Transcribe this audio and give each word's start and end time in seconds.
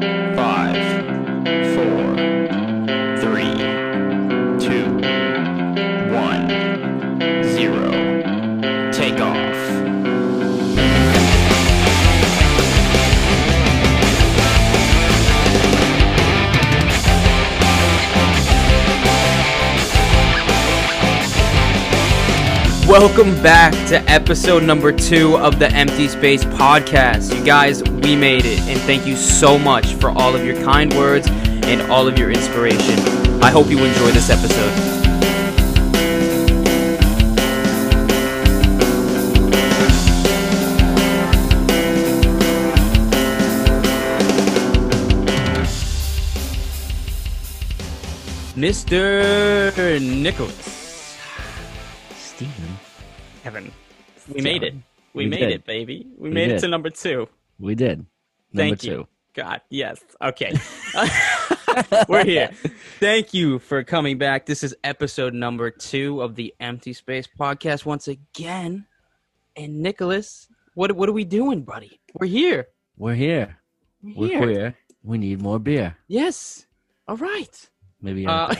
Five, 0.00 0.29
Welcome 22.90 23.40
back 23.40 23.72
to 23.90 23.98
episode 24.10 24.64
number 24.64 24.90
two 24.90 25.36
of 25.36 25.60
the 25.60 25.70
Empty 25.70 26.08
Space 26.08 26.42
Podcast. 26.42 27.32
You 27.32 27.44
guys, 27.44 27.84
we 27.84 28.16
made 28.16 28.44
it, 28.44 28.58
and 28.62 28.80
thank 28.80 29.06
you 29.06 29.14
so 29.14 29.56
much 29.56 29.94
for 29.94 30.10
all 30.10 30.34
of 30.34 30.44
your 30.44 30.60
kind 30.64 30.92
words 30.94 31.28
and 31.28 31.82
all 31.82 32.08
of 32.08 32.18
your 32.18 32.32
inspiration. 32.32 32.98
I 33.44 33.50
hope 33.52 33.68
you 33.68 33.78
enjoy 33.78 34.10
this 34.10 34.28
episode. 34.28 34.72
Mr. 48.56 50.02
Nicholas. 50.02 50.79
We 54.44 54.50
made 54.52 54.62
it. 54.62 54.74
We, 55.12 55.24
We 55.24 55.30
made 55.30 55.38
did. 55.40 55.50
it, 55.52 55.64
baby. 55.64 56.06
We, 56.18 56.28
We 56.28 56.34
made 56.34 56.50
it 56.50 56.60
to 56.60 56.68
number 56.68 56.90
two. 56.90 57.28
We 57.58 57.74
did. 57.74 57.98
Number 58.52 58.76
Thank 58.76 58.80
two. 58.80 58.90
you. 58.90 59.08
God, 59.34 59.60
yes. 59.70 60.00
Okay. 60.22 60.54
We're 62.08 62.24
here. 62.24 62.50
Thank 62.98 63.32
you 63.32 63.58
for 63.60 63.84
coming 63.84 64.18
back. 64.18 64.46
This 64.46 64.62
is 64.64 64.74
episode 64.82 65.34
number 65.34 65.70
two 65.70 66.20
of 66.22 66.34
the 66.34 66.52
Empty 66.60 66.92
Space 66.92 67.28
Podcast 67.38 67.84
once 67.84 68.08
again. 68.08 68.86
And 69.56 69.80
Nicholas, 69.80 70.48
what 70.74 70.92
what 70.92 71.08
are 71.08 71.12
we 71.12 71.24
doing, 71.24 71.62
buddy? 71.62 72.00
We're 72.14 72.26
here. 72.26 72.68
We're 72.96 73.14
here. 73.14 73.58
We're 74.02 74.14
We're 74.16 74.26
here. 74.28 74.40
queer. 74.42 74.76
We 75.02 75.18
need 75.18 75.40
more 75.42 75.58
beer. 75.60 75.96
Yes. 76.08 76.66
All 77.06 77.16
right. 77.16 77.68
Maybe. 78.02 78.26
Uh? 78.26 78.54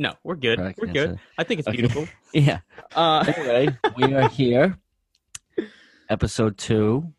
No, 0.00 0.14
we're 0.24 0.34
good. 0.36 0.58
Correct 0.58 0.78
we're 0.80 0.86
good. 0.86 1.20
I 1.36 1.44
think 1.44 1.58
it's 1.60 1.68
Okay. 1.68 1.76
beautiful. 1.76 2.08
yeah. 2.32 2.60
Uh, 2.96 3.22
Anyway, 3.36 3.76
we 3.98 4.14
are 4.14 4.28
here. 4.30 4.78
Episode 6.08 6.56
two. 6.56 7.12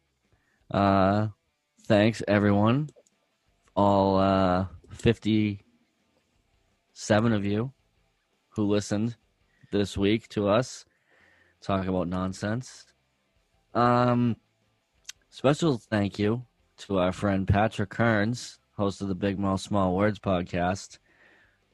Uh, 0.71 1.27
thanks 1.85 2.23
everyone. 2.27 2.89
All 3.75 4.17
uh, 4.17 4.65
fifty-seven 4.89 5.61
of 7.33 7.45
you 7.45 7.71
who 8.49 8.63
listened 8.63 9.15
this 9.71 9.95
week 9.95 10.27
to 10.29 10.47
us 10.47 10.83
talk 11.61 11.85
about 11.85 12.07
nonsense. 12.07 12.87
Um, 13.75 14.37
special 15.29 15.77
thank 15.77 16.17
you 16.17 16.45
to 16.79 16.97
our 16.97 17.11
friend 17.11 17.47
Patrick 17.47 17.91
Kearns, 17.91 18.57
host 18.75 19.01
of 19.03 19.07
the 19.07 19.13
Big 19.15 19.37
Mouth 19.37 19.61
Small 19.61 19.95
Words 19.95 20.17
podcast, 20.17 20.97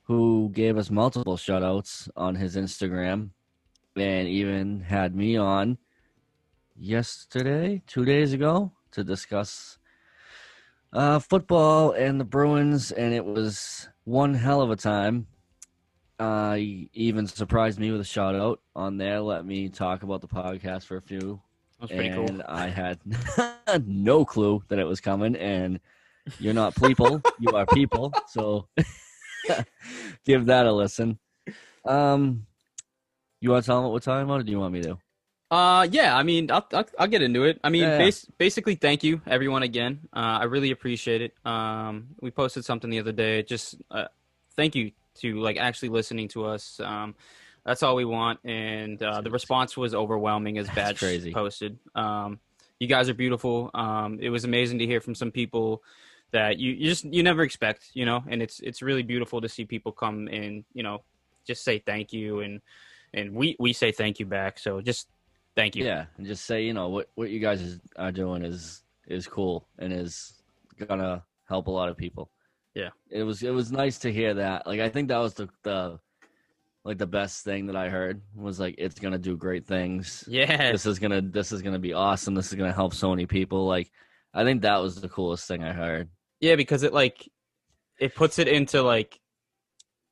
who 0.08 0.50
gave 0.54 0.78
us 0.78 0.90
multiple 0.90 1.36
shout 1.38 1.64
outs 1.64 2.10
on 2.16 2.36
his 2.36 2.56
Instagram 2.56 3.30
and 3.96 4.28
even 4.28 4.80
had 4.82 5.16
me 5.16 5.36
on 5.36 5.78
yesterday, 6.78 7.82
two 7.88 8.06
days 8.06 8.32
ago, 8.32 8.72
to 8.92 9.04
discuss 9.04 9.78
uh, 10.94 11.20
football 11.20 11.92
and 11.92 12.20
the 12.20 12.26
Bruins, 12.26 12.92
and 12.92 13.14
it 13.14 13.26
was 13.26 13.90
one 14.06 14.34
hell 14.34 14.62
of 14.62 14.72
a 14.72 14.78
time. 14.78 15.28
Uh, 16.20 16.56
he 16.56 16.90
even 16.94 17.28
surprised 17.28 17.78
me 17.78 17.92
with 17.92 18.02
a 18.02 18.06
shout 18.06 18.34
out 18.34 18.62
on 18.76 18.98
there. 18.98 19.20
Let 19.20 19.46
me 19.46 19.68
talk 19.70 20.04
about 20.04 20.22
the 20.22 20.28
podcast 20.28 20.86
for 20.86 20.98
a 20.98 21.02
few 21.02 21.42
that's 21.80 21.92
pretty 21.92 22.10
and 22.10 22.28
cool. 22.28 22.42
I 22.48 22.68
had 22.68 23.00
no 23.88 24.26
clue 24.26 24.64
that 24.70 24.80
it 24.80 24.86
was 24.86 25.02
coming. 25.02 25.36
And 25.36 25.80
you're 26.40 26.54
not 26.54 26.76
people, 26.76 27.22
you 27.40 27.52
are 27.52 27.66
people. 27.68 28.14
So 28.28 28.68
give 30.28 30.46
that 30.48 30.66
a 30.66 30.72
listen. 30.72 31.18
Um, 31.86 32.46
you 33.42 33.50
want 33.52 33.64
to 33.64 33.68
tell 33.68 33.78
them 33.78 33.86
what 33.86 33.94
we're 33.94 34.00
talking 34.00 34.24
about, 34.26 34.42
or 34.42 34.44
do 34.44 34.52
you 34.52 34.60
want 34.60 34.74
me 34.74 34.82
to? 34.84 34.98
Uh, 35.50 35.88
yeah. 35.90 36.16
I 36.18 36.24
mean, 36.24 36.52
I'll 36.52 36.68
I'll, 36.74 36.86
I'll 37.00 37.08
get 37.08 37.22
into 37.22 37.44
it. 37.44 37.60
I 37.64 37.70
mean, 37.70 37.84
Yeah, 37.84 37.98
yeah. 38.00 38.06
bas- 38.06 38.28
basically, 38.38 38.76
thank 38.76 39.04
you 39.04 39.22
everyone 39.26 39.64
again. 39.64 40.02
Uh, 40.14 40.40
I 40.42 40.44
really 40.44 40.72
appreciate 40.72 41.22
it. 41.22 41.34
Um, 41.46 42.10
we 42.22 42.32
posted 42.32 42.66
something 42.66 42.90
the 42.90 43.00
other 43.00 43.14
day. 43.14 43.44
Just 43.44 43.76
uh, 43.90 44.06
thank 44.56 44.76
you 44.76 44.92
to 45.22 45.40
like 45.40 45.58
actually 45.58 45.90
listening 45.90 46.28
to 46.30 46.46
us. 46.46 46.80
Um, 46.84 47.16
that's 47.66 47.84
all 47.84 47.96
we 47.96 48.06
want, 48.06 48.40
and 48.46 49.02
uh, 49.02 49.22
the 49.22 49.32
response 49.32 49.76
was 49.76 49.94
overwhelming 49.96 50.58
as 50.58 50.70
Badge 50.70 51.00
crazy. 51.00 51.32
posted. 51.34 51.78
Um, 51.96 52.40
you 52.80 52.88
guys 52.88 53.10
are 53.10 53.14
beautiful. 53.14 53.72
Um, 53.74 54.20
it 54.22 54.30
was 54.30 54.44
amazing 54.46 54.80
to 54.80 54.86
hear 54.86 55.02
from 55.02 55.16
some 55.16 55.32
people 55.32 55.82
that 56.32 56.58
you, 56.58 56.74
you 56.74 56.90
just 56.90 57.06
you 57.06 57.24
never 57.24 57.44
expect, 57.44 57.92
you 57.94 58.06
know, 58.06 58.24
and 58.28 58.42
it's 58.42 58.60
it's 58.60 58.82
really 58.82 59.04
beautiful 59.04 59.42
to 59.42 59.50
see 59.50 59.66
people 59.66 59.92
come 59.92 60.28
and 60.28 60.64
you 60.74 60.84
know 60.84 61.04
just 61.46 61.64
say 61.64 61.80
thank 61.80 62.12
you 62.12 62.42
and 62.42 62.62
and 63.14 63.34
we 63.34 63.56
we 63.60 63.74
say 63.74 63.92
thank 63.92 64.20
you 64.20 64.26
back. 64.26 64.60
So 64.60 64.82
just 64.82 65.08
thank 65.56 65.76
you. 65.76 65.86
Yeah, 65.86 66.06
and 66.18 66.28
just 66.28 66.46
say 66.46 66.64
you 66.64 66.74
know 66.74 66.90
what 66.90 67.10
what 67.16 67.30
you 67.30 67.40
guys 67.40 67.80
are 67.96 68.12
doing 68.12 68.44
is 68.44 68.84
is 69.08 69.28
cool 69.28 69.68
and 69.80 69.94
is 69.94 70.34
gonna 70.88 71.24
help 71.48 71.68
a 71.68 71.72
lot 71.72 71.90
of 71.90 71.98
people. 71.98 72.30
Yeah. 72.76 72.90
it 73.10 73.24
was 73.24 73.42
it 73.42 73.50
was 73.50 73.72
nice 73.72 73.98
to 74.00 74.14
hear 74.14 74.36
that. 74.36 74.68
Like 74.68 74.80
I 74.80 74.90
think 74.90 75.08
that 75.08 75.18
was 75.18 75.34
the 75.34 75.50
the 75.64 76.00
like 76.84 77.00
the 77.00 77.08
best 77.08 77.44
thing 77.44 77.66
that 77.68 77.76
I 77.76 77.90
heard 77.90 78.22
was 78.36 78.60
like 78.60 78.76
it's 78.78 79.00
gonna 79.00 79.18
do 79.18 79.36
great 79.36 79.66
things. 79.66 80.24
Yeah. 80.28 80.72
this 80.72 80.86
is 80.86 81.00
gonna 81.00 81.22
this 81.22 81.52
is 81.52 81.62
gonna 81.62 81.80
be 81.80 81.94
awesome. 81.94 82.36
This 82.36 82.48
is 82.48 82.54
gonna 82.54 82.74
help 82.74 82.94
so 82.94 83.10
many 83.10 83.26
people. 83.26 83.66
Like 83.66 83.92
I 84.34 84.44
think 84.44 84.62
that 84.62 84.78
was 84.78 85.02
the 85.02 85.10
coolest 85.10 85.48
thing 85.48 85.64
I 85.64 85.74
heard. 85.74 86.10
Yeah, 86.40 86.56
because 86.56 86.84
it 86.84 86.94
like 86.94 87.28
it 88.00 88.16
puts 88.16 88.40
it 88.40 88.48
into 88.48 88.82
like 88.82 89.20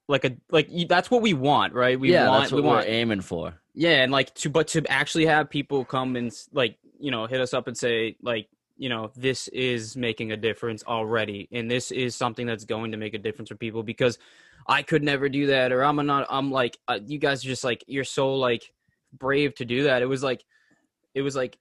like 0.08 0.26
a 0.26 0.36
like 0.52 0.70
that's 0.88 1.10
what 1.10 1.22
we 1.22 1.34
want, 1.34 1.74
right? 1.74 2.00
We 2.00 2.12
yeah, 2.12 2.30
want 2.30 2.44
that's 2.44 2.52
what 2.52 2.64
we 2.64 2.70
we're 2.70 2.76
want 2.76 2.88
aiming 2.88 3.22
for. 3.22 3.56
yeah, 3.74 4.04
and 4.04 4.12
like 4.12 4.34
to 4.36 4.50
but 4.50 4.68
to 4.70 4.84
actually 4.90 5.26
have 5.26 5.50
people 5.50 5.86
come 5.86 6.16
and 6.16 6.32
like 6.52 6.78
you 7.00 7.12
know 7.12 7.26
hit 7.26 7.42
us 7.42 7.54
up 7.54 7.68
and 7.68 7.78
say 7.78 8.16
like 8.22 8.48
you 8.78 8.90
know 8.90 9.12
this 9.16 9.48
is 9.50 9.96
making 9.96 10.32
a 10.32 10.38
difference 10.38 10.84
already, 10.84 11.48
and 11.52 11.70
this 11.70 11.92
is 11.92 12.16
something 12.16 12.46
that's 12.46 12.66
going 12.66 12.92
to 12.92 12.98
make 12.98 13.14
a 13.14 13.20
difference 13.20 13.50
for 13.50 13.56
people 13.56 13.84
because 13.84 14.18
I 14.68 14.84
could 14.84 15.04
never 15.04 15.30
do 15.30 15.48
that, 15.48 15.72
or 15.72 15.84
I'm 15.84 16.04
not. 16.06 16.28
I'm 16.30 16.52
like 16.52 16.78
uh, 16.88 17.00
you 17.06 17.18
guys 17.18 17.44
are 17.44 17.48
just 17.48 17.64
like 17.64 17.84
you're 17.88 18.04
so 18.04 18.36
like 18.36 18.72
brave 19.18 19.56
to 19.56 19.66
do 19.66 19.84
that. 19.84 20.02
It 20.02 20.08
was 20.08 20.24
like 20.24 20.44
it 21.14 21.22
was 21.22 21.36
like 21.36 21.58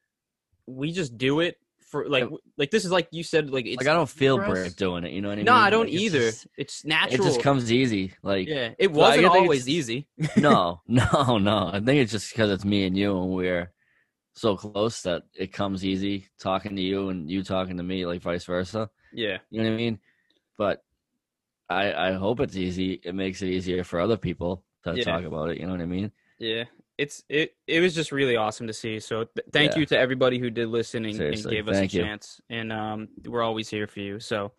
we 0.66 0.92
just 0.92 1.16
do 1.16 1.40
it 1.40 1.56
for 1.94 2.08
like 2.08 2.28
like 2.58 2.70
this 2.72 2.84
is 2.84 2.90
like 2.90 3.06
you 3.12 3.22
said 3.22 3.50
like 3.50 3.66
it's 3.66 3.76
Like 3.78 3.86
I 3.86 3.94
don't 3.94 4.08
feel 4.08 4.36
brave 4.38 4.74
doing 4.74 5.04
it. 5.04 5.12
You 5.12 5.22
know 5.22 5.28
what 5.28 5.34
I 5.34 5.36
mean? 5.36 5.44
no, 5.44 5.54
I 5.54 5.70
don't 5.70 5.86
Like, 5.86 5.94
it's 5.94 6.02
either. 6.02 6.18
just- 6.30 6.46
it's 6.56 6.84
natural. 6.84 7.14
it 7.14 7.28
just 7.28 7.40
comes 7.40 7.70
easy. 7.72 8.12
Like 8.22 8.48
yeah, 8.48 8.70
it 8.78 8.90
wasn't 8.90 9.26
always 9.26 9.68
easy. 9.68 10.08
no, 10.36 10.80
no, 10.88 11.38
no. 11.38 11.70
I 11.72 11.78
think 11.80 12.00
it's 12.00 12.12
just 12.12 12.32
because 12.32 12.50
it's 12.50 12.64
me 12.64 12.84
and 12.86 12.96
you, 12.96 13.16
and 13.16 13.30
we're 13.32 13.72
so 14.34 14.56
close 14.56 15.02
that 15.02 15.22
it 15.38 15.52
comes 15.52 15.84
easy 15.84 16.26
talking 16.40 16.74
to 16.74 16.82
you 16.82 17.08
and 17.10 17.30
you 17.30 17.44
talking 17.44 17.76
to 17.76 17.82
me, 17.84 18.04
like 18.06 18.20
vice 18.22 18.44
versa. 18.44 18.90
Yeah, 19.12 19.38
You 19.50 19.62
know 19.62 19.68
what 19.68 19.74
I 19.74 19.76
mean? 19.76 19.98
But 20.58 20.82
I 21.70 21.92
I 22.08 22.12
hope 22.14 22.40
it's 22.40 22.56
easy. 22.56 23.00
It 23.04 23.14
makes 23.14 23.40
it 23.42 23.48
easier 23.48 23.84
for 23.84 24.00
other 24.00 24.16
people 24.16 24.64
to 24.84 24.94
Yeah. 24.96 25.04
talk 25.04 25.24
about 25.24 25.50
it. 25.50 25.58
You 25.60 25.66
know 25.66 25.72
what 25.72 25.80
I 25.80 25.86
mean? 25.86 26.10
yeah. 26.38 26.64
It's 26.96 27.22
it. 27.28 27.54
It 27.66 27.80
was 27.80 27.94
just 27.94 28.12
really 28.12 28.36
awesome 28.36 28.66
to 28.68 28.72
see. 28.72 29.00
So 29.00 29.24
th- 29.24 29.46
thank 29.52 29.72
Yeah. 29.72 29.80
you 29.80 29.86
to 29.86 29.98
everybody 29.98 30.38
who 30.38 30.50
did 30.50 30.68
listen 30.68 31.04
and, 31.04 31.20
and 31.20 31.44
gave 31.44 31.68
us 31.68 31.76
a 31.78 31.86
you. 31.86 32.02
chance. 32.02 32.40
And 32.48 32.72
um, 32.72 33.08
we're 33.26 33.42
always 33.42 33.68
here 33.68 33.86
for 33.86 34.00
you. 34.00 34.20
So, 34.20 34.52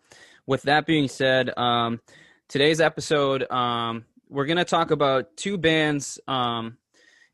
with 0.46 0.62
that 0.62 0.84
being 0.86 1.08
said, 1.08 1.56
um, 1.58 2.00
today's 2.48 2.80
episode, 2.80 3.50
um, 3.50 4.04
we're 4.28 4.46
gonna 4.46 4.64
talk 4.66 4.90
about 4.90 5.36
two 5.36 5.56
bands, 5.56 6.20
um, 6.28 6.76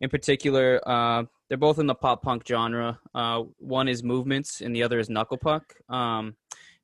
in 0.01 0.09
particular. 0.09 0.81
Uh, 0.87 1.25
they're 1.49 1.59
both 1.59 1.79
in 1.79 1.87
the 1.87 1.95
pop 1.95 2.23
punk 2.23 2.47
genre. 2.47 2.99
Uh, 3.15 3.43
one 3.59 3.89
is 3.89 4.03
Movements, 4.05 4.61
and 4.61 4.75
the 4.75 4.85
other 4.85 4.99
is 4.99 5.11
Knuckle 5.11 5.37
Puck. 5.37 5.75
Um, 5.89 6.37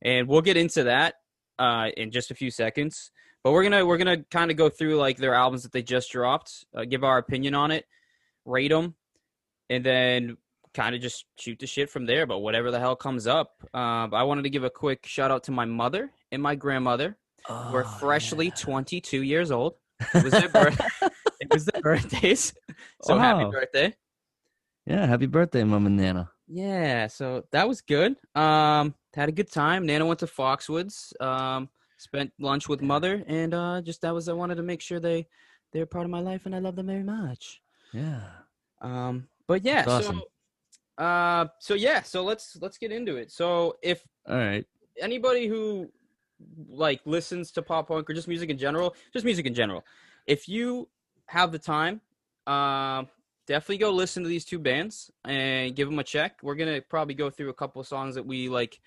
and 0.02 0.26
we'll 0.28 0.43
get 0.43 0.56
into 0.56 0.84
that 0.84 1.14
uh, 1.58 1.88
in 1.96 2.10
just 2.10 2.31
a 2.31 2.34
few 2.34 2.50
seconds. 2.50 3.10
But 3.44 3.52
we're 3.52 3.62
gonna 3.62 3.87
we're 3.87 3.96
gonna 3.96 4.25
kind 4.31 4.50
of 4.50 4.56
go 4.56 4.69
through 4.69 4.96
like 4.96 5.16
their 5.19 5.34
albums 5.34 5.62
that 5.62 5.72
they 5.72 5.82
just 5.82 6.10
dropped, 6.10 6.66
uh, 6.76 6.84
give 6.84 7.04
our 7.04 7.19
opinion 7.19 7.54
on 7.54 7.70
it, 7.70 7.87
rate 8.48 8.70
them, 8.70 8.94
and 9.70 9.84
then 9.84 10.36
kind 10.74 10.94
of 10.94 11.00
just 11.00 11.24
shoot 11.38 11.58
the 11.58 11.66
shit 11.66 11.90
from 11.90 12.06
there. 12.06 12.26
But 12.26 12.38
whatever 12.38 12.70
the 12.70 12.80
hell 12.80 12.96
comes 12.96 13.26
up, 13.26 13.52
uh, 13.74 14.08
I 14.12 14.22
wanted 14.24 14.42
to 14.42 14.50
give 14.50 14.64
a 14.64 14.70
quick 14.70 15.06
shout 15.06 15.30
out 15.30 15.44
to 15.44 15.52
my 15.52 15.64
mother 15.64 16.10
and 16.32 16.42
my 16.42 16.54
grandmother. 16.54 17.16
We're 17.48 17.84
Oh, 17.84 17.96
freshly 18.00 18.46
yeah. 18.46 18.54
22 18.54 19.22
years 19.22 19.50
old. 19.50 19.74
It 20.14 20.24
was 20.24 20.32
their 20.32 20.48
birth. 20.48 20.80
it 21.40 21.48
was 21.52 21.64
their 21.66 21.80
birthdays. 21.80 22.52
So 23.02 23.16
happy 23.18 23.44
birthday! 23.50 23.94
Yeah, 24.86 25.06
happy 25.06 25.26
birthday, 25.26 25.64
Mom 25.64 25.86
and 25.86 25.96
Nana. 25.96 26.30
Yeah, 26.46 27.08
so 27.08 27.44
that 27.52 27.68
was 27.68 27.80
good. 27.82 28.16
Um, 28.34 28.94
had 29.14 29.28
a 29.28 29.32
good 29.32 29.50
time. 29.50 29.84
Nana 29.86 30.06
went 30.06 30.20
to 30.20 30.26
Foxwoods. 30.26 31.12
Um, 31.20 31.68
spent 31.98 32.32
lunch 32.38 32.68
with 32.68 32.80
mother, 32.80 33.22
and 33.26 33.52
uh, 33.54 33.82
just 33.82 34.02
that 34.02 34.14
was 34.14 34.28
I 34.28 34.32
wanted 34.32 34.56
to 34.56 34.62
make 34.62 34.80
sure 34.80 35.00
they 35.00 35.26
they're 35.72 35.86
part 35.86 36.04
of 36.04 36.10
my 36.10 36.20
life, 36.20 36.46
and 36.46 36.54
I 36.54 36.58
love 36.60 36.76
them 36.76 36.86
very 36.86 37.02
much. 37.02 37.60
Yeah. 37.92 38.22
Um, 38.80 39.28
but 39.46 39.64
yeah, 39.64 39.84
That's 39.84 40.06
awesome. 40.06 40.22
so 40.98 41.04
uh, 41.04 41.46
so 41.60 41.75
yeah, 41.75 42.02
so 42.02 42.25
let's 42.25 42.56
let's 42.60 42.78
get 42.78 42.92
into 42.92 43.16
it. 43.16 43.30
So 43.30 43.76
if 43.82 44.02
All 44.28 44.36
right. 44.36 44.66
anybody 45.00 45.46
who 45.46 45.90
like 46.69 47.00
listens 47.04 47.50
to 47.52 47.62
pop 47.62 47.88
punk 47.88 48.08
or 48.10 48.14
just 48.14 48.28
music 48.28 48.50
in 48.50 48.58
general, 48.58 48.94
just 49.12 49.25
music 49.25 49.46
in 49.46 49.54
general, 49.54 49.84
if 50.26 50.48
you 50.48 50.88
have 51.26 51.52
the 51.52 51.58
time, 51.58 52.00
um, 52.46 53.08
definitely 53.46 53.78
go 53.78 53.90
listen 53.90 54.22
to 54.22 54.28
these 54.28 54.44
two 54.44 54.58
bands 54.58 55.10
and 55.24 55.74
give 55.76 55.88
them 55.88 55.98
a 55.98 56.04
check. 56.04 56.38
We're 56.42 56.56
gonna 56.56 56.81
probably 56.81 57.14
go 57.14 57.31
through 57.31 57.50
a 57.50 57.54
couple 57.54 57.81
of 57.81 57.86
songs 57.86 58.14
that 58.16 58.26
we 58.26 58.48
like 58.48 58.81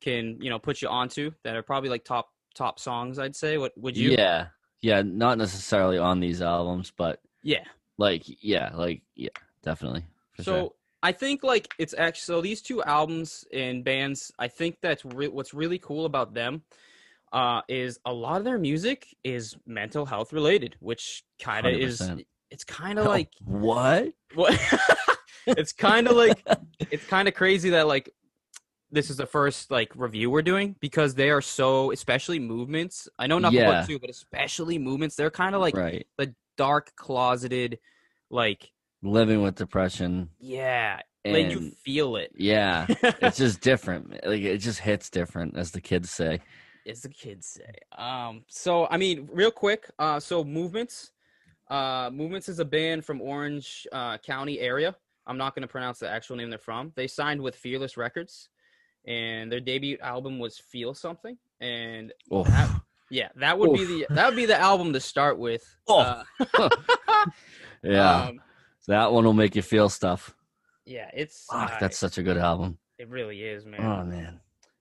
can 0.00 0.36
you 0.40 0.50
know 0.50 0.58
put 0.58 0.82
you 0.82 0.88
onto 0.88 1.32
that 1.44 1.56
are 1.56 1.62
probably 1.62 1.88
like 1.88 2.04
top 2.04 2.28
top 2.54 2.78
songs. 2.78 3.18
I'd 3.18 3.36
say. 3.36 3.58
What 3.58 3.72
would 3.78 3.96
you? 3.96 4.10
Yeah. 4.10 4.48
Yeah. 4.82 5.02
Not 5.02 5.38
necessarily 5.38 5.96
on 5.98 6.20
these 6.20 6.42
albums, 6.42 6.92
but 6.94 7.20
Yeah. 7.42 7.64
Like, 7.98 8.22
yeah, 8.26 8.70
like, 8.74 9.02
yeah, 9.14 9.28
definitely. 9.62 10.04
So 10.38 10.42
sure. 10.42 10.70
I 11.02 11.12
think 11.12 11.42
like 11.44 11.72
it's 11.78 11.94
actually 11.96 12.24
so 12.34 12.40
these 12.40 12.62
two 12.62 12.82
albums 12.82 13.44
and 13.52 13.84
bands. 13.84 14.32
I 14.38 14.48
think 14.48 14.78
that's 14.80 15.04
re- 15.04 15.28
what's 15.28 15.52
really 15.54 15.78
cool 15.78 16.06
about 16.06 16.34
them. 16.34 16.62
Uh, 17.32 17.62
is 17.68 17.98
a 18.04 18.12
lot 18.12 18.38
of 18.38 18.44
their 18.44 18.58
music 18.58 19.08
is 19.24 19.56
mental 19.66 20.06
health 20.06 20.32
related, 20.32 20.76
which 20.80 21.24
kind 21.40 21.66
of 21.66 21.74
is. 21.74 22.00
It's 22.50 22.64
kind 22.64 22.98
of 22.98 23.06
like 23.16 23.30
what? 23.44 24.12
what? 24.34 24.58
it's 25.46 25.72
kind 25.72 26.08
of 26.08 26.16
like 26.16 26.42
it's 26.90 27.04
kind 27.06 27.28
of 27.28 27.34
crazy 27.34 27.70
that 27.70 27.86
like 27.86 28.10
this 28.90 29.10
is 29.10 29.16
the 29.16 29.26
first 29.26 29.70
like 29.70 29.90
review 29.96 30.30
we're 30.30 30.42
doing 30.42 30.76
because 30.80 31.14
they 31.14 31.28
are 31.30 31.42
so 31.42 31.90
especially 31.90 32.38
movements. 32.38 33.08
I 33.18 33.26
know 33.26 33.38
nothing 33.38 33.58
Yeah. 33.58 33.68
about 33.68 33.88
too, 33.88 33.98
but 33.98 34.08
especially 34.08 34.78
movements. 34.78 35.16
They're 35.16 35.30
kind 35.30 35.54
of 35.54 35.60
like 35.60 35.76
right. 35.76 36.06
the 36.16 36.34
dark 36.56 36.94
closeted, 36.96 37.78
like 38.30 38.70
Living 39.02 39.42
with 39.42 39.54
depression. 39.56 40.30
yeah, 40.40 41.00
And 41.24 41.34
like 41.34 41.50
you 41.50 41.70
feel 41.84 42.16
it. 42.16 42.32
yeah, 42.36 42.86
it's 42.88 43.36
just 43.36 43.60
different. 43.70 44.10
Like 44.26 44.42
it 44.42 44.58
just 44.58 44.80
hits 44.80 45.10
different, 45.10 45.56
as 45.58 45.70
the 45.72 45.80
kids 45.80 46.10
say. 46.10 46.40
as 46.88 47.02
the 47.02 47.08
kids 47.10 47.46
say. 47.46 47.74
Um, 47.98 48.44
so 48.48 48.86
I 48.90 48.96
mean, 48.96 49.28
real 49.32 49.50
quick, 49.50 49.90
uh, 49.98 50.18
so 50.20 50.42
Movements, 50.42 51.12
uh, 51.70 52.10
Movements 52.12 52.48
is 52.48 52.60
a 52.60 52.64
band 52.64 53.04
from 53.04 53.20
Orange 53.20 53.86
uh, 53.92 54.16
County 54.18 54.58
area. 54.60 54.94
I'm 55.26 55.38
not 55.38 55.54
going 55.54 55.62
to 55.62 55.68
pronounce 55.68 55.98
the 55.98 56.08
actual 56.10 56.36
name 56.36 56.50
they're 56.50 56.58
from. 56.58 56.92
They 56.96 57.06
signed 57.06 57.40
with 57.42 57.56
Fearless 57.56 57.96
Records, 57.96 58.48
and 59.06 59.50
their 59.52 59.60
debut 59.60 59.98
album 60.02 60.38
was 60.38 60.58
Feel 60.58 60.92
Something. 60.94 61.36
And 61.60 62.12
that, 62.30 62.80
yeah, 63.10 63.28
that 63.36 63.58
would 63.58 63.72
be 63.74 63.84
the 63.84 64.06
that 64.10 64.26
would 64.26 64.36
be 64.36 64.46
the 64.46 64.58
album 64.60 64.92
to 64.92 65.00
start 65.00 65.38
with. 65.38 65.62
Oh. 65.88 66.22
Uh, 66.58 66.68
yeah. 67.82 68.24
um, 68.28 68.40
that 68.88 69.12
one 69.12 69.24
will 69.24 69.32
make 69.32 69.56
you 69.56 69.62
feel 69.62 69.88
stuff. 69.88 70.34
yeah, 70.84 71.10
it's 71.14 71.46
Fuck, 71.50 71.72
uh, 71.72 71.76
that's 71.80 71.98
such 71.98 72.18
a 72.18 72.22
good 72.22 72.36
album. 72.36 72.78
it 72.98 73.08
really 73.08 73.42
is, 73.42 73.64
man. 73.66 73.80
Oh 73.80 74.04
man, 74.04 74.40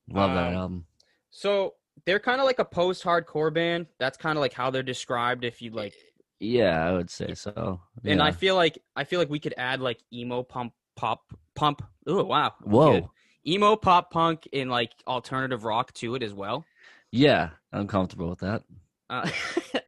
love 0.10 0.32
that 0.34 0.48
Um, 0.50 0.54
album. 0.56 0.86
So 1.32 1.74
they're 2.06 2.20
kind 2.20 2.40
of 2.40 2.46
like 2.46 2.60
a 2.60 2.66
post-hardcore 2.66 3.54
band. 3.54 3.88
That's 4.00 4.18
kind 4.18 4.38
of 4.38 4.42
like 4.42 4.54
how 4.54 4.70
they're 4.70 4.84
described. 4.84 5.44
If 5.46 5.62
you 5.62 5.72
like 5.72 5.94
Yeah, 6.40 6.86
I 6.88 6.92
would 6.94 7.10
say 7.10 7.34
so. 7.34 7.82
and 8.04 8.22
I 8.22 8.32
feel 8.32 8.56
like 8.56 8.78
I 8.96 9.04
feel 9.04 9.20
like 9.20 9.30
we 9.30 9.40
could 9.40 9.54
add 9.58 9.80
like 9.80 10.00
emo 10.12 10.44
pump 10.44 10.74
pop 10.96 11.22
pump. 11.56 11.82
Oh 12.08 12.24
wow! 12.24 12.54
whoa, 12.64 13.10
emo 13.48 13.76
pop 13.76 14.12
punk 14.12 14.48
and 14.54 14.70
like 14.70 14.92
alternative 15.08 15.64
rock 15.64 15.94
to 15.94 16.16
it 16.16 16.24
as 16.24 16.34
well. 16.34 16.66
Yeah, 17.14 17.52
I'm 17.72 17.88
comfortable 17.88 18.28
with 18.28 18.40
that. 18.40 18.64
Uh, 19.08 19.30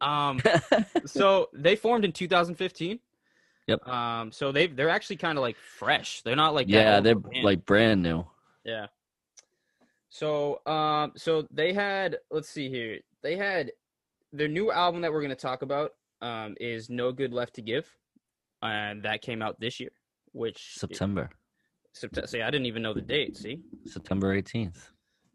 um, 0.00 0.40
so 1.06 1.48
they 1.52 1.74
formed 1.74 2.04
in 2.04 2.12
2015. 2.12 3.00
Yep. 3.66 3.88
Um, 3.88 4.30
so 4.30 4.52
they 4.52 4.68
they're 4.68 4.88
actually 4.88 5.16
kind 5.16 5.36
of 5.36 5.42
like 5.42 5.56
fresh. 5.56 6.22
They're 6.22 6.36
not 6.36 6.54
like 6.54 6.68
yeah, 6.68 7.00
they're 7.00 7.16
band. 7.16 7.44
like 7.44 7.66
brand 7.66 8.00
new. 8.00 8.24
yeah. 8.64 8.86
So 10.08 10.60
um, 10.66 11.12
so 11.16 11.46
they 11.50 11.72
had 11.72 12.18
let's 12.30 12.48
see 12.48 12.70
here. 12.70 13.00
They 13.24 13.36
had 13.36 13.72
their 14.32 14.46
new 14.46 14.70
album 14.70 15.00
that 15.00 15.12
we're 15.12 15.22
gonna 15.22 15.34
talk 15.34 15.62
about 15.62 15.94
um 16.22 16.54
is 16.60 16.88
No 16.88 17.10
Good 17.10 17.32
Left 17.32 17.54
to 17.56 17.62
Give, 17.62 17.90
and 18.62 19.02
that 19.02 19.20
came 19.20 19.42
out 19.42 19.58
this 19.58 19.80
year. 19.80 19.90
Which 20.30 20.74
September, 20.76 21.28
September. 21.92 22.28
See, 22.28 22.42
I 22.42 22.52
didn't 22.52 22.66
even 22.66 22.82
know 22.82 22.94
the 22.94 23.00
date. 23.00 23.36
See, 23.36 23.62
September 23.84 24.40
18th, 24.40 24.90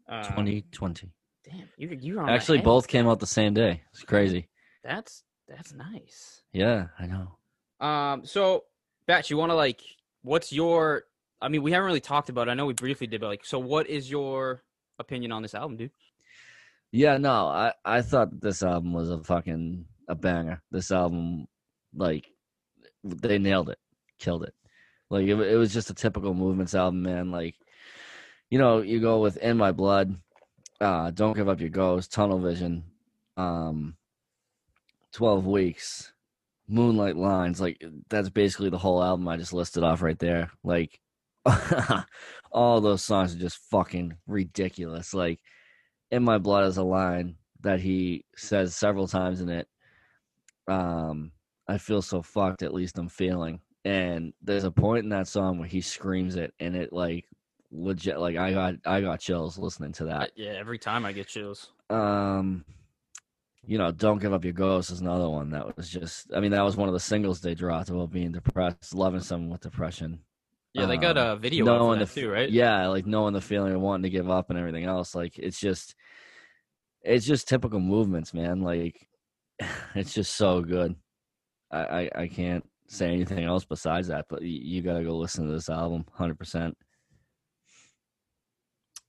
um, 0.08 0.22
2020. 0.22 1.10
Damn, 1.44 1.68
you 1.76 1.88
you 2.00 2.20
on 2.20 2.28
Actually, 2.28 2.58
head. 2.58 2.64
both 2.64 2.86
came 2.88 3.08
out 3.08 3.18
the 3.20 3.26
same 3.26 3.54
day. 3.54 3.82
It's 3.92 4.02
crazy. 4.04 4.48
That's 4.84 5.24
that's 5.48 5.72
nice. 5.72 6.42
Yeah, 6.52 6.86
I 6.98 7.06
know. 7.06 7.86
Um, 7.86 8.24
so 8.24 8.64
Batch, 9.06 9.30
you 9.30 9.36
want 9.36 9.50
to 9.50 9.56
like, 9.56 9.80
what's 10.22 10.52
your? 10.52 11.04
I 11.40 11.48
mean, 11.48 11.62
we 11.62 11.72
haven't 11.72 11.86
really 11.86 12.00
talked 12.00 12.28
about. 12.28 12.46
it. 12.46 12.52
I 12.52 12.54
know 12.54 12.66
we 12.66 12.74
briefly 12.74 13.08
did, 13.08 13.20
but 13.20 13.26
like, 13.26 13.44
so 13.44 13.58
what 13.58 13.88
is 13.88 14.08
your 14.08 14.62
opinion 15.00 15.32
on 15.32 15.42
this 15.42 15.54
album, 15.54 15.76
dude? 15.76 15.90
Yeah, 16.92 17.16
no, 17.16 17.46
I 17.48 17.72
I 17.84 18.02
thought 18.02 18.40
this 18.40 18.62
album 18.62 18.92
was 18.92 19.10
a 19.10 19.18
fucking 19.24 19.86
a 20.08 20.14
banger. 20.14 20.62
This 20.70 20.92
album, 20.92 21.46
like, 21.94 22.26
they 23.02 23.38
nailed 23.38 23.70
it, 23.70 23.78
killed 24.18 24.44
it. 24.44 24.54
Like 25.10 25.26
it, 25.26 25.34
it 25.34 25.56
was 25.56 25.72
just 25.72 25.90
a 25.90 25.94
typical 25.94 26.34
movements 26.34 26.74
album, 26.74 27.02
man. 27.02 27.30
Like, 27.30 27.56
you 28.50 28.58
know, 28.58 28.80
you 28.82 29.00
go 29.00 29.20
with 29.20 29.36
"In 29.38 29.56
My 29.56 29.72
Blood," 29.72 30.14
uh, 30.82 31.10
"Don't 31.10 31.36
Give 31.36 31.48
Up 31.48 31.60
Your 31.60 31.70
Ghost," 31.70 32.12
"Tunnel 32.12 32.38
Vision," 32.40 32.84
um, 33.36 33.96
"12 35.12 35.46
Weeks," 35.46 36.12
"Moonlight 36.68 37.16
Lines." 37.16 37.60
Like 37.60 37.82
that's 38.10 38.30
basically 38.30 38.70
the 38.70 38.78
whole 38.78 39.02
album 39.02 39.28
I 39.28 39.36
just 39.36 39.52
listed 39.52 39.82
off 39.84 40.02
right 40.02 40.18
there. 40.18 40.50
Like, 40.64 41.00
all 42.52 42.80
those 42.80 43.04
songs 43.04 43.34
are 43.34 43.38
just 43.38 43.58
fucking 43.70 44.16
ridiculous. 44.26 45.14
Like 45.14 45.40
in 46.12 46.22
my 46.22 46.38
blood 46.38 46.66
is 46.66 46.76
a 46.76 46.82
line 46.84 47.36
that 47.62 47.80
he 47.80 48.24
says 48.36 48.76
several 48.76 49.08
times 49.08 49.40
in 49.40 49.48
it 49.48 49.66
um 50.68 51.32
i 51.68 51.78
feel 51.78 52.02
so 52.02 52.22
fucked 52.22 52.62
at 52.62 52.74
least 52.74 52.98
i'm 52.98 53.08
feeling 53.08 53.58
and 53.84 54.32
there's 54.42 54.64
a 54.64 54.70
point 54.70 55.02
in 55.02 55.08
that 55.08 55.26
song 55.26 55.58
where 55.58 55.66
he 55.66 55.80
screams 55.80 56.36
it 56.36 56.52
and 56.60 56.76
it 56.76 56.92
like 56.92 57.26
legit 57.72 58.18
like 58.18 58.36
i 58.36 58.52
got 58.52 58.74
i 58.84 59.00
got 59.00 59.18
chills 59.18 59.58
listening 59.58 59.92
to 59.92 60.04
that 60.04 60.30
yeah, 60.36 60.50
every 60.50 60.78
time 60.78 61.06
I 61.06 61.12
get 61.12 61.26
chills. 61.26 61.70
um 61.90 62.64
you 63.66 63.78
know 63.78 63.90
don't 63.90 64.20
give 64.20 64.32
up 64.32 64.44
your 64.44 64.52
ghost 64.52 64.90
is 64.90 65.00
another 65.00 65.28
one 65.28 65.50
that 65.50 65.76
was 65.76 65.88
just 65.88 66.26
i 66.34 66.40
mean 66.40 66.50
that 66.50 66.62
was 66.64 66.76
one 66.76 66.88
of 66.88 66.94
the 66.94 67.00
singles 67.00 67.40
they 67.40 67.54
dropped 67.54 67.88
about 67.88 68.10
being 68.10 68.32
depressed 68.32 68.94
loving 68.94 69.20
someone 69.20 69.50
with 69.50 69.60
depression 69.60 70.20
Yeah, 70.74 70.86
they 70.86 70.96
got 70.98 71.16
Um, 71.16 71.26
a 71.28 71.36
video 71.36 71.64
knowing 71.64 72.00
of 72.00 72.08
that 72.08 72.14
the 72.14 72.20
too, 72.20 72.30
right? 72.30 72.50
yeah 72.50 72.86
like 72.88 73.06
knowing 73.06 73.32
the 73.34 73.40
feeling 73.40 73.72
of 73.72 73.80
wanting 73.80 74.02
to 74.02 74.10
give 74.10 74.28
up 74.28 74.50
and 74.50 74.58
everything 74.58 74.84
else 74.84 75.14
like 75.14 75.38
it's 75.38 75.60
just 75.60 75.94
it's 77.02 77.24
just 77.26 77.48
typical 77.48 77.80
movements 77.80 78.34
man 78.34 78.60
like 78.60 79.08
it's 79.94 80.12
just 80.12 80.34
so 80.36 80.60
good 80.60 80.94
i 81.70 81.78
i, 81.80 82.10
I 82.22 82.28
can't 82.28 82.68
say 82.88 83.08
anything 83.12 83.44
else 83.44 83.64
besides 83.64 84.08
that 84.08 84.26
but 84.28 84.42
you, 84.42 84.48
you 84.62 84.82
gotta 84.82 85.04
go 85.04 85.16
listen 85.16 85.46
to 85.46 85.52
this 85.52 85.70
album 85.70 86.04
100% 86.18 86.74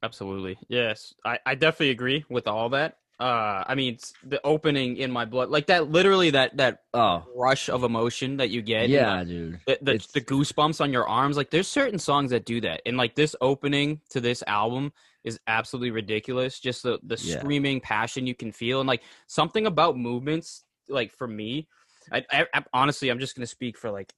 Absolutely. 0.04 0.58
Yes, 0.68 1.14
I 1.26 1.40
I 1.46 1.56
definitely 1.56 1.92
agree 1.92 2.26
with 2.30 2.48
all 2.48 2.70
that. 2.70 2.98
Uh, 3.20 3.64
I 3.66 3.76
mean, 3.76 3.94
it's 3.94 4.14
the 4.26 4.42
opening 4.46 4.98
in 4.98 5.10
my 5.12 5.24
blood, 5.24 5.50
like 5.50 5.68
that, 5.68 5.90
literally 5.90 6.32
that 6.32 6.58
that 6.58 6.80
oh 6.94 7.24
rush 7.36 7.70
of 7.70 7.84
emotion 7.84 8.38
that 8.38 8.50
you 8.50 8.62
get. 8.62 8.90
yeah 8.90 9.20
like, 9.20 9.28
dude 9.28 9.60
the 9.66 9.78
the, 9.82 10.08
the 10.16 10.22
goosebumps 10.22 10.82
on 10.82 10.92
your 10.92 11.08
arms 11.08 11.38
like 11.38 11.50
there's 11.50 11.70
certain 11.70 11.98
songs 11.98 12.32
that 12.32 12.44
do 12.46 12.60
that 12.60 12.82
and 12.86 12.98
like 12.98 13.16
this 13.16 13.34
opening 13.40 14.02
to 14.10 14.20
this 14.20 14.44
album 14.46 14.92
is 15.24 15.40
absolutely 15.48 15.90
ridiculous 15.92 16.60
just 16.60 16.84
the 16.84 17.00
the 17.04 17.16
Yeah. 17.16 17.38
screaming 17.38 17.80
passion 17.80 18.28
you 18.28 18.36
can 18.36 18.52
feel 18.52 18.82
and 18.82 18.88
like 18.90 19.04
something 19.28 19.66
about 19.66 19.98
movements 19.98 20.66
like 20.90 21.14
for 21.14 21.28
me 21.30 21.70
I, 22.12 22.26
I, 22.30 22.46
I 22.54 22.66
honestly 22.74 23.08
i'm 23.08 23.20
just 23.20 23.38
gonna 23.38 23.48
speak 23.48 23.78
for 23.78 23.90
like 23.90 24.12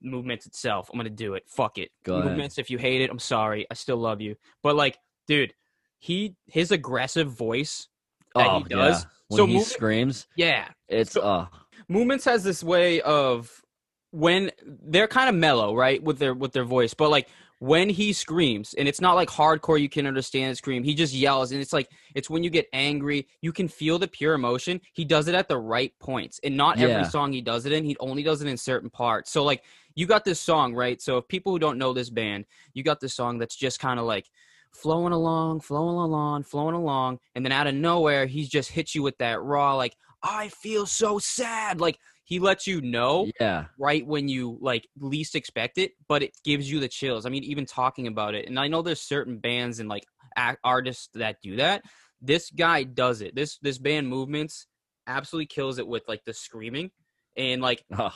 movements 0.00 0.46
itself 0.46 0.88
i'm 0.90 0.98
gonna 0.98 1.10
do 1.10 1.34
it 1.34 1.42
fuck 1.46 1.76
it 1.76 1.90
Go 2.04 2.14
ahead. 2.14 2.28
movements 2.28 2.58
if 2.58 2.70
you 2.70 2.78
hate 2.78 3.02
it 3.02 3.10
i'm 3.10 3.18
sorry 3.18 3.66
i 3.70 3.74
still 3.74 3.98
love 3.98 4.22
you 4.22 4.36
but 4.62 4.76
like 4.76 4.96
dude 5.26 5.54
he 5.98 6.34
his 6.46 6.70
aggressive 6.70 7.30
voice 7.30 7.88
that 8.34 8.46
oh 8.46 8.58
he 8.58 8.64
does 8.64 9.02
yeah. 9.02 9.08
when 9.28 9.36
so 9.38 9.46
he 9.46 9.54
movement- 9.54 9.72
screams 9.72 10.26
yeah 10.36 10.68
it's 10.88 11.12
So- 11.12 11.22
oh 11.22 11.48
movements 11.88 12.24
has 12.24 12.44
this 12.44 12.62
way 12.62 13.00
of 13.02 13.62
when 14.10 14.50
they're 14.64 15.08
kind 15.08 15.28
of 15.28 15.34
mellow 15.34 15.74
right 15.74 16.02
with 16.02 16.18
their 16.18 16.34
with 16.34 16.52
their 16.52 16.64
voice 16.64 16.94
but 16.94 17.10
like 17.10 17.28
when 17.58 17.88
he 17.88 18.12
screams 18.12 18.74
and 18.74 18.86
it's 18.86 19.00
not 19.00 19.14
like 19.14 19.30
hardcore 19.30 19.80
you 19.80 19.88
can 19.88 20.06
understand 20.06 20.52
the 20.52 20.56
scream 20.56 20.84
he 20.84 20.94
just 20.94 21.14
yells 21.14 21.52
and 21.52 21.60
it's 21.60 21.72
like 21.72 21.88
it's 22.14 22.28
when 22.28 22.44
you 22.44 22.50
get 22.50 22.66
angry 22.72 23.26
you 23.40 23.50
can 23.50 23.66
feel 23.66 23.98
the 23.98 24.06
pure 24.06 24.34
emotion 24.34 24.80
he 24.92 25.04
does 25.04 25.26
it 25.26 25.34
at 25.34 25.48
the 25.48 25.56
right 25.56 25.92
points 25.98 26.38
and 26.44 26.56
not 26.56 26.78
every 26.78 27.04
song 27.06 27.32
he 27.32 27.40
does 27.40 27.64
it 27.64 27.72
in 27.72 27.82
he 27.82 27.96
only 27.98 28.22
does 28.22 28.42
it 28.42 28.48
in 28.48 28.56
certain 28.58 28.90
parts 28.90 29.30
so 29.30 29.42
like 29.42 29.62
you 29.96 30.06
got 30.06 30.24
this 30.24 30.38
song, 30.38 30.74
right? 30.74 31.00
So 31.00 31.16
if 31.16 31.26
people 31.26 31.52
who 31.52 31.58
don't 31.58 31.78
know 31.78 31.92
this 31.92 32.10
band, 32.10 32.44
you 32.74 32.84
got 32.84 33.00
this 33.00 33.14
song 33.14 33.38
that's 33.38 33.56
just 33.56 33.80
kind 33.80 33.98
of 33.98 34.04
like 34.04 34.30
flowing 34.76 35.12
along, 35.12 35.60
flowing 35.60 35.96
along, 35.96 36.44
flowing 36.44 36.74
along, 36.74 37.18
and 37.34 37.44
then 37.44 37.52
out 37.52 37.66
of 37.66 37.74
nowhere, 37.74 38.26
he 38.26 38.44
just 38.46 38.70
hits 38.70 38.94
you 38.94 39.02
with 39.02 39.18
that 39.18 39.40
raw, 39.42 39.74
like, 39.74 39.96
I 40.22 40.48
feel 40.48 40.86
so 40.86 41.18
sad. 41.18 41.80
Like 41.80 41.98
he 42.24 42.40
lets 42.40 42.66
you 42.66 42.80
know 42.80 43.30
Yeah. 43.40 43.66
right 43.78 44.04
when 44.04 44.28
you 44.28 44.58
like 44.60 44.86
least 44.98 45.34
expect 45.36 45.78
it, 45.78 45.92
but 46.08 46.22
it 46.22 46.32
gives 46.44 46.70
you 46.70 46.80
the 46.80 46.88
chills. 46.88 47.26
I 47.26 47.30
mean, 47.30 47.44
even 47.44 47.66
talking 47.66 48.06
about 48.06 48.34
it, 48.34 48.46
and 48.48 48.58
I 48.58 48.66
know 48.68 48.82
there's 48.82 49.00
certain 49.02 49.38
bands 49.38 49.78
and 49.78 49.88
like 49.88 50.04
act, 50.36 50.58
artists 50.64 51.08
that 51.14 51.36
do 51.42 51.56
that. 51.56 51.82
This 52.20 52.50
guy 52.50 52.82
does 52.82 53.20
it. 53.20 53.34
This 53.34 53.58
this 53.58 53.78
band 53.78 54.08
movements 54.08 54.66
absolutely 55.06 55.46
kills 55.46 55.78
it 55.78 55.86
with 55.86 56.02
like 56.08 56.24
the 56.24 56.34
screaming 56.34 56.90
and 57.36 57.62
like 57.62 57.84
Oh. 57.96 58.10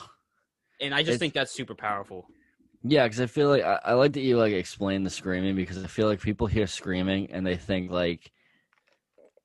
and 0.81 0.93
I 0.93 1.03
just 1.03 1.19
think 1.19 1.33
that's 1.33 1.51
super 1.53 1.75
powerful. 1.75 2.27
Yeah, 2.83 3.03
because 3.05 3.21
I 3.21 3.27
feel 3.27 3.49
like 3.49 3.63
I, 3.63 3.79
I 3.85 3.93
like 3.93 4.13
that 4.13 4.21
you 4.21 4.37
like 4.37 4.53
explain 4.53 5.03
the 5.03 5.09
screaming 5.09 5.55
because 5.55 5.83
I 5.83 5.87
feel 5.87 6.07
like 6.07 6.19
people 6.21 6.47
hear 6.47 6.65
screaming 6.67 7.31
and 7.31 7.45
they 7.45 7.55
think 7.55 7.91
like 7.91 8.31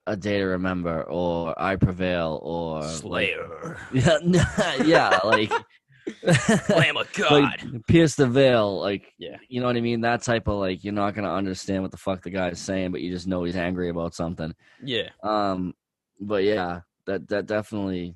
a 0.06 0.16
day 0.16 0.38
to 0.38 0.44
remember 0.44 1.02
or 1.02 1.54
I 1.60 1.76
prevail 1.76 2.38
or 2.42 2.80
like- 2.80 2.90
Slayer, 2.90 3.78
yeah, 3.92 4.82
yeah, 4.84 5.18
like 5.24 5.52
Lamb 6.70 6.96
of 6.96 7.12
God. 7.14 7.32
like 7.32 7.86
pierce 7.88 8.14
the 8.14 8.26
veil, 8.28 8.80
like 8.80 9.12
Yeah. 9.18 9.36
you 9.48 9.60
know 9.60 9.66
what 9.66 9.76
I 9.76 9.80
mean. 9.80 10.00
That 10.02 10.22
type 10.22 10.46
of 10.48 10.54
like 10.58 10.84
you're 10.84 10.94
not 10.94 11.14
gonna 11.14 11.32
understand 11.34 11.82
what 11.82 11.90
the 11.90 11.96
fuck 11.96 12.22
the 12.22 12.30
guy's 12.30 12.60
saying, 12.60 12.92
but 12.92 13.00
you 13.00 13.10
just 13.12 13.26
know 13.26 13.42
he's 13.44 13.56
angry 13.56 13.88
about 13.90 14.14
something. 14.14 14.54
yeah, 14.82 15.08
Um, 15.22 15.74
but 16.20 16.44
yeah, 16.44 16.80
that 17.06 17.28
that 17.28 17.46
definitely, 17.46 18.14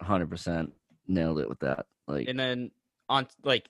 hundred 0.00 0.28
percent 0.30 0.72
nailed 1.06 1.38
it 1.38 1.48
with 1.48 1.60
that. 1.60 1.86
Like, 2.08 2.28
and 2.28 2.38
then 2.38 2.70
on 3.08 3.28
like 3.44 3.68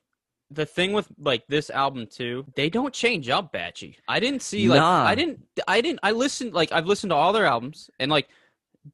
the 0.54 0.66
thing 0.66 0.92
with 0.92 1.08
like 1.18 1.46
this 1.48 1.70
album 1.70 2.06
too, 2.06 2.44
they 2.56 2.68
don't 2.70 2.92
change 2.94 3.28
up 3.28 3.52
Batchy. 3.52 3.96
I 4.08 4.20
didn't 4.20 4.42
see 4.42 4.68
like 4.68 4.78
Nah. 4.80 5.04
I 5.04 5.14
didn't 5.14 5.40
I 5.68 5.80
didn't 5.80 6.00
I 6.02 6.12
listened 6.12 6.52
like 6.54 6.72
I've 6.72 6.86
listened 6.86 7.10
to 7.10 7.16
all 7.16 7.32
their 7.32 7.46
albums 7.46 7.90
and 7.98 8.10
like 8.10 8.28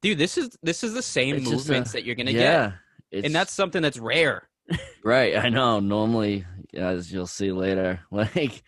dude, 0.01 0.17
this 0.17 0.37
is 0.37 0.57
this 0.63 0.83
is 0.83 0.93
the 0.93 1.01
same 1.01 1.35
It's 1.35 1.49
just 1.49 1.53
a- 1.67 1.71
movements 1.71 1.91
that 1.93 2.03
you're 2.05 2.15
gonna 2.15 2.31
get. 2.33 2.41
yeah, 2.41 2.71
it's, 3.11 3.25
And 3.25 3.33
that's 3.35 3.53
something 3.53 3.81
that's 3.81 3.97
rare. 3.99 4.47
right. 5.03 5.35
I 5.35 5.49
know. 5.49 5.79
Normally, 5.79 6.45
as 6.73 7.11
you'll 7.11 7.25
see 7.27 7.51
later, 7.51 7.99
like 8.11 8.63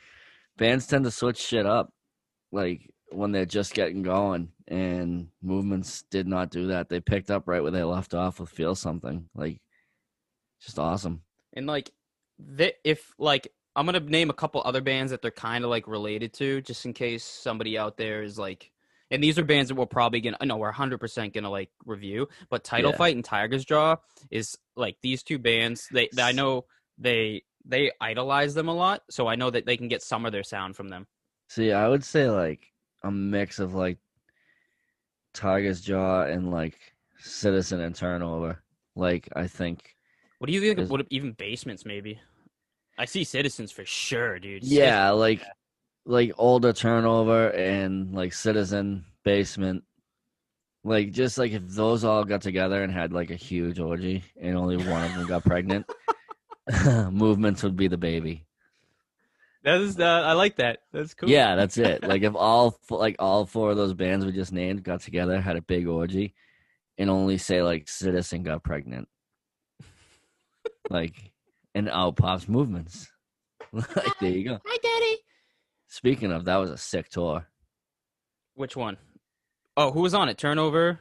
bands 0.58 0.88
tend 0.88 1.06
to 1.06 1.12
switch 1.12 1.38
shit 1.38 1.66
up, 1.66 1.94
like 2.52 2.90
when 3.12 3.32
they're 3.32 3.46
just 3.46 3.74
getting 3.74 4.02
going, 4.04 4.50
and 4.68 5.28
movements 5.44 6.04
did 6.10 6.28
not 6.28 6.50
do 6.50 6.68
that. 6.68 6.90
They 6.90 7.00
picked 7.02 7.30
up 7.30 7.48
right 7.48 7.62
where 7.62 7.72
they 7.72 7.84
left 7.84 8.14
off 8.14 8.40
with 8.40 8.50
"Feel 8.50 8.74
Something." 8.74 9.30
Like, 9.36 9.62
just 10.62 10.80
awesome. 10.80 11.22
And 11.54 11.68
like 11.68 11.92
they, 12.46 12.74
if 12.84 13.14
like 13.18 13.52
I'm 13.76 13.86
gonna 13.86 14.00
name 14.02 14.30
a 14.30 14.34
couple 14.34 14.62
other 14.66 14.82
bands 14.82 15.12
that 15.12 15.22
they're 15.22 15.32
kind 15.32 15.64
of 15.64 15.70
like 15.70 15.88
related 15.88 16.34
to, 16.34 16.62
just 16.62 16.86
in 16.86 16.94
case 16.94 17.24
somebody 17.24 17.78
out 17.78 17.98
there 17.98 18.24
is 18.24 18.38
like, 18.38 18.72
and 19.10 19.24
these 19.24 19.38
are 19.40 19.44
bands 19.44 19.70
that 19.70 19.76
we're 19.76 19.86
probably 19.86 20.22
gonna, 20.22 20.38
no, 20.44 20.58
we're 20.58 20.68
100 20.68 21.00
percent 21.00 21.34
gonna 21.34 21.50
like 21.50 21.70
review. 21.86 22.28
But 22.50 22.64
Title 22.64 22.92
Yeah. 22.92 22.98
Fight 22.98 23.16
and 23.16 23.26
Tigers 23.26 23.66
Jaw 23.66 23.98
is 24.30 24.58
like 24.76 24.98
these 25.02 25.24
two 25.24 25.40
bands. 25.40 25.88
They, 25.92 26.10
they 26.14 26.22
I 26.22 26.32
know 26.32 26.66
they 26.98 27.44
they 27.66 27.92
idolize 28.02 28.54
them 28.54 28.68
a 28.68 28.74
lot, 28.74 29.04
so 29.10 29.28
I 29.28 29.36
know 29.36 29.50
that 29.50 29.66
they 29.66 29.78
can 29.78 29.88
get 29.88 30.02
some 30.02 30.26
of 30.26 30.32
their 30.32 30.44
sound 30.44 30.76
from 30.76 30.90
them. 30.90 31.08
See, 31.48 31.72
I 31.72 31.88
would 31.88 32.04
say 32.04 32.30
like 32.30 32.72
a 33.04 33.12
mix 33.12 33.60
of 33.60 33.74
like 33.74 33.98
Tigers 35.34 35.82
Jaw 35.82 36.24
and 36.24 36.52
like 36.52 36.78
Citizen 37.20 37.80
and 37.82 37.96
Turnover. 37.96 38.62
Like, 38.96 39.30
I 39.36 39.48
think. 39.48 39.96
What 40.40 40.48
do 40.48 40.54
you 40.54 40.62
think? 40.62 40.80
Is- 40.80 40.86
of 40.86 40.92
What 40.92 41.06
even 41.10 41.34
basements 41.34 41.86
maybe? 41.86 42.20
I 43.02 43.06
see 43.06 43.24
Citizens 43.24 43.72
for 43.72 43.84
sure, 43.84 44.38
dude. 44.38 44.64
Yeah, 44.64 45.10
like 45.10 45.42
like 46.06 46.34
older 46.38 46.72
turnover 46.72 47.50
and 47.50 48.14
like 48.14 48.32
citizen 48.32 49.06
basement. 49.24 49.84
Like 50.84 51.12
just 51.12 51.40
like 51.40 51.52
if 51.52 51.64
those 51.66 52.04
all 52.04 52.24
got 52.26 52.44
together 52.44 52.84
and 52.84 52.94
had 52.94 53.12
like 53.12 53.32
a 53.32 53.36
huge 53.36 53.80
orgy 53.80 54.24
and 54.40 54.56
only 54.56 54.78
one 54.78 55.04
of 55.04 55.16
them 55.16 55.26
got 55.26 55.44
pregnant, 55.44 55.90
movements 57.12 57.64
would 57.64 57.76
be 57.76 57.88
the 57.88 57.98
baby. 57.98 58.46
that 59.64 59.82
is. 59.82 60.00
Uh, 60.00 60.06
I 60.06 60.34
like 60.34 60.58
that. 60.58 60.84
That's 60.94 61.16
cool. 61.16 61.28
Yeah, 61.28 61.56
that's 61.56 61.80
it. 61.80 62.04
Like 62.08 62.22
if 62.22 62.36
all 62.36 62.80
like 62.92 63.16
all 63.18 63.48
four 63.48 63.72
of 63.72 63.78
those 63.78 63.96
bands 63.96 64.28
we 64.28 64.32
just 64.32 64.54
named 64.54 64.84
got 64.84 65.02
together, 65.02 65.42
had 65.42 65.58
a 65.58 65.64
big 65.64 65.88
orgy, 65.88 66.36
and 67.00 67.10
only 67.10 67.40
say 67.40 67.64
like 67.64 67.90
citizen 67.90 68.44
got 68.44 68.64
pregnant, 68.64 69.08
like 70.92 71.31
and 71.76 71.90
out 71.90 72.16
pops 72.18 72.48
movements. 72.48 73.10
like 73.74 74.20
there 74.20 74.32
you 74.32 74.44
go. 74.48 74.60
Hi, 74.66 74.78
Daddy. 74.82 75.18
Speaking 75.88 76.32
of, 76.32 76.46
that 76.46 76.58
was 76.58 76.70
a 76.70 76.78
sick 76.78 77.10
tour. 77.10 77.48
Which 78.56 78.76
one? 78.76 78.98
Oh, 79.78 79.92
who 79.92 80.02
was 80.02 80.14
on 80.14 80.30
it? 80.30 80.38
Turnover. 80.38 81.00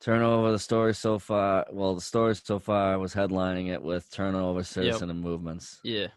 Turnover, 0.00 0.50
the 0.52 0.58
story 0.58 0.94
so 0.94 1.18
far. 1.18 1.66
Well, 1.70 1.94
the 1.94 2.00
story 2.00 2.34
so 2.34 2.58
far 2.58 2.98
was 2.98 3.14
headlining 3.14 3.68
it 3.72 3.82
with 3.82 4.10
turnover, 4.10 4.62
citizen, 4.62 5.10
and 5.10 5.20
movements. 5.20 5.78
Yeah. 5.84 6.08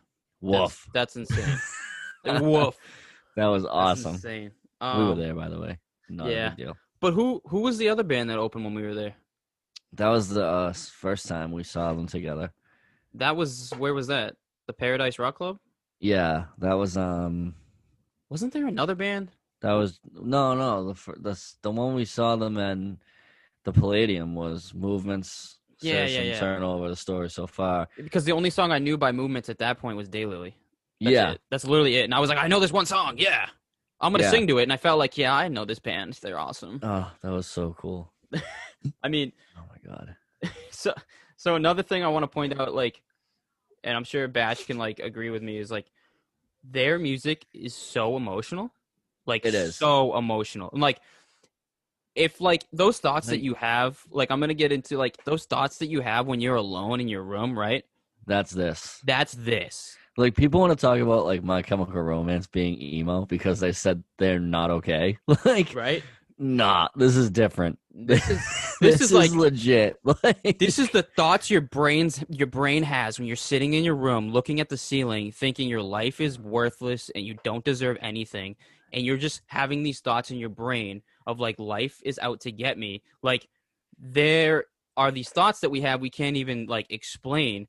Woof. 0.41 0.87
That's, 0.93 1.15
that's 1.15 1.31
insane. 1.31 1.59
Woof. 2.41 2.77
That 3.35 3.47
was 3.47 3.63
That's 3.63 3.73
awesome. 3.73 4.13
insane. 4.15 4.51
we 4.81 4.87
were 4.87 4.93
Um, 5.11 5.19
there, 5.19 5.33
by 5.35 5.49
the 5.49 5.59
way. 5.59 5.79
Not 6.09 6.29
yeah. 6.29 6.47
a 6.47 6.49
big 6.51 6.57
deal. 6.65 6.77
But 7.01 7.13
who 7.13 7.41
who 7.45 7.59
was 7.61 7.77
the 7.77 7.89
other 7.89 8.03
band 8.03 8.29
that 8.29 8.37
opened 8.39 8.63
when 8.63 8.73
we 8.73 8.83
were 8.83 8.93
there? 8.93 9.15
That 9.93 10.07
was 10.09 10.29
the 10.29 10.45
uh, 10.45 10.73
first 10.73 11.27
time 11.27 11.51
we 11.51 11.63
saw 11.63 11.93
them 11.93 12.07
together. 12.07 12.51
That 13.15 13.35
was 13.35 13.71
where 13.77 13.93
was 13.93 14.07
that? 14.07 14.35
The 14.67 14.73
Paradise 14.73 15.19
Rock 15.19 15.37
Club? 15.37 15.57
Yeah, 15.99 16.45
that 16.59 16.73
was 16.73 16.97
um, 16.97 17.55
Wasn't 18.29 18.53
there 18.53 18.67
another 18.67 18.95
band? 18.95 19.31
that 19.61 19.73
was 19.73 19.99
no, 20.13 20.53
no. 20.55 20.91
The 20.93 21.13
the 21.19 21.53
the 21.61 21.71
one 21.71 21.95
we 21.95 22.05
saw 22.05 22.35
them 22.35 22.57
in, 22.57 22.97
the 23.63 23.71
Palladium 23.71 24.35
was 24.35 24.73
movements. 24.73 25.59
Yeah, 25.81 26.05
yeah, 26.05 26.21
yeah. 26.21 26.39
Turnover, 26.39 26.89
the 26.89 26.95
story 26.95 27.29
so 27.29 27.45
far. 27.47 27.87
Because 27.97 28.23
the 28.23 28.31
only 28.31 28.49
song 28.49 28.71
I 28.71 28.79
knew 28.79 28.97
by 28.97 29.11
Movements 29.11 29.49
at 29.49 29.57
that 29.59 29.79
point 29.79 29.97
was 29.97 30.07
Daylily. 30.07 30.53
That's 31.01 31.11
yeah, 31.13 31.31
it. 31.31 31.41
That's 31.51 31.65
literally 31.65 31.97
it. 31.97 32.05
And 32.05 32.13
I 32.13 32.19
was 32.19 32.29
like, 32.29 32.37
I 32.39 32.47
know 32.47 32.61
this 32.61 32.71
one 32.71 32.85
song. 32.85 33.15
Yeah. 33.17 33.47
I'm 33.99 34.13
gonna 34.13 34.23
Yeah. 34.23 34.29
sing 34.31 34.47
to 34.47 34.59
it. 34.59 34.63
And 34.63 34.71
I 34.73 34.77
felt 34.77 34.97
like, 34.99 35.17
yeah, 35.17 35.33
I 35.33 35.49
know 35.49 35.65
this 35.65 35.79
band. 35.79 36.13
They're 36.21 36.39
awesome. 36.39 36.79
oh, 36.83 37.11
that 37.21 37.31
was 37.31 37.47
so 37.47 37.73
cool. 37.77 38.13
I 39.03 39.09
mean, 39.09 39.33
Oh 39.57 39.63
my 39.69 39.89
god. 39.89 40.15
so 40.71 40.93
so 41.43 41.55
another 41.55 41.83
thing 41.83 42.05
I 42.05 42.07
want 42.07 42.23
to 42.23 42.27
point 42.27 42.53
mm-hmm. 42.53 42.61
out, 42.61 42.73
like, 42.73 43.01
and 43.83 43.97
I'm 43.97 44.05
sure 44.05 44.29
Bash 44.29 44.63
can 44.63 44.77
like 44.77 44.99
agree 44.99 45.29
with 45.29 45.43
me, 45.43 45.57
is 45.57 45.69
like 45.69 45.87
their 46.63 46.97
music 46.97 47.45
is 47.53 47.75
so 47.75 48.15
emotional, 48.15 48.71
like 49.25 49.45
It 49.45 49.53
is. 49.53 49.75
so 49.75 50.17
emotional, 50.17 50.69
and 50.71 50.81
like 50.81 51.01
if 52.15 52.39
like 52.39 52.63
those 52.71 52.99
thoughts 52.99 53.27
that 53.27 53.41
you 53.41 53.55
have, 53.55 53.99
like 54.09 54.31
I'm 54.31 54.39
gonna 54.39 54.53
get 54.53 54.71
into 54.71 54.97
like 54.97 55.21
those 55.25 55.43
thoughts 55.43 55.79
that 55.79 55.87
you 55.87 55.99
have 55.99 56.27
when 56.27 56.39
you're 56.39 56.55
alone 56.55 57.01
in 57.01 57.09
your 57.09 57.23
room, 57.23 57.59
right? 57.59 57.83
That's 58.25 58.51
this. 58.51 59.01
That's 59.03 59.33
this. 59.33 59.97
Like 60.15 60.35
people 60.35 60.61
want 60.61 60.71
to 60.71 60.81
talk 60.81 60.99
about 60.99 61.25
like 61.25 61.43
My 61.43 61.61
Chemical 61.61 62.01
Romance 62.01 62.47
being 62.47 62.81
emo 62.81 63.25
because 63.25 63.59
they 63.59 63.73
said 63.73 64.01
they're 64.17 64.39
not 64.39 64.71
okay. 64.71 65.17
like, 65.43 65.75
Right? 65.75 66.03
nah, 66.37 66.87
this 66.95 67.17
is 67.17 67.29
different. 67.31 67.79
This 67.91 68.29
is 68.29 68.41
this, 68.83 69.01
is 69.01 69.11
like- 69.11 69.31
legit. 69.31 69.99
Like, 70.23 70.59
this 70.59 70.79
is 70.79 70.89
the 70.91 71.03
thoughts 71.03 71.49
your 71.49 71.61
brains 71.61 72.23
your 72.29 72.47
brain 72.47 72.83
has 72.83 73.17
when 73.17 73.27
you're 73.27 73.35
sitting 73.35 73.73
in 73.73 73.83
your 73.83 73.95
room 73.95 74.31
looking 74.31 74.59
at 74.59 74.69
the 74.69 74.77
ceiling 74.77 75.31
thinking 75.31 75.67
your 75.67 75.81
life 75.81 76.21
is 76.21 76.39
worthless 76.39 77.09
and 77.13 77.25
you 77.25 77.35
don't 77.43 77.65
deserve 77.65 77.97
anything 78.01 78.55
and 78.93 79.05
you're 79.05 79.17
just 79.17 79.41
having 79.47 79.83
these 79.83 79.99
thoughts 79.99 80.31
in 80.31 80.37
your 80.37 80.49
brain 80.49 81.01
of 81.25 81.39
like 81.39 81.57
life 81.59 81.99
is 82.05 82.19
out 82.19 82.41
to 82.41 82.51
get 82.51 82.77
me 82.77 83.01
like 83.21 83.47
there 83.99 84.65
are 84.95 85.11
these 85.11 85.29
thoughts 85.29 85.59
that 85.61 85.71
we 85.71 85.81
have 85.81 85.99
we 85.99 86.09
can't 86.09 86.37
even 86.37 86.67
like 86.67 86.85
explain 86.89 87.67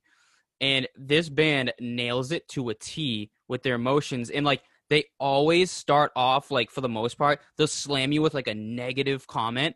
and 0.61 0.87
this 0.95 1.29
band 1.29 1.73
nails 1.79 2.31
it 2.31 2.47
to 2.49 2.69
a 2.69 2.73
T 2.73 3.31
with 3.47 3.63
their 3.63 3.75
emotions 3.75 4.29
and 4.29 4.45
like 4.45 4.61
they 4.89 5.05
always 5.19 5.71
start 5.71 6.11
off 6.15 6.51
like 6.51 6.69
for 6.69 6.81
the 6.81 6.89
most 6.89 7.17
part 7.17 7.41
they'll 7.57 7.67
slam 7.67 8.11
you 8.11 8.21
with 8.21 8.33
like 8.33 8.47
a 8.47 8.55
negative 8.55 9.27
comment 9.27 9.75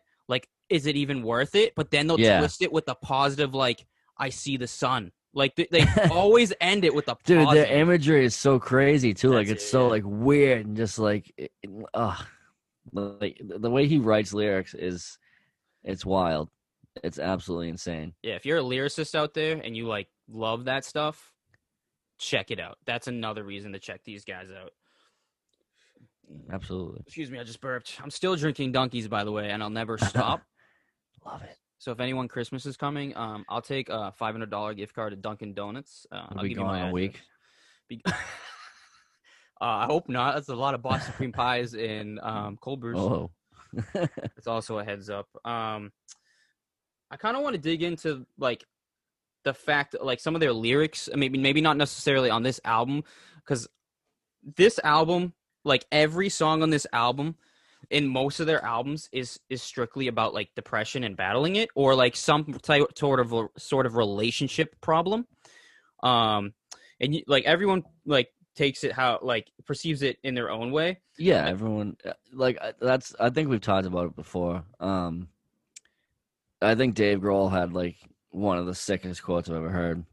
is 0.70 0.86
it 0.86 0.96
even 0.96 1.22
worth 1.22 1.54
it 1.54 1.74
but 1.74 1.90
then 1.90 2.06
they'll 2.06 2.18
Yeah. 2.20 2.38
twist 2.38 2.62
it 2.62 2.72
with 2.72 2.88
a 2.88 2.94
positive 2.94 3.54
like 3.54 3.86
i 4.18 4.28
see 4.30 4.56
the 4.56 4.66
sun 4.66 5.12
like 5.34 5.54
they, 5.56 5.68
they 5.70 5.84
always 6.10 6.52
end 6.60 6.84
it 6.84 6.94
with 6.94 7.06
a 7.08 7.16
dude, 7.24 7.44
positive. 7.44 7.68
their 7.68 7.78
imagery 7.78 8.24
is 8.24 8.34
so 8.34 8.58
crazy 8.58 9.14
too. 9.14 9.30
like 9.32 9.46
it's 9.48 9.62
it, 9.64 9.68
so 9.68 9.84
yeah. 9.84 9.90
like 9.90 10.02
weird 10.04 10.66
and 10.66 10.76
just 10.76 10.98
like, 10.98 11.32
it, 11.36 11.52
it- 11.62 11.70
ugh. 11.94 12.24
Like 12.92 13.40
the 13.40 13.70
way 13.70 13.86
he 13.86 13.98
writes 13.98 14.32
lyrics 14.34 14.74
is, 14.74 15.18
it's 15.84 16.04
wild. 16.04 16.48
It's 17.04 17.20
absolutely 17.20 17.68
insane. 17.68 18.12
yeah 18.24 18.34
if 18.34 18.44
you're 18.44 18.58
a 18.58 18.62
lyricist 18.62 19.14
out 19.14 19.32
there 19.34 19.60
and 19.62 19.76
you 19.76 19.86
like 19.86 20.08
love 20.28 20.64
that 20.64 20.84
stuff 20.84 21.32
check 22.18 22.50
it 22.50 22.58
out 22.58 22.78
that's 22.84 23.06
another 23.06 23.44
reason 23.44 23.72
to 23.72 23.78
check 23.78 24.02
these 24.04 24.24
guys 24.24 24.48
out 24.50 24.72
Absolutely 26.52 27.00
excuse 27.06 27.30
me 27.30 27.38
i 27.38 27.44
just 27.44 27.60
burped 27.60 27.98
i'm 28.02 28.10
still 28.10 28.36
drinking 28.36 28.72
donkeys 28.72 29.08
by 29.08 29.24
the 29.24 29.32
way 29.32 29.50
and 29.50 29.62
i'll 29.62 29.70
never 29.70 29.96
stop 30.12 30.42
love 31.24 31.42
it. 31.42 31.56
So 31.78 31.92
if 31.92 32.00
anyone 32.00 32.28
Christmas 32.28 32.66
is 32.66 32.76
coming, 32.76 33.16
um, 33.16 33.44
I'll 33.48 33.62
take 33.62 33.88
a 33.88 34.12
five 34.12 34.34
hundred 34.34 34.50
dollar 34.50 34.74
gift 34.74 34.94
card 34.94 35.12
to 35.12 35.16
Dunkin' 35.16 35.54
Donuts. 35.54 36.06
Uh, 36.12 36.26
I'll 36.30 36.42
be 36.42 36.50
give 36.50 36.58
you 36.58 36.64
gone 36.64 36.66
my 36.66 36.88
a 36.88 36.92
week. 36.92 37.20
Be- 37.88 38.02
uh, 38.06 38.10
I 39.60 39.86
hope 39.86 40.08
not. 40.08 40.34
That's 40.34 40.48
a 40.48 40.54
lot 40.54 40.74
of 40.74 40.82
Boston 40.82 41.14
cream 41.14 41.32
pies 41.32 41.74
and 41.74 42.20
um, 42.20 42.58
cold 42.60 42.80
brews. 42.80 42.98
Oh, 42.98 43.30
It's 44.36 44.46
also 44.46 44.78
a 44.78 44.84
heads 44.84 45.08
up. 45.08 45.26
Um, 45.44 45.92
I 47.10 47.16
kind 47.16 47.36
of 47.36 47.42
want 47.42 47.54
to 47.54 47.60
dig 47.60 47.82
into 47.82 48.26
like 48.38 48.64
the 49.44 49.54
fact, 49.54 49.96
like 50.00 50.20
some 50.20 50.34
of 50.34 50.40
their 50.40 50.52
lyrics. 50.52 51.08
Maybe 51.14 51.38
maybe 51.38 51.60
not 51.60 51.76
necessarily 51.76 52.30
on 52.30 52.42
this 52.42 52.60
album, 52.64 53.04
because 53.36 53.68
this 54.56 54.78
album, 54.84 55.32
like 55.64 55.86
every 55.90 56.28
song 56.28 56.62
on 56.62 56.70
this 56.70 56.86
album, 56.92 57.36
in 57.88 58.06
most 58.06 58.40
of 58.40 58.46
their 58.46 58.64
albums, 58.64 59.08
is 59.12 59.40
is 59.48 59.62
strictly 59.62 60.08
about 60.08 60.34
like 60.34 60.50
depression 60.54 61.04
and 61.04 61.16
battling 61.16 61.56
it, 61.56 61.70
or 61.74 61.94
like 61.94 62.16
some 62.16 62.44
type 62.62 62.86
sort 62.96 63.20
of 63.20 63.34
sort 63.56 63.86
of 63.86 63.96
relationship 63.96 64.80
problem. 64.80 65.26
Um, 66.02 66.54
and 67.00 67.14
you, 67.14 67.22
like 67.26 67.44
everyone 67.44 67.84
like 68.04 68.28
takes 68.54 68.84
it 68.84 68.92
how 68.92 69.18
like 69.22 69.50
perceives 69.64 70.02
it 70.02 70.18
in 70.22 70.34
their 70.34 70.50
own 70.50 70.70
way. 70.70 70.98
yeah. 71.18 71.46
Everyone 71.46 71.96
uh, 72.04 72.12
like 72.32 72.58
that's. 72.80 73.14
I 73.18 73.30
think 73.30 73.48
we've 73.48 73.60
talked 73.60 73.86
about 73.86 74.06
it 74.06 74.16
before. 74.16 74.64
Um, 74.78 75.28
I 76.60 76.74
think 76.74 76.94
Dave 76.94 77.20
Grohl 77.20 77.50
had 77.50 77.72
like 77.72 77.96
one 78.30 78.58
of 78.58 78.66
the 78.66 78.74
sickest 78.74 79.22
quotes 79.22 79.48
I've 79.48 79.56
ever 79.56 79.70
heard 79.70 80.04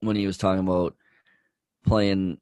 when 0.00 0.16
he 0.16 0.26
was 0.26 0.38
talking 0.38 0.66
about 0.66 0.94
playing 1.86 2.38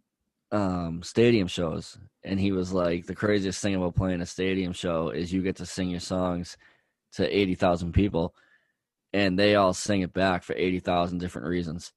um 0.53 1.03
stadium 1.03 1.49
shows 1.49 1.99
and 2.23 2.39
he 2.39 2.53
was 2.53 2.73
like 2.73 3.07
the 3.07 3.15
craziest 3.15 3.61
thing 3.61 3.75
about 3.75 3.97
playing 3.97 4.21
a 4.21 4.27
stadium 4.27 4.73
show 4.73 5.11
is 5.11 5.33
you 5.33 5.43
get 5.43 5.57
to 5.57 5.67
sing 5.67 5.91
your 5.91 6.01
songs 6.01 6.57
to 7.13 7.37
80,000 7.37 7.93
people 7.93 8.35
and 9.13 9.39
they 9.39 9.55
all 9.55 9.73
sing 9.73 10.03
it 10.03 10.13
back 10.13 10.43
for 10.43 10.55
80,000 10.55 11.19
different 11.19 11.49
reasons. 11.49 11.93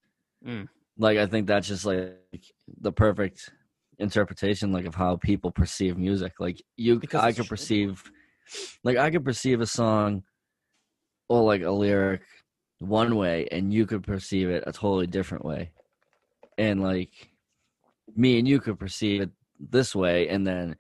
Mm. 0.46 0.68
Like 0.98 1.18
I 1.18 1.26
think 1.26 1.48
that's 1.48 1.68
just 1.68 1.86
like 1.86 2.16
the 2.80 2.92
perfect 2.92 3.52
interpretation 4.00 4.72
like 4.72 4.86
of 4.86 4.96
how 4.96 5.18
people 5.18 5.52
perceive 5.52 5.98
music. 5.98 6.40
Like 6.40 6.62
you 6.78 7.00
Because 7.00 7.24
I 7.24 7.34
could 7.34 7.48
perceive 7.48 8.04
like 8.84 8.98
I 8.98 9.12
could 9.12 9.26
perceive 9.26 9.62
a 9.62 9.68
song 9.68 10.24
or 11.28 11.44
like 11.44 11.62
a 11.62 11.72
lyric 11.72 12.22
one 12.80 13.16
way 13.16 13.48
and 13.52 13.74
you 13.74 13.86
could 13.86 14.04
perceive 14.04 14.50
it 14.50 14.64
a 14.66 14.72
totally 14.72 15.08
different 15.08 15.46
way. 15.46 15.72
And 16.58 16.82
like 16.82 17.30
me 18.16 18.40
and 18.40 18.48
you 18.48 18.60
could 18.60 18.80
perceive 18.80 19.22
it 19.22 19.30
this 19.60 19.96
way 19.96 20.28
and 20.30 20.46
then 20.48 20.76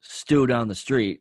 stew 0.00 0.46
down 0.46 0.68
the 0.68 0.74
street 0.74 1.20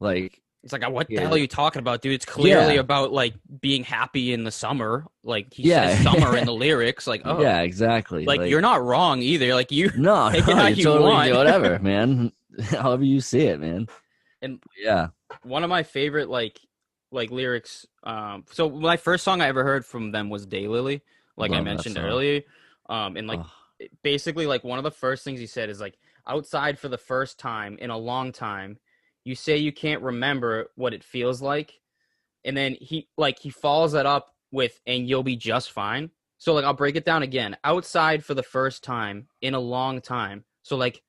like 0.00 0.40
It's 0.62 0.72
like, 0.72 0.88
what 0.90 1.08
the 1.08 1.14
Yeah. 1.14 1.20
hell 1.22 1.34
are 1.34 1.38
you 1.38 1.46
talking 1.46 1.80
about, 1.80 2.00
dude? 2.00 2.14
It's 2.14 2.24
clearly 2.24 2.74
Yeah. 2.74 2.80
about 2.80 3.12
like 3.12 3.34
being 3.60 3.84
happy 3.84 4.32
in 4.32 4.44
the 4.44 4.50
summer. 4.50 5.04
Like 5.22 5.52
he 5.52 5.64
Yeah. 5.64 5.88
says 5.94 6.02
summer 6.04 6.36
in 6.38 6.46
the 6.46 6.54
lyrics. 6.54 7.06
Like, 7.06 7.20
oh, 7.26 7.40
yeah 7.42 7.60
exactly 7.60 8.24
like, 8.24 8.48
you're 8.48 8.62
not 8.62 8.82
wrong 8.82 9.20
either. 9.20 9.54
Like 9.54 9.70
you, 9.70 9.90
no, 9.96 10.30
take 10.32 10.46
no 10.46 10.66
you 10.68 10.84
totally 10.84 11.10
want. 11.10 11.34
whatever 11.34 11.78
man 11.82 12.32
however 12.70 13.04
you 13.04 13.20
see 13.20 13.40
it 13.40 13.60
man 13.60 13.88
And- 14.40 14.62
yeah 14.82 15.08
one 15.42 15.64
of 15.64 15.70
my 15.70 15.82
favorite 15.82 16.28
like 16.30 16.58
like 17.12 17.30
lyrics. 17.30 17.86
Um, 18.02 18.44
so 18.50 18.68
my 18.70 18.96
first 18.96 19.22
song 19.22 19.40
I 19.40 19.46
ever 19.48 19.62
heard 19.64 19.84
from 19.86 20.10
them 20.12 20.30
was 20.30 20.46
Daylily, 20.46 21.02
like 21.36 21.50
I 21.52 21.56
Love 21.56 21.64
that 21.66 21.70
mentioned 21.70 21.98
earlier. 21.98 22.40
Um, 22.88 23.16
and 23.16 23.26
like 23.28 23.38
Ugh. 23.40 23.46
Basically 24.02 24.46
like 24.46 24.64
one 24.64 24.78
of 24.78 24.84
the 24.84 24.90
first 24.90 25.24
things 25.24 25.40
he 25.40 25.46
said 25.46 25.68
is 25.68 25.80
like 25.80 25.98
outside 26.26 26.78
for 26.78 26.88
the 26.88 26.98
first 26.98 27.38
time 27.38 27.76
in 27.80 27.90
a 27.90 27.98
long 27.98 28.32
time 28.32 28.78
you 29.24 29.34
say 29.34 29.56
you 29.56 29.72
can't 29.72 30.02
remember 30.02 30.70
what 30.76 30.94
it 30.94 31.02
feels 31.04 31.42
like 31.42 31.80
and 32.44 32.56
then 32.56 32.76
he 32.80 33.08
like 33.16 33.38
he 33.38 33.50
follows 33.50 33.92
that 33.92 34.06
up 34.06 34.34
with 34.52 34.80
and 34.86 35.08
you'll 35.08 35.22
be 35.22 35.36
just 35.36 35.72
fine. 35.72 36.10
So 36.38 36.52
like 36.52 36.64
i'll 36.64 36.74
break 36.74 36.96
it 36.96 37.04
down 37.04 37.22
again. 37.22 37.56
Outside 37.64 38.24
for 38.24 38.34
the 38.34 38.42
first 38.42 38.84
time 38.84 39.26
in 39.40 39.54
a 39.54 39.60
long 39.60 40.00
time. 40.00 40.44
So 40.62 40.76
like 40.76 41.02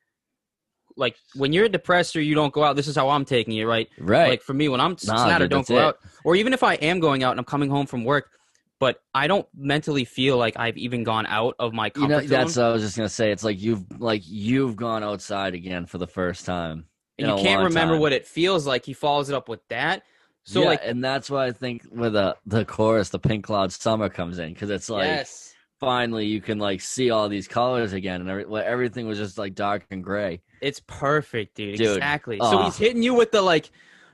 like 0.97 1.17
when 1.35 1.51
you're 1.51 1.67
depressed 1.67 2.15
or 2.15 2.21
you 2.21 2.35
don't 2.35 2.53
go 2.53 2.63
out 2.63 2.77
this 2.77 2.87
is 2.87 2.95
how 2.95 3.09
i'm 3.09 3.25
taking 3.25 3.57
it 3.57 3.65
right? 3.65 3.89
Right. 3.99 4.29
Like 4.29 4.41
for 4.41 4.53
me 4.53 4.69
when 4.69 4.79
i'm 4.79 4.95
Nah, 5.05 5.25
sad 5.27 5.41
or 5.41 5.47
don't 5.47 5.67
go 5.67 5.75
it. 5.77 5.81
out. 5.83 5.97
Or 6.23 6.35
even 6.37 6.53
if 6.53 6.63
i 6.63 6.75
am 6.75 7.01
going 7.01 7.21
out 7.21 7.31
and 7.31 7.39
i'm 7.39 7.45
coming 7.45 7.69
home 7.69 7.85
from 7.85 8.05
work 8.05 8.29
but 8.79 9.01
i 9.13 9.27
don't 9.27 9.47
mentally 9.55 10.05
feel 10.05 10.37
like 10.37 10.57
i've 10.57 10.77
even 10.77 11.03
gone 11.03 11.25
out 11.27 11.55
of 11.59 11.73
my 11.73 11.87
you 11.87 11.91
comfort 11.91 12.09
know 12.09 12.19
zone 12.19 12.27
that's 12.27 12.57
what 12.57 12.65
i 12.65 12.71
was 12.71 12.81
just 12.81 12.97
gonna 12.97 13.09
say 13.09 13.31
it's 13.31 13.43
like 13.43 13.61
you've 13.61 13.85
like 13.99 14.21
you've 14.25 14.75
gone 14.75 15.03
outside 15.03 15.53
again 15.53 15.85
for 15.85 15.97
the 15.97 16.07
first 16.07 16.45
time 16.45 16.85
and 17.17 17.27
you 17.27 17.43
can't 17.43 17.63
remember 17.63 17.93
time. 17.93 18.01
what 18.01 18.11
it 18.11 18.27
feels 18.27 18.67
like. 18.67 18.85
He 18.85 18.93
follows 18.93 19.29
it 19.29 19.35
up 19.35 19.47
with 19.47 19.65
that. 19.69 20.03
So 20.43 20.61
Yeah, 20.61 20.67
like, 20.67 20.81
and 20.83 21.03
that's 21.03 21.29
why 21.29 21.47
i 21.47 21.51
think 21.51 21.87
with 21.91 22.13
the 22.13 22.35
the 22.45 22.65
chorus 22.65 23.09
the 23.09 23.17
pink 23.17 23.45
cloud 23.45 23.71
summer 23.71 24.09
comes 24.09 24.37
in 24.37 24.53
because 24.53 24.69
it's 24.69 24.91
like 24.91 25.07
yes, 25.07 25.55
finally 25.79 26.27
you 26.27 26.39
can 26.39 26.59
like 26.59 26.81
see 26.81 27.09
all 27.09 27.27
these 27.29 27.47
colors 27.47 27.93
again 27.93 28.21
and 28.21 28.29
every, 28.29 28.45
everything 28.63 29.07
was 29.07 29.17
just 29.17 29.39
like 29.39 29.55
dark 29.55 29.87
and 29.89 30.03
gray 30.03 30.43
it's 30.65 30.81
perfect, 30.87 31.55
dude. 31.55 31.77
Dude, 31.77 31.97
Exactly. 31.97 32.37
So 32.39 32.45
ah. 32.45 32.65
he's 32.65 32.77
hitting 32.77 33.03
you 33.03 33.13
with 33.13 33.31
the 33.31 33.41
like, 33.41 33.69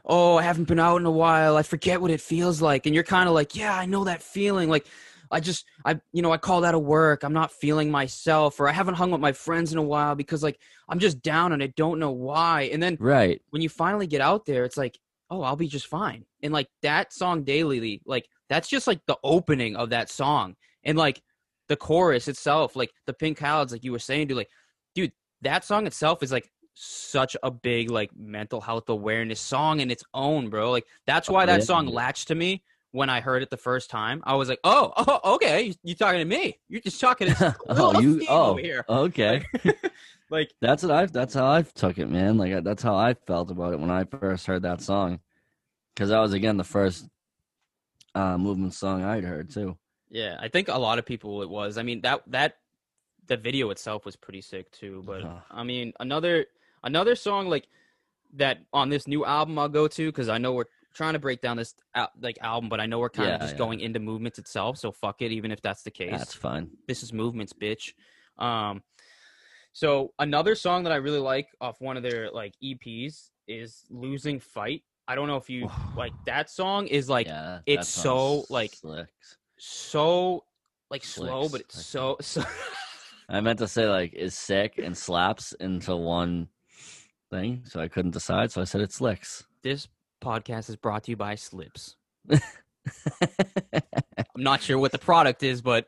oh, 0.05 0.37
I 0.37 0.43
haven't 0.43 0.67
been 0.67 0.79
out 0.79 0.97
in 0.97 1.05
a 1.05 1.11
while. 1.11 1.57
I 1.57 1.63
forget 1.63 2.01
what 2.01 2.11
it 2.11 2.21
feels 2.21 2.61
like, 2.61 2.85
and 2.85 2.95
you're 2.95 3.03
kind 3.03 3.27
of 3.27 3.35
like, 3.35 3.55
yeah, 3.55 3.75
I 3.75 3.85
know 3.85 4.03
that 4.05 4.23
feeling. 4.23 4.69
Like, 4.69 4.87
I 5.31 5.39
just, 5.39 5.65
I, 5.85 5.99
you 6.11 6.21
know, 6.21 6.31
I 6.31 6.37
called 6.37 6.65
out 6.65 6.75
of 6.75 6.81
work. 6.81 7.23
I'm 7.23 7.33
not 7.33 7.51
feeling 7.51 7.89
myself, 7.89 8.59
or 8.59 8.67
I 8.67 8.73
haven't 8.73 8.95
hung 8.95 9.11
with 9.11 9.21
my 9.21 9.31
friends 9.31 9.71
in 9.71 9.77
a 9.79 9.83
while 9.83 10.15
because 10.15 10.43
like 10.43 10.59
I'm 10.89 10.99
just 10.99 11.21
down 11.21 11.53
and 11.53 11.63
I 11.63 11.67
don't 11.67 11.99
know 11.99 12.11
why. 12.11 12.63
And 12.63 12.83
then 12.83 12.97
right 12.99 13.41
when 13.49 13.61
you 13.61 13.69
finally 13.69 14.07
get 14.07 14.21
out 14.21 14.45
there, 14.45 14.65
it's 14.65 14.77
like, 14.77 14.99
oh, 15.29 15.41
I'll 15.41 15.55
be 15.55 15.67
just 15.67 15.87
fine. 15.87 16.25
And 16.43 16.51
like 16.51 16.67
that 16.81 17.13
song 17.13 17.45
Daylily, 17.45 18.01
like 18.05 18.27
that's 18.49 18.67
just 18.67 18.87
like 18.87 18.99
the 19.07 19.17
opening 19.23 19.77
of 19.77 19.91
that 19.91 20.09
song. 20.09 20.55
And 20.83 20.97
like 20.97 21.21
the 21.69 21.77
chorus 21.77 22.27
itself, 22.27 22.75
like 22.75 22.91
the 23.07 23.13
pink 23.13 23.37
clouds, 23.37 23.71
like 23.71 23.85
you 23.85 23.93
were 23.93 23.99
saying, 23.99 24.27
dude, 24.27 24.37
like, 24.37 24.49
dude, 24.93 25.13
that 25.41 25.63
song 25.63 25.87
itself 25.87 26.21
is 26.21 26.31
like 26.31 26.51
such 26.73 27.35
a 27.43 27.51
big 27.51 27.89
like 27.89 28.11
mental 28.15 28.61
health 28.61 28.89
awareness 28.89 29.39
song 29.39 29.79
in 29.81 29.91
its 29.91 30.03
own, 30.13 30.49
bro. 30.49 30.71
Like 30.71 30.85
that's 31.05 31.29
why 31.29 31.45
Oh, 31.45 31.47
that 31.47 31.59
yeah, 31.59 31.65
song 31.65 31.87
latched 31.87 32.27
to 32.29 32.35
me 32.35 32.63
when 32.91 33.09
I 33.09 33.21
heard 33.21 33.43
it 33.43 33.49
the 33.49 33.57
first 33.57 33.89
time. 33.89 34.21
I 34.25 34.35
was 34.35 34.49
like, 34.49 34.59
oh, 34.63 34.91
oh 34.97 35.35
okay, 35.35 35.61
you, 35.63 35.73
you 35.83 35.95
talking 35.95 36.19
to 36.19 36.25
me? 36.25 36.59
You're 36.69 36.81
just 36.81 36.99
talking 37.01 37.33
to 37.33 37.55
oh 37.69 37.93
you 37.93 38.23
oh 38.27 38.55
here. 38.55 38.85
okay 38.89 39.43
Like 40.29 40.53
that's 40.61 40.83
what 40.83 40.91
i 40.91 41.05
that's 41.05 41.33
how 41.33 41.49
i 41.51 41.61
took 41.61 41.97
it 41.97 42.07
man 42.09 42.37
like 42.37 42.63
that's 42.63 42.83
how 42.83 42.95
i 42.95 43.13
felt 43.13 43.51
about 43.51 43.73
it 43.73 43.79
when 43.79 43.89
i 43.91 44.03
first 44.03 44.45
heard 44.45 44.63
that 44.63 44.81
song 44.81 45.19
because 45.93 46.09
that 46.09 46.19
was 46.19 46.33
again 46.33 46.57
the 46.57 46.63
first 46.63 47.07
uh 48.15 48.37
movement 48.37 48.73
song 48.73 49.03
i'd 49.03 49.23
heard 49.23 49.49
too 49.49 49.77
Yeah, 50.09 50.37
I 50.39 50.47
think 50.49 50.67
a 50.67 50.77
lot 50.77 50.99
of 50.99 51.05
people 51.05 51.41
it 51.41 51.49
was. 51.49 51.77
I 51.77 51.83
mean 51.83 52.01
that 52.01 52.23
that 52.27 52.57
the 53.27 53.37
video 53.37 53.69
itself 53.69 54.05
was 54.05 54.15
pretty 54.15 54.41
sick 54.41 54.71
too. 54.71 55.03
But 55.05 55.21
Uh-huh. 55.23 55.39
I 55.49 55.63
mean 55.63 55.93
another 55.99 56.45
another 56.83 57.15
song 57.15 57.47
like 57.47 57.67
that 58.33 58.59
on 58.73 58.89
this 58.89 59.07
new 59.07 59.25
album 59.25 59.59
I'll 59.59 59.69
go 59.69 59.87
to 59.87 60.07
because 60.07 60.29
I 60.29 60.37
know 60.37 60.53
we're 60.53 60.65
trying 60.93 61.13
to 61.13 61.19
break 61.19 61.41
down 61.41 61.57
this 61.57 61.73
like 62.19 62.37
album, 62.41 62.69
but 62.69 62.79
I 62.79 62.85
know 62.85 62.99
we're 62.99 63.09
kind 63.09 63.29
Yeah, 63.29 63.35
of 63.35 63.41
just 63.41 63.53
yeah. 63.53 63.57
going 63.59 63.79
into 63.79 63.99
movements 63.99 64.39
itself. 64.39 64.77
So 64.77 64.91
fuck 64.91 65.21
it, 65.21 65.31
even 65.31 65.51
if 65.51 65.61
that's 65.61 65.83
the 65.83 65.91
case. 65.91 66.11
that's 66.11 66.33
fine 66.33 66.69
this 66.87 67.03
is 67.03 67.13
movements, 67.13 67.53
bitch. 67.53 67.93
Um, 68.37 68.83
so 69.73 70.13
another 70.19 70.55
song 70.55 70.83
that 70.83 70.91
I 70.91 70.97
really 70.97 71.19
like 71.19 71.47
off 71.61 71.79
one 71.79 71.97
of 71.97 72.03
their 72.03 72.29
like 72.31 72.53
EPs 72.63 73.29
is 73.47 73.85
"Losing 73.89 74.39
Fight." 74.39 74.83
I 75.07 75.15
don't 75.15 75.27
know 75.27 75.37
if 75.37 75.49
you 75.49 75.69
like 75.97 76.13
that 76.25 76.49
song. 76.49 76.87
Is 76.87 77.09
like 77.09 77.27
yeah, 77.27 77.59
it's 77.65 77.87
so, 77.87 78.45
like, 78.49 78.73
slick. 78.73 79.07
so 79.57 80.43
like 80.89 81.03
slow, 81.03 81.47
but 81.49 81.61
it's 81.61 81.85
so 81.85 82.17
so. 82.21 82.43
I 83.29 83.39
meant 83.39 83.59
to 83.59 83.67
say 83.67 83.87
like 83.87 84.13
is 84.13 84.35
sick 84.35 84.77
and 84.77 84.97
slaps 84.97 85.53
into 85.53 85.95
one 85.95 86.47
thing, 87.31 87.63
so 87.65 87.79
I 87.79 87.87
couldn't 87.87 88.11
decide. 88.11 88.51
So 88.51 88.61
I 88.61 88.65
said 88.65 88.81
it 88.81 88.91
slicks. 88.91 89.43
this 89.63 89.87
podcast 90.21 90.69
is 90.69 90.75
brought 90.75 91.03
to 91.05 91.11
you 91.11 91.17
by 91.17 91.33
Slips. 91.33 91.95
I'm 92.31 92.39
not 94.37 94.61
sure 94.61 94.77
what 94.77 94.91
the 94.91 94.99
product 94.99 95.41
is, 95.43 95.61
but 95.61 95.87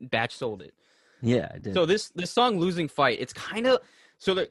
Batch 0.00 0.36
sold 0.36 0.62
it. 0.62 0.74
yeah, 1.22 1.48
I 1.52 1.58
did. 1.58 1.74
So 1.74 1.86
this 1.86 2.10
this 2.10 2.30
song 2.30 2.58
"Losing 2.58 2.88
Fight," 2.88 3.18
it's 3.20 3.32
kind 3.32 3.66
of 3.66 3.80
so 4.18 4.34
the 4.34 4.48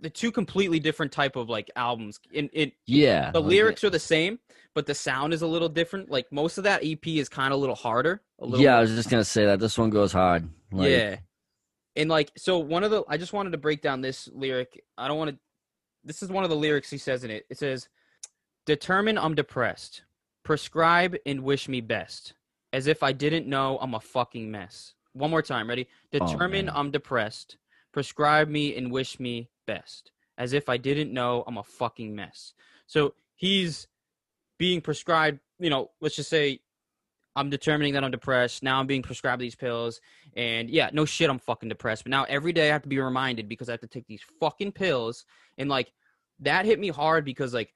the 0.00 0.10
two 0.10 0.32
completely 0.32 0.80
different 0.80 1.12
type 1.12 1.36
of 1.36 1.48
like 1.48 1.70
albums. 1.76 2.18
In 2.32 2.50
it, 2.52 2.72
yeah, 2.86 3.30
the 3.30 3.40
lyrics 3.40 3.84
are 3.84 3.90
the 3.90 3.98
same, 3.98 4.38
but 4.74 4.86
the 4.86 4.94
sound 4.94 5.32
is 5.32 5.42
a 5.42 5.46
little 5.46 5.68
different. 5.68 6.10
Like 6.10 6.26
most 6.32 6.58
of 6.58 6.64
that 6.64 6.80
EP 6.84 7.06
is 7.06 7.28
kind 7.28 7.52
of 7.52 7.58
a 7.58 7.60
little 7.60 7.76
harder. 7.76 8.22
A 8.40 8.46
little 8.46 8.64
Yeah, 8.64 8.76
I 8.76 8.80
was 8.80 8.90
just 8.90 9.10
gonna 9.10 9.24
say 9.24 9.46
that 9.46 9.60
this 9.60 9.78
one 9.78 9.90
goes 9.90 10.12
hard. 10.12 10.48
Like, 10.72 10.90
yeah. 10.90 11.16
And 11.96 12.10
like 12.10 12.32
so 12.36 12.58
one 12.58 12.82
of 12.84 12.90
the 12.90 13.04
I 13.08 13.16
just 13.16 13.32
wanted 13.32 13.50
to 13.50 13.58
break 13.58 13.82
down 13.82 14.00
this 14.00 14.28
lyric. 14.32 14.82
I 14.98 15.06
don't 15.08 15.18
want 15.18 15.30
to 15.30 15.38
this 16.04 16.22
is 16.22 16.28
one 16.28 16.44
of 16.44 16.50
the 16.50 16.56
lyrics 16.56 16.90
he 16.90 16.98
says 16.98 17.24
in 17.24 17.30
it. 17.30 17.46
It 17.50 17.58
says 17.58 17.88
determine 18.66 19.18
I'm 19.18 19.34
depressed. 19.34 20.02
Prescribe 20.44 21.16
and 21.26 21.42
wish 21.42 21.68
me 21.68 21.80
best. 21.80 22.34
As 22.72 22.86
if 22.86 23.02
I 23.02 23.12
didn't 23.12 23.46
know 23.46 23.78
I'm 23.80 23.94
a 23.94 24.00
fucking 24.00 24.50
mess. 24.50 24.94
One 25.12 25.30
more 25.30 25.42
time, 25.42 25.68
ready? 25.68 25.86
Oh, 26.12 26.26
determine 26.26 26.66
man. 26.66 26.74
I'm 26.76 26.90
depressed. 26.90 27.56
Prescribe 27.92 28.48
me 28.48 28.76
and 28.76 28.90
wish 28.90 29.20
me 29.20 29.48
best. 29.66 30.10
As 30.36 30.52
if 30.52 30.68
I 30.68 30.76
didn't 30.76 31.12
know 31.12 31.44
I'm 31.46 31.58
a 31.58 31.62
fucking 31.62 32.14
mess. 32.14 32.54
So 32.86 33.14
he's 33.36 33.86
being 34.58 34.80
prescribed 34.80 35.38
you 35.58 35.70
know, 35.70 35.90
let's 36.00 36.16
just 36.16 36.30
say 36.30 36.60
I'm 37.36 37.50
determining 37.50 37.94
that 37.94 38.04
I'm 38.04 38.10
depressed. 38.10 38.62
Now 38.62 38.78
I'm 38.78 38.86
being 38.86 39.02
prescribed 39.02 39.42
these 39.42 39.56
pills. 39.56 40.00
And 40.36 40.70
yeah, 40.70 40.90
no 40.92 41.04
shit, 41.04 41.30
I'm 41.30 41.38
fucking 41.38 41.68
depressed. 41.68 42.04
But 42.04 42.10
now 42.10 42.24
every 42.24 42.52
day 42.52 42.68
I 42.68 42.72
have 42.72 42.82
to 42.82 42.88
be 42.88 42.98
reminded 42.98 43.48
because 43.48 43.68
I 43.68 43.72
have 43.72 43.80
to 43.80 43.86
take 43.86 44.06
these 44.06 44.22
fucking 44.40 44.72
pills. 44.72 45.24
And 45.58 45.68
like 45.68 45.92
that 46.40 46.64
hit 46.64 46.78
me 46.78 46.88
hard 46.88 47.24
because 47.24 47.52
like 47.52 47.72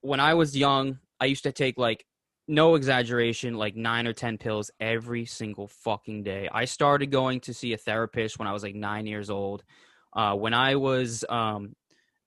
when 0.00 0.20
I 0.20 0.34
was 0.34 0.56
young, 0.56 0.98
I 1.20 1.26
used 1.26 1.44
to 1.44 1.52
take 1.52 1.78
like 1.78 2.06
no 2.48 2.74
exaggeration, 2.74 3.54
like 3.54 3.76
nine 3.76 4.06
or 4.06 4.12
10 4.12 4.38
pills 4.38 4.70
every 4.80 5.26
single 5.26 5.68
fucking 5.68 6.24
day. 6.24 6.48
I 6.52 6.64
started 6.64 7.10
going 7.10 7.40
to 7.40 7.54
see 7.54 7.72
a 7.72 7.78
therapist 7.78 8.38
when 8.38 8.48
I 8.48 8.52
was 8.52 8.62
like 8.62 8.74
nine 8.74 9.06
years 9.06 9.30
old. 9.30 9.64
Uh, 10.14 10.34
when 10.34 10.52
I 10.52 10.76
was 10.76 11.24
um, 11.28 11.74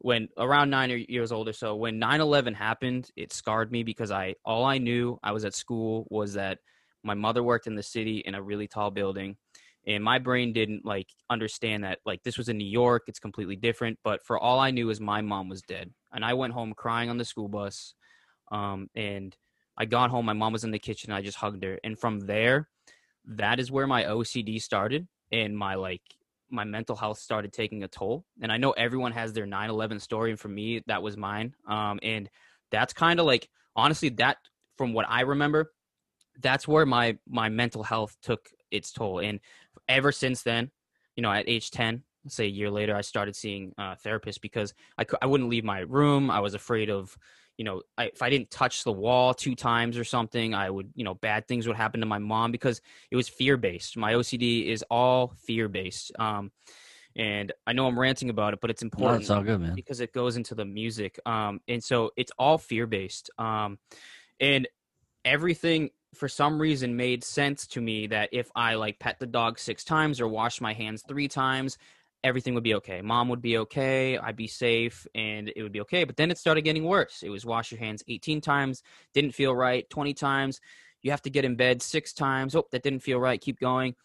when 0.06 0.30
around 0.38 0.70
nine 0.70 1.04
years 1.10 1.32
old 1.32 1.50
or 1.50 1.54
so 1.54 1.76
when 1.76 2.00
9-11 2.00 2.54
happened 2.54 3.10
it 3.16 3.34
scarred 3.34 3.72
me 3.72 3.82
because 3.82 4.12
i 4.12 4.36
all 4.46 4.64
i 4.64 4.78
knew 4.78 5.18
i 5.24 5.32
was 5.32 5.46
at 5.46 5.56
school 5.56 6.06
was 6.12 6.34
that 6.34 6.60
my 7.04 7.16
mother 7.16 7.42
worked 7.42 7.66
in 7.66 7.74
the 7.74 7.82
city 7.82 8.18
in 8.20 8.36
a 8.36 8.42
really 8.42 8.68
tall 8.68 8.92
building. 8.92 9.36
And 9.88 10.04
my 10.04 10.20
brain 10.20 10.54
didn't 10.54 10.86
like 10.86 11.08
understand 11.30 11.84
that 11.86 12.00
like 12.06 12.22
this 12.22 12.38
was 12.38 12.50
in 12.50 12.58
new 12.58 12.68
york 12.68 13.04
it's 13.08 13.20
completely 13.20 13.56
different 13.56 13.98
but 14.04 14.24
for 14.24 14.38
all 14.38 14.60
i 14.60 14.70
knew 14.70 14.92
is 14.92 15.02
my 15.02 15.22
mom 15.22 15.50
was 15.50 15.64
dead. 15.64 15.92
And 16.14 16.24
i 16.24 16.36
went 16.36 16.54
home 16.54 16.74
crying 16.76 17.10
on 17.10 17.18
the 17.18 17.26
school 17.26 17.48
bus 17.48 17.96
um, 18.52 18.90
and 18.96 19.36
i 19.76 19.86
got 19.86 20.12
home 20.12 20.26
my 20.26 20.34
mom 20.34 20.54
was 20.54 20.64
in 20.64 20.72
the 20.72 20.78
kitchen 20.78 21.12
i 21.12 21.22
just 21.24 21.38
hugged 21.38 21.64
her. 21.64 21.80
And 21.84 21.98
from 21.98 22.20
there 22.20 22.70
that 23.26 23.60
is 23.60 23.72
where 23.72 23.88
my 23.88 24.04
ocd 24.04 24.62
started 24.62 25.08
and 25.32 25.58
my 25.58 25.74
like 25.74 26.04
my 26.56 26.64
mental 26.64 26.96
health 26.96 27.20
started 27.20 27.54
taking 27.54 27.84
a 27.84 27.88
toll. 27.88 28.26
And 28.42 28.52
I 28.52 28.58
know 28.58 28.72
everyone 28.72 29.12
has 29.12 29.34
their 29.34 29.46
9 29.46 29.70
11 29.70 30.00
story. 30.00 30.32
And 30.32 30.40
for 30.40 30.48
me, 30.48 30.82
that 30.88 31.04
was 31.04 31.18
mine. 31.18 31.56
Um, 31.68 32.00
and 32.02 32.30
that's 32.72 32.94
kind 32.94 33.20
of 33.20 33.26
like, 33.26 33.50
honestly, 33.76 34.10
that 34.10 34.38
from 34.78 34.94
what 34.94 35.06
I 35.10 35.22
remember, 35.22 35.72
that's 36.42 36.68
where 36.68 36.86
my 36.86 37.18
my 37.28 37.50
mental 37.50 37.84
health 37.84 38.18
took 38.22 38.50
its 38.72 38.92
toll. 38.92 39.20
And 39.20 39.40
ever 39.88 40.12
since 40.12 40.44
then, 40.44 40.72
you 41.16 41.22
know, 41.22 41.32
at 41.32 41.48
age 41.48 41.72
10, 41.72 42.04
say 42.28 42.46
a 42.46 42.50
year 42.50 42.72
later, 42.72 42.96
I 42.96 43.02
started 43.02 43.36
seeing 43.36 43.74
uh, 43.78 43.96
therapists 43.96 44.42
because 44.42 44.74
I, 44.98 45.06
I 45.22 45.28
wouldn't 45.28 45.50
leave 45.50 45.64
my 45.64 45.80
room. 45.80 46.30
I 46.30 46.40
was 46.40 46.54
afraid 46.54 46.90
of 46.90 47.18
you 47.58 47.66
know, 47.66 47.82
I, 47.98 48.06
if 48.06 48.22
I 48.22 48.30
didn't 48.30 48.52
touch 48.52 48.84
the 48.84 48.92
wall 48.92 49.34
two 49.34 49.56
times 49.56 49.98
or 49.98 50.04
something, 50.04 50.54
I 50.54 50.70
would, 50.70 50.92
you 50.96 51.04
know, 51.04 51.14
bad 51.14 51.48
things 51.48 51.68
would 51.68 51.78
happen 51.78 52.02
to 52.02 52.06
my 52.06 52.20
mom 52.20 52.52
because 52.52 52.82
it 53.12 53.16
was 53.16 53.28
fear 53.28 53.58
based. 53.58 53.98
My 53.98 54.14
OCD 54.14 54.68
is 54.68 54.84
all 54.90 55.34
fear 55.46 55.70
based. 55.70 56.12
Um, 56.20 56.52
and 57.16 57.54
I 57.66 57.74
know 57.74 57.88
I'm 57.88 57.98
ranting 57.98 58.30
about 58.30 58.54
it, 58.54 58.60
but 58.60 58.70
it's 58.70 58.82
important. 58.82 59.20
No, 59.20 59.22
it's 59.22 59.30
all 59.30 59.44
good, 59.44 59.62
man. 59.62 59.74
Because 59.74 60.02
it 60.02 60.12
goes 60.12 60.36
into 60.36 60.54
the 60.54 60.66
music. 60.66 61.18
Um, 61.26 61.62
and 61.68 61.82
so 61.82 62.12
it's 62.18 62.32
all 62.38 62.58
fear 62.58 62.88
based. 62.88 63.30
Um, 63.38 63.80
and 64.40 64.68
everything 65.24 65.92
for 66.14 66.28
some 66.28 66.60
reason 66.60 66.96
made 66.96 67.24
sense 67.24 67.68
to 67.68 67.82
me 67.82 68.08
that 68.08 68.30
if 68.32 68.50
I 68.56 68.76
like 68.76 69.00
pet 69.00 69.20
the 69.20 69.26
dog 69.26 69.60
six 69.60 69.84
times 69.84 70.20
or 70.20 70.28
wash 70.28 70.60
my 70.60 70.74
hands 70.74 71.04
three 71.08 71.28
times, 71.28 71.78
everything 72.24 72.56
would 72.56 72.64
be 72.64 72.76
okay. 72.76 73.02
Mom 73.02 73.30
would 73.30 73.42
be 73.42 73.58
okay. 73.60 74.18
I'd 74.18 74.36
be 74.36 74.48
safe 74.48 75.06
and 75.14 75.52
it 75.56 75.62
would 75.62 75.72
be 75.72 75.82
okay. 75.82 76.04
But 76.04 76.18
then 76.18 76.32
it 76.32 76.38
started 76.38 76.62
getting 76.62 76.84
worse. 76.84 77.22
It 77.24 77.30
was 77.30 77.46
wash 77.46 77.72
your 77.72 77.80
hands 77.80 78.04
18 78.08 78.42
times, 78.42 78.82
didn't 79.14 79.34
feel 79.34 79.56
right, 79.56 79.90
20 79.90 80.14
times. 80.14 80.60
You 81.04 81.12
have 81.12 81.22
to 81.24 81.30
get 81.30 81.46
in 81.46 81.56
bed 81.56 81.82
six 81.82 82.14
times. 82.14 82.56
Oh, 82.56 82.66
that 82.72 82.82
didn't 82.82 83.04
feel 83.04 83.20
right. 83.20 83.40
Keep 83.40 83.60
going. 83.60 83.96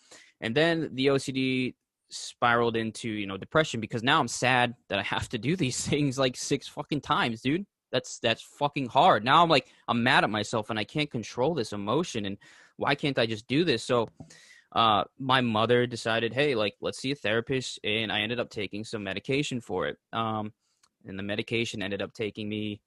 And 0.40 0.54
then 0.54 0.90
the 0.92 1.06
OCD 1.06 1.74
spiraled 2.10 2.76
into, 2.76 3.08
you 3.08 3.26
know, 3.26 3.36
depression 3.36 3.80
because 3.80 4.02
now 4.02 4.20
I'm 4.20 4.28
sad 4.28 4.74
that 4.88 4.98
I 4.98 5.02
have 5.14 5.28
to 5.30 5.38
do 5.38 5.56
these 5.56 5.86
things 5.86 6.18
like 6.18 6.36
six 6.36 6.68
fucking 6.68 7.00
times, 7.00 7.40
dude. 7.40 7.64
That's 7.92 8.18
that's 8.20 8.42
fucking 8.42 8.88
hard. 8.88 9.24
Now 9.24 9.42
I'm 9.42 9.48
like 9.48 9.68
I'm 9.88 10.02
mad 10.02 10.22
at 10.22 10.30
myself 10.30 10.70
and 10.70 10.78
I 10.78 10.84
can't 10.84 11.10
control 11.10 11.54
this 11.54 11.72
emotion 11.72 12.24
and 12.24 12.38
why 12.76 12.94
can't 12.94 13.18
I 13.18 13.26
just 13.26 13.46
do 13.48 13.64
this? 13.64 13.82
So 13.82 14.08
uh, 14.72 15.04
my 15.18 15.40
mother 15.40 15.86
decided, 15.86 16.32
hey, 16.32 16.54
like, 16.54 16.74
let's 16.80 16.98
see 16.98 17.10
a 17.10 17.16
therapist. 17.16 17.80
And 17.84 18.12
I 18.12 18.20
ended 18.20 18.40
up 18.40 18.50
taking 18.50 18.84
some 18.84 19.02
medication 19.02 19.60
for 19.60 19.88
it. 19.88 19.98
Um, 20.12 20.52
and 21.06 21.18
the 21.18 21.22
medication 21.22 21.82
ended 21.82 22.02
up 22.02 22.12
taking 22.12 22.48
me 22.48 22.80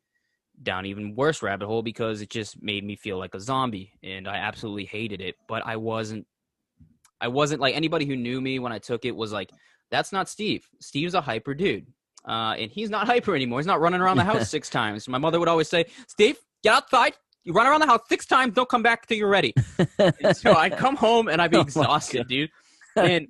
down 0.61 0.85
even 0.85 1.15
worse 1.15 1.41
rabbit 1.41 1.65
hole 1.65 1.81
because 1.81 2.21
it 2.21 2.29
just 2.29 2.61
made 2.61 2.83
me 2.83 2.95
feel 2.95 3.17
like 3.17 3.33
a 3.33 3.39
zombie 3.39 3.91
and 4.03 4.27
I 4.27 4.37
absolutely 4.37 4.85
hated 4.85 5.19
it. 5.19 5.35
But 5.47 5.65
I 5.65 5.77
wasn't, 5.77 6.27
I 7.19 7.27
wasn't 7.27 7.59
like 7.59 7.75
anybody 7.75 8.05
who 8.05 8.15
knew 8.15 8.39
me 8.39 8.59
when 8.59 8.71
I 8.71 8.79
took 8.79 9.03
it 9.05 9.15
was 9.15 9.31
like, 9.31 9.49
that's 9.89 10.11
not 10.11 10.29
Steve. 10.29 10.67
Steve's 10.79 11.15
a 11.15 11.21
hyper 11.21 11.53
dude. 11.53 11.87
Uh, 12.25 12.55
and 12.57 12.71
he's 12.71 12.89
not 12.89 13.07
hyper 13.13 13.35
anymore. 13.35 13.59
He's 13.59 13.67
not 13.67 13.81
running 13.81 13.99
around 13.99 14.17
the 14.17 14.23
house 14.23 14.49
six 14.49 14.69
times. 14.69 15.07
My 15.09 15.17
mother 15.17 15.39
would 15.39 15.49
always 15.49 15.69
say, 15.69 15.85
Steve, 16.07 16.37
get 16.63 16.75
outside, 16.75 17.13
you 17.43 17.53
run 17.53 17.67
around 17.67 17.82
the 17.82 17.88
house 17.88 18.01
six 18.08 18.25
times, 18.25 18.53
don't 18.53 18.69
come 18.69 18.84
back 18.84 19.06
till 19.06 19.17
you're 19.17 19.29
ready. 19.29 19.53
so 20.34 20.53
I'd 20.53 20.77
come 20.77 20.95
home 20.95 21.27
and 21.27 21.41
I'd 21.41 21.51
be 21.51 21.58
oh 21.58 21.62
exhausted, 21.62 22.27
dude. 22.27 22.49
And 22.95 23.27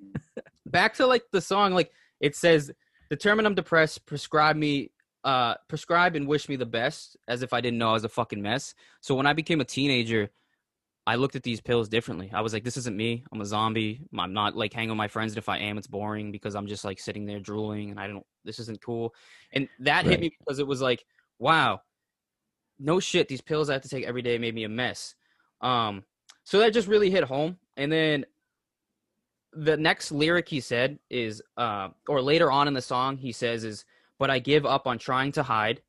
back 0.66 0.96
to 0.96 1.08
like 1.08 1.24
the 1.32 1.42
song, 1.42 1.74
like 1.74 1.92
it 2.20 2.36
says, 2.36 2.72
determine 3.10 3.46
I'm 3.46 3.56
depressed, 3.56 4.06
prescribe 4.06 4.56
me, 4.56 4.92
uh, 5.24 5.56
prescribe 5.68 6.16
and 6.16 6.28
wish 6.28 6.50
me 6.50 6.56
the 6.56 6.66
best, 6.66 7.18
as 7.28 7.42
if 7.42 7.54
I 7.54 7.62
didn't 7.62 7.80
know 7.80 7.90
I 7.90 7.94
was 7.94 8.04
a 8.04 8.10
fucking 8.10 8.42
mess. 8.42 8.76
So 9.02 9.16
when 9.16 9.26
I 9.26 9.34
became 9.34 9.62
a 9.62 9.66
teenager, 9.66 10.30
I 11.06 11.16
looked 11.16 11.36
at 11.36 11.44
these 11.44 11.60
pills 11.60 11.90
differently. 11.90 12.32
I 12.34 12.42
was 12.42 12.54
like, 12.54 12.64
this 12.64 12.78
isn't 12.78 12.96
me. 12.96 13.26
I'm 13.32 13.42
a 13.42 13.46
zombie. 13.46 14.02
I'm 14.18 14.34
not 14.34 14.56
like 14.56 14.74
hanging 14.74 14.90
with 14.90 14.98
my 14.98 15.10
friends. 15.10 15.34
And 15.34 15.38
if 15.38 15.50
I 15.50 15.58
am, 15.58 15.78
it's 15.78 15.88
boring 15.88 16.32
because 16.32 16.56
I'm 16.56 16.68
just 16.68 16.86
like 16.86 17.00
sitting 17.00 17.26
there 17.26 17.40
drooling 17.40 17.92
and 17.92 18.00
I 18.00 18.08
don't, 18.08 18.26
this 18.46 18.60
isn't 18.60 18.82
cool. 18.82 19.14
And 19.52 19.68
that 19.80 20.06
right. 20.06 20.12
hit 20.12 20.20
me 20.22 20.32
because 20.40 20.60
it 20.60 20.68
was 20.68 20.82
like, 20.82 21.06
wow, 21.40 21.82
no 22.80 23.00
shit, 23.00 23.28
these 23.28 23.42
pills 23.42 23.70
I 23.70 23.74
have 23.74 23.82
to 23.84 23.90
take 23.90 24.06
every 24.06 24.22
day 24.22 24.38
made 24.38 24.56
me 24.56 24.64
a 24.64 24.70
mess. 24.70 25.16
Um, 25.62 26.04
so 26.44 26.60
that 26.60 26.74
just 26.74 26.88
really 26.88 27.10
hit 27.10 27.24
home. 27.24 27.58
And 27.78 27.92
then 27.92 28.26
the 29.54 29.78
next 29.78 30.12
lyric 30.12 30.50
he 30.50 30.60
said 30.60 31.00
is, 31.10 31.42
uh, 31.58 31.90
or 32.08 32.22
later 32.22 32.52
on 32.52 32.68
in 32.68 32.74
the 32.74 32.82
song, 32.82 33.18
he 33.18 33.32
says 33.32 33.64
is, 33.64 33.86
"But 34.20 34.30
I 34.30 34.40
give 34.40 34.66
up 34.66 34.88
on 34.88 34.98
trying 34.98 35.32
to 35.34 35.44
hide, 35.44 35.82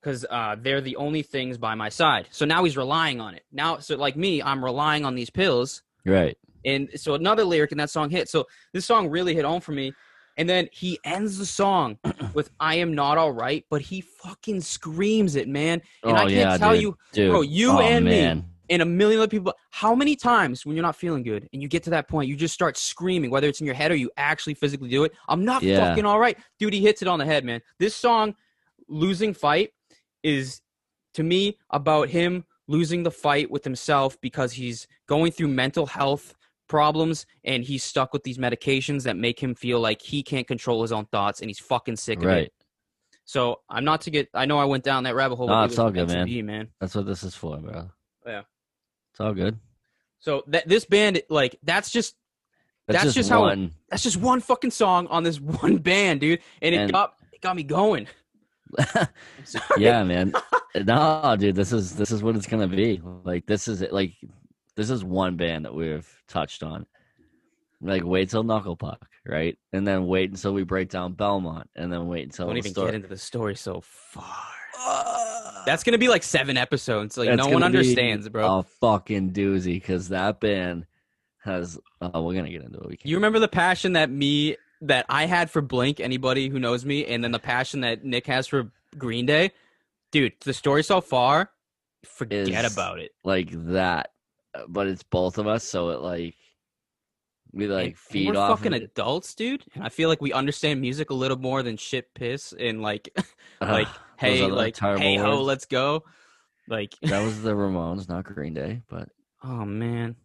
because 0.00 0.24
uh, 0.28 0.56
they're 0.58 0.80
the 0.80 0.96
only 0.96 1.22
things 1.22 1.58
by 1.58 1.74
my 1.74 1.88
side." 1.88 2.28
So 2.30 2.44
now 2.44 2.64
he's 2.64 2.76
relying 2.76 3.20
on 3.20 3.34
it. 3.34 3.44
Now, 3.52 3.78
so 3.78 3.96
like 3.96 4.16
me, 4.16 4.42
I'm 4.42 4.64
relying 4.64 5.04
on 5.04 5.14
these 5.14 5.30
pills. 5.30 5.82
Right. 6.04 6.36
And 6.64 6.90
so 6.96 7.14
another 7.14 7.44
lyric 7.44 7.72
in 7.72 7.78
that 7.78 7.90
song 7.90 8.10
hit. 8.10 8.28
So 8.28 8.46
this 8.72 8.84
song 8.84 9.08
really 9.08 9.34
hit 9.34 9.44
home 9.44 9.60
for 9.60 9.72
me 9.72 9.92
and 10.40 10.48
then 10.48 10.70
he 10.72 10.98
ends 11.04 11.36
the 11.36 11.44
song 11.44 11.98
with 12.34 12.50
"I 12.58 12.76
am 12.76 12.94
not 12.94 13.18
all 13.18 13.30
right," 13.30 13.62
but 13.68 13.82
he 13.82 14.00
fucking 14.00 14.62
screams 14.62 15.36
it, 15.36 15.46
man. 15.46 15.82
And 16.02 16.12
oh, 16.12 16.14
I 16.14 16.20
can't 16.20 16.30
yeah, 16.32 16.56
tell 16.56 16.72
dude. 16.72 16.80
you, 16.82 16.98
dude. 17.12 17.30
bro, 17.30 17.42
you 17.42 17.72
oh, 17.72 17.80
and 17.80 18.06
man. 18.06 18.38
me 18.38 18.44
and 18.70 18.80
a 18.80 18.86
million 18.86 19.20
other 19.20 19.28
people. 19.28 19.52
How 19.68 19.94
many 19.94 20.16
times 20.16 20.64
when 20.64 20.76
you're 20.76 20.82
not 20.82 20.96
feeling 20.96 21.22
good 21.22 21.46
and 21.52 21.60
you 21.60 21.68
get 21.68 21.82
to 21.82 21.90
that 21.90 22.08
point, 22.08 22.26
you 22.26 22.36
just 22.36 22.54
start 22.54 22.78
screaming, 22.78 23.30
whether 23.30 23.48
it's 23.48 23.60
in 23.60 23.66
your 23.66 23.74
head 23.74 23.90
or 23.90 23.96
you 23.96 24.10
actually 24.16 24.54
physically 24.54 24.88
do 24.88 25.04
it. 25.04 25.12
I'm 25.28 25.44
not 25.44 25.62
yeah. 25.62 25.76
fucking 25.76 26.06
all 26.06 26.18
right, 26.18 26.38
dude. 26.58 26.72
He 26.72 26.80
hits 26.80 27.02
it 27.02 27.08
on 27.08 27.18
the 27.18 27.26
head, 27.26 27.44
man. 27.44 27.60
This 27.78 27.94
song, 27.94 28.34
"Losing 28.88 29.34
Fight," 29.34 29.74
is 30.22 30.62
to 31.14 31.22
me 31.22 31.58
about 31.68 32.08
him 32.08 32.44
losing 32.66 33.02
the 33.02 33.10
fight 33.10 33.50
with 33.50 33.64
himself 33.64 34.18
because 34.20 34.52
he's 34.52 34.86
going 35.06 35.32
through 35.32 35.48
mental 35.48 35.86
health 35.86 36.34
problems 36.70 37.26
and 37.44 37.64
he's 37.64 37.82
stuck 37.82 38.12
with 38.14 38.22
these 38.22 38.38
medications 38.38 39.02
that 39.02 39.16
make 39.16 39.38
him 39.38 39.54
feel 39.54 39.80
like 39.80 40.00
he 40.00 40.22
can't 40.22 40.46
control 40.46 40.80
his 40.80 40.92
own 40.92 41.04
thoughts 41.06 41.40
and 41.40 41.50
he's 41.50 41.58
fucking 41.58 41.96
sick 41.96 42.20
of 42.20 42.26
right. 42.26 42.44
it. 42.44 42.52
So 43.24 43.60
I'm 43.68 43.84
not 43.84 44.02
to 44.02 44.10
get. 44.10 44.28
I 44.32 44.46
know 44.46 44.58
I 44.58 44.64
went 44.64 44.84
down 44.84 45.04
that 45.04 45.14
rabbit 45.14 45.36
hole. 45.36 45.48
No, 45.48 45.64
it's 45.64 45.78
all 45.78 45.90
good, 45.90 46.08
man. 46.08 46.26
Be, 46.26 46.42
man. 46.42 46.68
That's 46.80 46.94
what 46.94 47.06
this 47.06 47.22
is 47.22 47.34
for, 47.34 47.58
bro. 47.58 47.90
Yeah, 48.26 48.42
it's 49.12 49.20
all 49.20 49.34
good. 49.34 49.58
So 50.20 50.44
that 50.48 50.66
this 50.66 50.84
band, 50.84 51.22
like, 51.28 51.56
that's 51.62 51.90
just 51.90 52.14
that's, 52.86 53.04
that's 53.04 53.14
just, 53.14 53.28
just 53.28 53.30
how 53.30 53.54
that's 53.88 54.02
just 54.02 54.16
one 54.16 54.40
fucking 54.40 54.70
song 54.70 55.06
on 55.08 55.22
this 55.22 55.40
one 55.62 55.76
band, 55.76 56.20
dude, 56.20 56.40
and 56.62 56.74
it 56.74 56.78
and, 56.78 56.92
got 56.92 57.14
it 57.32 57.40
got 57.40 57.56
me 57.56 57.62
going. 57.62 58.08
yeah, 59.78 60.02
man. 60.04 60.32
no, 60.84 61.36
dude, 61.38 61.54
this 61.54 61.72
is 61.72 61.94
this 61.96 62.10
is 62.10 62.22
what 62.22 62.36
it's 62.36 62.46
gonna 62.46 62.68
be. 62.68 63.00
Like 63.24 63.46
this 63.46 63.68
is 63.68 63.82
like 63.92 64.14
this 64.76 64.90
is 64.90 65.04
one 65.04 65.36
band 65.36 65.64
that 65.64 65.74
we've 65.74 66.08
touched 66.28 66.62
on. 66.62 66.86
Like 67.80 68.04
wait 68.04 68.30
till 68.30 68.42
Knuckle 68.42 68.76
Puck, 68.76 69.06
right? 69.26 69.56
And 69.72 69.86
then 69.86 70.06
wait 70.06 70.30
until 70.30 70.52
we 70.52 70.64
break 70.64 70.90
down 70.90 71.14
Belmont, 71.14 71.70
and 71.74 71.92
then 71.92 72.08
wait 72.08 72.24
until 72.24 72.46
don't 72.46 72.58
even 72.58 72.72
story. 72.72 72.88
get 72.88 72.94
into 72.96 73.08
the 73.08 73.16
story 73.16 73.56
so 73.56 73.80
far. 73.80 74.24
Uh, 74.78 75.64
That's 75.64 75.82
gonna 75.82 75.98
be 75.98 76.08
like 76.08 76.22
seven 76.22 76.56
episodes. 76.56 77.16
Like 77.16 77.34
no 77.34 77.48
one 77.48 77.62
understands, 77.62 78.28
bro. 78.28 78.58
A 78.58 78.62
fucking 78.62 79.32
doozy, 79.32 79.74
because 79.74 80.08
that 80.08 80.40
band 80.40 80.86
has. 81.38 81.78
Oh, 82.02 82.22
we're 82.22 82.34
gonna 82.34 82.50
get 82.50 82.62
into 82.62 82.80
it. 82.80 82.88
We 82.88 82.98
You 83.02 83.16
remember 83.16 83.38
the 83.38 83.48
passion 83.48 83.94
that 83.94 84.10
me 84.10 84.56
that 84.82 85.06
I 85.08 85.26
had 85.26 85.50
for 85.50 85.62
Blink? 85.62 86.00
Anybody 86.00 86.48
who 86.48 86.58
knows 86.58 86.84
me, 86.84 87.06
and 87.06 87.24
then 87.24 87.32
the 87.32 87.38
passion 87.38 87.80
that 87.80 88.04
Nick 88.04 88.26
has 88.26 88.46
for 88.46 88.70
Green 88.98 89.24
Day, 89.24 89.52
dude. 90.12 90.34
The 90.44 90.52
story 90.52 90.82
so 90.82 91.00
far, 91.00 91.50
forget 92.04 92.70
about 92.70 92.98
it. 92.98 93.12
Like 93.24 93.48
that 93.68 94.10
Uh, 94.54 94.62
but 94.68 94.86
it's 94.86 95.02
both 95.02 95.38
of 95.38 95.46
us, 95.46 95.64
so 95.64 95.90
it 95.90 96.00
like 96.00 96.34
we 97.52 97.66
like 97.66 97.86
and 97.86 97.98
feed 97.98 98.34
we're 98.34 98.40
off. 98.40 98.58
fucking 98.58 98.74
of 98.74 98.82
adults, 98.82 99.34
dude. 99.34 99.64
and 99.74 99.84
I 99.84 99.88
feel 99.88 100.08
like 100.08 100.20
we 100.20 100.32
understand 100.32 100.80
music 100.80 101.10
a 101.10 101.14
little 101.14 101.38
more 101.38 101.62
than 101.62 101.76
shit, 101.76 102.12
piss, 102.14 102.52
and 102.58 102.80
like, 102.82 103.08
like, 103.60 103.88
hey, 104.18 104.46
like, 104.46 104.76
hey 104.76 105.16
ho, 105.16 105.42
let's 105.42 105.66
go. 105.66 106.04
Like, 106.68 106.94
That 107.02 107.22
was 107.24 107.42
the 107.42 107.52
Ramones, 107.52 108.08
not 108.08 108.24
Green 108.24 108.54
Day, 108.54 108.82
but 108.88 109.08
oh 109.42 109.64
man, 109.64 110.16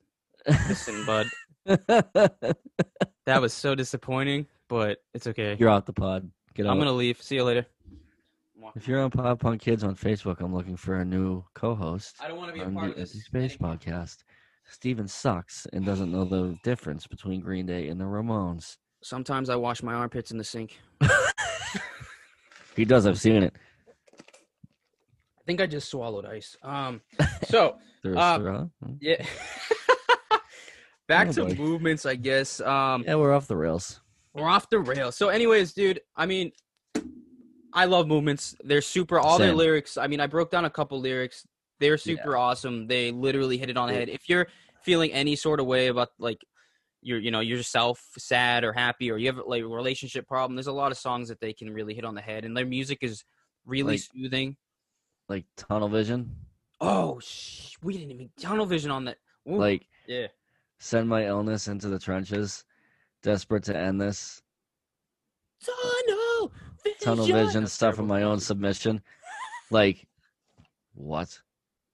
listen, 0.47 1.05
bud, 1.05 1.27
that 1.65 3.41
was 3.41 3.53
so 3.53 3.75
disappointing, 3.75 4.47
but 4.67 4.99
it's 5.13 5.27
okay. 5.27 5.55
you're 5.59 5.69
out 5.69 5.85
the 5.85 5.93
pod. 5.93 6.29
Get 6.53 6.65
out. 6.65 6.71
I'm 6.71 6.77
gonna 6.77 6.93
leave. 6.93 7.21
See 7.21 7.35
you 7.35 7.43
later. 7.43 7.65
If 8.75 8.87
you're 8.87 9.01
on 9.01 9.11
Pop 9.11 9.39
Punk 9.39 9.61
Kids 9.61 9.83
on 9.83 9.95
Facebook, 9.95 10.39
I'm 10.41 10.53
looking 10.53 10.75
for 10.77 10.95
a 10.95 11.05
new 11.05 11.43
co-host 11.53 12.15
I 12.21 12.27
don't 12.27 12.37
want 12.37 12.49
to 12.49 12.53
be 12.53 12.61
a 12.61 12.65
on 12.65 12.73
part 12.73 12.87
the 12.87 12.91
of 12.93 12.97
this 12.97 13.11
Empty 13.15 13.19
Space 13.49 13.57
podcast. 13.57 14.17
Steven 14.67 15.07
sucks 15.07 15.67
and 15.73 15.85
doesn't 15.85 16.11
know 16.11 16.25
the 16.25 16.57
difference 16.63 17.07
between 17.07 17.41
Green 17.41 17.65
Day 17.65 17.87
and 17.89 17.99
the 17.99 18.05
Ramones. 18.05 18.77
Sometimes 19.01 19.49
I 19.49 19.55
wash 19.55 19.83
my 19.83 19.93
armpits 19.93 20.31
in 20.31 20.37
the 20.37 20.43
sink. 20.43 20.79
He 22.75 22.83
does. 22.83 23.05
I've 23.07 23.17
seen 23.17 23.41
it. 23.41 23.53
I 24.19 25.43
think 25.45 25.61
I 25.61 25.65
just 25.65 25.89
swallowed 25.89 26.25
ice. 26.25 26.57
Um, 26.61 26.99
so 27.47 27.77
Uh, 28.05 28.19
uh, 28.19 28.65
yeah. 28.99 29.25
Back 31.07 31.29
Oh, 31.29 31.31
to 31.31 31.45
boy. 31.45 31.53
movements, 31.55 32.05
I 32.05 32.15
guess. 32.15 32.59
Um, 32.59 33.05
yeah, 33.07 33.15
we're 33.15 33.31
off 33.33 33.47
the 33.47 33.55
rails. 33.55 34.01
we're 34.33 34.49
off 34.49 34.69
the 34.69 34.79
rails. 34.79 35.15
So, 35.15 35.29
anyways, 35.29 35.71
dude, 35.71 36.01
I 36.17 36.25
mean, 36.25 36.51
I 37.75 37.85
love 37.85 38.07
movements. 38.07 38.55
They're 38.63 38.81
super. 38.81 39.19
All 39.19 39.37
their 39.37 39.53
lyrics. 39.53 39.97
I 39.97 40.07
mean, 40.07 40.19
I 40.21 40.27
broke 40.27 40.49
down 40.49 40.65
a 40.65 40.69
couple 40.69 40.99
lyrics. 40.99 41.45
They're 41.79 41.97
super 41.97 42.37
awesome. 42.37 42.87
They 42.87 43.11
literally 43.11 43.57
hit 43.57 43.69
it 43.69 43.77
on 43.77 43.89
the 43.89 43.93
head. 43.93 44.07
If 44.09 44.29
you're 44.29 44.47
feeling 44.83 45.11
any 45.11 45.35
sort 45.35 45.59
of 45.59 45.65
way 45.65 45.87
about 45.87 46.09
like 46.17 46.39
you're, 47.01 47.19
you 47.19 47.29
know, 47.31 47.41
yourself 47.41 48.01
sad 48.17 48.63
or 48.63 48.71
happy, 48.73 49.11
or 49.11 49.17
you 49.17 49.27
have 49.27 49.39
like 49.45 49.61
a 49.61 49.67
relationship 49.67 50.25
problem, 50.27 50.55
there's 50.55 50.67
a 50.67 50.71
lot 50.71 50.91
of 50.91 50.97
songs 50.97 51.27
that 51.27 51.39
they 51.41 51.51
can 51.53 51.69
really 51.69 51.93
hit 51.93 52.05
on 52.05 52.15
the 52.15 52.21
head, 52.21 52.45
and 52.45 52.55
their 52.55 52.65
music 52.65 52.99
is 53.01 53.23
really 53.65 53.93
Like- 53.97 54.01
soothing. 54.15 54.57
Like 55.27 55.45
Tunnel 55.57 55.89
Vision. 55.89 56.33
Oh, 56.79 57.19
sh- 57.19 57.75
we 57.81 57.93
didn't 57.93 58.11
even 58.11 58.29
tunnel 58.39 58.65
vision 58.65 58.91
on 58.91 59.05
that. 59.05 59.17
Ooh, 59.49 59.55
Like 59.57 59.87
yeah. 60.07 60.27
send 60.79 61.09
my 61.09 61.25
illness 61.25 61.67
into 61.67 61.87
the 61.89 61.97
trenches. 61.99 62.63
Desperate 63.23 63.63
to 63.63 63.75
end 63.77 63.99
this. 63.99 64.41
Tunnel. 65.63 66.24
Tunnel 67.01 67.25
vision. 67.25 67.67
Stuff 67.67 67.95
terrible. 67.95 68.15
my 68.15 68.23
own 68.23 68.39
submission. 68.39 69.01
Like 69.71 70.05
what? 70.93 71.39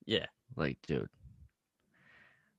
Yeah. 0.05 0.25
Like, 0.55 0.77
dude. 0.87 1.09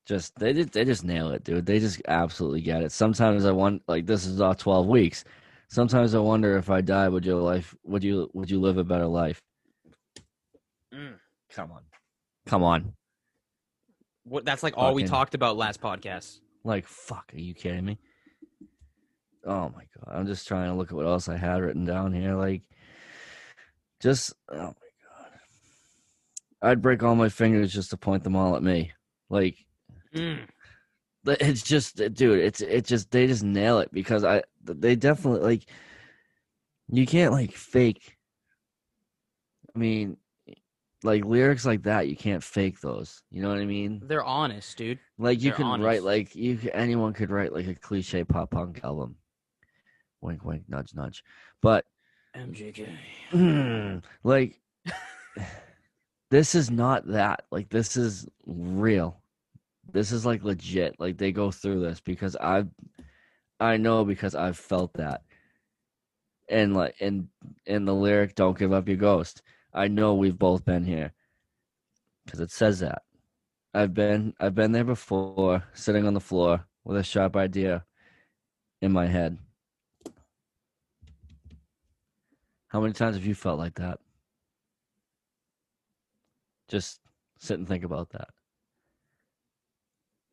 Just 0.05 0.37
they 0.39 0.53
just 0.53 0.73
they 0.73 0.85
just 0.85 1.05
nail 1.05 1.31
it, 1.31 1.45
dude. 1.45 1.65
They 1.65 1.79
just 1.79 2.03
absolutely 2.09 2.61
get 2.61 2.83
it. 2.83 2.91
Sometimes 2.91 3.45
I 3.45 3.53
want 3.53 3.83
like 3.87 4.05
this 4.07 4.27
is 4.27 4.41
all 4.41 4.55
twelve 4.55 4.87
weeks. 4.87 5.25
Sometimes 5.69 6.15
I 6.15 6.19
wonder 6.19 6.57
if 6.59 6.69
I 6.71 6.81
die, 6.81 7.09
would 7.09 7.25
your 7.25 7.41
life 7.41 7.75
would 7.85 8.03
you 8.03 8.29
would 8.35 8.51
you 8.51 8.61
live 8.61 8.79
a 8.79 8.85
better 8.85 9.07
life? 9.07 9.41
Mm. 10.93 11.15
Come 11.51 11.71
on. 11.71 11.83
Come 12.47 12.65
on. 12.65 12.95
What? 14.25 14.45
That's 14.45 14.63
like 14.65 14.75
all 14.77 14.93
we 14.93 15.05
talked 15.05 15.35
about 15.35 15.57
last 15.57 15.81
podcast. 15.81 16.41
Like 16.65 16.89
fuck, 16.89 17.33
are 17.33 17.41
you 17.41 17.55
kidding 17.55 17.85
me? 17.85 17.99
Oh 19.45 19.69
my 19.75 19.85
god. 19.97 20.15
I'm 20.15 20.27
just 20.27 20.47
trying 20.47 20.69
to 20.71 20.75
look 20.77 20.91
at 20.91 20.97
what 20.97 21.07
else 21.07 21.29
I 21.29 21.37
had 21.37 21.61
written 21.63 21.85
down 21.85 22.13
here. 22.13 22.35
Like 22.35 22.63
just 24.01 24.33
oh 24.51 24.57
my 24.57 24.65
god. 24.67 25.31
I'd 26.63 26.83
break 26.83 27.03
all 27.03 27.15
my 27.17 27.29
fingers 27.29 27.73
just 27.73 27.91
to 27.91 27.97
point 27.97 28.25
them 28.25 28.37
all 28.37 28.57
at 28.57 28.63
me. 28.63 28.93
Like 29.31 29.57
Mm. 30.15 30.41
It's 31.25 31.63
just 31.63 31.97
dude 31.97 32.41
it's 32.41 32.61
it 32.61 32.85
just 32.85 33.11
they 33.13 33.27
just 33.27 33.45
nail 33.45 33.79
it 33.79 33.91
because 33.93 34.25
i 34.25 34.43
they 34.65 34.97
definitely 34.97 35.41
like 35.41 35.67
you 36.89 37.07
can't 37.07 37.33
like 37.33 37.53
fake 37.53 38.17
i 39.75 39.79
mean 39.79 40.17
like 41.05 41.25
lyrics 41.25 41.65
like 41.65 41.85
that 41.85 42.09
you 42.09 42.17
can't 42.17 42.43
fake 42.43 42.81
those 42.81 43.23
you 43.31 43.41
know 43.41 43.49
what 43.49 43.59
i 43.59 43.65
mean 43.65 44.03
They're 44.05 44.25
honest, 44.25 44.77
dude. 44.77 44.99
like 45.17 45.39
you 45.41 45.51
They're 45.51 45.57
can 45.59 45.67
honest. 45.67 45.87
write 45.87 46.03
like 46.03 46.35
you 46.35 46.59
anyone 46.75 47.13
could 47.13 47.31
write 47.31 47.53
like 47.53 47.69
a 47.69 47.75
cliche 47.77 48.25
pop 48.25 48.51
punk 48.51 48.81
album 48.83 49.15
wink 50.23 50.45
wink 50.45 50.65
nudge 50.69 50.95
nudge. 50.95 51.23
But 51.61 51.85
MGK. 52.37 52.89
Hmm, 53.31 53.99
like 54.25 54.61
this 56.31 56.55
is 56.55 56.71
not 56.71 57.07
that 57.09 57.45
like 57.51 57.69
this 57.69 57.97
is 57.97 58.27
real. 58.47 59.19
This 59.93 60.13
is 60.13 60.25
like 60.25 60.45
legit 60.45 60.97
like 60.99 61.19
they 61.19 61.33
go 61.33 61.51
through 61.51 61.81
this 61.81 62.01
because 62.01 62.37
i've 62.37 62.69
i 63.61 63.77
know 63.77 64.05
because 64.05 64.35
i've 64.35 64.59
felt 64.59 64.93
that. 64.95 65.23
And 66.49 66.75
like 66.75 66.95
and 67.01 67.29
in 67.67 67.85
the 67.85 67.95
lyric 67.95 68.35
don't 68.35 68.59
give 68.59 68.73
up 68.73 68.89
your 68.89 68.97
ghost 68.97 69.43
i 69.75 69.89
know 69.89 70.15
we've 70.15 70.39
both 70.39 70.65
been 70.65 70.85
here 70.85 71.13
because 72.25 72.41
it 72.41 72.51
says 72.51 72.81
that. 72.81 73.03
I've 73.75 73.95
been 73.95 74.35
i've 74.39 74.55
been 74.55 74.73
there 74.73 74.85
before 74.85 75.65
sitting 75.75 76.07
on 76.07 76.15
the 76.15 76.21
floor 76.21 76.67
with 76.85 76.97
a 76.97 77.03
sharp 77.03 77.37
idea 77.37 77.85
in 78.81 78.93
my 78.93 79.07
head 79.07 79.39
how 82.73 82.81
many 82.81 82.95
times 82.95 83.17
have 83.17 83.27
you 83.27 83.35
felt 83.35 83.59
like 83.59 83.75
that 83.75 84.01
just 86.73 87.01
sit 87.39 87.59
and 87.59 87.69
think 87.69 87.85
about 87.85 88.11
that. 88.11 88.29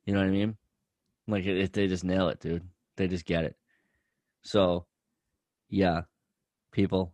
You 0.05 0.13
know 0.13 0.21
what 0.21 0.27
I 0.27 0.31
mean? 0.31 0.55
Like 1.27 1.45
it, 1.45 1.73
they 1.73 1.87
just 1.87 2.05
nail 2.05 2.29
it, 2.29 2.39
dude. 2.39 2.63
They 2.95 3.07
just 3.07 3.25
get 3.25 3.43
it. 3.43 3.57
So, 4.41 4.85
yeah, 5.69 6.01
people, 6.71 7.11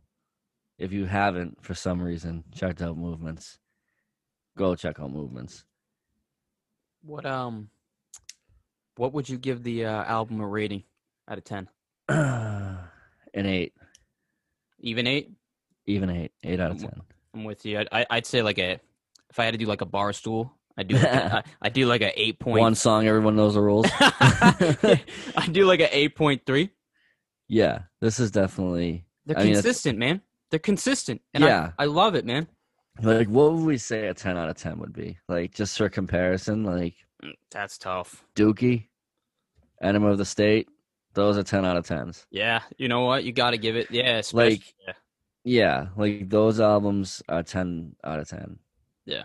if 0.77 0.93
you 0.93 1.05
haven't 1.05 1.57
for 1.63 1.73
some 1.73 2.01
reason 2.01 2.43
checked 2.53 2.83
out 2.83 2.97
movements, 2.97 3.57
go 4.57 4.75
check 4.75 4.99
out 4.99 5.11
movements. 5.11 5.65
What 7.01 7.25
um, 7.25 7.69
what 8.95 9.11
would 9.13 9.27
you 9.27 9.38
give 9.38 9.63
the 9.63 9.85
uh, 9.85 10.03
album 10.03 10.39
a 10.39 10.47
rating 10.47 10.83
out 11.27 11.39
of 11.39 11.43
ten? 11.43 11.67
An 12.07 12.77
eight, 13.33 13.73
Even 14.86 15.06
eight. 15.08 15.30
even 15.88 16.10
eight, 16.10 16.32
eight 16.43 16.60
out 16.62 16.71
of 16.71 16.80
ten. 16.80 17.02
I'm 17.34 17.43
with 17.43 17.65
you. 17.65 17.80
I'd, 17.80 17.89
I- 17.91 18.06
I'd 18.10 18.26
say 18.26 18.41
like 18.41 18.58
a. 18.60 18.80
If 19.30 19.39
I 19.39 19.43
had 19.45 19.52
to 19.52 19.58
do 19.58 19.65
like 19.65 19.82
a 19.82 19.86
bar 19.86 20.13
stool, 20.13 20.54
I 20.78 20.84
do. 20.84 20.95
Like 20.95 21.04
a, 21.06 21.38
I, 21.38 21.43
I 21.63 21.69
do 21.69 21.86
like 21.88 22.02
a 22.02 22.17
eight 22.21 22.39
point. 22.39 22.62
One 22.62 22.76
song, 22.76 23.06
everyone 23.08 23.36
knows 23.36 23.56
the 23.56 23.62
rules. 23.62 23.88
I 24.00 25.48
do 25.52 25.65
like 25.65 25.80
a 25.82 25.95
eight 25.95 26.15
point 26.15 26.43
three. 26.45 26.69
yeah, 27.48 27.80
this 28.00 28.19
is 28.19 28.32
definitely 28.32 29.06
They're 29.26 29.38
I 29.39 29.43
mean, 29.43 29.54
consistent, 29.54 29.98
man. 30.00 30.21
They're 30.52 30.60
consistent, 30.60 31.21
and 31.34 31.43
Yeah. 31.43 31.71
I, 31.78 31.84
I 31.84 31.86
love 31.88 32.15
it, 32.15 32.26
man. 32.26 32.48
like 33.02 33.28
what 33.28 33.52
would 33.54 33.65
we 33.65 33.78
say 33.78 34.08
a 34.08 34.13
ten 34.13 34.38
out 34.38 34.48
of 34.50 34.56
ten 34.56 34.78
would 34.80 34.93
be? 34.93 35.17
Like 35.28 35.54
just 35.54 35.78
for 35.78 35.89
comparison, 35.89 36.63
like 36.63 36.93
Mm, 37.24 37.32
That's 37.50 37.78
tough. 37.78 38.24
Dookie, 38.36 38.88
Enema 39.82 40.10
of 40.12 40.17
the 40.17 40.26
State, 40.26 40.67
those 41.15 41.38
are 41.38 41.43
10 41.43 41.65
out 41.65 41.78
of 41.78 41.88
10s. 41.88 42.25
Yeah, 42.30 42.62
you 42.78 42.88
know 42.88 43.01
what? 43.01 43.23
You 43.23 43.32
got 43.32 43.51
to 43.51 43.58
give 43.58 43.75
it. 43.75 43.89
Yeah, 43.89 44.17
especially, 44.17 44.56
Like- 44.56 44.73
yeah. 44.88 44.93
Yeah, 45.47 45.88
like 45.95 46.30
those 46.30 46.60
albums 46.60 47.21
are 47.30 47.43
10 47.43 47.95
out 48.04 48.19
of 48.19 48.28
10. 48.28 48.58
Yeah. 49.06 49.23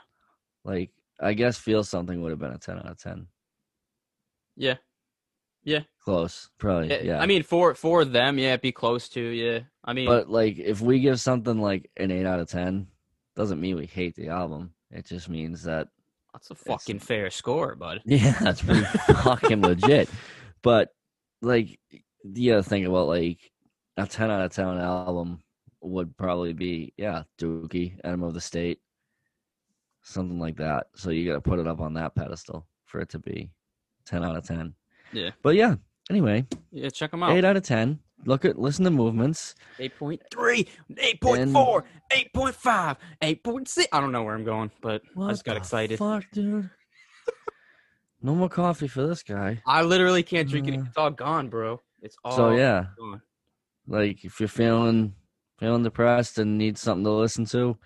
Like, 0.64 0.90
I 1.18 1.32
guess 1.34 1.56
Feel 1.58 1.82
Something 1.82 2.20
would 2.22 2.30
have 2.30 2.38
been 2.38 2.52
a 2.52 2.58
10 2.58 2.76
out 2.78 2.86
of 2.90 2.98
10. 2.98 3.26
yeah, 4.56 4.74
Yeah. 5.64 5.80
Close, 6.04 6.50
probably. 6.58 6.88
yeah. 6.90 7.02
Yeah. 7.02 7.20
I 7.20 7.26
mean, 7.26 7.42
for 7.42 7.74
for 7.74 8.04
them, 8.04 8.38
yeah, 8.38 8.48
it'd 8.50 8.60
be 8.62 8.72
close 8.72 9.08
to. 9.10 9.20
Yeah, 9.20 9.60
I 9.84 9.92
mean, 9.92 10.06
but 10.06 10.28
like, 10.30 10.58
if 10.58 10.80
we 10.80 11.00
give 11.00 11.20
something 11.20 11.58
like 11.60 11.90
an 11.96 12.10
8 12.10 12.26
out 12.26 12.40
of 12.40 12.48
10, 12.48 12.86
doesn't 13.36 13.60
mean 13.60 13.76
we 13.76 13.86
hate 13.86 14.14
the 14.16 14.28
album. 14.28 14.72
It 14.90 15.06
just 15.06 15.28
means 15.28 15.62
that, 15.64 15.88
that's 16.32 16.50
a 16.50 16.54
fucking 16.54 16.98
fair 16.98 17.30
score, 17.30 17.74
bud. 17.76 18.02
yeah, 18.06 18.32
that's 18.40 18.60
pretty 18.62 18.84
fucking 19.22 19.62
legit. 19.62 20.08
But, 20.62 20.90
like, 21.42 21.78
the 22.24 22.52
other 22.52 22.62
thing 22.62 22.86
about, 22.86 23.08
like, 23.08 23.50
a 23.96 24.06
10 24.06 24.30
out 24.30 24.42
of 24.42 24.52
10 24.52 24.66
album 24.78 25.42
would 25.80 26.16
probably 26.16 26.52
be, 26.52 26.92
yeah, 26.96 27.22
Dookie, 27.38 27.98
Enema 28.04 28.28
of 28.28 28.34
the 28.34 28.40
State, 28.40 28.80
something 30.02 30.38
like 30.38 30.56
that. 30.56 30.88
So 30.94 31.10
you 31.10 31.26
got 31.26 31.34
to 31.34 31.40
put 31.40 31.58
it 31.58 31.66
up 31.66 31.80
on 31.80 31.94
that 31.94 32.14
pedestal 32.14 32.66
for 32.84 33.00
it 33.00 33.08
to 33.10 33.18
be 33.18 33.50
10 34.06 34.24
out 34.24 34.36
of 34.36 34.44
10. 34.46 34.74
Yeah. 35.12 35.30
But 35.42 35.56
yeah, 35.56 35.76
anyway, 36.10 36.46
Yeah, 36.70 36.88
check 36.90 37.10
them 37.10 37.22
out. 37.22 37.32
8 37.32 37.44
out 37.44 37.56
of 37.56 37.62
10. 37.62 37.98
Look 38.26 38.44
at, 38.44 38.58
listen 38.58 38.84
to 38.84 38.90
movements. 38.90 39.54
8.3, 39.78 40.68
8.4, 40.92 41.82
8.5, 42.12 42.96
8.6. 43.22 43.86
I 43.92 44.00
don't 44.00 44.12
know 44.12 44.22
where 44.22 44.34
I'm 44.34 44.44
going, 44.44 44.70
but 44.82 45.00
I 45.18 45.30
just 45.30 45.44
got 45.44 45.54
the 45.54 45.58
excited. 45.58 45.98
Fuck, 45.98 46.24
dude. 46.32 46.68
No 48.22 48.34
more 48.34 48.48
coffee 48.48 48.88
for 48.88 49.06
this 49.06 49.22
guy. 49.22 49.62
I 49.66 49.82
literally 49.82 50.22
can't 50.22 50.48
drink 50.48 50.68
it. 50.68 50.78
Uh, 50.78 50.82
It's 50.86 50.96
all 50.96 51.10
gone, 51.10 51.48
bro. 51.48 51.80
It's 52.02 52.16
all 52.24 52.36
so 52.36 52.50
yeah, 52.52 52.86
gone. 52.98 53.22
like 53.86 54.24
if 54.24 54.40
you're 54.40 54.48
feeling 54.48 55.14
feeling 55.58 55.82
depressed 55.82 56.38
and 56.38 56.56
need 56.56 56.78
something 56.78 57.04
to 57.04 57.10
listen 57.10 57.44
to, 57.46 57.76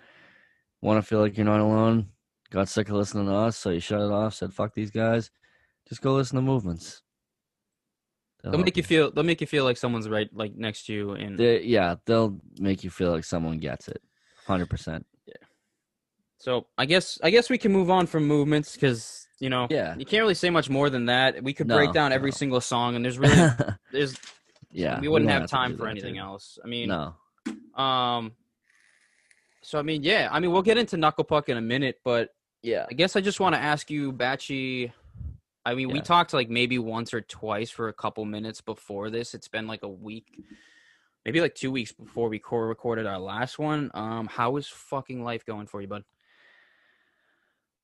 want 0.81 0.97
to 0.97 1.07
feel 1.07 1.19
like 1.19 1.35
you're 1.37 1.45
not 1.45 1.59
alone, 1.59 2.09
got 2.49 2.69
sick 2.69 2.87
of 2.89 2.95
listening 2.95 3.25
to 3.25 3.33
us, 3.33 3.57
so 3.57 3.69
you 3.71 3.79
shut 3.79 4.01
it 4.01 4.11
off, 4.11 4.33
said 4.33 4.53
fuck 4.53 4.73
these 4.73 4.91
guys, 4.91 5.29
just 5.89 6.01
go 6.01 6.13
listen 6.13 6.37
to 6.37 6.41
movements. 6.41 7.01
They'll 8.41 8.51
They'll 8.53 8.61
make 8.63 8.77
you 8.77 8.83
feel. 8.83 9.11
They'll 9.11 9.23
make 9.23 9.41
you 9.41 9.47
feel 9.47 9.63
like 9.63 9.75
someone's 9.77 10.07
right, 10.07 10.29
like 10.31 10.55
next 10.55 10.85
to 10.85 10.93
you, 10.93 11.11
and 11.13 11.37
They, 11.37 11.63
yeah, 11.63 11.95
they'll 12.05 12.39
make 12.59 12.83
you 12.83 12.89
feel 12.91 13.11
like 13.11 13.23
someone 13.23 13.57
gets 13.57 13.87
it, 13.87 14.01
hundred 14.45 14.69
percent. 14.69 15.05
Yeah. 15.25 15.33
So 16.37 16.67
I 16.77 16.85
guess 16.85 17.19
I 17.23 17.31
guess 17.31 17.49
we 17.49 17.57
can 17.57 17.71
move 17.73 17.89
on 17.89 18.05
from 18.05 18.25
movements 18.27 18.75
because 18.75 19.24
you 19.39 19.49
know 19.49 19.67
Yeah. 19.69 19.95
you 19.97 20.05
can't 20.05 20.21
really 20.21 20.33
say 20.33 20.49
much 20.49 20.69
more 20.69 20.89
than 20.89 21.05
that. 21.07 21.43
We 21.43 21.53
could 21.53 21.67
No, 21.67 21.75
break 21.75 21.91
down 21.93 22.11
every 22.11 22.31
no. 22.31 22.35
single 22.35 22.61
song, 22.61 22.95
and 22.95 23.03
there's 23.03 23.17
really 23.19 23.35
there's 23.91 24.17
yeah. 24.71 24.99
we 24.99 25.07
wouldn't 25.07 25.29
don't 25.29 25.41
have 25.41 25.49
time 25.49 25.77
for 25.77 25.87
anything 25.87 26.13
dude. 26.15 26.23
else. 26.23 26.57
I 26.63 26.67
mean, 26.67 26.89
No. 26.89 27.13
um, 27.81 28.33
so 29.61 29.79
I 29.79 29.81
mean, 29.81 30.03
yeah, 30.03 30.29
I 30.31 30.39
mean 30.39 30.51
we'll 30.51 30.61
get 30.61 30.77
into 30.77 30.97
knuckle 30.97 31.23
puck 31.23 31.49
in 31.49 31.57
a 31.57 31.61
minute, 31.61 31.99
but 32.03 32.33
Yeah. 32.61 32.85
I 32.89 32.93
guess 32.93 33.15
I 33.15 33.21
just 33.21 33.39
want 33.39 33.55
to 33.55 33.59
ask 33.61 33.89
you, 33.89 34.11
Batchy. 34.13 34.91
I 35.67 35.73
mean, 35.73 35.89
we 35.89 35.99
talked 35.99 36.31
like 36.33 36.47
maybe 36.49 36.77
once 36.77 37.11
or 37.11 37.21
twice 37.21 37.71
for 37.71 37.87
a 37.87 37.93
couple 37.93 38.23
minutes 38.25 38.61
before 38.61 39.09
this. 39.09 39.33
It's 39.33 39.47
been 39.47 39.65
like 39.65 39.81
a 39.81 39.89
week, 39.89 40.27
maybe 41.25 41.41
like 41.41 41.55
two 41.55 41.71
weeks 41.71 41.91
before 41.91 42.29
we 42.29 42.37
core 42.37 42.67
recorded 42.67 43.07
our 43.07 43.17
last 43.17 43.57
one. 43.57 43.89
Um, 43.95 44.27
how 44.27 44.57
is 44.57 44.67
fucking 44.67 45.23
life 45.23 45.43
going 45.43 45.65
for 45.65 45.81
you, 45.81 45.87
bud? 45.87 46.03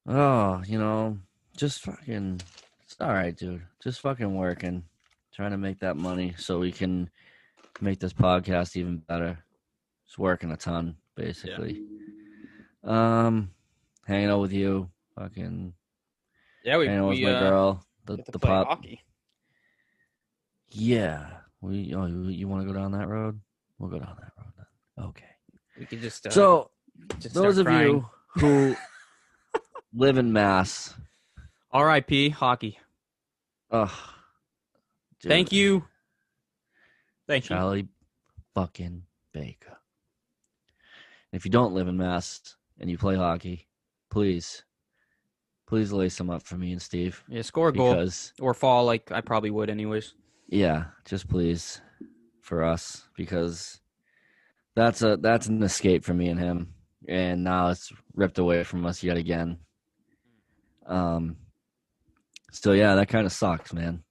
Oh, 0.08 0.62
you 0.68 0.78
know, 0.78 1.18
just 1.62 1.82
fucking. 1.82 2.41
It's 2.84 2.97
all 3.00 3.13
right, 3.13 3.38
dude. 3.38 3.62
Just 3.84 4.02
fucking 4.02 4.36
working, 4.36 4.84
trying 5.32 5.52
to 5.52 5.60
make 5.60 5.80
that 5.82 5.95
money 5.95 6.34
so 6.36 6.58
we 6.58 6.71
can 6.71 7.08
make 7.80 8.00
this 8.00 8.13
podcast 8.13 8.76
even 8.76 8.97
better. 8.97 9.38
Just 10.08 10.17
working 10.17 10.52
a 10.52 10.58
ton, 10.58 10.95
basically. 11.15 11.84
Um, 12.84 13.52
hanging 14.08 14.30
out 14.32 14.41
with 14.41 14.52
you, 14.52 14.89
fucking 15.15 15.74
Yeah, 16.63 16.78
we, 16.78 16.88
hanging 16.88 17.02
out 17.04 17.10
with 17.10 17.19
we 17.19 17.26
my 17.26 17.34
uh, 17.36 17.39
girl, 17.39 17.86
the 18.06 18.17
the 18.32 18.39
pop. 18.39 18.67
hockey. 18.67 19.00
Yeah, 20.69 21.28
we. 21.62 21.93
Oh, 21.93 22.08
you, 22.08 22.24
you 22.30 22.47
want 22.47 22.65
to 22.65 22.74
go 22.74 22.78
down 22.78 22.93
that 22.93 23.08
road? 23.08 23.39
We'll 23.78 23.91
go 23.91 24.00
down 24.00 24.17
that 24.19 24.32
road 24.36 24.52
then. 24.58 25.06
Okay. 25.10 25.26
We 25.78 25.86
could 25.86 26.02
just 26.02 26.26
uh, 26.26 26.32
so 26.32 26.71
just 27.19 27.36
those 27.36 27.60
of 27.60 27.69
you 27.69 28.10
who 28.34 28.76
live 29.93 30.17
in 30.17 30.34
Mass, 30.34 30.95
R.I.P. 31.72 32.30
hockey. 32.30 32.78
ugh. 33.72 33.92
Thank 35.24 35.52
you. 35.52 35.86
Thank 37.28 37.46
you. 37.46 37.56
Charlie 37.56 37.88
fucking 38.56 39.04
Baker. 39.34 39.78
If 41.32 41.46
you 41.46 41.52
don't 41.52 41.74
live 41.74 41.88
in 41.88 41.96
Mass 41.96 42.56
and 42.80 42.90
you 42.90 42.98
play 42.98 43.16
hockey, 43.16 43.68
please, 44.10 44.64
please 45.68 45.92
lace 45.94 46.18
them 46.18 46.30
up 46.30 46.42
for 46.44 46.58
me 46.58 46.72
and 46.72 46.82
Steve. 46.82 47.24
Yeah, 47.30 47.44
score 47.44 47.70
a 47.70 47.72
goal 47.74 47.92
Because 47.94 48.34
or 48.42 48.54
fall 48.54 48.84
like 48.86 49.12
I 49.12 49.22
probably 49.22 49.52
would 49.52 49.70
anyways. 49.70 50.14
yeah, 50.50 50.86
just 51.06 51.30
please 51.30 51.80
for 52.42 52.64
us 52.64 53.08
because 53.16 53.80
that's 54.76 55.04
a 55.04 55.18
that's 55.18 55.48
an 55.48 55.62
escape 55.64 56.04
for 56.04 56.14
me 56.16 56.28
and 56.30 56.40
him, 56.40 56.74
and 57.08 57.44
now 57.44 57.68
it's 57.70 57.94
ripped 58.16 58.40
away 58.40 58.64
from 58.64 58.86
us 58.86 59.04
yet 59.04 59.18
again. 59.18 59.60
Um. 60.88 61.38
So 62.52 62.74
yeah, 62.74 62.96
that 62.96 63.08
kind 63.10 63.26
of 63.26 63.32
sucks, 63.32 63.74
man. 63.74 64.04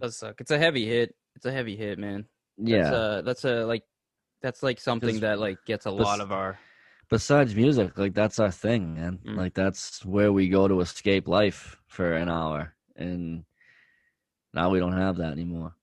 does 0.00 0.18
suck. 0.18 0.40
It's 0.40 0.50
a 0.50 0.58
heavy 0.58 0.86
hit. 0.86 1.14
It's 1.36 1.46
a 1.46 1.52
heavy 1.52 1.76
hit, 1.76 1.98
man. 1.98 2.24
That's 2.58 2.68
Yeah. 2.70 3.18
a, 3.18 3.22
that's 3.22 3.44
a 3.44 3.64
like 3.64 3.84
that's 4.42 4.62
like 4.62 4.80
something 4.80 5.20
that 5.20 5.38
like 5.38 5.58
gets 5.66 5.86
a 5.86 5.90
bes- 5.90 6.00
lot 6.00 6.20
of 6.20 6.32
our 6.32 6.58
besides 7.10 7.54
music, 7.54 7.96
like 7.98 8.14
that's 8.14 8.38
our 8.38 8.50
thing, 8.50 8.94
man. 8.94 9.18
Mm. 9.24 9.36
Like 9.36 9.54
that's 9.54 10.04
where 10.04 10.32
we 10.32 10.48
go 10.48 10.68
to 10.68 10.80
escape 10.80 11.28
life 11.28 11.76
for 11.86 12.14
an 12.14 12.28
hour, 12.28 12.74
and 12.96 13.44
now 14.54 14.70
we 14.70 14.78
don't 14.78 14.96
have 14.96 15.16
that 15.18 15.32
anymore. 15.32 15.74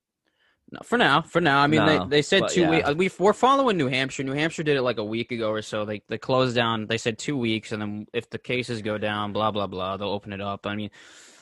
No, 0.70 0.80
for 0.84 0.98
now, 0.98 1.22
for 1.22 1.40
now. 1.40 1.60
I 1.60 1.68
mean, 1.68 1.86
No, 1.86 2.04
they, 2.04 2.18
they 2.18 2.22
said 2.22 2.50
two 2.50 2.62
yeah. 2.62 2.70
weeks. 2.70 2.90
Uh, 2.90 2.94
we 2.94 3.10
we're 3.20 3.32
following 3.32 3.78
New 3.78 3.88
Hampshire. 3.88 4.24
New 4.24 4.34
Hampshire 4.34 4.64
did 4.64 4.76
it 4.76 4.82
like 4.82 4.98
a 4.98 5.04
week 5.04 5.32
ago 5.32 5.50
or 5.50 5.62
so. 5.62 5.86
They 5.86 6.02
they 6.10 6.18
closed 6.18 6.56
down. 6.56 6.88
They 6.88 6.98
said 6.98 7.18
two 7.18 7.38
weeks, 7.38 7.72
and 7.72 7.82
then 7.82 8.08
if 8.14 8.30
the 8.30 8.38
cases 8.38 8.82
go 8.82 8.98
down, 8.98 9.32
blah 9.32 9.52
blah 9.52 9.68
blah, 9.68 9.96
they'll 9.96 10.10
open 10.10 10.34
it 10.34 10.42
up. 10.42 10.68
I 10.68 10.76
mean, 10.76 10.90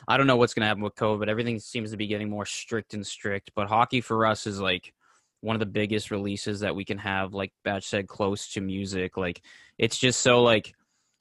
I 0.06 0.16
don't 0.16 0.28
know 0.28 0.36
what's 0.36 0.54
gonna 0.54 0.68
happen 0.68 0.82
with 0.82 0.94
COVID. 0.94 1.26
Everything 1.26 1.58
seems 1.58 1.90
to 1.90 1.96
be 1.96 2.06
getting 2.06 2.30
more 2.30 2.46
strict 2.46 2.94
and 2.94 3.04
strict. 3.04 3.50
But 3.56 3.66
hockey 3.66 4.00
for 4.00 4.26
us 4.26 4.46
is 4.46 4.60
like 4.60 4.92
one 5.40 5.56
of 5.56 5.60
the 5.60 5.66
biggest 5.66 6.12
releases 6.12 6.60
that 6.60 6.76
we 6.76 6.84
can 6.84 6.98
have. 6.98 7.34
Like 7.34 7.52
Batch 7.64 7.88
said, 7.88 8.06
close 8.06 8.52
to 8.52 8.60
music. 8.60 9.16
Like 9.16 9.42
it's 9.76 9.98
just 9.98 10.20
so 10.20 10.42
like 10.42 10.72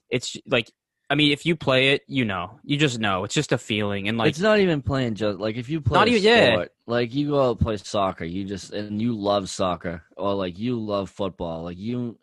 it's 0.09 0.37
like. 0.45 0.69
I 1.09 1.15
mean, 1.15 1.31
if 1.31 1.45
you 1.45 1.55
play 1.55 1.89
it, 1.93 2.01
you 2.07 2.25
know, 2.25 2.59
you 2.63 2.77
just 2.77 2.99
know. 2.99 3.23
It's 3.25 3.35
just 3.35 3.51
a 3.51 3.57
feeling, 3.59 4.07
and 4.07 4.17
like 4.17 4.29
it's 4.29 4.39
not 4.39 4.59
even 4.59 4.81
playing 4.81 5.15
just 5.15 5.39
like 5.39 5.55
if 5.55 5.69
you 5.69 5.79
play 5.81 5.99
Not 5.99 6.07
a 6.07 6.11
even- 6.11 6.23
yeah. 6.23 6.65
like 6.87 7.13
you 7.13 7.29
go 7.29 7.43
out 7.43 7.51
and 7.51 7.59
play 7.59 7.77
soccer, 7.77 8.25
you 8.25 8.43
just 8.45 8.73
and 8.73 8.99
you 9.01 9.13
love 9.15 9.49
soccer 9.49 10.03
or 10.17 10.33
like 10.33 10.57
you 10.57 10.79
love 10.79 11.09
football, 11.09 11.63
like 11.63 11.77
you 11.77 12.17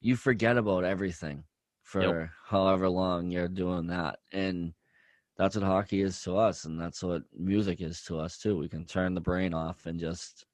you 0.00 0.14
forget 0.16 0.56
about 0.56 0.84
everything 0.84 1.44
for 1.82 2.30
however 2.46 2.88
long 2.88 3.30
you're 3.30 3.48
doing 3.48 3.88
that, 3.88 4.20
and 4.32 4.72
that's 5.36 5.56
what 5.56 5.64
hockey 5.64 6.02
is 6.02 6.22
to 6.22 6.36
us, 6.36 6.64
and 6.66 6.80
that's 6.80 7.02
what 7.02 7.22
music 7.36 7.80
is 7.80 8.02
to 8.02 8.20
us 8.20 8.38
too. 8.38 8.56
We 8.56 8.68
can 8.68 8.84
turn 8.84 9.14
the 9.14 9.20
brain 9.20 9.52
off 9.52 9.86
and 9.86 9.98
just 9.98 10.46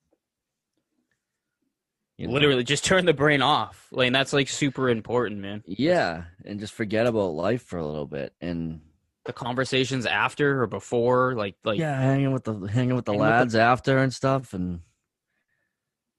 you 2.18 2.26
know, 2.26 2.32
literally 2.34 2.64
just 2.64 2.84
turn 2.84 3.04
the 3.04 3.12
brain 3.14 3.42
off. 3.42 3.86
Like 3.92 4.12
that's 4.12 4.32
like 4.32 4.48
super 4.48 4.88
important, 4.88 5.40
man. 5.40 5.62
yeah, 5.66 6.24
and 6.44 6.58
just 6.60 6.72
forget 6.72 7.06
about 7.06 7.34
life 7.34 7.62
for 7.62 7.78
a 7.78 7.86
little 7.86 8.06
bit 8.06 8.32
and. 8.40 8.80
the 9.26 9.32
conversations 9.32 10.06
after 10.06 10.62
or 10.62 10.66
before, 10.66 11.34
like 11.34 11.56
like 11.64 11.78
yeah, 11.78 11.98
hanging 12.00 12.32
with 12.32 12.44
the 12.44 12.52
hanging 12.54 12.94
with 12.94 13.04
the 13.04 13.12
Hanging 13.12 13.20
with 13.24 13.26
the- 13.34 13.36
lads 13.38 13.54
after 13.56 13.98
and 13.98 14.12
stuff, 14.14 14.54
and 14.54 14.80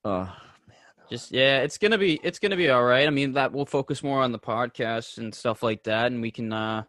oh 0.04 0.32
just 1.10 1.32
yeah, 1.32 1.60
it's 1.62 1.78
gonna 1.78 1.98
be 1.98 2.20
it's 2.22 2.38
gonna 2.40 2.58
be 2.58 2.70
all 2.70 2.84
right. 2.84 3.08
I 3.08 3.12
mean, 3.12 3.34
that 3.34 3.54
we'll 3.54 3.66
focus 3.66 4.04
more 4.04 4.22
on 4.22 4.34
the 4.34 4.40
podcast 4.40 5.18
and 5.20 5.34
stuff 5.34 5.64
like 5.64 5.84
that, 5.86 6.08
and 6.12 6.22
we 6.22 6.32
can 6.32 6.52
uh 6.52 6.84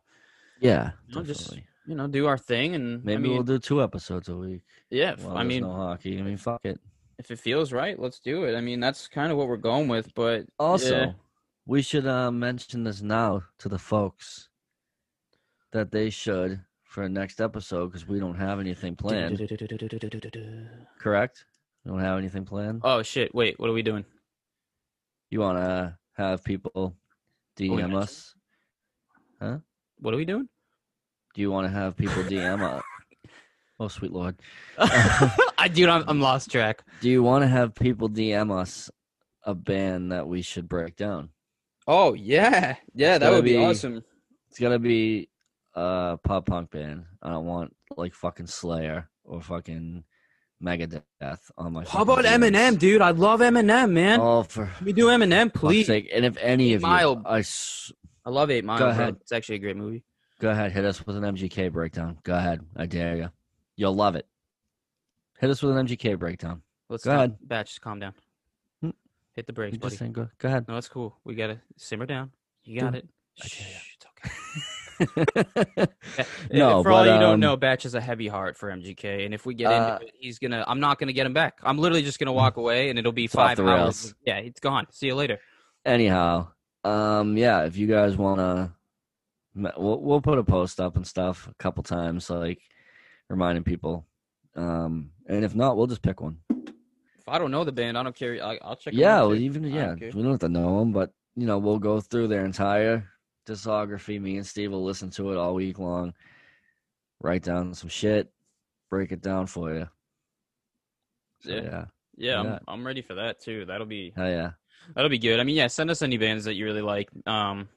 yeah, 0.60 0.90
No, 1.14 1.22
just- 1.22 1.56
you 1.86 1.94
know 1.94 2.08
do 2.08 2.26
our 2.26 2.36
thing. 2.36 2.74
And 2.74 3.04
Maybe 3.04 3.14
I 3.16 3.18
mean, 3.20 3.32
we'll 3.34 3.42
do 3.44 3.58
two 3.60 3.80
episodes 3.82 4.28
a 4.28 4.36
week. 4.36 4.62
yeah, 4.90 5.14
While 5.22 5.38
I 5.38 5.44
mean, 5.44 5.62
no 5.62 5.72
hockey. 5.72 6.18
I 6.18 6.22
mean, 6.22 6.36
fuck 6.36 6.60
it. 6.64 6.80
If 7.18 7.30
it 7.30 7.38
feels 7.38 7.72
right, 7.72 7.98
let's 7.98 8.20
do 8.20 8.44
it. 8.44 8.54
I 8.54 8.60
mean, 8.60 8.80
that's 8.80 9.08
kind 9.08 9.32
of 9.32 9.38
what 9.38 9.48
we're 9.48 9.56
going 9.56 9.88
with. 9.88 10.14
But 10.14 10.46
Also, 10.58 10.96
yeah. 10.96 11.12
we 11.66 11.82
should 11.82 12.06
uh, 12.06 12.30
mention 12.30 12.84
this 12.84 13.02
now 13.02 13.42
to 13.58 13.68
the 13.68 13.78
folks 13.78 14.48
that 15.72 15.90
they 15.90 16.10
should 16.10 16.60
for 16.84 17.08
next 17.08 17.40
episode 17.40 17.88
because 17.88 18.06
we 18.08 18.18
don't 18.18 18.36
have 18.36 18.60
anything 18.60 18.96
planned. 18.96 19.38
Correct? 20.98 21.44
We 21.84 21.90
don't 21.90 22.00
have 22.00 22.18
anything 22.18 22.44
planned. 22.44 22.80
oh 22.84 23.02
shit! 23.02 23.34
Wait, 23.34 23.58
what 23.58 23.68
are 23.68 23.74
we 23.74 23.82
doing? 23.82 24.04
You 25.30 25.40
want 25.40 25.58
to 25.58 25.98
have 26.16 26.42
people 26.42 26.96
DM 27.56 27.76
mentioned 27.76 27.94
us? 27.96 28.34
What 30.00 30.14
are 30.14 30.16
we 30.16 30.24
doing? 30.24 30.48
Do 31.34 31.40
you 31.40 31.50
want 31.50 31.66
to 31.66 31.72
have 31.72 31.96
people 31.96 32.22
DM 32.24 32.62
us? 32.76 32.82
Oh, 33.80 33.88
sweet 33.88 34.12
lord. 34.12 34.36
I 34.78 35.68
dude, 35.72 35.88
I'm, 35.88 36.04
I'm 36.08 36.20
lost 36.20 36.50
track. 36.50 36.82
Do 37.00 37.08
you 37.08 37.22
want 37.22 37.42
to 37.42 37.48
have 37.48 37.74
people 37.74 38.08
DM 38.08 38.50
us 38.56 38.90
a 39.44 39.54
band 39.54 40.12
that 40.12 40.26
we 40.26 40.42
should 40.42 40.68
break 40.68 40.96
down? 40.96 41.30
Oh 41.86 42.14
yeah, 42.14 42.76
yeah, 42.94 43.14
It's 43.14 43.20
that 43.20 43.20
gotta 43.20 43.36
would 43.36 43.44
be, 43.44 43.52
be- 43.52 43.64
awesome. 43.64 44.02
It's 44.50 44.58
gotta 44.58 44.78
be 44.78 45.28
a 45.74 46.18
pop 46.22 46.46
punk 46.46 46.70
band. 46.70 47.04
I 47.22 47.30
don't 47.30 47.46
want 47.46 47.74
like 47.96 48.14
fucking 48.14 48.46
Slayer 48.48 49.08
or 49.24 49.40
fucking 49.40 50.04
Megadeth 50.62 51.02
on 51.56 51.72
my. 51.72 51.82
How 51.84 52.04
fucking 52.04 52.12
about 52.12 52.24
DMs. 52.24 52.50
Eminem, 52.50 52.78
dude? 52.78 53.00
I 53.00 53.12
love 53.12 53.40
Eminem, 53.40 53.92
man. 53.92 54.20
Oh, 54.20 54.42
for 54.42 54.66
Can 54.76 54.86
we 54.86 54.92
do 54.92 55.06
Eminem, 55.06 55.46
fuck's 55.52 55.60
please? 55.60 55.86
sake! 55.86 56.10
And 56.12 56.24
if 56.24 56.36
any 56.38 56.74
of 56.74 56.82
Mile. 56.82 57.14
you, 57.14 57.22
I 57.24 57.38
s- 57.40 57.92
I 58.26 58.30
love 58.30 58.50
Eight 58.50 58.64
Mile. 58.64 58.78
Go 58.78 58.84
bro. 58.86 58.90
ahead. 58.90 59.16
It's 59.20 59.32
actually 59.32 59.56
a 59.56 59.60
great 59.60 59.76
movie. 59.76 60.04
go 60.40 60.50
ahead, 60.50 60.72
hit 60.72 60.84
us 60.84 61.06
with 61.06 61.16
an 61.16 61.22
MGK 61.22 61.72
breakdown. 61.72 62.18
Go 62.24 62.34
ahead, 62.34 62.60
I 62.76 62.86
dare 62.86 63.16
you. 63.16 63.28
You'll 63.78 63.94
love 63.94 64.16
it. 64.16 64.26
Hit 65.38 65.50
us 65.50 65.62
with 65.62 65.76
an 65.76 65.86
MGK 65.86 66.18
breakdown. 66.18 66.62
Let's 66.88 67.04
Go 67.04 67.10
calm- 67.12 67.18
ahead. 67.18 67.36
Batch, 67.42 67.68
just 67.68 67.80
calm 67.80 68.00
down. 68.00 68.12
Hmm. 68.82 68.90
Hit 69.34 69.46
the 69.46 69.52
brakes, 69.52 69.78
buddy. 69.78 69.94
saying, 69.94 70.12
go, 70.12 70.28
go 70.38 70.48
ahead. 70.48 70.66
No, 70.66 70.76
it's 70.76 70.88
cool. 70.88 71.16
We 71.24 71.36
gotta 71.36 71.60
simmer 71.76 72.04
down. 72.06 72.32
You 72.64 72.80
got 72.80 72.92
Do 72.92 72.98
it. 72.98 73.08
Shh, 73.36 73.62
it's 73.94 74.06
okay. 75.06 75.86
no, 76.52 76.82
for 76.82 76.90
all 76.90 77.04
but, 77.04 77.12
you 77.14 77.20
don't 77.20 77.34
um, 77.34 77.40
know, 77.40 77.56
Batch 77.56 77.86
is 77.86 77.94
a 77.94 78.00
heavy 78.00 78.26
heart 78.26 78.56
for 78.56 78.68
MGK, 78.68 79.24
and 79.24 79.32
if 79.32 79.46
we 79.46 79.54
get 79.54 79.68
Uh, 79.72 79.92
into 79.94 80.06
it, 80.08 80.14
he's 80.18 80.40
gonna. 80.40 80.64
I'm 80.66 80.80
not 80.80 80.98
gonna 80.98 81.12
get 81.12 81.24
him 81.24 81.34
back. 81.34 81.58
I'm 81.62 81.78
literally 81.78 82.02
just 82.02 82.18
gonna 82.18 82.32
walk 82.32 82.56
away, 82.56 82.90
and 82.90 82.98
it'll 82.98 83.12
be 83.12 83.28
five 83.28 83.60
hours. 83.60 83.68
rails. 83.68 84.14
Yeah, 84.26 84.38
it's 84.38 84.58
gone. 84.58 84.86
See 84.90 85.06
you 85.06 85.14
later. 85.14 85.38
anyhow, 85.84 86.48
um, 86.82 87.36
yeah, 87.36 87.62
if 87.64 87.76
you 87.76 87.86
guys 87.86 88.16
wanna, 88.16 88.74
we'll 89.54 90.00
we'll 90.02 90.20
put 90.20 90.38
a 90.38 90.42
post 90.44 90.80
up 90.80 90.96
and 90.96 91.06
stuff 91.06 91.46
a 91.46 91.54
couple 91.62 91.84
times, 91.84 92.28
like 92.28 92.58
reminding 93.28 93.64
people. 93.64 94.06
Um, 94.56 95.10
and 95.26 95.44
if 95.44 95.54
not, 95.54 95.76
we'll 95.76 95.86
just 95.86 96.02
pick 96.02 96.20
one. 96.20 96.38
If 96.50 97.28
I 97.28 97.38
don't 97.38 97.50
know 97.50 97.64
the 97.64 97.72
band, 97.72 97.96
I 97.98 98.02
don't 98.02 98.16
care. 98.16 98.42
I, 98.42 98.58
I'll 98.62 98.76
check. 98.76 98.94
Yeah, 98.94 99.18
out, 99.20 99.28
well, 99.28 99.36
even 99.38 99.64
yeah, 99.64 99.94
don't 99.94 100.14
we 100.14 100.22
don't 100.22 100.32
have 100.32 100.40
to 100.40 100.48
know 100.48 100.80
them, 100.80 100.92
but 100.92 101.12
you 101.36 101.46
know, 101.46 101.58
we'll 101.58 101.78
go 101.78 102.00
through 102.00 102.28
their 102.28 102.44
entire 102.44 103.06
discography. 103.46 104.20
Me 104.20 104.36
and 104.36 104.46
Steve 104.46 104.72
will 104.72 104.84
listen 104.84 105.10
to 105.10 105.32
it 105.32 105.36
all 105.36 105.54
week 105.54 105.78
long, 105.78 106.14
write 107.20 107.42
down 107.42 107.74
some 107.74 107.88
shit, 107.88 108.32
break 108.90 109.12
it 109.12 109.20
down 109.20 109.46
for 109.46 109.72
you. 109.74 109.88
So, 111.42 111.50
Yeah. 111.52 111.60
yeah, 111.62 111.84
Yeah, 112.16 112.40
I'm, 112.40 112.60
I'm 112.66 112.86
ready 112.86 113.02
for 113.02 113.14
that 113.14 113.40
too. 113.40 113.64
That'll 113.66 113.86
be 113.86 114.12
hell 114.16 114.28
yeah. 114.28 114.50
that'll 114.94 115.10
be 115.10 115.18
good. 115.18 115.38
I 115.38 115.44
mean, 115.44 115.56
yeah, 115.56 115.68
send 115.68 115.90
us 115.90 116.02
any 116.02 116.16
bands 116.18 116.44
that 116.44 116.54
you 116.54 116.64
really 116.64 116.82
like. 116.82 117.10
Um, 117.26 117.68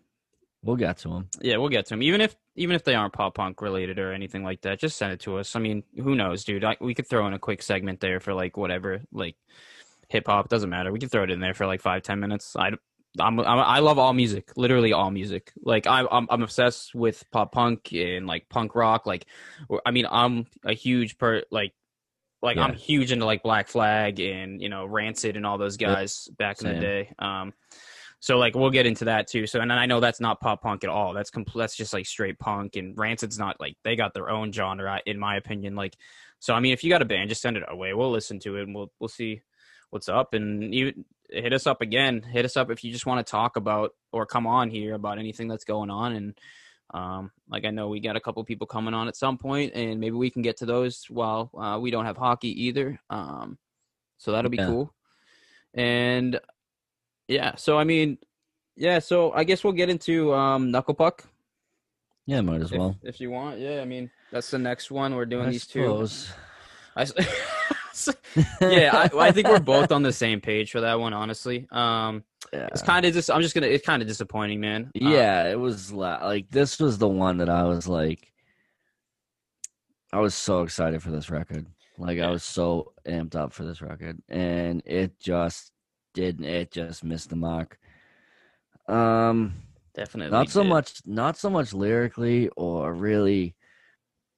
We'll 0.64 0.76
get 0.76 0.97
to 0.99 1.09
them. 1.09 1.30
Yeah, 1.41 1.57
we'll 1.57 1.70
get 1.70 1.86
to 1.88 1.89
them. 1.91 2.03
Even 2.03 2.22
if 2.22 2.36
even 2.55 2.76
if 2.76 2.84
they 2.84 2.93
aren't 2.93 3.14
pop 3.14 3.36
punk 3.36 3.62
related 3.62 3.97
or 3.97 4.14
anything 4.14 4.43
like 4.43 4.62
that, 4.62 4.80
just 4.80 4.97
send 4.97 5.12
it 5.14 5.22
to 5.22 5.38
us. 5.38 5.55
I 5.55 5.59
mean, 5.59 5.84
who 5.95 6.16
knows, 6.16 6.43
dude? 6.43 6.64
I, 6.64 6.78
we 6.80 6.93
could 6.93 7.07
throw 7.09 7.26
in 7.28 7.34
a 7.34 7.39
quick 7.39 7.64
segment 7.64 7.99
there 7.99 8.20
for 8.20 8.34
like 8.34 8.57
whatever, 8.57 9.01
like 9.12 9.36
hip 10.07 10.28
hop. 10.28 10.49
Doesn't 10.49 10.70
matter. 10.70 10.91
We 10.91 10.99
could 10.99 11.12
throw 11.12 11.24
it 11.24 11.32
in 11.32 11.39
there 11.39 11.55
for 11.55 11.66
like 11.66 11.82
five 11.82 12.03
ten 12.03 12.20
minutes. 12.20 12.55
I 12.55 12.70
I'm, 13.20 13.39
I'm 13.39 13.45
I 13.59 13.80
love 13.80 13.97
all 13.97 14.14
music, 14.14 14.51
literally 14.55 14.93
all 14.93 15.09
music. 15.09 15.51
Like 15.64 15.88
I, 15.88 16.05
I'm 16.12 16.28
I'm 16.30 16.43
obsessed 16.43 16.93
with 16.93 17.24
pop 17.32 17.51
punk 17.51 17.91
and 17.91 18.28
like 18.28 18.47
punk 18.47 18.76
rock. 18.76 19.05
Like, 19.07 19.26
I 19.86 19.89
mean, 19.91 20.05
I'm 20.09 20.45
a 20.64 20.74
huge 20.74 21.18
per 21.18 21.43
like 21.49 21.74
like 22.43 22.57
Yeah. 22.57 22.66
I'm 22.66 22.74
huge 22.76 23.12
into 23.12 23.26
like 23.26 23.41
Black 23.43 23.68
Flag 23.68 24.20
and 24.20 24.62
you 24.62 24.70
know 24.70 24.86
Rancid 24.86 25.38
and 25.38 25.45
all 25.45 25.57
those 25.57 25.78
Yep. 25.80 25.89
guys 25.89 26.28
back 26.38 26.62
in 26.62 26.68
the 26.68 26.80
day. 26.80 27.14
Um, 27.20 27.53
so 28.22 28.38
like 28.38 28.55
we'll 28.55 28.69
get 28.69 28.86
into 28.86 29.05
that 29.05 29.28
too. 29.28 29.47
So 29.47 29.59
and 29.59 29.74
I 29.74 29.88
know 29.88 29.99
that's 29.99 30.22
not 30.22 30.39
pop 30.39 30.61
punk 30.61 30.84
at 30.86 30.89
all. 30.89 31.13
That's 31.13 31.32
compl- 31.32 31.57
that's 31.57 31.76
just 31.76 31.91
like 31.91 32.05
straight 32.05 32.39
punk. 32.39 32.76
And 32.78 32.97
Rancid's 32.97 33.38
not 33.38 33.59
like 33.59 33.76
they 33.84 33.95
got 33.97 34.13
their 34.13 34.30
own 34.30 34.51
genre 34.53 35.01
in 35.05 35.19
my 35.19 35.36
opinion. 35.36 35.76
Like, 35.76 35.97
so 36.39 36.53
I 36.53 36.59
mean, 36.59 36.72
if 36.72 36.84
you 36.84 36.89
got 36.89 37.01
a 37.01 37.05
band, 37.05 37.30
just 37.30 37.41
send 37.41 37.57
it 37.57 37.63
away. 37.67 37.93
We'll 37.93 38.11
listen 38.11 38.39
to 38.41 38.55
it 38.57 38.63
and 38.63 38.76
we'll 38.76 38.91
we'll 38.99 39.07
see 39.09 39.41
what's 39.89 40.07
up. 40.07 40.34
And 40.36 40.74
you 40.74 41.03
hit 41.30 41.51
us 41.51 41.65
up 41.65 41.82
again. 41.82 42.22
Hit 42.22 42.45
us 42.45 42.55
up 42.55 42.69
if 42.69 42.84
you 42.84 42.91
just 42.93 43.05
want 43.07 43.26
to 43.26 43.30
talk 43.30 43.57
about 43.57 43.95
or 44.11 44.26
come 44.26 44.45
on 44.45 44.69
here 44.69 44.93
about 44.93 45.17
anything 45.17 45.47
that's 45.47 45.65
going 45.65 45.89
on. 45.89 46.13
And 46.13 46.39
um, 46.93 47.32
like 47.49 47.65
I 47.65 47.72
know 47.72 47.88
we 47.88 48.01
got 48.01 48.17
a 48.17 48.22
couple 48.22 48.43
people 48.43 48.67
coming 48.67 48.93
on 48.93 49.07
at 49.07 49.15
some 49.15 49.38
point, 49.38 49.74
and 49.74 49.99
maybe 49.99 50.15
we 50.15 50.30
can 50.30 50.43
get 50.43 50.57
to 50.57 50.65
those 50.65 51.05
while 51.09 51.49
uh, 51.57 51.80
we 51.80 51.89
don't 51.89 52.05
have 52.05 52.17
hockey 52.17 52.65
either. 52.65 52.99
Um, 53.09 53.57
so 54.17 54.32
that'll 54.34 54.51
be 54.51 54.57
Yeah. 54.57 54.67
cool. 54.67 54.93
And 55.74 56.39
yeah, 57.32 57.55
so 57.55 57.77
I 57.77 57.84
mean, 57.84 58.17
yeah, 58.75 58.99
so 58.99 59.32
I 59.34 59.43
guess 59.43 59.63
we'll 59.63 59.73
get 59.73 59.89
into 59.89 60.34
um, 60.34 60.71
Knuckle 60.71 60.93
Puck 60.93 61.23
Yeah, 62.25 62.41
might 62.41 62.61
as 62.61 62.71
well. 62.71 62.97
if 63.03 63.19
you 63.21 63.29
want. 63.32 63.59
Yeah, 63.59 63.82
I 63.82 63.86
mean 63.86 64.09
that's 64.32 64.49
the 64.51 64.59
next 64.59 64.91
one. 64.91 65.15
We're 65.15 65.25
doing 65.25 65.47
I 65.47 65.51
these 65.51 65.65
two. 65.67 65.82
suppose. 65.84 66.32
I 66.95 67.01
s- 67.03 68.09
yeah, 68.61 69.09
I, 69.13 69.27
I 69.27 69.32
think 69.32 69.47
we're 69.47 69.59
both 69.59 69.91
on 69.91 70.01
the 70.03 70.13
same 70.13 70.41
page 70.41 70.71
for 70.71 70.82
that 70.82 70.99
one. 70.99 71.13
Honestly, 71.13 71.67
um, 71.71 72.23
Yeah. 72.53 72.67
it's 72.71 72.82
kind 72.82 73.05
of 73.05 73.13
just. 73.13 73.29
I'm 73.32 73.41
just 73.41 73.53
gonna. 73.55 73.67
It's 73.67 73.86
kind 73.86 74.01
of 74.01 74.07
disappointing, 74.07 74.59
man. 74.59 74.91
Uh, 74.95 75.09
Yeah, 75.09 75.49
it 75.49 75.59
was 75.59 75.91
la- 75.93 76.25
like 76.25 76.49
this 76.49 76.79
was 76.79 76.97
the 76.97 77.07
one 77.07 77.38
that 77.38 77.49
I 77.49 77.63
was 77.63 77.88
like, 77.88 78.32
I 80.13 80.19
was 80.19 80.36
so 80.36 80.63
excited 80.63 81.01
for 81.03 81.11
this 81.11 81.29
record. 81.29 81.65
Like 81.97 82.19
I 82.19 82.29
was 82.29 82.43
so 82.43 82.93
amped 83.07 83.36
up 83.36 83.53
for 83.53 83.63
this 83.63 83.82
record, 83.82 84.17
and 84.29 84.82
it 84.86 85.19
just 85.19 85.71
didn't. 86.14 86.45
It 86.45 86.72
just 86.72 87.03
missed 87.03 87.30
the 87.30 87.36
mark. 87.36 87.80
Um, 88.88 89.53
definitely. 89.93 90.32
not 90.32 90.49
so 90.49 90.64
did. 90.64 90.70
much, 90.70 91.01
not 91.05 91.38
so 91.38 91.49
much 91.49 91.74
lyrically 91.74 92.49
or 92.49 92.93
really 92.93 93.55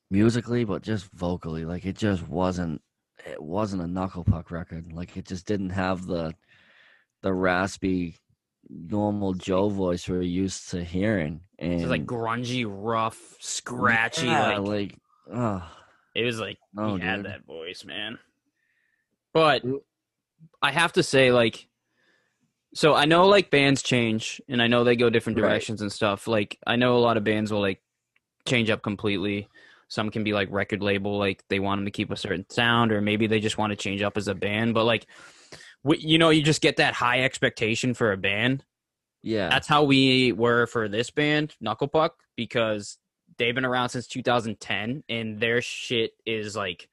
musically, 0.10 0.64
but 0.64 0.82
just 0.82 1.06
vocally. 1.14 1.66
Like 1.66 1.86
it 1.86 1.98
just 1.98 2.28
wasn't. 2.28 2.82
It 3.26 3.42
wasn't 3.42 3.84
a 3.84 3.88
Knuckle 3.88 4.24
Puck 4.24 4.52
record. 4.52 4.92
Like 4.92 5.16
it 5.16 5.26
just 5.26 5.46
didn't 5.46 5.70
have 5.70 6.06
the, 6.06 6.34
the 7.22 7.34
raspy, 7.34 8.18
normal 8.70 9.34
Joe 9.34 9.70
voice 9.70 10.08
we're 10.10 10.22
used 10.22 10.72
to 10.72 10.84
hearing. 10.84 11.42
And 11.58 11.74
It's 11.74 11.90
like 11.90 12.06
grungy, 12.06 12.66
rough, 12.68 13.18
scratchy. 13.40 14.28
Yeah, 14.28 14.58
like, 14.58 14.68
like, 14.68 14.98
oh, 15.34 15.64
it 16.16 16.26
was 16.26 16.40
like 16.40 16.58
no, 16.74 16.96
he 16.96 17.02
had 17.02 17.24
that 17.24 17.46
voice, 17.46 17.86
man. 17.86 18.20
But. 19.34 19.64
I 20.62 20.72
have 20.72 20.94
to 20.94 21.04
say, 21.04 21.32
like, 21.32 21.68
so 22.74 22.94
I 22.94 23.06
know 23.06 23.28
like 23.28 23.52
bands 23.52 23.84
change, 23.84 24.42
and 24.48 24.62
I 24.62 24.68
know 24.68 24.84
they 24.84 24.96
go 24.96 25.10
different 25.10 25.40
Right. 25.40 25.48
directions 25.50 25.82
and 25.82 25.92
stuff. 25.92 26.28
Like, 26.28 26.58
I 26.66 26.76
know 26.76 26.98
a 26.98 27.00
lot 27.00 27.18
of 27.18 27.24
bands 27.24 27.52
will 27.52 27.62
like 27.62 27.82
change 28.46 28.70
up 28.70 28.82
completely. 28.82 29.48
Some 29.90 30.10
can 30.10 30.24
be 30.24 30.34
like 30.34 30.48
record 30.52 30.82
label, 30.82 31.18
like 31.20 31.44
they 31.50 31.60
want 31.60 31.80
them 31.80 31.86
to 31.86 31.92
keep 31.92 32.10
a 32.12 32.16
certain 32.18 32.46
sound, 32.50 32.92
or 32.92 33.00
maybe 33.02 33.28
they 33.28 33.40
just 33.40 33.58
want 33.60 33.72
to 33.72 33.76
change 33.78 34.02
up 34.02 34.18
as 34.18 34.28
a 34.28 34.34
band. 34.34 34.74
But 34.74 34.86
like, 34.86 35.06
you 35.86 36.18
know, 36.18 36.30
you 36.32 36.42
just 36.42 36.62
get 36.62 36.78
that 36.78 36.96
high 36.96 37.24
expectation 37.24 37.94
for 37.94 38.12
a 38.12 38.18
band, 38.18 38.64
Yeah, 39.22 39.50
that's 39.50 39.68
how 39.68 39.84
we 39.84 40.32
were 40.32 40.66
for 40.66 40.88
this 40.88 41.12
band, 41.12 41.56
Knuckle 41.62 41.90
Puck, 41.90 42.16
because 42.36 42.98
they've 43.38 43.54
been 43.54 43.66
around 43.66 43.90
since 43.90 44.08
2010 44.08 45.04
and 45.10 45.40
their 45.40 45.62
shit 45.62 46.12
is 46.26 46.56
like 46.56 46.88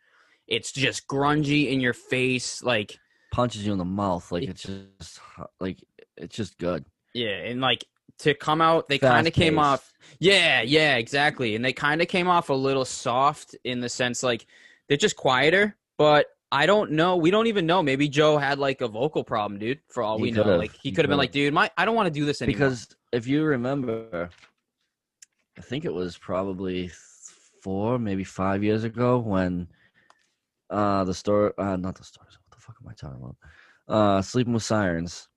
it's 0.49 0.73
just 0.73 1.07
grungy 1.07 1.71
in 1.71 1.81
your 1.81 1.93
face 1.93 2.63
like 2.63 2.99
punches 3.31 3.65
you 3.65 3.73
in 3.73 3.79
the 3.79 3.85
mouth. 3.85 4.31
Like 4.33 4.45
it's 4.45 4.63
just 4.63 5.21
like 5.61 5.83
it's 6.17 6.37
just 6.37 6.59
good. 6.59 6.85
yeah 7.15 7.29
and 7.29 7.61
like 7.61 7.85
to 8.19 8.35
come 8.35 8.61
out 8.61 8.87
they 8.89 8.99
kind 8.99 9.27
of 9.27 9.33
came 9.33 9.59
off 9.59 9.95
yeah 10.19 10.61
yeah 10.61 10.97
exactly 10.97 11.55
and 11.55 11.65
they 11.65 11.73
kind 11.73 12.03
of 12.03 12.09
came 12.09 12.29
off 12.29 12.51
a 12.51 12.55
little 12.55 12.85
soft 12.85 13.57
in 13.65 13.81
the 13.81 13.89
sense 13.89 14.23
like 14.23 14.45
they're 14.89 14.99
just 14.99 15.17
quieter 15.17 15.75
but 15.97 16.27
I 16.53 16.67
don't 16.67 16.93
know. 16.93 17.17
We 17.17 17.31
don't 17.31 17.47
even 17.47 17.65
know. 17.65 17.83
Maybe 17.83 18.09
Joe 18.09 18.37
had 18.37 18.59
like 18.59 18.81
a 18.81 18.89
vocal 18.89 19.23
problem, 19.23 19.61
dude. 19.61 19.79
For 19.89 20.03
all 20.03 20.17
He 20.17 20.23
we 20.23 20.31
know, 20.33 20.57
like 20.57 20.73
he 20.83 20.91
could 20.91 21.05
have 21.05 21.09
been 21.09 21.19
like, 21.19 21.31
"Dude, 21.31 21.55
my 21.55 21.71
I 21.77 21.85
don't 21.85 21.95
want 21.95 22.07
to 22.07 22.11
do 22.11 22.25
this 22.25 22.43
anymore." 22.43 22.59
Because 22.59 22.89
if 23.13 23.29
you 23.29 23.45
remember, 23.45 24.31
I 25.57 25.61
think 25.61 25.85
it 25.85 25.95
was 25.95 26.19
probably 26.19 26.91
four, 27.63 27.99
maybe 27.99 28.25
five 28.25 28.65
years 28.65 28.83
ago 28.83 29.19
when 29.19 29.69
uh 30.71 31.05
the 31.05 31.15
story, 31.15 31.53
uh, 31.57 31.77
not 31.77 31.95
the 31.95 32.05
stories. 32.05 32.37
Fuck 32.71 32.77
am 32.83 32.89
I 32.89 32.95
talking 32.95 33.23
about? 33.23 33.37
Uh, 33.89 34.23
Sleeping 34.23 34.53
with 34.53 34.63
Sirens. 34.63 35.29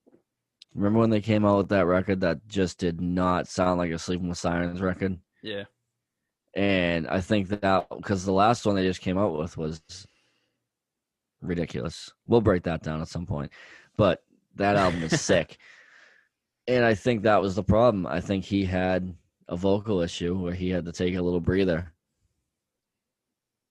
Remember 0.75 0.99
when 0.99 1.09
they 1.09 1.21
came 1.21 1.45
out 1.45 1.57
with 1.57 1.69
that 1.69 1.85
record 1.85 2.21
that 2.21 2.47
just 2.47 2.77
did 2.79 3.01
not 3.01 3.47
sound 3.47 3.79
like 3.79 3.91
a 3.91 3.99
Sleeping 3.99 4.29
with 4.29 4.37
Sirens 4.37 4.81
record? 4.81 5.17
yeah, 5.41 5.63
And 6.55 7.07
I 7.07 7.21
think 7.21 7.49
that 7.49 7.87
because 7.89 8.25
the 8.25 8.31
last 8.31 8.65
one 8.65 8.75
they 8.75 8.83
just 8.83 9.01
came 9.01 9.17
out 9.17 9.37
with 9.37 9.57
was 9.57 9.81
ridiculous. 11.41 12.11
We'll 12.27 12.41
break 12.41 12.63
that 12.63 12.83
down 12.83 13.01
at 13.01 13.07
some 13.07 13.25
point. 13.25 13.51
But 13.97 14.23
that 14.55 14.75
album 14.75 15.03
is 15.03 15.21
sick. 15.21 15.57
And 16.67 16.85
I 16.85 16.95
think 16.95 17.23
that 17.23 17.41
was 17.41 17.55
the 17.55 17.63
problem. 17.63 18.07
I 18.07 18.21
think 18.21 18.45
he 18.45 18.63
had 18.63 19.13
a 19.47 19.57
vocal 19.57 20.01
issue 20.01 20.37
where 20.37 20.53
he 20.53 20.69
had 20.69 20.85
to 20.85 20.91
take 20.91 21.15
a 21.15 21.21
little 21.21 21.41
breather. 21.41 21.92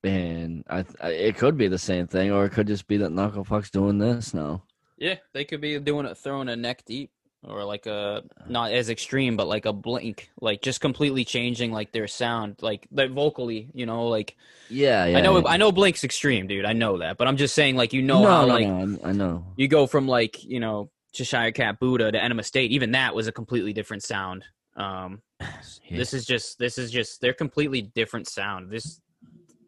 And 0.04 0.64
I, 0.68 0.84
I 1.00 1.08
it 1.10 1.36
could 1.36 1.56
be 1.56 1.68
the 1.68 1.78
same 1.78 2.06
thing, 2.06 2.32
or 2.32 2.44
it 2.44 2.50
could 2.50 2.66
just 2.66 2.86
be 2.88 2.96
that 2.98 3.10
Knuckle 3.10 3.44
Puck's 3.44 3.70
doing 3.70 3.98
this 3.98 4.34
now. 4.34 4.62
yeah, 4.98 5.16
they 5.32 5.44
could 5.44 5.60
be 5.60 5.78
doing 5.78 6.06
it, 6.06 6.16
throwing 6.18 6.48
a 6.48 6.56
Neck 6.56 6.84
Deep, 6.84 7.10
or 7.44 7.64
like 7.64 7.86
a 7.86 8.22
not 8.48 8.72
as 8.72 8.90
extreme, 8.90 9.36
but 9.36 9.46
like 9.48 9.64
a 9.64 9.72
blink, 9.72 10.30
like 10.40 10.60
just 10.62 10.80
completely 10.80 11.24
changing 11.24 11.72
like 11.72 11.92
their 11.92 12.08
sound, 12.08 12.56
like 12.62 12.86
like 12.90 13.10
vocally, 13.10 13.68
you 13.74 13.86
know, 13.86 14.08
like 14.08 14.36
Yeah, 14.68 15.06
yeah. 15.06 15.18
I 15.18 15.20
know 15.20 15.38
yeah. 15.38 15.46
I 15.46 15.56
know 15.56 15.70
Blink's 15.72 16.04
extreme, 16.04 16.46
dude. 16.46 16.64
I 16.64 16.72
know 16.72 16.98
that, 16.98 17.16
but 17.16 17.28
I'm 17.28 17.36
just 17.36 17.54
saying, 17.54 17.76
like 17.76 17.92
you 17.92 18.02
know 18.02 18.22
no, 18.22 18.28
how 18.28 18.40
no, 18.42 18.46
like 18.46 18.66
no, 18.66 18.98
I, 19.04 19.08
I 19.10 19.12
know. 19.12 19.44
you 19.56 19.68
go 19.68 19.86
from 19.86 20.08
like 20.08 20.42
you 20.44 20.58
know 20.60 20.90
Cheshire 21.12 21.52
Cat 21.52 21.78
Buddha 21.78 22.10
to 22.10 22.22
Enema 22.22 22.42
State. 22.42 22.70
Even 22.72 22.92
that 22.92 23.14
was 23.14 23.26
a 23.28 23.32
completely 23.32 23.72
different 23.72 24.02
sound. 24.02 24.44
Um, 24.76 25.22
Yeah. 25.88 25.98
This 25.98 26.14
is 26.14 26.24
just 26.24 26.58
this 26.58 26.78
is 26.78 26.90
just 26.90 27.20
they're 27.20 27.34
completely 27.34 27.82
different 27.82 28.26
sound. 28.28 28.70
This 28.70 29.00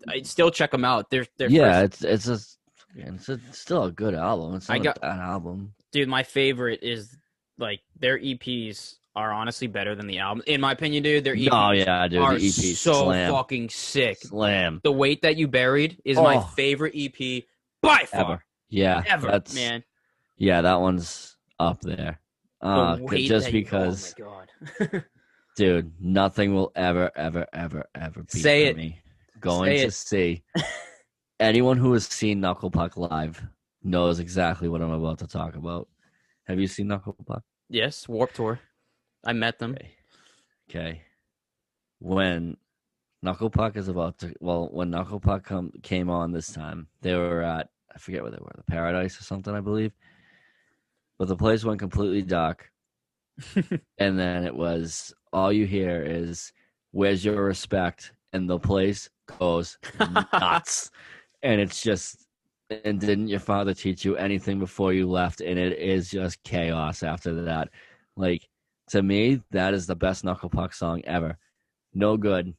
I 0.08 0.22
still 0.22 0.50
check 0.50 0.70
them 0.70 0.84
out. 0.84 1.10
They're 1.10 1.26
they're 1.38 1.50
yeah, 1.50 1.82
first- 1.82 2.04
it's 2.04 2.26
it's 2.28 2.58
a 2.96 2.98
it's 3.10 3.28
a, 3.28 3.40
still 3.52 3.84
a 3.84 3.90
good 3.92 4.14
album. 4.14 4.54
It's 4.54 4.70
I 4.70 4.76
not 4.78 4.84
got- 4.84 4.96
a 4.98 5.00
bad 5.00 5.20
album. 5.20 5.74
dude. 5.92 6.08
My 6.08 6.22
favorite 6.22 6.80
is 6.82 7.16
like 7.58 7.80
their 7.98 8.18
EPs 8.18 8.94
are 9.16 9.32
honestly 9.32 9.66
better 9.68 9.94
than 9.94 10.06
the 10.08 10.18
album, 10.18 10.42
in 10.46 10.60
my 10.60 10.72
opinion, 10.72 11.02
dude. 11.02 11.22
Their 11.24 11.36
EPs 11.36 11.48
Oh 11.52 11.70
yeah, 11.72 12.06
dude, 12.08 12.20
are 12.20 12.36
the 12.36 12.46
EP 12.46 12.52
so 12.76 13.04
slam, 13.04 13.32
fucking 13.32 13.68
sick. 13.68 14.18
slam. 14.20 14.80
The 14.82 14.92
weight 14.92 15.22
that 15.22 15.36
you 15.36 15.46
buried 15.48 16.00
is 16.04 16.16
my 16.16 16.36
Oh. 16.36 16.40
favorite 16.40 16.94
EP 16.96 17.44
by 17.80 18.04
far 18.06 18.20
Ever. 18.20 18.44
Yeah, 18.70 19.02
ever, 19.06 19.28
that's 19.28 19.54
man. 19.54 19.84
yeah, 20.36 20.62
that 20.62 20.80
one's 20.80 21.36
up 21.60 21.80
there. 21.80 22.18
Uh, 22.60 22.96
weight 23.00 23.28
just 23.28 23.46
that 23.46 23.52
you- 23.54 23.62
because, 23.64 24.14
oh 24.20 24.44
my 24.80 25.02
dude, 25.56 25.92
nothing 26.00 26.54
will 26.54 26.72
ever, 26.74 27.10
ever, 27.14 27.46
ever, 27.52 27.86
ever 27.94 28.22
beat 28.22 28.30
Say 28.42 28.64
it. 28.64 28.76
me. 28.76 28.98
Going 29.44 29.78
to 29.80 29.90
see 29.90 30.42
anyone 31.38 31.76
who 31.76 31.92
has 31.92 32.06
seen 32.06 32.40
Knuckle 32.40 32.70
Puck 32.70 32.96
live 32.96 33.42
knows 33.82 34.18
exactly 34.18 34.68
what 34.68 34.80
I'm 34.80 34.90
about 34.90 35.18
to 35.18 35.26
talk 35.26 35.54
about. 35.54 35.86
Have 36.44 36.58
you 36.58 36.66
seen 36.66 36.88
Knuckle 36.88 37.14
Puck? 37.26 37.42
yes, 37.68 38.08
Warp 38.08 38.32
Tour. 38.32 38.58
I 39.24 39.34
met 39.34 39.58
them. 39.58 39.72
Okay. 39.72 39.90
Okay. 40.70 41.02
When 41.98 42.56
Knuckle 43.22 43.50
Puck 43.50 43.76
is 43.76 43.88
about 43.88 44.18
to, 44.18 44.34
well, 44.40 44.68
when 44.72 44.90
Knuckle 44.90 45.20
Puck 45.20 45.44
come, 45.44 45.72
came 45.82 46.08
on 46.08 46.32
this 46.32 46.52
time, 46.52 46.88
they 47.02 47.14
were 47.14 47.42
at, 47.42 47.68
I 47.94 47.98
forget 47.98 48.22
where 48.22 48.30
they 48.30 48.38
were, 48.40 48.52
the 48.56 48.64
Paradise 48.64 49.20
or 49.20 49.24
something, 49.24 49.54
I 49.54 49.60
believe. 49.60 49.92
But 51.18 51.28
the 51.28 51.36
place 51.36 51.64
went 51.64 51.80
completely 51.80 52.22
dark. 52.22 52.70
and 53.98 54.18
then 54.18 54.44
it 54.44 54.54
was, 54.54 55.12
all 55.32 55.52
you 55.52 55.66
hear 55.66 56.02
is, 56.02 56.52
where's 56.92 57.24
your 57.24 57.44
respect? 57.44 58.12
And 58.32 58.48
the 58.48 58.58
place 58.58 59.08
goes 59.38 59.78
nuts. 60.32 60.90
and 61.42 61.60
it's 61.60 61.82
just, 61.82 62.26
and 62.84 63.00
didn't 63.00 63.28
your 63.28 63.40
father 63.40 63.74
teach 63.74 64.04
you 64.04 64.16
anything 64.16 64.58
before 64.58 64.92
you 64.92 65.08
left? 65.08 65.40
And 65.40 65.58
it 65.58 65.78
is 65.78 66.10
just 66.10 66.42
chaos 66.42 67.02
after 67.02 67.42
that. 67.42 67.68
Like, 68.16 68.48
to 68.90 69.02
me, 69.02 69.40
that 69.50 69.74
is 69.74 69.86
the 69.86 69.96
best 69.96 70.24
Knuckle 70.24 70.50
Puck 70.50 70.72
song 70.74 71.02
ever. 71.04 71.38
No 71.94 72.16
good, 72.16 72.54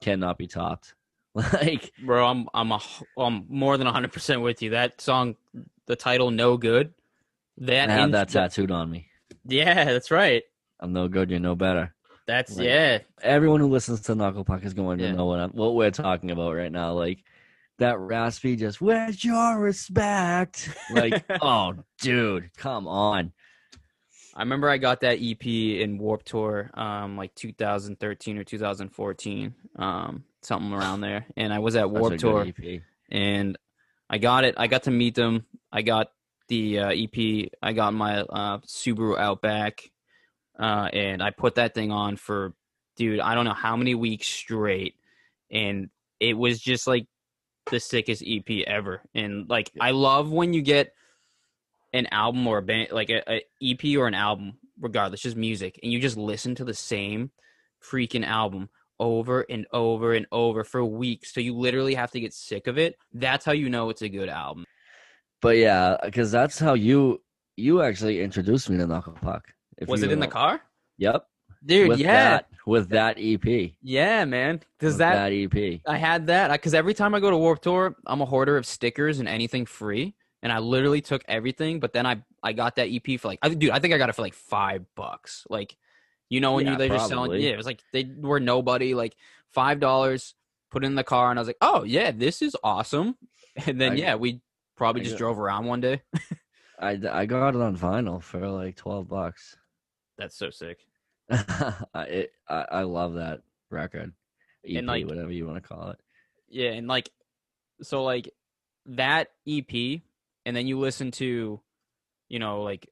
cannot 0.00 0.38
be 0.38 0.46
topped. 0.46 0.94
Like, 1.34 1.92
Bro, 2.04 2.26
I'm 2.26 2.48
I'm 2.52 2.72
a 2.72 2.80
I'm 3.16 3.44
more 3.48 3.76
than 3.78 3.86
100% 3.86 4.42
with 4.42 4.62
you. 4.62 4.70
That 4.70 5.00
song 5.00 5.36
the 5.86 5.94
title 5.94 6.32
No 6.32 6.56
Good. 6.56 6.92
I 7.60 7.64
That 7.66 7.88
have 7.90 8.04
in- 8.06 8.10
that 8.10 8.30
tattooed 8.30 8.72
on 8.72 8.90
me. 8.90 9.06
Yeah, 9.46 9.84
that's 9.84 10.10
right. 10.10 10.42
I'm 10.80 10.92
no 10.92 11.06
good, 11.06 11.30
you're 11.30 11.38
no 11.38 11.54
better. 11.54 11.94
That's 12.30 12.56
Like- 12.56 12.66
yeah. 12.66 12.98
Everyone 13.22 13.58
who 13.60 13.66
listens 13.68 14.02
to 14.02 14.14
Knuckle 14.14 14.44
Puck 14.44 14.64
is 14.64 14.72
going 14.72 14.98
to 14.98 15.04
Yeah. 15.04 15.12
know 15.12 15.26
what 15.26 15.40
I'm, 15.40 15.50
what 15.50 15.74
we're 15.74 15.90
talking 15.90 16.30
about 16.30 16.54
right 16.54 16.70
now. 16.70 16.92
Like 16.92 17.24
that 17.78 17.98
raspy, 17.98 18.54
just 18.54 18.80
where's 18.80 19.24
your 19.24 19.58
respect? 19.58 20.68
Like, 20.92 21.24
oh, 21.42 21.74
dude, 22.00 22.50
come 22.56 22.86
on. 22.86 23.32
I 24.34 24.42
remember 24.42 24.68
I 24.68 24.78
got 24.78 25.00
that 25.00 25.18
EP 25.20 25.44
in 25.44 25.98
Warp 25.98 26.22
Tour, 26.22 26.70
um, 26.74 27.16
like 27.16 27.34
2013 27.34 28.38
or 28.38 28.44
2014, 28.44 29.54
um, 29.76 30.24
something 30.42 30.72
around 30.72 31.00
there. 31.08 31.26
And 31.36 31.52
I 31.52 31.58
was 31.58 31.74
at 31.74 31.90
Warp 31.90 32.16
Tour, 32.16 32.46
EP. 32.46 32.82
and 33.10 33.58
I 34.08 34.18
got 34.18 34.44
it. 34.44 34.54
I 34.56 34.68
got 34.68 34.84
to 34.84 34.92
meet 34.92 35.16
them. 35.16 35.46
I 35.72 35.82
got 35.82 36.12
the 36.48 36.78
uh, 36.78 36.90
EP. 36.94 37.48
I 37.60 37.72
got 37.72 37.92
my 37.92 38.20
uh, 38.20 38.58
Subaru 38.66 39.18
Outback, 39.18 39.90
uh, 40.60 40.90
and 40.92 41.22
I 41.22 41.30
put 41.30 41.54
that 41.54 41.74
thing 41.74 41.90
on 41.90 42.16
for, 42.16 42.52
dude, 42.96 43.20
I 43.20 43.34
don't 43.34 43.46
know 43.46 43.54
how 43.54 43.76
many 43.76 43.94
weeks 43.94 44.26
straight, 44.26 44.94
and 45.50 45.88
it 46.20 46.34
was 46.34 46.60
just 46.60 46.86
like 46.86 47.06
the 47.70 47.80
sickest 47.80 48.22
EP 48.26 48.64
ever. 48.66 49.00
And 49.14 49.48
like, 49.48 49.70
I 49.80 49.92
love 49.92 50.30
when 50.30 50.52
you 50.52 50.60
get 50.60 50.92
an 51.94 52.08
album 52.12 52.46
or 52.46 52.58
a 52.58 52.62
band, 52.62 52.88
like 52.92 53.08
a, 53.08 53.22
a 53.26 53.42
EP 53.62 53.96
or 53.96 54.06
an 54.06 54.14
album, 54.14 54.58
regardless, 54.78 55.22
just 55.22 55.36
music, 55.36 55.80
and 55.82 55.90
you 55.90 55.98
just 55.98 56.18
listen 56.18 56.54
to 56.56 56.64
the 56.64 56.74
same 56.74 57.30
freaking 57.82 58.26
album 58.26 58.68
over 58.98 59.46
and 59.48 59.66
over 59.72 60.12
and 60.12 60.26
over 60.30 60.62
for 60.62 60.84
weeks. 60.84 61.32
So 61.32 61.40
you 61.40 61.56
literally 61.56 61.94
have 61.94 62.10
to 62.10 62.20
get 62.20 62.34
sick 62.34 62.66
of 62.66 62.76
it. 62.76 62.96
That's 63.14 63.46
how 63.46 63.52
you 63.52 63.70
know 63.70 63.88
it's 63.88 64.02
a 64.02 64.10
good 64.10 64.28
album. 64.28 64.66
But 65.40 65.56
yeah, 65.56 65.96
because 66.04 66.30
that's 66.30 66.58
how 66.58 66.74
you 66.74 67.22
you 67.56 67.80
actually 67.80 68.20
introduced 68.20 68.68
me 68.68 68.76
to 68.76 68.86
Knuckle 68.86 69.14
Puck. 69.14 69.54
Was 69.88 70.02
it 70.02 70.12
in 70.12 70.20
the 70.20 70.26
car? 70.28 70.60
Yep. 70.98 71.26
Dude, 71.64 71.88
with 71.90 71.98
yeah. 71.98 72.30
That, 72.30 72.48
with 72.66 72.88
that 72.90 73.16
EP. 73.18 73.72
Yeah, 73.82 74.24
man. 74.24 74.60
Does 74.78 74.96
that, 74.98 75.30
that 75.30 75.32
EP. 75.32 75.80
I 75.86 75.96
had 75.98 76.26
that 76.28 76.50
because 76.52 76.72
every 76.74 76.94
time 76.94 77.14
I 77.14 77.20
go 77.20 77.30
to 77.30 77.36
Warp 77.36 77.60
Tour, 77.60 77.96
I'm 78.06 78.20
a 78.22 78.24
hoarder 78.24 78.56
of 78.56 78.64
stickers 78.64 79.18
and 79.18 79.28
anything 79.28 79.66
free, 79.66 80.14
and 80.42 80.50
I 80.52 80.58
literally 80.58 81.00
took 81.02 81.22
everything. 81.28 81.78
But 81.80 81.92
then 81.92 82.06
I 82.06 82.22
I 82.42 82.52
got 82.54 82.76
that 82.76 82.88
EP 82.90 83.20
for 83.20 83.28
like, 83.28 83.38
I, 83.42 83.50
dude, 83.50 83.70
I 83.70 83.78
think 83.78 83.92
I 83.92 83.98
got 83.98 84.08
it 84.08 84.14
for 84.14 84.22
like 84.22 84.32
five 84.34 84.84
bucks. 84.94 85.46
Like, 85.50 85.76
you 86.30 86.40
know, 86.40 86.54
when 86.54 86.64
Yeah, 86.64 86.72
you 86.72 86.78
they're 86.78 86.88
just 86.88 87.08
selling, 87.08 87.30
probably. 87.30 87.44
yeah, 87.46 87.52
it 87.52 87.56
was 87.58 87.66
like 87.66 87.82
they 87.92 88.04
were 88.18 88.40
nobody. 88.40 88.94
Like 88.94 89.14
five 89.52 89.80
dollars, 89.80 90.34
put 90.70 90.82
it 90.82 90.86
in 90.86 90.94
the 90.94 91.04
car, 91.04 91.28
and 91.30 91.38
I 91.38 91.42
was 91.42 91.48
like, 91.48 91.58
oh 91.60 91.84
yeah, 91.84 92.10
this 92.10 92.40
is 92.42 92.56
awesome. 92.64 93.16
And 93.66 93.78
then 93.80 93.92
I- 93.92 93.96
yeah, 93.96 94.14
we 94.14 94.40
probably 94.76 95.02
I 95.02 95.04
just 95.04 95.16
got- 95.16 95.18
drove 95.18 95.38
around 95.38 95.66
one 95.66 95.80
day. 95.82 96.00
I, 96.78 96.98
I 97.10 97.26
got 97.26 97.54
it 97.54 97.60
on 97.60 97.76
vinyl 97.76 98.22
for 98.22 98.48
like 98.48 98.76
12 98.76 99.06
bucks. 99.06 99.54
That's 100.20 100.36
so 100.36 100.50
sick. 100.50 100.78
I, 101.30 101.84
it, 102.08 102.32
I 102.48 102.64
I 102.70 102.82
love 102.82 103.14
that 103.14 103.40
record. 103.70 104.12
EP, 104.68 104.76
And, 104.78 104.86
like- 104.86 105.06
whatever 105.06 105.32
you 105.32 105.46
want 105.46 105.62
to 105.62 105.68
call 105.68 105.90
it. 105.90 105.98
Yeah, 106.48 106.70
and 106.70 106.86
like, 106.88 107.10
so 107.82 108.02
like 108.04 108.32
that 108.86 109.28
EP, 109.48 110.00
and 110.44 110.54
then 110.56 110.66
you 110.66 110.78
listen 110.78 111.10
to, 111.12 111.60
you 112.28 112.38
know, 112.38 112.62
like 112.62 112.88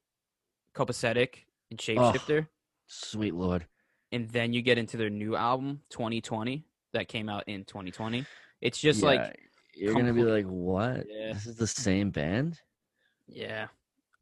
Copacetic 0.73 1.45
and 1.69 1.79
Shapeshifter. 1.79 2.47
Sweet 2.87 3.35
lord. 3.35 3.65
and 4.11 4.27
then 4.29 4.51
you 4.53 4.61
get 4.63 4.77
into 4.79 4.97
their 4.97 5.11
new 5.11 5.35
album 5.35 5.81
2020 5.91 6.65
that 6.93 7.07
came 7.07 7.29
out 7.29 7.43
in 7.47 7.63
2020 7.65 8.25
it's 8.61 8.79
just 8.79 9.03
like 9.03 9.39
you're 9.75 9.93
gonna 9.93 10.11
be 10.11 10.23
like, 10.23 10.45
what? 10.47 11.05
Yeah. 11.07 11.33
This 11.33 11.45
is 11.45 11.55
the 11.57 11.67
same 11.67 12.09
band? 12.09 12.59
yeah 13.27 13.67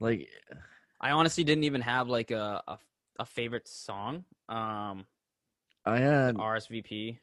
Like, 0.01 0.28
i 0.99 1.12
honestly 1.12 1.45
didn't 1.45 1.64
even 1.64 1.80
have 1.80 2.10
like 2.10 2.32
a 2.32 2.62
a, 2.68 2.78
a 3.20 3.26
favorite 3.26 3.68
song 3.68 4.24
um 4.49 5.05
I 5.86 5.99
had 5.99 6.36
RSVP 6.36 7.20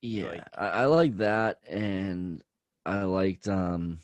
yeah, 0.00 0.28
like- 0.28 0.44
I, 0.56 0.66
I 0.66 0.84
like 0.86 1.16
that, 1.18 1.58
and 1.68 2.42
I 2.86 3.02
liked 3.02 3.48
um, 3.48 3.98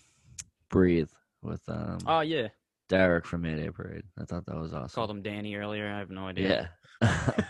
breathe 0.69 1.11
with 1.43 1.63
um 1.69 1.99
oh 2.07 2.21
yeah. 2.21 2.49
Derek 2.89 3.27
from 3.27 3.43
Mayday 3.43 3.71
Parade. 3.71 4.05
I 4.19 4.25
thought 4.25 4.47
that 4.47 4.57
was 4.57 4.75
awesome. 4.75 4.95
called 4.95 5.11
him 5.11 5.23
danny 5.23 5.55
earlier. 5.55 5.91
I 5.91 5.99
have 5.99 6.11
no 6.11 6.27
idea. 6.27 6.71
Yeah. 7.01 7.31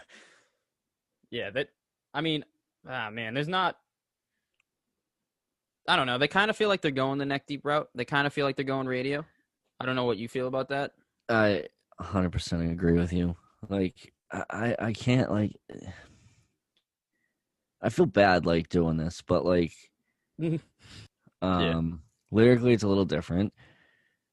yeah 1.30 1.51
that 1.51 1.68
i 2.12 2.20
mean 2.20 2.45
ah 2.88 3.11
man 3.11 3.34
there's 3.34 3.49
not 3.49 3.76
i 5.88 5.97
don't 5.97 6.07
know. 6.07 6.18
They 6.18 6.28
kind 6.28 6.51
of 6.51 6.57
feel 6.57 6.68
like 6.68 6.80
they're 6.80 6.90
going 6.90 7.18
the 7.18 7.26
Neck 7.26 7.47
Deep 7.47 7.64
route. 7.64 7.88
They 7.95 8.05
kind 8.05 8.26
of 8.26 8.32
feel 8.32 8.47
like 8.47 8.57
they're 8.57 8.64
going 8.64 8.86
radio. 8.86 9.24
I 9.80 9.86
don't 9.86 9.97
know 9.97 10.05
what 10.05 10.16
you 10.16 10.28
feel 10.28 10.47
about 10.47 10.68
that. 10.70 10.92
I 11.28 11.64
100% 12.01 12.72
agree 12.72 12.95
with 12.99 13.12
you. 13.12 13.36
Like 13.68 14.12
I 14.32 14.74
I 14.78 14.92
can't 14.92 15.30
like 15.30 15.53
I 17.80 17.88
feel 17.88 18.07
bad 18.07 18.47
like 18.47 18.68
doing 18.68 18.97
this, 18.97 19.22
but 19.26 19.45
like 19.45 19.72
um 21.42 22.03
lyrically 22.30 22.72
it's 22.72 22.82
a 22.82 22.88
little 22.88 23.05
different. 23.05 23.53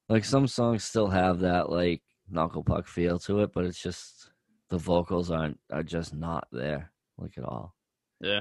Like 0.09 0.25
some 0.25 0.47
songs 0.47 0.83
still 0.83 1.07
have 1.07 1.39
that 1.39 1.69
like 1.69 2.01
Knuckle 2.29 2.63
Puck 2.63 2.87
feel 2.87 3.19
to 3.19 3.41
it, 3.41 3.51
but 3.53 3.65
it's 3.65 3.81
just 3.81 4.31
the 4.69 4.77
vocals 4.77 5.29
aren't 5.31 5.59
are 5.71 5.83
just 5.83 6.13
not 6.13 6.47
there 6.51 6.91
like 7.17 7.37
at 7.37 7.43
all. 7.43 7.75
Yeah. 8.19 8.39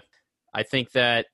I 0.55 0.63
think 0.63 0.93
that 0.93 1.27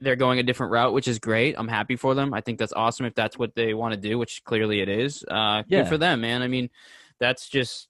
they're 0.00 0.16
going 0.16 0.40
a 0.40 0.42
different 0.42 0.72
route, 0.72 0.92
which 0.92 1.06
is 1.06 1.18
great. 1.18 1.54
I'm 1.56 1.68
happy 1.68 1.94
for 1.94 2.14
them. 2.14 2.34
I 2.34 2.40
think 2.40 2.58
that's 2.58 2.72
awesome 2.72 3.06
if 3.06 3.14
that's 3.14 3.38
what 3.38 3.54
they 3.54 3.72
want 3.72 3.94
to 3.94 4.00
do, 4.00 4.18
which 4.18 4.42
clearly 4.44 4.80
it 4.80 4.88
is. 4.88 5.24
Uh, 5.28 5.62
Yeah. 5.68 5.82
Good 5.82 5.88
for 5.88 5.98
them, 5.98 6.20
man. 6.22 6.42
I 6.42 6.48
mean, 6.48 6.70
that's 7.22 7.48
just. 7.48 7.88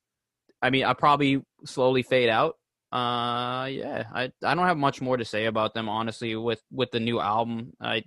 I 0.60 0.70
mean, 0.70 0.84
I'll 0.84 0.94
probably 0.94 1.42
slowly 1.64 2.02
fade 2.04 2.28
out. 2.28 2.54
Uh, 2.92 3.66
yeah, 3.66 4.04
I 4.12 4.30
I 4.44 4.54
don't 4.54 4.66
have 4.66 4.76
much 4.76 5.00
more 5.00 5.16
to 5.16 5.24
say 5.24 5.46
about 5.46 5.72
them, 5.74 5.88
honestly. 5.88 6.36
With 6.36 6.62
with 6.70 6.90
the 6.92 7.00
new 7.00 7.18
album, 7.18 7.72
I 7.80 8.04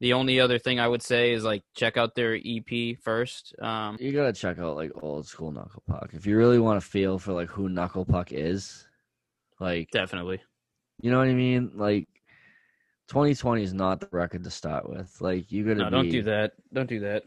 the 0.00 0.14
only 0.14 0.40
other 0.40 0.58
thing 0.58 0.80
I 0.80 0.88
would 0.88 1.02
say 1.02 1.32
is 1.32 1.44
like 1.44 1.62
check 1.74 1.96
out 1.96 2.14
their 2.14 2.34
EP 2.34 2.96
first. 3.02 3.54
Um, 3.60 3.96
You 4.00 4.12
gotta 4.12 4.32
check 4.32 4.58
out 4.58 4.76
like 4.76 4.92
old 5.02 5.26
school 5.26 5.52
Knuckle 5.52 5.82
Puck 5.86 6.10
if 6.14 6.26
you 6.26 6.36
really 6.36 6.58
want 6.58 6.80
to 6.80 6.86
feel 6.86 7.18
for 7.18 7.32
like 7.32 7.48
who 7.48 7.68
Knuckle 7.68 8.06
Puck 8.06 8.32
is. 8.32 8.86
Like 9.60 9.90
definitely. 9.90 10.40
You 11.00 11.10
know 11.10 11.18
what 11.18 11.28
I 11.28 11.34
mean? 11.34 11.72
Like 11.74 12.08
2020 13.08 13.62
is 13.62 13.74
not 13.74 14.00
the 14.00 14.08
record 14.10 14.44
to 14.44 14.50
start 14.50 14.88
with. 14.88 15.20
Like 15.20 15.52
you 15.52 15.64
gotta 15.64 15.84
No, 15.84 15.90
don't 15.90 16.10
do 16.10 16.22
that. 16.22 16.52
Don't 16.72 16.88
do 16.88 17.00
that. 17.00 17.24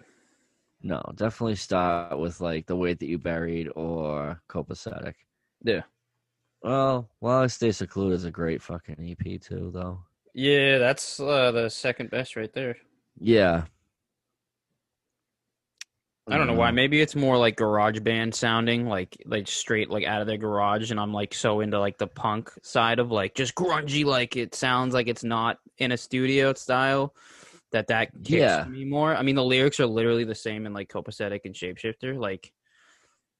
No, 0.84 1.02
definitely 1.16 1.56
start 1.56 2.18
with 2.18 2.42
like 2.42 2.66
the 2.66 2.76
weight 2.76 3.00
that 3.00 3.08
you 3.08 3.18
buried 3.18 3.70
or 3.76 4.42
Copacetic. 4.50 5.14
Yeah. 5.64 5.82
Well, 6.64 7.10
while 7.20 7.42
I 7.42 7.48
stay 7.48 7.72
secluded 7.72 8.16
is 8.16 8.26
a 8.26 8.32
great 8.32 8.62
fucking 8.62 8.98
EP 9.00 9.42
too, 9.42 9.72
though. 9.74 10.00
Yeah, 10.34 10.78
that's 10.78 11.20
uh, 11.20 11.52
the 11.52 11.70
second 11.70 12.10
best 12.10 12.36
right 12.36 12.52
there. 12.54 12.78
Yeah. 13.20 13.66
I 16.28 16.38
don't 16.38 16.48
know 16.48 16.54
why. 16.54 16.70
Um, 16.70 16.76
Maybe 16.76 17.02
it's 17.02 17.16
more 17.16 17.38
like 17.38 17.58
garage 17.58 18.00
band 18.00 18.34
sounding, 18.34 18.88
like 18.88 19.18
like 19.26 19.48
straight 19.48 19.90
like 19.90 20.06
out 20.06 20.22
of 20.22 20.28
their 20.28 20.38
garage, 20.38 20.92
and 20.92 21.00
I'm 21.00 21.14
like 21.14 21.34
so 21.34 21.60
into 21.60 21.80
like 21.80 21.98
the 21.98 22.08
punk 22.08 22.52
side 22.62 23.00
of 23.00 23.12
like 23.12 23.36
just 23.36 23.56
grungy, 23.56 24.06
like 24.06 24.38
it 24.38 24.56
sounds 24.56 24.94
like 24.94 25.08
it's 25.08 25.24
not 25.24 25.60
in 25.78 25.92
a 25.92 25.98
studio 25.98 26.54
style. 26.54 27.14
That 27.72 27.88
that 27.88 28.12
kicks 28.24 28.30
Yeah. 28.42 28.66
me 28.66 28.84
more. 28.86 29.16
I 29.16 29.22
mean, 29.22 29.36
the 29.36 29.44
lyrics 29.44 29.80
are 29.80 29.86
literally 29.86 30.26
the 30.26 30.36
same 30.36 30.66
in 30.66 30.74
like 30.74 30.90
Copacetic 30.90 31.42
and 31.46 31.56
Shapeshifter. 31.56 32.18
Like 32.20 32.52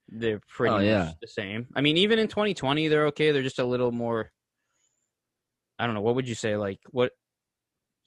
they're 0.08 0.40
pretty 0.48 0.72
Oh, 0.74 0.78
much 0.78 0.86
yeah. 0.86 1.12
the 1.20 1.28
same. 1.28 1.66
I 1.76 1.80
mean, 1.82 1.96
even 1.98 2.18
in 2.18 2.28
2020, 2.28 2.88
they're 2.88 3.06
okay. 3.08 3.30
They're 3.30 3.42
just 3.42 3.58
a 3.58 3.64
little 3.64 3.92
more. 3.92 4.32
I 5.78 5.86
don't 5.86 5.94
know. 5.94 6.00
What 6.00 6.14
would 6.14 6.28
you 6.28 6.34
say? 6.34 6.56
Like 6.56 6.80
what? 6.90 7.12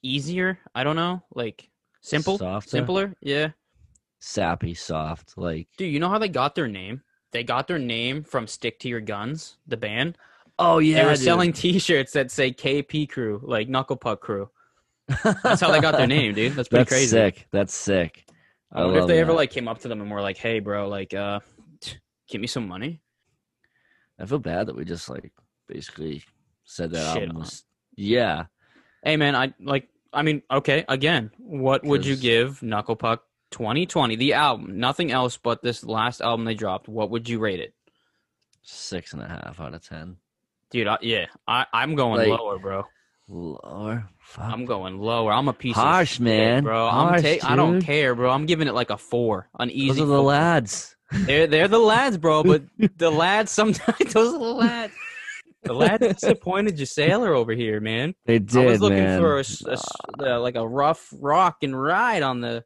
Easier? 0.02 0.58
I 0.74 0.84
don't 0.84 0.96
know. 0.96 1.22
Like 1.34 1.68
simple, 2.00 2.38
Softer? 2.38 2.68
simpler. 2.70 3.14
Yeah. 3.20 3.50
Sappy, 4.20 4.74
soft, 4.74 5.34
like. 5.36 5.68
Dude, 5.76 5.92
you 5.92 6.00
know 6.00 6.08
how 6.08 6.18
they 6.18 6.28
got 6.28 6.54
their 6.54 6.68
name? 6.68 7.02
They 7.32 7.44
got 7.44 7.68
their 7.68 7.78
name 7.78 8.24
from 8.24 8.46
Stick 8.46 8.78
to 8.80 8.88
Your 8.88 9.00
Guns, 9.00 9.58
the 9.66 9.76
band. 9.76 10.16
Oh 10.58 10.78
yeah, 10.78 11.00
they 11.00 11.04
were 11.04 11.14
dude. 11.14 11.20
selling 11.24 11.52
T-shirts 11.52 12.12
that 12.12 12.30
say 12.30 12.50
KP 12.52 13.08
Crew, 13.08 13.40
like 13.44 13.68
Knuckle 13.68 13.96
Puck 13.96 14.20
Crew. 14.22 14.48
That's 15.42 15.60
how 15.60 15.70
they 15.70 15.80
got 15.80 15.96
their 15.96 16.06
name, 16.06 16.34
dude. 16.34 16.54
That's 16.54 16.68
pretty 16.68 16.80
That's 16.82 16.90
crazy. 16.90 17.06
sick. 17.08 17.46
That's 17.52 17.72
sick. 17.74 18.24
I 18.72 18.84
wonder 18.84 19.00
if 19.00 19.06
they 19.06 19.20
ever 19.20 19.32
like 19.32 19.50
came 19.50 19.68
up 19.68 19.78
to 19.80 19.88
them 19.88 20.00
and 20.00 20.10
were 20.10 20.20
like, 20.20 20.36
"Hey, 20.36 20.58
bro, 20.60 20.88
like, 20.88 21.14
uh, 21.14 21.40
give 22.28 22.40
me 22.40 22.46
some 22.46 22.66
money." 22.66 23.00
I 24.18 24.26
feel 24.26 24.38
bad 24.38 24.66
that 24.66 24.76
we 24.76 24.84
just 24.84 25.08
like 25.08 25.32
basically 25.68 26.24
said 26.64 26.90
that 26.92 27.14
Shit. 27.16 27.62
Yeah, 27.96 28.46
Hey, 29.04 29.16
man, 29.16 29.36
I 29.36 29.54
like. 29.60 29.88
I 30.12 30.22
mean, 30.22 30.42
okay. 30.50 30.84
Again, 30.88 31.30
what 31.38 31.84
would 31.84 32.04
you 32.04 32.16
give 32.16 32.62
Knuckle 32.62 32.96
Puck 32.96 33.22
2020, 33.52 34.16
the 34.16 34.32
album, 34.32 34.78
nothing 34.80 35.12
else 35.12 35.36
but 35.36 35.62
this 35.62 35.84
last 35.84 36.20
album 36.20 36.44
they 36.44 36.54
dropped? 36.54 36.88
What 36.88 37.10
would 37.10 37.28
you 37.28 37.38
rate 37.38 37.60
it? 37.60 37.74
Six 38.62 39.12
and 39.12 39.22
a 39.22 39.28
half 39.28 39.60
out 39.60 39.74
of 39.74 39.86
ten. 39.86 40.16
Dude, 40.70 40.88
I, 40.88 40.98
yeah, 41.02 41.26
I, 41.46 41.66
I'm 41.72 41.94
going 41.94 42.28
Like- 42.28 42.38
lower, 42.40 42.58
bro. 42.58 42.84
Lower. 43.28 44.08
Fuck. 44.26 44.44
I'm 44.44 44.64
going 44.66 44.98
lower. 44.98 45.32
I'm 45.32 45.48
a 45.48 45.52
piece 45.52 45.76
Harsh, 45.76 46.10
of 46.12 46.14
shit, 46.16 46.20
man. 46.24 46.64
bro. 46.64 46.88
I'm 46.88 47.22
ta- 47.22 47.46
I 47.48 47.56
don't 47.56 47.80
care, 47.80 48.14
bro. 48.14 48.30
I'm 48.30 48.44
giving 48.46 48.66
it 48.68 48.74
like 48.74 48.90
a 48.90 48.98
four, 48.98 49.48
an 49.58 49.70
easy. 49.70 49.88
Those 49.88 50.00
are 50.00 50.06
the 50.06 50.16
four. 50.16 50.22
lads. 50.24 50.96
They're 51.12 51.46
they're 51.46 51.68
the 51.68 51.78
lads, 51.78 52.18
bro. 52.18 52.42
But 52.42 52.64
the 52.98 53.10
lads 53.10 53.50
sometimes 53.52 53.98
those 54.12 54.34
are 54.34 54.38
the 54.38 54.44
lads. 54.44 54.92
The 55.62 55.72
lads 55.74 56.06
disappointed 56.06 56.78
your 56.78 56.86
sailor 56.86 57.34
over 57.34 57.52
here, 57.52 57.80
man. 57.80 58.14
They 58.24 58.38
did, 58.40 58.56
I 58.56 58.66
was 58.66 58.80
looking 58.80 58.98
man. 58.98 59.20
for 59.20 59.34
a, 59.36 59.38
a 59.38 59.40
s- 59.72 59.92
uh, 60.20 60.40
like 60.40 60.54
a 60.56 60.66
rough 60.66 61.08
rock 61.20 61.58
and 61.62 61.80
ride 61.80 62.22
on 62.22 62.40
the 62.40 62.64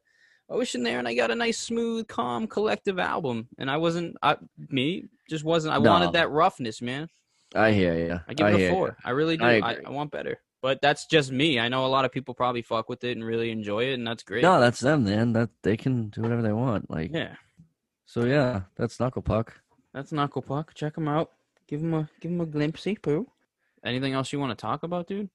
ocean 0.49 0.83
there, 0.83 0.99
and 0.99 1.07
I 1.07 1.15
got 1.15 1.31
a 1.31 1.35
nice, 1.35 1.57
smooth, 1.57 2.07
calm, 2.07 2.47
collective 2.47 2.99
album. 2.99 3.47
And 3.57 3.71
I 3.71 3.77
wasn't, 3.77 4.17
I, 4.21 4.37
me, 4.69 5.05
just 5.29 5.43
wasn't. 5.43 5.73
I 5.73 5.79
No. 5.79 5.89
wanted 5.91 6.13
that 6.13 6.29
roughness, 6.31 6.81
man. 6.81 7.07
I 7.55 7.71
hear 7.71 7.93
you. 7.97 8.19
I 8.27 8.33
give 8.33 8.47
it 8.47 8.69
a 8.69 8.69
four. 8.71 8.97
I 9.05 9.11
really 9.11 9.37
do. 9.37 9.45
I 9.45 9.59
I. 9.59 9.77
I, 9.85 9.89
want 9.89 10.11
better, 10.11 10.39
but 10.61 10.81
that's 10.81 11.05
just 11.05 11.31
me. 11.31 11.59
I 11.59 11.67
know 11.67 11.85
a 11.85 11.87
lot 11.87 12.05
of 12.05 12.11
people 12.11 12.33
probably 12.33 12.61
fuck 12.61 12.87
with 12.87 13.03
it 13.03 13.17
and 13.17 13.25
really 13.25 13.51
enjoy 13.51 13.85
it, 13.85 13.93
and 13.95 14.07
that's 14.07 14.23
great. 14.23 14.43
No, 14.43 14.59
that's 14.59 14.79
them, 14.79 15.05
man. 15.05 15.33
That 15.33 15.49
they 15.63 15.75
can 15.75 16.09
do 16.09 16.21
whatever 16.21 16.41
they 16.41 16.53
want. 16.53 16.89
Like, 16.89 17.11
yeah, 17.13 17.35
so 18.05 18.25
yeah, 18.25 18.61
that's 18.75 18.99
Knuckle 18.99 19.21
Puck. 19.21 19.59
that's 19.93 20.11
Knuckle 20.11 20.41
Puck. 20.41 20.73
Check 20.73 20.97
him 20.97 21.07
out. 21.07 21.31
Give 21.67 21.81
him 21.81 21.93
a 21.93 22.09
give 22.19 22.31
him 22.31 22.41
a 22.41 22.45
glimpsey, 22.45 22.95
poo. 23.01 23.27
Anything 23.83 24.13
else 24.13 24.31
you 24.31 24.39
want 24.39 24.57
to 24.57 24.61
talk 24.61 24.83
about, 24.83 25.07
dude? 25.07 25.29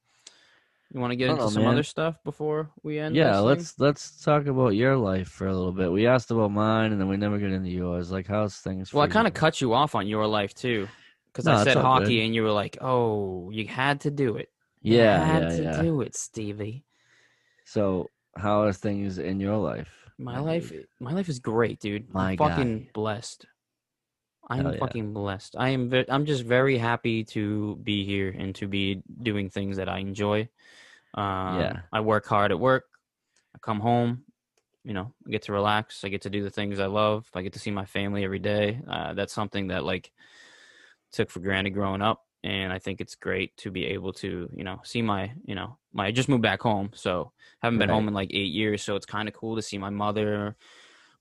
You 0.92 1.00
want 1.00 1.10
to 1.10 1.16
get 1.16 1.30
oh, 1.30 1.32
into 1.32 1.44
know, 1.44 1.50
some 1.50 1.62
man. 1.64 1.72
other 1.72 1.82
stuff 1.82 2.22
before 2.22 2.70
we 2.84 3.00
end? 3.00 3.16
Yeah, 3.16 3.32
this 3.32 3.42
let's 3.42 3.80
let's 3.80 4.22
talk 4.22 4.46
about 4.46 4.68
your 4.68 4.96
life 4.96 5.28
for 5.28 5.48
a 5.48 5.54
little 5.54 5.72
bit. 5.72 5.90
We 5.90 6.06
asked 6.06 6.30
about 6.30 6.52
mine, 6.52 6.92
and 6.92 7.00
then 7.00 7.08
we 7.08 7.16
never 7.16 7.38
get 7.38 7.50
into 7.50 7.70
yours. 7.70 8.12
Like, 8.12 8.28
how's 8.28 8.56
things? 8.56 8.94
Well, 8.94 9.02
I 9.02 9.08
kind 9.08 9.26
of 9.26 9.34
cut 9.34 9.60
you 9.60 9.74
off 9.74 9.96
on 9.96 10.06
your 10.06 10.28
life 10.28 10.54
too, 10.54 10.86
because 11.32 11.46
No, 11.46 11.54
I 11.54 11.64
said 11.64 11.76
hockey, 11.76 12.18
good. 12.18 12.26
and 12.26 12.34
you 12.34 12.44
were 12.44 12.52
like, 12.52 12.78
"Oh, 12.80 13.50
you 13.50 13.66
had 13.66 14.02
to 14.02 14.12
do 14.12 14.36
it. 14.36 14.50
Yeah, 14.94 15.24
had 15.24 15.42
yeah, 15.42 15.48
to 15.56 15.62
yeah. 15.62 15.82
do 15.82 16.00
it, 16.02 16.14
Stevie." 16.14 16.84
So, 17.64 18.10
how 18.36 18.62
are 18.62 18.72
things 18.72 19.18
in 19.18 19.40
your 19.40 19.56
life? 19.56 19.88
My 20.18 20.38
life, 20.38 20.72
my 21.00 21.12
life 21.12 21.28
is 21.28 21.40
great, 21.40 21.80
dude. 21.80 22.12
My 22.12 22.30
I'm 22.32 22.36
fucking 22.38 22.90
blessed. 22.94 23.46
I'm 24.48 24.64
Hell 24.64 24.72
yeah. 24.74 24.78
fucking 24.78 25.12
blessed. 25.12 25.56
I 25.58 25.70
am. 25.70 25.90
Ve- 25.90 26.06
I'm 26.08 26.24
just 26.24 26.44
very 26.44 26.78
happy 26.78 27.24
to 27.24 27.76
be 27.82 28.04
here 28.04 28.30
and 28.36 28.54
to 28.56 28.68
be 28.68 29.02
doing 29.22 29.50
things 29.50 29.76
that 29.76 29.88
I 29.88 29.98
enjoy. 29.98 30.48
Um, 31.14 31.58
Yeah. 31.60 31.80
I 31.92 32.00
work 32.00 32.26
hard 32.26 32.52
at 32.52 32.60
work. 32.60 32.84
I 33.54 33.58
come 33.58 33.80
home. 33.80 34.24
You 34.84 34.94
know, 34.94 35.12
I 35.26 35.30
get 35.30 35.42
to 35.42 35.52
relax. 35.52 36.04
I 36.04 36.08
get 36.08 36.22
to 36.22 36.30
do 36.30 36.44
the 36.44 36.50
things 36.50 36.78
I 36.78 36.86
love. 36.86 37.28
I 37.34 37.42
get 37.42 37.54
to 37.54 37.58
see 37.58 37.72
my 37.72 37.86
family 37.86 38.22
every 38.24 38.38
day. 38.38 38.80
Uh, 38.88 39.14
that's 39.14 39.32
something 39.32 39.68
that 39.68 39.82
like 39.84 40.12
took 41.12 41.30
for 41.30 41.40
granted 41.40 41.70
growing 41.70 42.02
up, 42.02 42.22
and 42.44 42.72
I 42.72 42.78
think 42.78 43.00
it's 43.00 43.14
great 43.14 43.56
to 43.58 43.70
be 43.70 43.86
able 43.86 44.12
to, 44.14 44.48
you 44.54 44.64
know, 44.64 44.80
see 44.84 45.02
my, 45.02 45.32
you 45.44 45.54
know, 45.54 45.78
my. 45.92 46.06
I 46.06 46.12
just 46.12 46.28
moved 46.28 46.42
back 46.42 46.60
home, 46.60 46.90
so 46.94 47.32
haven't 47.62 47.78
been 47.78 47.88
Right. 47.88 47.94
home 47.94 48.08
in 48.08 48.14
like 48.14 48.30
eight 48.32 48.52
years. 48.52 48.82
So 48.82 48.96
it's 48.96 49.06
kind 49.06 49.28
of 49.28 49.34
cool 49.34 49.56
to 49.56 49.62
see 49.62 49.78
my 49.78 49.90
mother, 49.90 50.56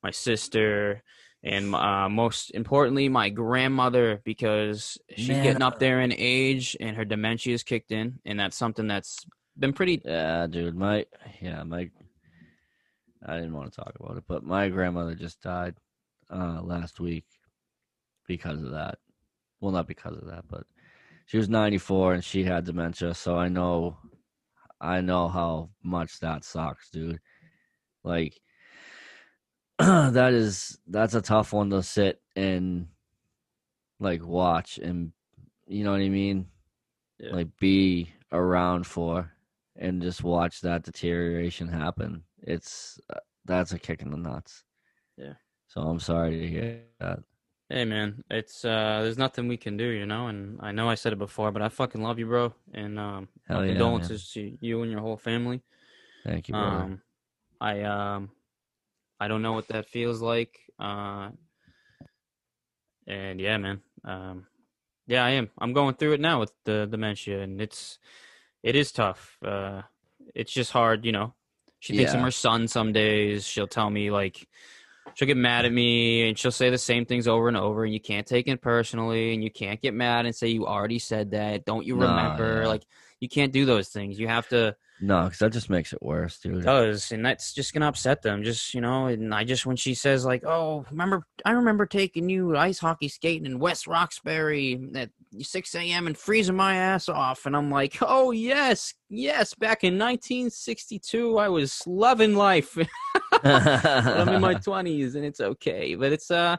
my 0.03 0.11
sister, 0.11 1.01
and 1.43 1.73
uh, 1.75 2.09
most 2.09 2.51
importantly, 2.51 3.07
my 3.09 3.29
grandmother 3.29 4.21
because 4.23 4.97
she's 5.15 5.27
Man, 5.29 5.43
getting 5.43 5.61
up 5.61 5.79
there 5.79 6.01
in 6.01 6.11
age 6.15 6.75
and 6.79 6.95
her 6.97 7.05
dementia 7.05 7.53
is 7.53 7.63
kicked 7.63 7.91
in, 7.91 8.19
and 8.25 8.39
that's 8.39 8.57
something 8.57 8.87
that's 8.87 9.25
been 9.57 9.73
pretty. 9.73 10.01
Yeah, 10.03 10.47
dude. 10.47 10.75
My 10.75 11.05
yeah, 11.41 11.63
my. 11.63 11.89
I 13.27 13.35
didn't 13.37 13.53
want 13.53 13.71
to 13.71 13.75
talk 13.75 13.93
about 13.99 14.17
it, 14.17 14.23
but 14.27 14.43
my 14.43 14.69
grandmother 14.69 15.15
just 15.15 15.41
died 15.41 15.75
uh, 16.29 16.61
last 16.61 16.99
week 16.99 17.25
because 18.27 18.61
of 18.61 18.71
that. 18.71 18.99
Well, 19.59 19.71
not 19.71 19.87
because 19.87 20.17
of 20.17 20.27
that, 20.27 20.43
but 20.47 20.65
she 21.25 21.37
was 21.37 21.49
94 21.49 22.13
and 22.15 22.23
she 22.23 22.43
had 22.43 22.65
dementia, 22.65 23.13
so 23.13 23.37
I 23.37 23.47
know, 23.47 23.97
I 24.79 25.01
know 25.01 25.27
how 25.27 25.69
much 25.83 26.19
that 26.19 26.43
sucks, 26.43 26.89
dude. 26.89 27.19
Like, 28.03 28.39
that 29.79 30.33
is 30.33 30.77
that's 30.87 31.15
a 31.15 31.21
tough 31.21 31.51
one 31.51 31.69
to 31.71 31.83
sit 31.83 32.21
and 32.35 32.87
like 33.99 34.25
watch 34.25 34.77
and 34.77 35.11
you 35.67 35.83
know 35.83 35.91
what 35.91 36.01
I 36.01 36.09
mean, 36.09 36.47
Yeah. 37.19 37.33
like 37.33 37.47
be 37.59 38.09
around 38.31 38.85
for 38.87 39.31
and 39.75 40.01
just 40.01 40.23
watch 40.23 40.61
that 40.61 40.83
deterioration 40.83 41.67
happen. 41.67 42.23
It's 42.43 42.99
uh, 43.13 43.19
that's 43.45 43.73
a 43.73 43.79
kick 43.79 44.01
in 44.01 44.11
the 44.11 44.17
nuts. 44.17 44.63
Yeah. 45.17 45.33
So 45.67 45.81
I'm 45.81 45.99
sorry 45.99 46.39
to 46.39 46.47
hear 46.47 46.81
that. 46.99 47.19
Hey 47.69 47.83
man, 47.83 48.23
it's 48.29 48.63
uh 48.63 49.01
there's 49.01 49.17
nothing 49.17 49.47
we 49.47 49.57
can 49.57 49.75
do, 49.75 49.85
you 49.85 50.05
know, 50.05 50.27
and 50.27 50.59
I 50.61 50.71
know 50.71 50.87
I 50.87 50.93
said 50.95 51.13
it 51.13 51.19
before, 51.19 51.51
but 51.51 51.63
I 51.63 51.69
fucking 51.69 52.01
love 52.01 52.19
you, 52.19 52.27
bro. 52.27 52.53
And 52.73 52.99
um 52.99 53.27
Hell 53.47 53.59
my 53.59 53.65
yeah, 53.65 53.71
condolences 53.71 54.31
to 54.33 54.57
you 54.61 54.83
and 54.83 54.91
your 54.91 55.01
whole 55.01 55.17
family. 55.17 55.61
Thank 56.23 56.47
you, 56.47 56.53
brother. 56.53 56.87
Um 56.87 57.01
I 57.59 57.81
um 57.81 58.29
I 59.19 59.27
don't 59.27 59.41
know 59.41 59.53
what 59.53 59.67
that 59.69 59.87
feels 59.89 60.21
like. 60.21 60.59
Uh 60.79 61.31
and 63.07 63.39
yeah, 63.39 63.57
man. 63.57 63.81
Um 64.03 64.45
yeah, 65.07 65.25
I 65.25 65.31
am. 65.31 65.49
I'm 65.59 65.73
going 65.73 65.95
through 65.95 66.13
it 66.13 66.21
now 66.21 66.39
with 66.39 66.51
the 66.65 66.87
dementia 66.89 67.41
and 67.41 67.59
it's 67.61 67.97
it 68.61 68.75
is 68.75 68.91
tough. 68.91 69.37
Uh 69.43 69.81
it's 70.35 70.53
just 70.53 70.71
hard, 70.71 71.03
you 71.03 71.11
know. 71.11 71.33
She 71.79 71.93
thinks 71.93 72.13
I'm 72.13 72.21
her 72.21 72.31
son 72.31 72.67
some 72.67 72.93
days. 72.93 73.47
She'll 73.47 73.67
tell 73.67 73.89
me 73.89 74.11
like 74.11 74.47
she'll 75.13 75.27
get 75.27 75.37
mad 75.37 75.65
at 75.65 75.71
me 75.71 76.27
and 76.27 76.37
she'll 76.37 76.51
say 76.51 76.69
the 76.69 76.77
same 76.77 77.05
things 77.05 77.27
over 77.27 77.47
and 77.47 77.55
over 77.57 77.83
and 77.85 77.93
you 77.93 77.99
can't 77.99 78.27
take 78.27 78.47
it 78.47 78.61
personally 78.61 79.33
and 79.33 79.43
you 79.43 79.51
can't 79.51 79.81
get 79.81 79.93
mad 79.93 80.25
and 80.25 80.35
say 80.35 80.47
you 80.47 80.65
already 80.65 80.99
said 80.99 81.31
that. 81.31 81.65
Don't 81.65 81.85
you 81.85 81.95
No, 81.95 82.07
remember? 82.07 82.61
yeah. 82.61 82.67
Like 82.67 82.83
you 83.19 83.29
can't 83.29 83.51
do 83.51 83.65
those 83.65 83.89
things. 83.89 84.19
You 84.19 84.27
have 84.27 84.47
to 84.49 84.75
no, 85.01 85.25
because 85.25 85.39
that 85.39 85.51
just 85.51 85.69
makes 85.69 85.91
it 85.91 86.01
worse, 86.01 86.39
dude. 86.39 86.63
does 86.63 87.11
and 87.11 87.25
that's 87.25 87.53
just 87.53 87.73
gonna 87.73 87.87
upset 87.87 88.21
them 88.21 88.43
just 88.43 88.73
you 88.73 88.79
know 88.79 89.07
and 89.07 89.33
i 89.33 89.43
just 89.43 89.65
when 89.65 89.75
she 89.75 89.93
says 89.93 90.25
like 90.25 90.45
oh 90.45 90.85
remember 90.89 91.25
i 91.43 91.51
remember 91.51 91.85
taking 91.85 92.29
you 92.29 92.55
ice 92.55 92.79
hockey 92.79 93.09
skating 93.09 93.45
in 93.45 93.59
West 93.59 93.87
Roxbury 93.87 94.79
at 94.95 95.09
6 95.37 95.75
a.m 95.75 96.07
and 96.07 96.17
freezing 96.17 96.55
my 96.55 96.75
ass 96.75 97.09
off 97.09 97.45
and 97.45 97.57
i'm 97.57 97.69
like 97.69 97.97
oh 98.01 98.31
yes 98.31 98.93
yes 99.09 99.53
back 99.53 99.83
in 99.83 99.95
1962 99.95 101.37
i 101.37 101.49
was 101.49 101.81
loving 101.85 102.35
life 102.35 102.77
i'm 103.43 104.29
in 104.29 104.41
my 104.41 104.55
20s 104.65 105.15
and 105.15 105.25
it's 105.25 105.41
okay 105.41 105.95
but 105.95 106.13
it's 106.13 106.31
uh 106.31 106.55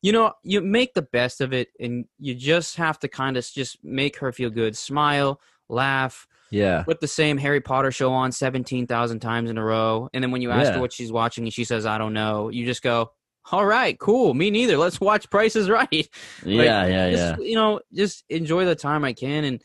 you 0.00 0.12
know 0.12 0.32
you 0.44 0.60
make 0.60 0.94
the 0.94 1.02
best 1.02 1.40
of 1.40 1.52
it 1.52 1.68
and 1.80 2.04
you 2.18 2.34
just 2.34 2.76
have 2.76 2.98
to 3.00 3.08
kind 3.08 3.36
of 3.36 3.44
just 3.44 3.82
make 3.82 4.16
her 4.18 4.30
feel 4.32 4.50
good 4.50 4.76
smile 4.76 5.40
laugh 5.70 6.26
yeah, 6.50 6.82
put 6.82 7.00
the 7.00 7.06
same 7.06 7.38
Harry 7.38 7.60
Potter 7.60 7.92
show 7.92 8.12
on 8.12 8.32
17,000 8.32 9.20
times 9.20 9.50
in 9.50 9.56
a 9.58 9.64
row. 9.64 10.08
And 10.12 10.22
then 10.24 10.32
when 10.32 10.42
you 10.42 10.50
ask 10.50 10.66
Yeah. 10.70 10.74
her 10.74 10.80
what 10.80 10.92
she's 10.92 11.12
watching 11.12 11.44
and 11.44 11.52
she 11.52 11.62
says, 11.64 11.86
I 11.86 11.96
don't 11.96 12.12
know, 12.12 12.48
you 12.48 12.66
just 12.66 12.82
go, 12.82 13.12
all 13.52 13.64
right, 13.64 13.96
cool. 13.98 14.34
Me 14.34 14.50
neither. 14.50 14.76
Let's 14.76 15.00
watch 15.00 15.30
Price 15.30 15.54
is 15.54 15.70
Right. 15.70 15.88
yeah, 16.44 16.86
yeah, 16.86 16.86
yeah. 16.86 17.10
Just, 17.10 17.42
you 17.42 17.54
know, 17.54 17.80
just 17.94 18.24
enjoy 18.28 18.64
the 18.64 18.74
time 18.74 19.04
I 19.04 19.12
can. 19.12 19.44
And 19.44 19.62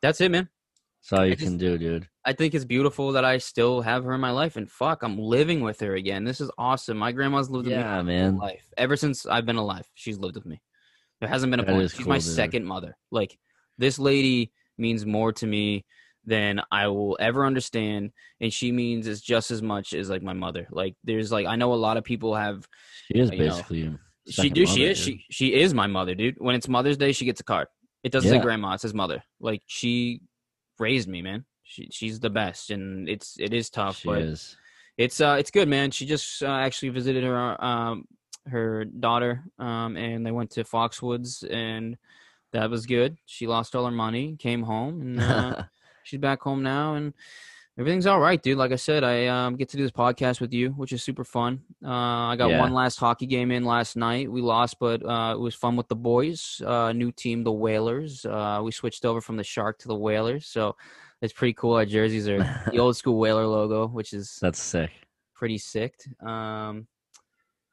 that's 0.00 0.20
it, 0.20 0.30
man. 0.30 0.48
That's 1.02 1.18
all 1.18 1.26
you 1.26 1.34
just- 1.34 1.44
can 1.44 1.58
do, 1.58 1.76
dude. 1.76 2.08
I 2.24 2.34
think 2.34 2.54
it's 2.54 2.64
beautiful 2.66 3.12
that 3.12 3.24
I 3.24 3.38
still 3.38 3.80
have 3.80 4.04
her 4.04 4.12
in 4.12 4.20
my 4.20 4.30
life. 4.30 4.56
And 4.56 4.70
fuck, 4.70 5.02
I'm 5.02 5.18
living 5.18 5.62
with 5.62 5.80
her 5.80 5.94
again. 5.96 6.24
This 6.24 6.40
is 6.42 6.50
awesome. 6.58 6.98
My 6.98 7.10
grandma's 7.10 7.48
lived 7.50 7.66
with 7.66 7.74
me 7.74 7.80
Yeah, 7.80 7.96
my 7.96 8.02
man. 8.02 8.36
life. 8.36 8.62
Ever 8.76 8.96
since 8.96 9.24
I've 9.26 9.46
been 9.46 9.56
alive, 9.56 9.88
she's 9.94 10.18
lived 10.18 10.34
with 10.36 10.44
me. 10.46 10.60
There 11.20 11.28
hasn't 11.28 11.50
been 11.50 11.58
a 11.60 11.64
That 11.64 11.72
point. 11.72 11.90
She's 11.90 11.98
cool, 12.00 12.08
my 12.10 12.16
dude. 12.18 12.24
second 12.24 12.64
mother. 12.66 12.96
Like 13.10 13.38
this 13.78 13.98
lady 13.98 14.52
means 14.78 15.04
more 15.04 15.32
to 15.34 15.46
me 15.46 15.84
than 16.24 16.60
I 16.70 16.88
will 16.88 17.16
ever 17.20 17.44
understand, 17.46 18.12
and 18.40 18.52
she 18.52 18.70
means 18.70 19.06
as 19.06 19.20
just 19.20 19.50
as 19.50 19.62
much 19.62 19.94
as 19.94 20.10
like 20.10 20.22
my 20.22 20.34
mother. 20.34 20.68
Like 20.70 20.94
there's 21.04 21.32
like 21.32 21.46
I 21.46 21.56
know 21.56 21.72
a 21.72 21.76
lot 21.76 21.96
of 21.96 22.04
people 22.04 22.34
have. 22.34 22.66
She 23.06 23.18
is 23.18 23.30
know, 23.30 23.38
basically. 23.38 23.78
your 23.80 23.98
She 24.28 24.50
do. 24.50 24.66
She 24.66 24.84
is. 24.84 24.98
dude. 24.98 25.04
She 25.04 25.24
she 25.30 25.54
is 25.54 25.74
my 25.74 25.86
mother, 25.86 26.14
dude. 26.14 26.36
When 26.38 26.54
it's 26.54 26.68
Mother's 26.68 26.96
Day, 26.96 27.12
she 27.12 27.24
gets 27.24 27.40
a 27.40 27.44
card. 27.44 27.68
It 28.04 28.12
doesn't 28.12 28.30
say 28.30 28.38
grandma. 28.38 28.74
It 28.74 28.80
says 28.80 28.94
mother. 28.94 29.22
Like 29.40 29.62
she 29.66 30.20
raised 30.78 31.08
me, 31.08 31.22
man. 31.22 31.44
She 31.62 31.88
she's 31.90 32.20
the 32.20 32.30
best, 32.30 32.70
and 32.70 33.08
it's 33.08 33.36
it 33.38 33.52
is 33.52 33.70
tough, 33.70 33.98
She 33.98 34.08
but 34.08 34.22
is. 34.22 34.56
it's 34.96 35.20
uh 35.20 35.36
it's 35.38 35.50
good 35.50 35.68
man 35.68 35.90
she 35.90 36.06
just 36.06 36.42
uh, 36.42 36.46
actually 36.46 36.88
visited 36.88 37.24
her 37.24 37.64
um 37.64 38.04
her 38.46 38.84
daughter 38.84 39.44
um 39.58 39.96
and 39.96 40.24
they 40.24 40.30
went 40.30 40.50
to 40.50 40.64
Foxwoods 40.64 41.44
and 41.50 41.96
that 42.52 42.70
was 42.70 42.86
good 42.86 43.16
she 43.26 43.46
lost 43.46 43.74
all 43.76 43.84
her 43.84 43.90
money 43.90 44.36
came 44.38 44.62
home 44.62 45.00
and 45.02 45.20
uh, 45.20 45.62
she's 46.02 46.20
back 46.20 46.40
home 46.40 46.62
now 46.62 46.94
and 46.94 47.12
everything's 47.78 48.06
all 48.06 48.18
right 48.20 48.42
dude 48.42 48.58
like 48.58 48.72
i 48.72 48.76
said 48.76 49.04
i 49.04 49.26
um 49.26 49.54
get 49.56 49.68
to 49.68 49.76
do 49.76 49.82
this 49.82 49.92
podcast 49.92 50.40
with 50.40 50.52
you 50.52 50.70
which 50.70 50.92
is 50.92 51.02
super 51.02 51.24
fun 51.24 51.60
uh 51.84 51.88
i 52.32 52.36
got 52.36 52.48
Yeah. 52.50 52.58
one 52.60 52.72
last 52.72 52.98
hockey 52.98 53.26
game 53.26 53.50
in 53.50 53.64
last 53.64 53.96
night 53.96 54.30
we 54.30 54.40
lost 54.40 54.78
but 54.80 55.04
uh 55.04 55.34
it 55.34 55.38
was 55.40 55.54
fun 55.54 55.76
with 55.76 55.88
the 55.88 55.96
boys 55.96 56.60
uh 56.66 56.92
new 56.92 57.12
team 57.12 57.44
the 57.44 57.52
whalers 57.52 58.24
uh 58.26 58.60
we 58.64 58.72
switched 58.72 59.04
over 59.04 59.20
from 59.20 59.36
the 59.36 59.44
shark 59.44 59.78
to 59.80 59.88
the 59.88 59.94
whalers 59.94 60.46
so 60.46 60.74
it's 61.20 61.32
pretty 61.32 61.52
cool 61.54 61.74
our 61.74 61.84
jerseys 61.86 62.28
are 62.28 62.38
the 62.72 62.78
old 62.84 62.96
school 62.96 63.18
whaler 63.18 63.46
logo 63.46 63.86
which 63.86 64.12
is 64.12 64.38
That's 64.40 64.60
sick. 64.60 64.90
pretty 65.34 65.58
sick. 65.58 65.94
Um, 66.24 66.88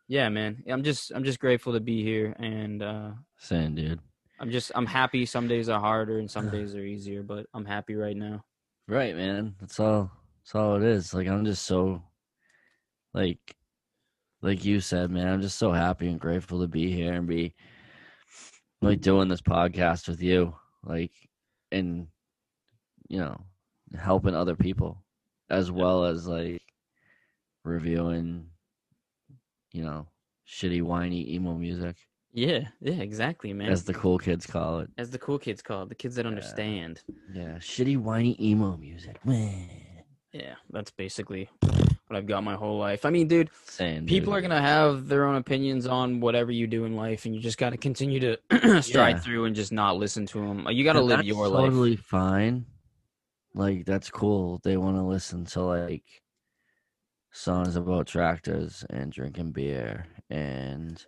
yeah, 0.08 0.30
man, 0.30 0.64
I'm 0.70 0.84
just 0.84 1.12
I'm 1.16 1.24
just 1.24 1.40
grateful 1.40 1.74
to 1.74 1.80
be 1.80 2.04
here, 2.04 2.36
and 2.38 2.84
uh, 2.84 3.12
Saying, 3.40 3.74
dude. 3.74 4.00
I'm 4.40 4.52
just 4.52 4.72
I'm 4.76 4.86
happy. 4.86 5.26
Some 5.26 5.48
days 5.48 5.70
are 5.70 5.80
harder 5.80 6.20
and 6.20 6.30
some 6.30 6.50
days 6.50 6.76
are 6.76 6.84
easier, 6.84 7.24
but 7.24 7.48
I'm 7.54 7.66
happy 7.66 7.96
right 7.96 8.18
now. 8.18 8.44
Right, 8.88 9.16
man. 9.16 9.56
That's 9.60 9.80
all. 9.80 10.12
That's 10.44 10.56
all 10.56 10.76
it 10.76 10.84
is. 10.84 11.14
Like 11.14 11.28
I'm 11.28 11.46
just 11.46 11.64
so, 11.66 12.04
like, 13.14 13.56
like 14.42 14.66
you 14.66 14.82
said, 14.82 15.10
man. 15.10 15.28
I'm 15.28 15.42
just 15.42 15.58
so 15.58 15.72
happy 15.72 16.08
and 16.08 16.20
grateful 16.20 16.62
to 16.62 16.68
be 16.68 16.92
here 16.92 17.14
and 17.14 17.28
be 17.28 17.56
like 18.82 19.02
doing 19.02 19.30
this 19.30 19.42
podcast 19.42 20.08
with 20.08 20.22
you, 20.22 20.54
like, 20.84 21.12
and 21.72 22.08
you 23.08 23.20
know, 23.20 23.40
helping 23.98 24.36
other 24.36 24.56
people 24.56 25.04
as 25.50 25.72
well 25.72 26.06
as 26.06 26.28
like 26.28 26.62
reviewing, 27.64 28.48
you 29.72 29.84
know, 29.84 30.08
shitty, 30.48 30.82
whiny 30.82 31.34
emo 31.34 31.54
music, 31.54 31.96
Yeah, 32.36 32.68
yeah, 32.82 32.96
exactly, 32.96 33.54
man. 33.54 33.70
as 33.72 33.86
the 33.86 33.94
cool 33.94 34.18
kids 34.20 34.46
call 34.46 34.80
it. 34.82 34.90
As 34.98 35.10
the 35.10 35.18
cool 35.18 35.40
kids 35.40 35.62
call 35.62 35.84
it, 35.84 35.90
the 35.90 35.96
kids 35.96 36.16
that 36.16 36.26
Yeah. 36.26 36.30
understand. 36.30 37.02
Yeah, 37.34 37.58
shitty, 37.60 37.98
whiny 37.98 38.36
emo 38.40 38.76
music. 38.76 39.18
Yeah, 40.34 40.56
that's 40.70 40.92
basically 40.92 41.50
what 41.62 42.18
I've 42.18 42.28
got 42.28 42.44
my 42.44 42.56
whole 42.56 42.78
life. 42.78 43.06
I 43.06 43.10
mean, 43.10 43.30
dude, 43.30 43.50
Saying 43.68 44.06
people 44.08 44.34
dude. 44.34 44.40
are 44.40 44.42
gonna 44.42 44.62
have 44.62 45.08
their 45.08 45.24
own 45.26 45.38
opinions 45.38 45.88
on 45.88 46.20
whatever 46.20 46.52
you 46.52 46.68
do 46.68 46.84
in 46.84 46.98
life, 46.98 47.26
and 47.26 47.34
you 47.34 47.40
just 47.40 47.58
got 47.58 47.70
to 47.70 47.78
continue 47.78 48.20
to 48.20 48.38
stride 48.82 49.16
Yeah. 49.16 49.20
through 49.22 49.46
and 49.46 49.56
just 49.56 49.72
not 49.72 49.96
listen 49.98 50.26
to 50.28 50.40
them. 50.40 50.68
You 50.70 50.84
got 50.84 50.94
to 50.94 51.00
And 51.00 51.08
live 51.08 51.24
your 51.24 51.48
life. 51.48 51.68
totally 51.68 51.96
fine. 51.96 52.66
Like 53.54 53.86
that's 53.86 54.10
cool. 54.12 54.60
They 54.66 54.76
want 54.76 54.98
to 54.98 55.04
listen 55.04 55.46
to 55.46 55.62
like 55.62 56.04
songs 57.32 57.78
about 57.78 58.08
tractors 58.08 58.84
and 58.90 59.12
drinking 59.14 59.52
beer 59.54 60.06
and 60.30 61.06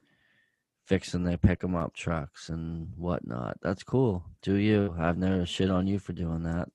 fixing 0.88 1.24
their 1.24 1.38
pick 1.38 1.64
'em 1.64 1.76
up 1.76 1.94
trucks 1.94 2.48
and 2.50 2.94
whatnot. 2.96 3.58
That's 3.62 3.84
cool. 3.84 4.24
Do 4.42 4.56
you? 4.56 4.96
I've 4.98 5.18
never 5.18 5.46
shit 5.46 5.70
on 5.70 5.86
you 5.86 6.00
for 6.00 6.14
doing 6.14 6.44
that. 6.44 6.70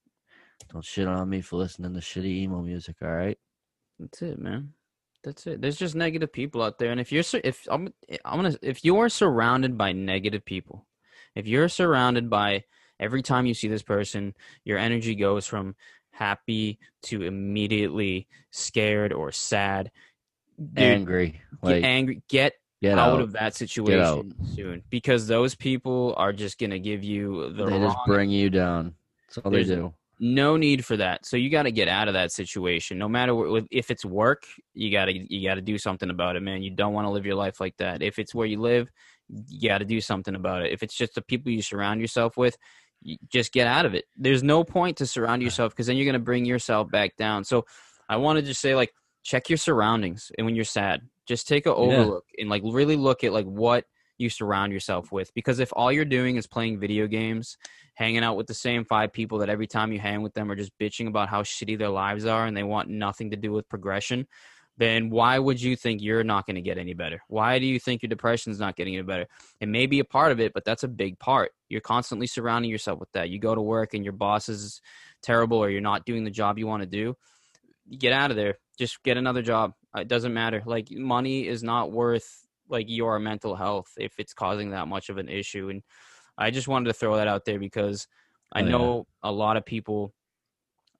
Don't 0.69 0.85
shit 0.85 1.09
on 1.09 1.29
me 1.29 1.41
for 1.41 1.57
listening 1.57 1.95
to 1.95 2.01
shitty 2.01 2.27
emo 2.27 2.61
music. 2.63 2.97
All 3.03 3.11
right. 3.11 3.39
That's 3.99 4.23
it, 4.23 4.39
man. 4.39 4.75
That's 5.25 5.47
it. 5.47 5.61
There's 5.61 5.79
just 5.79 5.95
negative 5.95 6.33
people 6.33 6.63
out 6.63 6.79
there, 6.79 6.91
and 6.91 7.01
if 7.01 7.11
you're 7.11 7.25
if 7.43 7.67
I'm 7.71 7.93
eh, 8.09 8.19
I'm 8.25 8.37
gonna 8.37 8.57
if 8.61 8.85
you 8.85 8.99
are 8.99 9.09
surrounded 9.09 9.79
by 9.79 9.93
negative 9.93 10.45
people, 10.45 10.87
if 11.35 11.47
you're 11.47 11.69
surrounded 11.69 12.29
by 12.29 12.65
every 13.01 13.23
time 13.23 13.47
you 13.47 13.55
see 13.55 13.69
this 13.69 13.83
person, 13.83 14.35
your 14.65 14.79
energy 14.79 15.15
goes 15.15 15.47
from 15.47 15.75
happy 16.11 16.79
to 17.05 17.23
immediately 17.23 18.29
scared 18.51 19.13
or 19.13 19.33
sad. 19.33 19.91
Dude, 20.59 20.79
Angry. 20.79 21.31
get 21.31 21.63
Like 21.63 21.85
angry. 21.85 22.23
Get 22.29 22.55
get 22.83 22.99
out, 22.99 23.14
out. 23.14 23.20
of 23.20 23.33
that 23.33 23.55
situation 23.55 24.35
soon, 24.55 24.83
because 24.91 25.26
those 25.26 25.55
people 25.55 26.14
are 26.16 26.33
just 26.33 26.59
gonna 26.59 26.78
give 26.78 27.03
you 27.05 27.53
the 27.53 27.64
they 27.64 27.78
just 27.78 27.97
bring 28.07 28.28
you 28.28 28.51
down. 28.51 28.95
That's 29.28 29.39
all 29.39 29.51
they 29.51 29.64
do. 29.64 29.95
no 30.20 30.57
need 30.57 30.85
for 30.85 30.97
that. 30.97 31.24
So 31.24 31.37
you 31.37 31.49
got 31.49 31.62
to 31.62 31.72
get 31.72 31.89
out 31.89 32.09
of 32.09 32.14
that 32.14 32.33
situation. 32.33 32.99
No 32.99 33.09
matter 33.09 33.35
what 33.35 33.64
if 33.70 33.91
it's 33.91 34.05
work 34.05 34.45
you 34.74 34.91
got 34.91 35.07
to 35.07 35.35
you 35.35 35.49
got 35.49 35.55
to 35.55 35.62
do 35.62 35.78
something 35.78 36.11
about 36.11 36.37
it 36.37 36.41
man. 36.41 36.62
You 36.62 36.70
don't 36.70 36.93
want 36.93 37.07
to 37.07 37.11
live 37.11 37.24
your 37.24 37.37
life 37.37 37.61
like 37.61 37.76
that. 37.78 38.03
If 38.03 38.18
it's 38.18 38.35
where 38.35 38.47
you 38.47 38.61
live 38.61 38.91
you 39.49 39.68
got 39.68 39.78
to 39.78 39.85
do 39.85 40.01
something 40.01 40.35
about 40.35 40.62
it. 40.66 40.72
If 40.72 40.83
it's 40.83 40.95
just 40.95 41.14
the 41.14 41.22
people 41.22 41.53
you 41.53 41.62
surround 41.62 42.01
yourself 42.01 42.37
with 42.37 42.57
you 43.01 43.16
just 43.28 43.53
get 43.53 43.66
out 43.66 43.87
of 43.87 43.95
it. 43.95 44.05
There's 44.16 44.43
no 44.43 44.64
point 44.64 44.99
to 44.99 45.07
surround 45.07 45.43
yourself 45.47 45.72
because 45.72 45.87
then 45.87 45.97
you're 45.97 46.05
going 46.05 46.12
to 46.14 46.18
bring 46.18 46.45
yourself 46.45 46.91
back 46.91 47.16
down. 47.16 47.45
So 47.45 47.64
i 48.09 48.16
want 48.16 48.37
to 48.37 48.43
just 48.43 48.61
say 48.61 48.74
like 48.74 48.93
check 49.22 49.49
your 49.49 49.57
surroundings 49.57 50.33
and 50.37 50.45
when 50.45 50.57
you're 50.57 50.64
sad 50.64 51.01
just 51.27 51.49
take 51.49 51.66
a 51.66 51.70
Yeah. 51.70 51.75
overlook 51.75 52.25
and 52.39 52.49
like 52.49 52.62
really 52.64 52.97
look 52.97 53.25
at 53.25 53.33
like 53.33 53.47
what 53.47 53.85
you 54.18 54.29
surround 54.31 54.73
yourself 54.73 55.11
with 55.11 55.33
because 55.35 55.59
if 55.59 55.73
all 55.75 55.91
you're 55.91 56.05
doing 56.05 56.37
is 56.37 56.47
playing 56.47 56.79
video 56.79 57.07
games 57.07 57.57
hanging 57.95 58.23
out 58.23 58.37
with 58.37 58.47
the 58.47 58.55
same 58.55 58.85
five 58.85 59.12
people 59.12 59.39
that 59.39 59.49
every 59.49 59.66
time 59.66 59.93
you 59.93 59.99
hang 59.99 60.23
with 60.23 60.35
them 60.35 60.51
are 60.51 60.55
just 60.57 60.77
bitching 60.79 61.09
about 61.09 61.29
how 61.29 61.43
shitty 61.43 61.79
their 61.79 61.89
lives 61.89 62.25
are 62.25 62.47
and 62.47 62.57
they 62.57 62.62
want 62.62 62.89
nothing 62.89 63.31
to 63.31 63.37
do 63.37 63.53
with 63.53 63.68
progression, 63.68 64.27
then 64.79 65.11
why 65.11 65.39
would 65.39 65.61
you 65.61 65.77
think 65.77 66.01
you're 66.01 66.25
not 66.25 66.47
going 66.47 66.55
to 66.55 66.62
get 66.62 66.79
any 66.79 66.95
better? 66.95 67.20
Why 67.29 67.59
do 67.59 67.66
you 67.66 67.79
think 67.79 68.03
your 68.03 68.09
depression's 68.09 68.59
not 68.59 68.77
getting 68.77 68.95
any 68.95 69.03
better? 69.03 69.27
It 69.61 69.68
may 69.68 69.87
be 69.87 69.99
a 69.99 70.05
part 70.05 70.33
of 70.33 70.41
it, 70.41 70.53
but 70.55 70.64
that's 70.64 70.83
a 70.83 70.89
big 70.89 71.18
part. 71.18 71.53
You're 71.68 71.83
constantly 71.83 72.27
surrounding 72.27 72.70
yourself 72.70 72.99
with 72.99 73.12
that. 73.12 73.29
You 73.29 73.39
go 73.39 73.55
to 73.55 73.61
work 73.61 73.93
and 73.93 74.05
your 74.05 74.14
boss 74.14 74.49
is 74.49 74.81
terrible 75.23 75.59
or 75.59 75.68
you're 75.68 75.81
not 75.81 76.07
doing 76.07 76.25
the 76.25 76.31
job 76.31 76.59
you 76.59 76.66
want 76.66 76.83
to 76.83 76.89
do. 76.89 77.16
Get 77.99 78.12
out 78.12 78.31
of 78.31 78.37
there. 78.37 78.59
Just 78.79 79.03
get 79.03 79.16
another 79.18 79.43
job. 79.43 79.73
Uh, 79.97 80.01
it 80.01 80.09
doesn't 80.09 80.32
matter. 80.34 80.62
Like 80.64 80.90
money 80.90 81.47
is 81.47 81.62
not 81.62 81.93
worth 81.93 82.47
like 82.68 82.86
your 82.88 83.18
mental 83.18 83.57
health 83.57 83.88
if 83.99 84.14
it's 84.18 84.32
causing 84.32 84.70
that 84.70 84.88
much 84.88 85.09
of 85.11 85.18
an 85.18 85.28
issue 85.28 85.68
and 85.68 85.82
I 86.38 86.51
just 86.51 86.68
wanted 86.68 86.86
to 86.86 86.95
throw 86.95 87.16
that 87.16 87.28
out 87.28 87.45
there 87.45 87.59
because 87.59 88.07
I 88.53 88.62
Oh, 88.62 88.64
yeah. 88.64 88.70
know 88.70 89.07
a 89.22 89.30
lot 89.32 89.57
of 89.57 89.66
people 89.66 90.14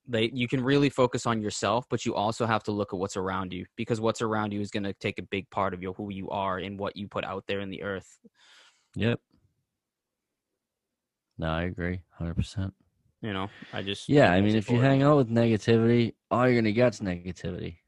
they 0.07 0.31
you 0.35 0.49
can 0.49 0.63
really 0.63 0.91
focus 0.91 1.27
on 1.27 1.41
yourself, 1.41 1.87
but 1.89 2.05
you 2.05 2.15
also 2.15 2.45
have 2.45 2.63
to 2.65 2.73
look 2.73 2.93
at 2.93 2.99
what's 2.99 3.17
around 3.17 3.53
you 3.53 3.65
because 3.77 4.01
what's 4.01 4.21
around 4.21 4.53
you 4.53 4.61
is 4.61 4.71
going 4.71 4.83
to 4.83 4.93
take 4.95 5.19
a 5.19 5.23
big 5.23 5.49
part 5.51 5.75
of 5.75 5.83
your 5.83 5.93
who 5.95 6.11
you 6.13 6.29
are 6.31 6.59
and 6.59 6.79
what 6.79 6.97
you 6.97 7.09
put 7.09 7.25
out 7.25 7.45
there 7.47 7.61
in 7.61 7.71
the 7.71 7.83
earth. 7.83 8.19
Yep. 8.97 9.21
No, 11.39 11.49
I 11.49 11.63
agree, 11.65 12.03
hundred 12.11 12.35
percent. 12.35 12.75
You 13.23 13.33
know, 13.33 13.49
I 13.73 13.83
just 13.83 14.09
Yeah, 14.09 14.31
I 14.33 14.41
mean, 14.41 14.57
if 14.57 14.71
you 14.71 14.81
hang 14.81 15.03
out 15.03 15.17
with 15.17 15.29
negativity, 15.31 16.15
all 16.31 16.47
you're 16.47 16.61
gonna 16.61 16.73
get's 16.73 17.01
negativity. 17.01 17.79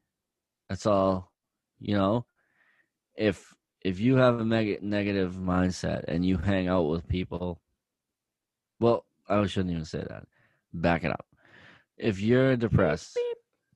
That's 0.69 0.87
all. 0.87 1.33
You 1.81 1.97
know, 1.97 2.27
if 3.17 3.55
if 3.83 4.01
you 4.01 4.17
have 4.17 4.41
a 4.41 4.45
neg- 4.45 4.83
negative 4.83 5.35
mindset 5.35 6.05
and 6.09 6.25
you 6.25 6.39
hang 6.39 6.69
out 6.69 6.89
with 6.89 7.07
people, 7.07 7.61
well, 8.81 9.05
I 9.29 9.47
shouldn't 9.47 9.73
even 9.73 9.85
say 9.85 10.05
that. 10.09 10.25
Back 10.73 11.05
it 11.05 11.11
up. 11.11 11.27
If 11.97 12.21
you're 12.21 12.57
depressed, 12.57 13.19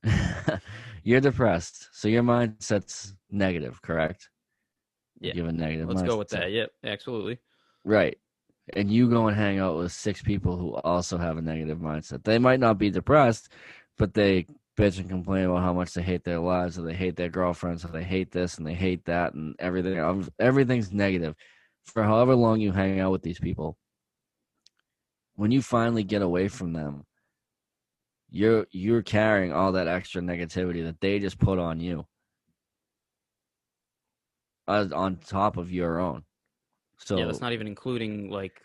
you're 1.03 1.21
depressed, 1.21 1.89
so 1.93 2.07
your 2.07 2.23
mindset's 2.23 3.13
negative, 3.29 3.81
correct? 3.81 4.29
Yeah. 5.19 5.33
You 5.35 5.43
have 5.43 5.53
a 5.53 5.57
negative. 5.57 5.87
let's 5.89 6.01
go 6.01 6.17
with 6.17 6.29
that. 6.29 6.51
Yep, 6.51 6.71
absolutely. 6.83 7.39
Right. 7.85 8.17
And 8.73 8.91
you 8.91 9.09
go 9.09 9.27
and 9.27 9.35
hang 9.35 9.59
out 9.59 9.77
with 9.77 9.91
six 9.91 10.21
people 10.21 10.55
who 10.55 10.75
also 10.75 11.17
have 11.17 11.37
a 11.37 11.41
negative 11.41 11.79
mindset. 11.79 12.23
They 12.23 12.37
might 12.37 12.59
not 12.59 12.77
be 12.77 12.89
depressed, 12.89 13.49
but 13.97 14.13
they 14.13 14.45
bitch 14.79 14.97
and 14.97 15.09
complain 15.09 15.45
about 15.45 15.61
how 15.61 15.73
much 15.73 15.93
they 15.93 16.01
hate 16.01 16.23
their 16.23 16.39
lives 16.39 16.79
or 16.79 16.83
they 16.83 16.93
hate 16.93 17.17
their 17.17 17.29
girlfriends 17.29 17.83
or 17.83 17.89
they 17.89 18.03
hate 18.03 18.31
this 18.31 18.57
and 18.57 18.65
they 18.65 18.73
hate 18.73 19.03
that 19.05 19.33
and 19.33 19.55
everything. 19.59 20.29
Everything's 20.39 20.93
negative. 20.93 21.35
For 21.85 22.03
however 22.03 22.33
long 22.35 22.61
you 22.61 22.71
hang 22.71 22.99
out 22.99 23.11
with 23.11 23.21
these 23.21 23.39
people, 23.39 23.77
when 25.35 25.51
you 25.51 25.61
finally 25.61 26.03
get 26.03 26.21
away 26.21 26.47
from 26.47 26.73
them, 26.73 27.03
you're 28.29 28.67
you're 28.71 29.01
carrying 29.01 29.51
all 29.51 29.71
that 29.73 29.87
extra 29.87 30.21
negativity 30.21 30.83
that 30.85 31.01
they 31.01 31.19
just 31.19 31.39
put 31.39 31.59
on 31.59 31.79
you. 31.79 32.05
As 34.67 34.91
on 34.91 35.17
top 35.17 35.57
of 35.57 35.71
your 35.71 35.99
own. 35.99 36.23
So 36.99 37.17
yeah, 37.17 37.25
that's 37.25 37.41
not 37.41 37.53
even 37.53 37.67
including 37.67 38.29
like 38.29 38.61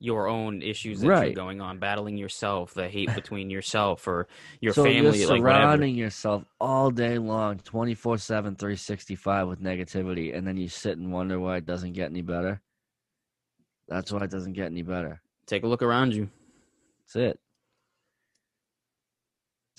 your 0.00 0.28
own 0.28 0.62
issues 0.62 1.00
that 1.00 1.08
Right. 1.08 1.26
you're 1.26 1.34
going 1.34 1.60
on, 1.60 1.78
battling 1.78 2.16
yourself, 2.16 2.74
the 2.74 2.88
hate 2.88 3.14
between 3.14 3.50
yourself 3.50 4.06
or 4.06 4.28
your 4.60 4.74
so 4.74 4.84
family, 4.84 5.18
you're 5.20 5.28
like 5.28 5.40
surrounding 5.40 5.94
yourself 5.94 6.44
all 6.60 6.90
day 6.90 7.18
long 7.18 7.58
24 7.60 8.18
7 8.18 8.56
365 8.56 9.48
with 9.48 9.62
negativity 9.62 10.36
and 10.36 10.46
then 10.46 10.56
you 10.56 10.68
sit 10.68 10.98
and 10.98 11.12
wonder 11.12 11.38
why 11.40 11.56
it 11.56 11.66
doesn't 11.66 11.92
get 11.92 12.10
any 12.10 12.22
better? 12.22 12.60
That's 13.88 14.12
why 14.12 14.24
it 14.24 14.30
doesn't 14.30 14.54
get 14.54 14.66
any 14.66 14.82
better. 14.82 15.20
Take 15.46 15.62
a 15.62 15.66
look 15.66 15.82
around 15.82 16.14
you. 16.14 16.30
that's 17.06 17.16
it. 17.16 17.40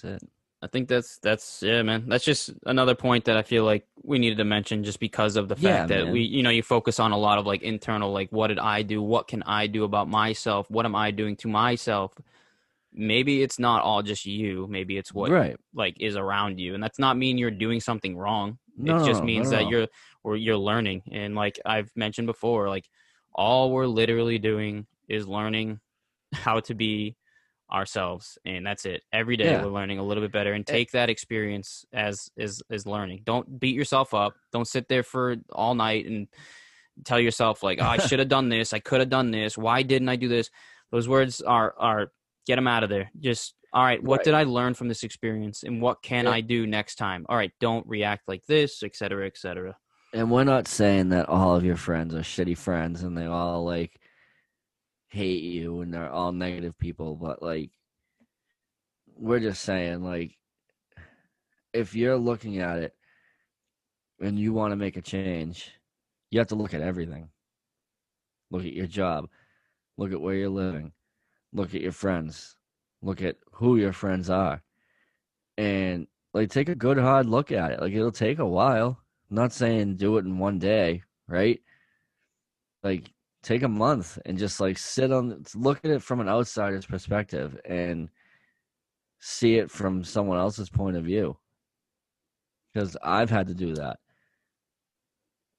That's 0.01 0.21
it 0.23 0.29
I 0.65 0.67
think 0.67 0.87
that's 0.89 1.19
that's 1.19 1.61
yeah, 1.61 1.83
man. 1.83 2.09
That's 2.09 2.25
just 2.25 2.49
another 2.65 2.95
point 2.95 3.25
that 3.25 3.37
I 3.37 3.43
feel 3.43 3.63
like 3.65 3.85
we 4.01 4.17
needed 4.17 4.39
to 4.39 4.43
mention, 4.45 4.83
just 4.83 4.99
because 4.99 5.35
of 5.35 5.47
the 5.47 5.55
fact 5.55 5.63
Yeah, 5.67 5.85
that 5.85 6.05
man. 6.05 6.13
we, 6.13 6.21
you 6.21 6.41
know, 6.41 6.49
you 6.49 6.63
focus 6.63 6.99
on 6.99 7.11
a 7.11 7.17
lot 7.17 7.37
of 7.37 7.45
like 7.45 7.61
internal, 7.61 8.11
like 8.11 8.31
what 8.31 8.47
did 8.47 8.57
I 8.57 8.81
do? 8.81 8.99
What 8.99 9.27
can 9.27 9.43
I 9.43 9.67
do 9.67 9.83
about 9.83 10.09
myself? 10.09 10.69
What 10.71 10.85
am 10.85 10.95
I 10.95 11.11
doing 11.11 11.35
to 11.37 11.47
myself? 11.47 12.13
Maybe 12.91 13.43
it's 13.43 13.59
not 13.59 13.83
all 13.83 14.01
just 14.01 14.25
you. 14.25 14.65
Maybe 14.67 14.97
it's 14.97 15.13
what 15.13 15.29
right 15.29 15.55
like 15.75 15.97
is 15.99 16.15
around 16.15 16.59
you, 16.59 16.73
and 16.73 16.81
that's 16.81 16.97
not 16.97 17.15
mean 17.15 17.37
you're 17.37 17.51
doing 17.51 17.79
something 17.79 18.17
wrong. 18.17 18.57
no, 18.75 18.95
it 18.95 19.05
just 19.05 19.23
means 19.23 19.51
that 19.51 19.69
you're 19.69 19.87
or 20.23 20.35
you're 20.35 20.57
learning, 20.57 21.03
and 21.11 21.35
like 21.35 21.59
I've 21.63 21.91
mentioned 21.95 22.25
before, 22.25 22.69
like 22.69 22.89
all 23.35 23.71
we're 23.71 23.85
literally 23.85 24.39
doing 24.39 24.87
is 25.07 25.27
learning 25.27 25.79
how 26.33 26.59
to 26.61 26.73
be 26.73 27.15
ourselves 27.71 28.37
and 28.45 28.65
that's 28.65 28.85
it 28.85 29.01
every 29.11 29.35
day 29.37 29.45
Yeah. 29.51 29.63
we're 29.63 29.71
learning 29.71 29.97
a 29.97 30.03
little 30.03 30.21
bit 30.21 30.31
better 30.31 30.53
and 30.53 30.67
Eh. 30.69 30.71
take 30.71 30.91
that 30.91 31.09
experience 31.09 31.83
as 31.93 32.29
is 32.37 32.61
as 32.69 32.85
learning 32.85 33.21
don't 33.25 33.59
beat 33.59 33.75
yourself 33.75 34.13
up 34.13 34.35
don't 34.51 34.67
sit 34.67 34.87
there 34.87 35.01
for 35.03 35.35
all 35.51 35.73
night 35.73 36.05
and 36.05 36.27
tell 37.03 37.19
yourself 37.19 37.63
like 37.63 37.79
oh, 37.81 37.85
i 37.85 37.97
should 38.07 38.19
have 38.19 38.27
done 38.29 38.49
this 38.49 38.71
i 38.71 38.79
could 38.79 38.99
have 38.99 39.09
done 39.09 39.31
this 39.31 39.57
why 39.57 39.81
didn't 39.81 40.09
i 40.09 40.15
do 40.15 40.27
this 40.27 40.49
those 40.91 41.09
words 41.09 41.41
are 41.41 41.73
are 41.79 42.11
get 42.45 42.55
them 42.55 42.67
out 42.67 42.83
of 42.83 42.89
there 42.89 43.09
just 43.19 43.55
all 43.73 43.83
right 43.83 44.03
what 44.03 44.17
Right. 44.19 44.25
did 44.25 44.33
i 44.35 44.43
learn 44.43 44.75
from 44.75 44.87
this 44.87 45.03
experience 45.03 45.63
and 45.63 45.81
what 45.81 46.03
can 46.03 46.25
Yeah. 46.25 46.31
i 46.31 46.41
do 46.41 46.67
next 46.67 46.95
time 46.95 47.25
all 47.29 47.35
right 47.35 47.51
don't 47.59 47.85
react 47.87 48.27
like 48.27 48.45
this 48.45 48.83
etc 48.83 48.95
cetera, 48.97 49.25
etc 49.27 49.39
cetera. 49.73 49.77
and 50.13 50.29
we're 50.29 50.43
not 50.43 50.67
saying 50.67 51.09
that 51.09 51.27
all 51.27 51.55
of 51.55 51.65
your 51.65 51.77
friends 51.77 52.13
are 52.13 52.19
shitty 52.19 52.57
friends 52.57 53.01
and 53.01 53.17
they 53.17 53.25
all 53.25 53.65
like 53.65 53.99
hate 55.15 55.43
you 55.43 55.81
and 55.81 55.93
they're 55.93 56.11
all 56.11 56.33
negative 56.33 56.77
people, 56.77 57.15
but 57.15 57.41
like 57.41 57.71
we're 59.17 59.39
just 59.39 59.63
saying 59.63 60.03
like 60.03 60.37
if 61.73 61.95
you're 61.95 62.17
looking 62.17 62.59
at 62.59 62.79
it 62.79 62.93
and 64.19 64.37
you 64.37 64.51
want 64.53 64.71
to 64.71 64.75
make 64.75 64.97
a 64.97 65.01
change, 65.01 65.71
you 66.31 66.39
have 66.39 66.49
to 66.49 66.55
look 66.55 66.73
at 66.73 66.81
everything. 66.81 67.29
Look 68.51 68.65
at 68.65 68.73
your 68.73 68.87
job. 68.87 69.29
Look 69.97 70.11
at 70.11 70.21
where 70.21 70.35
you're 70.35 70.49
living. 70.49 70.91
Look 71.53 71.73
at 71.73 71.81
your 71.81 71.93
friends. 71.93 72.57
Look 73.01 73.21
at 73.21 73.37
who 73.53 73.77
your 73.77 73.93
friends 73.93 74.29
are. 74.29 74.63
And 75.57 76.07
like 76.33 76.49
take 76.49 76.67
a 76.67 76.75
good 76.75 76.97
hard 76.97 77.25
look 77.25 77.53
at 77.53 77.71
it. 77.71 77.81
Like 77.81 77.93
it'll 77.93 78.11
take 78.11 78.39
a 78.39 78.45
while. 78.45 78.99
I'm 79.29 79.35
not 79.37 79.53
saying 79.53 79.95
do 79.95 80.17
it 80.17 80.25
in 80.25 80.39
one 80.39 80.59
day, 80.59 81.03
right? 81.27 81.61
Like 82.83 83.14
take 83.45 83.61
a 83.61 83.67
month 83.67 84.17
and 84.25 84.39
just 84.39 84.59
like 84.59 84.75
sit 84.75 85.11
on 85.11 85.43
look 85.53 85.79
at 85.85 85.91
it 85.91 86.01
from 86.01 86.19
an 86.19 86.27
outsider's 86.27 86.87
perspective 86.87 87.59
and 87.63 88.09
see 89.19 89.57
it 89.57 89.69
from 89.69 90.03
someone 90.03 90.39
else's 90.39 90.69
point 90.69 90.97
of 90.97 91.05
view. 91.05 91.37
Because 92.73 92.97
I've 93.03 93.29
had 93.29 93.47
to 93.47 93.53
do 93.53 93.75
that. 93.75 93.99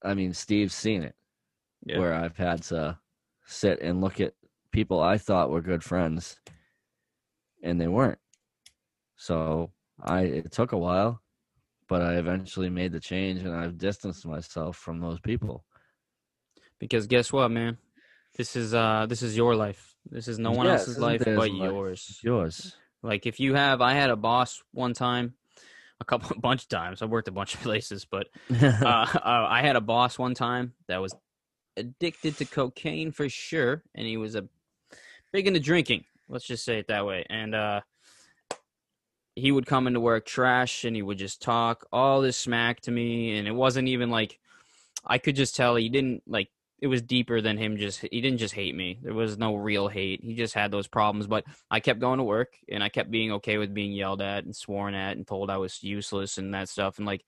I 0.02 0.14
mean, 0.14 0.32
Steve's 0.34 0.74
seen 0.74 1.02
it 1.04 1.14
Yeah. 1.84 2.00
where 2.00 2.12
I've 2.12 2.36
had 2.36 2.62
to 2.64 2.98
sit 3.46 3.80
and 3.80 4.00
look 4.00 4.20
at 4.20 4.34
people 4.72 5.00
I 5.00 5.16
thought 5.16 5.50
were 5.50 5.62
good 5.62 5.84
friends 5.84 6.40
and 7.62 7.80
they 7.80 7.88
weren't. 7.88 8.18
So 9.16 9.70
I 10.02 10.22
it 10.22 10.50
took 10.50 10.72
a 10.72 10.78
while, 10.78 11.22
but 11.86 12.02
I 12.02 12.14
eventually 12.14 12.68
made 12.68 12.90
the 12.90 13.00
change 13.00 13.42
and 13.42 13.54
I've 13.54 13.78
distanced 13.78 14.26
myself 14.26 14.76
from 14.76 14.98
those 15.00 15.20
people. 15.20 15.65
Because 16.78 17.06
guess 17.06 17.32
what, 17.32 17.50
man? 17.50 17.78
This 18.36 18.54
is 18.56 18.74
uh 18.74 19.06
this 19.08 19.22
is 19.22 19.36
your 19.36 19.56
life. 19.56 19.94
This 20.10 20.28
is 20.28 20.38
no 20.38 20.52
one 20.52 20.66
Yeah, 20.66 20.74
else's 20.74 20.98
life 20.98 21.22
but 21.24 21.50
life. 21.50 21.70
yours. 21.70 22.06
It's 22.10 22.24
yours. 22.24 22.76
Like 23.02 23.26
if 23.26 23.40
you 23.40 23.54
have, 23.54 23.80
I 23.80 23.94
had 23.94 24.10
a 24.10 24.16
boss 24.16 24.62
one 24.72 24.92
time, 24.94 25.34
a 26.00 26.04
couple, 26.04 26.30
a 26.36 26.40
bunch 26.40 26.62
of 26.64 26.68
times. 26.68 27.02
I 27.02 27.06
worked 27.06 27.28
a 27.28 27.32
bunch 27.32 27.54
of 27.54 27.60
places, 27.62 28.04
but 28.04 28.28
uh, 28.60 28.62
uh, 28.84 29.46
I 29.48 29.62
had 29.62 29.76
a 29.76 29.80
boss 29.80 30.18
one 30.18 30.34
time 30.34 30.74
that 30.88 31.00
was 31.00 31.14
addicted 31.76 32.36
to 32.38 32.44
cocaine 32.44 33.12
for 33.12 33.28
sure, 33.28 33.82
and 33.94 34.06
he 34.06 34.16
was 34.16 34.34
a 34.34 34.48
big 35.32 35.46
into 35.46 35.60
drinking. 35.60 36.04
Let's 36.28 36.46
just 36.46 36.64
say 36.64 36.78
it 36.78 36.88
that 36.88 37.06
way. 37.06 37.24
And 37.28 37.54
uh, 37.54 37.80
he 39.34 39.52
would 39.52 39.66
come 39.66 39.86
into 39.86 40.00
work 40.00 40.26
trash, 40.26 40.84
and 40.84 40.96
he 40.96 41.02
would 41.02 41.18
just 41.18 41.40
talk 41.42 41.86
all 41.92 42.20
this 42.20 42.36
smack 42.36 42.80
to 42.82 42.90
me, 42.90 43.38
and 43.38 43.46
it 43.46 43.52
wasn't 43.52 43.88
even 43.88 44.10
like 44.10 44.38
I 45.06 45.18
could 45.18 45.36
just 45.36 45.56
tell 45.56 45.76
he 45.76 45.88
didn't 45.88 46.22
like. 46.26 46.48
It 46.78 46.88
was 46.88 47.00
deeper 47.00 47.40
than 47.40 47.56
him. 47.56 47.78
Just 47.78 48.00
he 48.00 48.20
didn't 48.20 48.38
just 48.38 48.54
hate 48.54 48.74
me. 48.74 48.98
There 49.02 49.14
was 49.14 49.38
no 49.38 49.54
real 49.54 49.88
hate. 49.88 50.22
He 50.22 50.34
just 50.34 50.52
had 50.52 50.70
those 50.70 50.86
problems. 50.86 51.26
But 51.26 51.44
I 51.70 51.80
kept 51.80 52.00
going 52.00 52.18
to 52.18 52.24
work, 52.24 52.52
and 52.70 52.82
I 52.82 52.90
kept 52.90 53.10
being 53.10 53.32
okay 53.32 53.56
with 53.56 53.72
being 53.72 53.92
yelled 53.92 54.20
at 54.20 54.44
and 54.44 54.54
sworn 54.54 54.94
at 54.94 55.16
and 55.16 55.26
told 55.26 55.50
I 55.50 55.56
was 55.56 55.82
useless 55.82 56.36
and 56.36 56.52
that 56.52 56.68
stuff. 56.68 56.98
And 56.98 57.06
like 57.06 57.24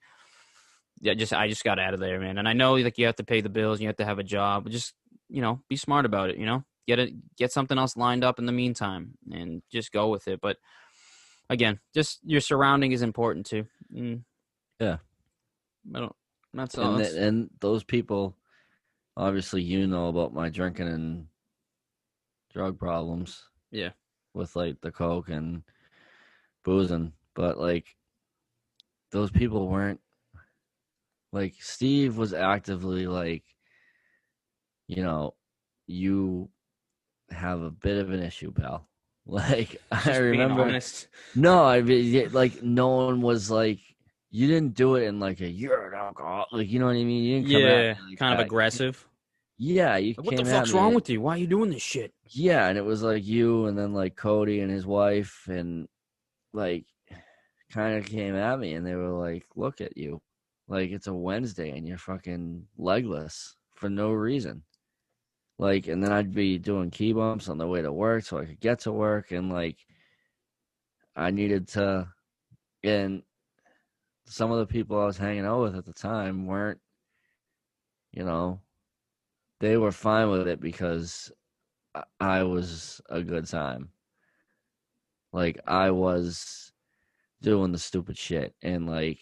yeah, 1.01 1.13
just 1.15 1.33
I 1.33 1.47
just 1.47 1.63
got 1.63 1.79
out 1.79 1.93
of 1.93 1.99
there, 1.99 2.19
man. 2.19 2.37
And 2.37 2.47
I 2.47 2.53
know 2.53 2.75
like 2.75 2.97
you 2.97 3.07
have 3.07 3.15
to 3.15 3.23
pay 3.23 3.41
the 3.41 3.49
bills, 3.49 3.77
and 3.77 3.83
you 3.83 3.87
have 3.87 3.97
to 3.97 4.05
have 4.05 4.19
a 4.19 4.23
job, 4.23 4.63
but 4.63 4.71
just 4.71 4.93
you 5.29 5.41
know, 5.41 5.61
be 5.67 5.75
smart 5.75 6.05
about 6.05 6.29
it. 6.29 6.37
You 6.37 6.45
know, 6.45 6.63
get 6.87 6.99
it, 6.99 7.13
get 7.35 7.51
something 7.51 7.77
else 7.77 7.97
lined 7.97 8.23
up 8.23 8.37
in 8.39 8.45
the 8.45 8.51
meantime, 8.51 9.11
and 9.31 9.61
just 9.71 9.91
go 9.91 10.09
with 10.09 10.27
it. 10.27 10.41
But 10.41 10.57
again, 11.49 11.79
just 11.93 12.19
your 12.23 12.41
surrounding 12.41 12.91
is 12.91 13.01
important 13.01 13.45
too. 13.47 13.65
Mm. 13.91 14.23
Yeah. 14.79 14.97
I 15.95 15.99
don't. 15.99 16.15
That's 16.53 16.77
all. 16.77 16.89
and, 16.91 16.99
That's- 16.99 17.13
th- 17.13 17.23
and 17.23 17.49
those 17.59 17.83
people 17.83 18.35
obviously 19.19 19.61
you 19.61 19.85
know 19.87 20.07
about 20.07 20.33
my 20.33 20.49
drinking 20.49 20.87
and 20.87 21.27
drug 22.53 22.79
problems 22.79 23.43
Yeah. 23.71 23.91
with 24.33 24.55
like 24.55 24.81
the 24.81 24.91
coke 24.91 25.29
and 25.29 25.63
boozing 26.63 27.13
but 27.35 27.59
like 27.59 27.95
those 29.11 29.31
people 29.31 29.67
weren't 29.67 29.99
like 31.31 31.55
steve 31.59 32.17
was 32.17 32.33
actively 32.33 33.07
like 33.07 33.43
you 34.87 35.03
know 35.03 35.33
you 35.87 36.49
have 37.31 37.61
a 37.61 37.71
bit 37.71 37.97
of 37.97 38.11
an 38.11 38.21
issue 38.23 38.51
pal 38.51 38.87
like 39.27 39.81
just 40.03 40.07
i 40.07 40.15
remember 40.17 40.63
honest. 40.63 41.07
no, 41.35 41.65
I 41.65 41.81
mean, 41.81 42.31
like 42.33 42.63
no 42.63 42.89
one 42.89 43.21
was 43.21 43.51
like, 43.51 43.79
you 44.31 44.47
didn't 44.47 44.75
do 44.75 44.95
it 44.95 45.03
in 45.05 45.19
like 45.19 45.41
a 45.41 45.49
you're 45.49 45.87
an 45.93 45.99
alcohol, 45.99 46.47
like 46.51 46.69
you 46.69 46.79
know 46.79 46.87
what 46.87 46.93
I 46.93 47.03
mean. 47.05 47.23
You 47.23 47.35
didn't 47.37 47.49
come 47.49 47.65
Yeah, 47.65 47.93
me 47.93 47.95
like 48.09 48.17
kind 48.17 48.33
of 48.33 48.39
aggressive. 48.39 49.08
Yeah, 49.61 49.97
you 49.97 50.15
Like, 50.17 50.25
what 50.25 50.37
the 50.37 50.45
fuck's 50.45 50.71
wrong 50.71 50.93
with 50.93 51.09
you? 51.09 51.19
Why 51.19 51.35
are 51.35 51.37
you 51.37 51.45
doing 51.45 51.69
this 51.69 51.81
shit? 51.81 52.13
Yeah, 52.29 52.69
and 52.69 52.77
it 52.77 52.85
was 52.85 53.03
like 53.03 53.25
you, 53.25 53.65
and 53.65 53.77
then 53.77 53.93
like 53.93 54.15
Cody 54.15 54.61
and 54.61 54.71
his 54.71 54.85
wife, 54.85 55.47
and 55.49 55.89
like 56.53 56.85
kind 57.69 57.97
of 57.97 58.05
came 58.05 58.35
at 58.35 58.57
me, 58.57 58.73
and 58.75 58.87
they 58.87 58.95
were 58.95 59.09
like, 59.09 59.45
"Look 59.57 59.81
at 59.81 59.97
you, 59.97 60.21
like 60.69 60.91
it's 60.91 61.07
a 61.07 61.13
Wednesday, 61.13 61.71
and 61.71 61.85
you're 61.85 61.97
fucking 61.97 62.67
legless 62.77 63.57
for 63.75 63.89
no 63.89 64.13
reason." 64.13 64.63
Like, 65.57 65.87
and 65.87 66.01
then 66.01 66.13
I'd 66.13 66.33
be 66.33 66.57
doing 66.57 66.89
key 66.89 67.11
bumps 67.11 67.49
on 67.49 67.57
the 67.57 67.67
way 67.67 67.81
to 67.81 67.91
work 67.91 68.23
so 68.23 68.37
I 68.37 68.45
could 68.45 68.61
get 68.61 68.79
to 68.81 68.93
work, 68.93 69.31
and 69.31 69.51
like 69.51 69.77
I 71.17 71.31
needed 71.31 71.67
to, 71.69 72.07
and 72.81 73.23
some 74.25 74.51
of 74.51 74.59
the 74.59 74.67
people 74.67 74.97
I 75.01 75.05
was 75.05 75.17
hanging 75.17 75.45
out 75.45 75.63
with 75.63 75.75
at 75.75 75.85
the 75.85 75.91
time 75.91 76.45
weren't, 76.45 76.79
you 78.13 78.23
know, 78.23 78.61
they 79.59 79.77
were 79.77 79.91
fine 79.91 80.29
with 80.29 80.47
it 80.47 80.59
because 80.61 81.31
I- 82.19 82.43
was 82.43 83.01
a 83.09 83.21
good 83.21 83.45
time. 83.47 83.89
Like 85.33 85.59
I 85.67 85.91
was 85.91 86.71
doing 87.41 87.71
the 87.71 87.77
stupid 87.79 88.17
shit 88.17 88.53
and 88.61 88.87
like 88.87 89.19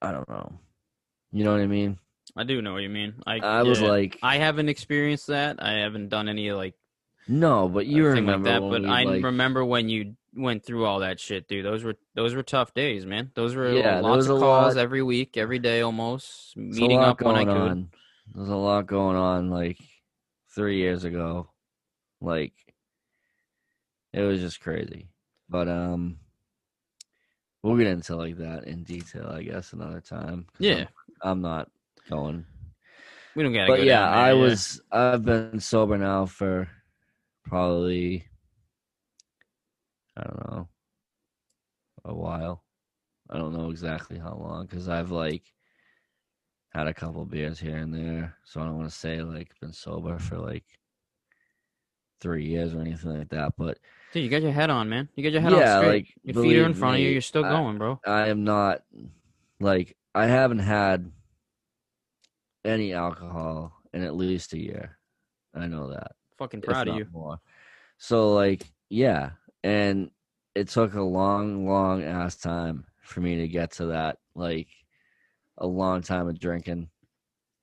I 0.00 0.10
don't 0.12 0.28
know. 0.28 0.58
You 1.32 1.44
know 1.44 1.52
what 1.52 1.60
I 1.60 1.66
mean? 1.66 1.98
I 2.36 2.44
do 2.44 2.60
know 2.62 2.72
what 2.72 2.82
you 2.82 2.88
mean. 2.88 3.14
I 3.26 3.38
I 3.38 3.62
was 3.62 3.80
yeah. 3.80 3.88
like 3.88 4.18
I 4.22 4.38
haven't 4.38 4.68
experienced 4.68 5.28
that. 5.28 5.62
I 5.62 5.74
haven't 5.74 6.08
done 6.08 6.28
any 6.28 6.50
like 6.52 6.74
no, 7.28 7.68
but 7.68 7.86
you 7.86 8.04
remember 8.04 8.50
like 8.50 8.60
that. 8.60 8.68
But 8.68 8.82
we, 8.82 8.88
I 8.88 9.04
like, 9.04 9.22
remember 9.24 9.64
when 9.64 9.88
you 9.88 10.16
went 10.34 10.64
through 10.64 10.86
all 10.86 11.00
that 11.00 11.20
shit, 11.20 11.46
dude. 11.46 11.64
Those 11.64 11.84
were 11.84 11.94
those 12.14 12.34
were 12.34 12.42
tough 12.42 12.74
days, 12.74 13.06
man. 13.06 13.30
Those 13.34 13.54
were 13.54 13.70
Yeah, 13.72 14.00
lots 14.00 14.26
of 14.26 14.40
calls 14.40 14.74
lot- 14.74 14.82
every 14.82 15.02
week, 15.02 15.36
every 15.36 15.60
day 15.60 15.82
almost. 15.82 16.56
Meeting 16.56 16.98
up 16.98 17.20
when 17.20 17.36
I 17.36 17.44
could. 17.44 17.56
on. 17.56 17.90
There's 18.34 18.48
a 18.48 18.56
lot 18.56 18.86
going 18.86 19.16
on 19.16 19.50
like 19.50 19.78
3 20.54 20.76
years 20.78 21.04
ago. 21.04 21.50
Like 22.20 22.54
it 24.12 24.22
was 24.22 24.40
just 24.40 24.60
crazy. 24.60 25.08
But 25.48 25.68
um 25.68 26.18
we'll 27.62 27.76
get 27.76 27.86
into 27.86 28.16
like 28.16 28.36
that 28.38 28.64
in 28.64 28.84
detail, 28.84 29.26
I 29.28 29.42
guess, 29.42 29.72
another 29.72 30.00
time. 30.00 30.46
Yeah. 30.58 30.86
I'm, 31.22 31.30
I'm 31.30 31.40
not 31.42 31.68
going 32.10 32.44
We 33.34 33.42
don't 33.42 33.52
gotta 33.52 33.68
but 33.68 33.74
go 33.74 33.84
yeah, 33.84 34.08
there, 34.08 34.08
I 34.08 34.32
yeah. 34.32 34.34
was 34.34 34.80
I've 34.90 35.24
been 35.24 35.60
sober 35.60 35.96
now 35.98 36.26
for 36.26 36.68
probably 37.44 38.26
I 40.16 40.22
don't 40.24 40.50
know 40.50 40.68
a 42.04 42.14
while. 42.14 42.64
I 43.30 43.38
don't 43.38 43.52
know 43.56 43.70
exactly 43.70 44.18
how 44.18 44.34
long 44.34 44.66
because 44.66 44.88
I've 44.88 45.10
like 45.10 45.42
had 46.72 46.86
a 46.86 46.94
couple 46.94 47.24
beers 47.26 47.60
here 47.60 47.76
and 47.76 47.94
there, 47.94 48.34
so 48.44 48.60
I 48.60 48.64
don't 48.64 48.76
want 48.78 48.88
to 48.90 48.96
say 48.96 49.22
like 49.22 49.50
been 49.60 49.72
sober 49.72 50.18
for 50.18 50.38
like 50.38 50.64
three 52.20 52.46
years 52.46 52.74
or 52.74 52.80
anything 52.80 53.18
like 53.18 53.28
that. 53.30 53.52
But 53.58 53.78
Dude, 54.12 54.22
you 54.24 54.30
got 54.30 54.42
your 54.42 54.52
head 54.52 54.70
on, 54.70 54.88
man. 54.88 55.08
You 55.14 55.22
got 55.22 55.32
your 55.32 55.42
head 55.42 55.52
Yeah, 55.52 55.76
on 55.78 55.82
straight. 55.84 55.94
like, 55.94 56.08
your 56.22 56.42
feet 56.44 56.58
are 56.58 56.64
in 56.66 56.74
front 56.74 56.96
of 56.96 57.00
you. 57.00 57.10
You're 57.10 57.20
still 57.20 57.44
I- 57.44 57.50
going, 57.50 57.78
bro. 57.78 58.00
I 58.06 58.28
am 58.28 58.44
not 58.44 58.82
like 59.60 59.96
I 60.14 60.26
haven't 60.26 60.60
had 60.60 61.10
any 62.64 62.92
alcohol 62.92 63.72
in 63.92 64.04
at 64.04 64.14
least 64.14 64.52
a 64.52 64.58
year. 64.58 64.98
I 65.54 65.66
know 65.66 65.90
that. 65.90 66.12
Fucking 66.38 66.62
proud 66.62 66.88
of 66.88 66.96
you. 66.96 67.06
More. 67.12 67.38
So 67.98 68.32
like, 68.32 68.64
yeah, 68.88 69.30
and 69.62 70.10
it 70.54 70.68
took 70.68 70.94
a 70.94 71.02
long, 71.02 71.66
long 71.66 72.02
ass 72.02 72.36
time 72.36 72.84
for 73.02 73.20
me 73.20 73.36
to 73.38 73.48
get 73.48 73.72
to 73.72 73.86
that. 73.86 74.18
Like, 74.34 74.68
a 75.62 75.66
long 75.66 76.02
time 76.02 76.28
of 76.28 76.38
drinking 76.38 76.88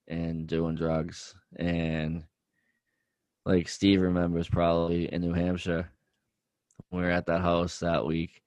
and 0.08 0.48
doing 0.48 0.74
drugs, 0.76 1.36
and 1.58 2.24
like 3.46 3.68
Steve 3.70 4.02
remembers 4.02 4.48
probably 4.50 5.12
in 5.14 5.22
New 5.22 5.34
Hampshire, 5.34 5.90
we 6.92 7.02
were 7.02 7.12
at 7.12 7.28
that 7.28 7.42
house 7.42 7.80
that 7.80 8.06
week. 8.06 8.42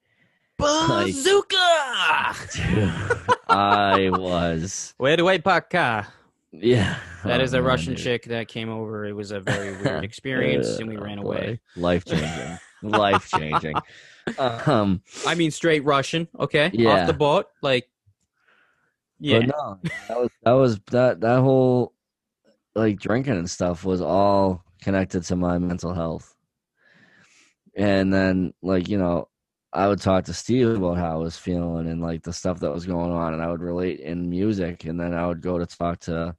Like- 0.59 1.07
Bazooka! 1.07 1.55
I 3.47 4.09
was, 4.11 4.93
Where 4.97 5.15
do 5.17 5.27
I 5.27 5.37
park 5.37 5.69
car? 5.69 6.07
yeah. 6.51 6.97
That 7.23 7.41
is 7.41 7.53
Oh, 7.53 7.59
a 7.59 7.61
man, 7.61 7.67
Russian 7.69 7.93
dude. 7.95 8.03
chick 8.03 8.23
that 8.25 8.47
came 8.47 8.69
over. 8.69 9.05
It 9.05 9.13
was 9.13 9.31
a 9.31 9.39
very 9.39 9.75
weird 9.81 10.03
experience, 10.09 10.77
and 10.79 10.89
we 10.89 10.97
ran 10.97 11.17
away. 11.19 11.59
Life 11.75 12.05
changing. 12.05 12.59
Life 12.81 13.29
changing. 13.29 13.75
Um, 14.39 15.01
I 15.27 15.35
mean, 15.35 15.51
straight 15.51 15.83
Russian. 15.83 16.29
Okay, 16.39 16.69
Yeah. 16.73 17.01
off 17.01 17.07
the 17.07 17.13
boat, 17.13 17.47
like, 17.61 17.89
yeah, 19.19 19.39
But 19.39 19.47
no, 19.47 19.79
that 20.09 20.17
was 20.19 20.29
that 20.43 20.51
was 20.53 20.79
that 20.91 21.21
that 21.21 21.39
whole 21.41 21.93
like 22.75 22.99
drinking 22.99 23.37
and 23.37 23.49
stuff 23.49 23.85
was 23.85 24.01
all 24.01 24.63
connected 24.81 25.23
to 25.23 25.35
my 25.35 25.57
mental 25.57 25.93
health. 25.93 26.35
And 27.75 28.13
then, 28.13 28.53
like, 28.61 28.87
you 28.89 28.97
know, 28.97 29.29
I 29.73 29.87
would 29.87 30.01
talk 30.01 30.25
to 30.25 30.33
Steve 30.33 30.69
about 30.69 30.97
how 30.97 31.13
I 31.13 31.17
was 31.17 31.37
feeling 31.37 31.87
and 31.89 32.01
like 32.01 32.23
the 32.23 32.33
stuff 32.33 32.59
that 32.59 32.71
was 32.71 32.85
going 32.85 33.11
on, 33.11 33.33
and 33.33 33.41
I 33.41 33.49
would 33.49 33.61
relate 33.61 33.99
in 33.99 34.29
music. 34.29 34.85
And 34.85 34.99
then 34.99 35.13
I 35.13 35.27
would 35.27 35.41
go 35.41 35.57
to 35.57 35.65
talk 35.65 35.99
to 36.01 36.35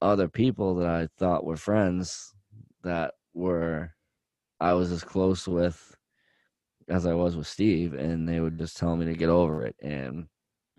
other 0.00 0.28
people 0.28 0.76
that 0.76 0.88
I 0.88 1.08
thought 1.18 1.44
were 1.44 1.56
friends 1.56 2.34
that 2.82 3.14
were 3.34 3.92
I 4.60 4.74
was 4.74 4.92
as 4.92 5.04
close 5.04 5.46
with 5.48 5.96
as 6.88 7.06
I 7.06 7.14
was 7.14 7.36
with 7.36 7.46
Steve, 7.46 7.94
and 7.94 8.28
they 8.28 8.40
would 8.40 8.58
just 8.58 8.76
tell 8.76 8.96
me 8.96 9.06
to 9.06 9.14
get 9.14 9.28
over 9.28 9.64
it 9.64 9.76
and 9.82 10.26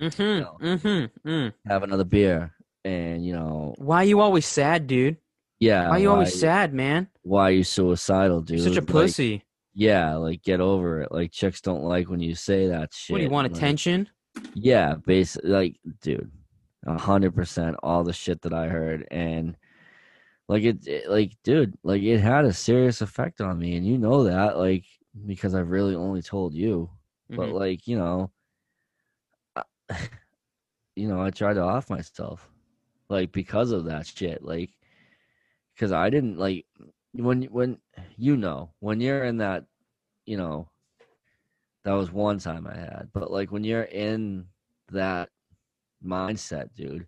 Mm-hmm. 0.02 0.22
You 0.22 0.40
know. 0.42 0.58
Mm-hmm. 0.62 1.30
Mm. 1.30 1.54
have 1.68 1.84
another 1.84 2.04
beer, 2.04 2.54
and 2.84 3.26
you 3.26 3.34
know, 3.34 3.74
Why 3.78 3.98
are 3.98 4.06
you 4.06 4.20
always 4.20 4.46
sad, 4.46 4.88
dude? 4.88 5.18
yeah, 5.60 5.88
Why 5.90 5.96
are 5.96 6.00
you 6.00 6.12
always 6.12 6.38
sad, 6.40 6.74
man? 6.74 7.08
Why 7.22 7.50
are 7.50 7.52
you 7.52 7.64
suicidal, 7.64 8.42
dude? 8.42 8.60
You're 8.60 8.68
such 8.70 8.78
a 8.78 8.82
Like, 8.82 8.88
pussy. 8.88 9.44
yeah, 9.74 10.16
like 10.16 10.42
get 10.44 10.60
over 10.60 11.02
it. 11.02 11.12
Like 11.12 11.32
chicks 11.32 11.62
don't 11.62 11.84
like 11.84 12.10
when 12.10 12.20
you 12.20 12.36
say 12.36 12.68
that 12.68 12.94
shit. 12.94 13.14
what 13.14 13.18
do 13.20 13.24
you 13.24 13.30
want 13.30 13.48
Like, 13.52 13.56
attention? 13.58 14.10
Yeah, 14.56 14.96
basically, 15.06 15.50
like, 15.52 15.76
dude, 16.02 16.32
a 16.86 16.98
hundred 16.98 17.36
percent, 17.36 17.78
all 17.84 18.04
the 18.04 18.14
shit 18.14 18.42
that 18.42 18.54
I 18.54 18.68
heard, 18.68 19.08
and 19.12 19.56
like 20.50 20.64
it, 20.64 20.86
it, 20.88 21.10
like, 21.10 21.32
dude, 21.44 21.78
like 21.84 22.02
it 22.02 22.20
had 22.20 22.46
a 22.46 22.52
serious 22.54 23.02
effect 23.02 23.40
on 23.42 23.58
me, 23.60 23.78
and 23.78 23.86
you 23.86 23.98
know 23.98 24.24
that, 24.26 24.58
like, 24.58 24.84
because 25.26 25.54
I've 25.56 25.70
really 25.70 25.96
only 25.96 26.22
told 26.24 26.54
you, 26.56 26.90
but 27.30 27.50
Mhm. 27.50 27.54
like, 27.54 27.88
you 27.88 27.98
know, 27.98 28.32
you 30.96 31.08
know, 31.08 31.22
I 31.22 31.30
tried 31.30 31.56
to 31.56 31.62
off 31.62 31.90
myself, 31.90 32.50
like, 33.10 33.32
because 33.32 33.72
of 33.72 33.86
that 33.86 34.08
shit, 34.08 34.44
like, 34.44 34.72
because 35.76 35.92
I 35.92 36.10
didn't 36.10 36.38
like 36.38 36.66
when 37.14 37.44
when 37.44 37.78
you 38.18 38.38
know 38.38 38.72
when 38.80 39.00
you're 39.00 39.24
in 39.24 39.38
that, 39.38 39.66
you 40.26 40.38
know, 40.38 40.68
that 41.84 41.94
was 41.94 42.12
one 42.12 42.40
time 42.40 42.68
I 42.68 42.76
had, 42.78 43.10
but 43.14 43.32
like 43.32 43.52
when 43.52 43.64
you're 43.64 43.84
in 43.84 44.48
that 44.92 45.30
mindset, 46.06 46.74
dude, 46.76 47.08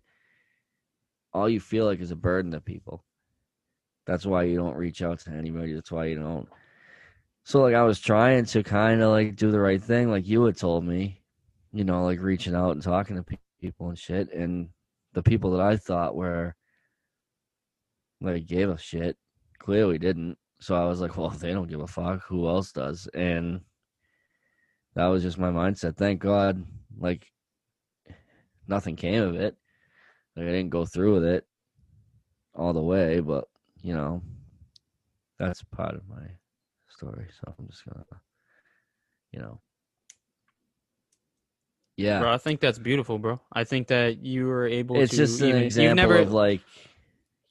all 1.32 1.48
you 1.48 1.60
feel 1.60 1.86
like 1.86 2.00
is 2.00 2.10
a 2.10 2.16
burden 2.16 2.52
to 2.52 2.60
people. 2.60 3.04
That's 4.06 4.26
why 4.26 4.44
you 4.44 4.56
don't 4.56 4.76
reach 4.76 5.02
out 5.02 5.18
to 5.20 5.30
anybody. 5.30 5.72
That's 5.72 5.90
why 5.90 6.06
you 6.06 6.16
don't. 6.16 6.48
So 7.44 7.60
like 7.62 7.74
I 7.74 7.82
was 7.82 8.00
trying 8.00 8.44
to 8.46 8.62
kind 8.62 9.02
of 9.02 9.10
like 9.10 9.36
do 9.36 9.50
the 9.50 9.60
right 9.60 9.82
thing, 9.82 10.10
like 10.10 10.26
you 10.26 10.44
had 10.44 10.56
told 10.56 10.84
me, 10.84 11.22
you 11.76 11.84
know, 11.84 12.04
like 12.04 12.20
reaching 12.22 12.54
out 12.54 12.70
and 12.70 12.82
talking 12.82 13.16
to 13.16 13.38
people 13.60 13.90
and 13.90 13.98
shit, 13.98 14.32
and 14.32 14.70
the 15.12 15.22
people 15.22 15.50
that 15.50 15.60
I 15.60 15.76
thought 15.76 16.16
were 16.16 16.54
like 18.22 18.46
gave 18.46 18.70
a 18.70 18.78
shit 18.78 19.18
clearly 19.58 19.98
didn't. 19.98 20.38
So 20.58 20.74
I 20.74 20.86
was 20.86 21.02
like, 21.02 21.18
well, 21.18 21.30
if 21.30 21.38
they 21.38 21.52
don't 21.52 21.68
give 21.68 21.82
a 21.82 21.86
fuck, 21.86 22.22
who 22.22 22.48
else 22.48 22.72
does? 22.72 23.08
And 23.12 23.60
that 24.94 25.06
was 25.08 25.22
just 25.22 25.36
my 25.36 25.50
mindset. 25.50 25.96
Thank 25.96 26.20
God, 26.20 26.64
like 26.98 27.26
nothing 28.66 28.96
came 28.96 29.22
of 29.22 29.34
it. 29.34 29.54
Like 30.34 30.46
I 30.46 30.50
didn't 30.52 30.70
go 30.70 30.86
through 30.86 31.14
with 31.14 31.24
it 31.24 31.46
all 32.54 32.72
the 32.72 32.80
way, 32.80 33.20
but 33.20 33.44
you 33.82 33.92
know, 33.92 34.22
that's 35.38 35.62
part 35.62 35.94
of 35.94 36.08
my 36.08 36.26
story. 36.88 37.26
So 37.38 37.54
I'm 37.58 37.68
just 37.68 37.84
gonna, 37.84 38.06
you 39.32 39.40
know, 39.40 39.60
yeah. 41.96 42.20
Bro, 42.20 42.32
I 42.32 42.38
think 42.38 42.60
that's 42.60 42.78
beautiful, 42.78 43.18
bro. 43.18 43.40
I 43.52 43.64
think 43.64 43.88
that 43.88 44.24
you 44.24 44.46
were 44.46 44.66
able 44.66 45.00
it's 45.00 45.10
to 45.12 45.16
just 45.16 45.40
an 45.40 45.48
even, 45.48 45.62
example 45.62 45.94
never 45.96 46.18
of 46.18 46.32
like, 46.32 46.60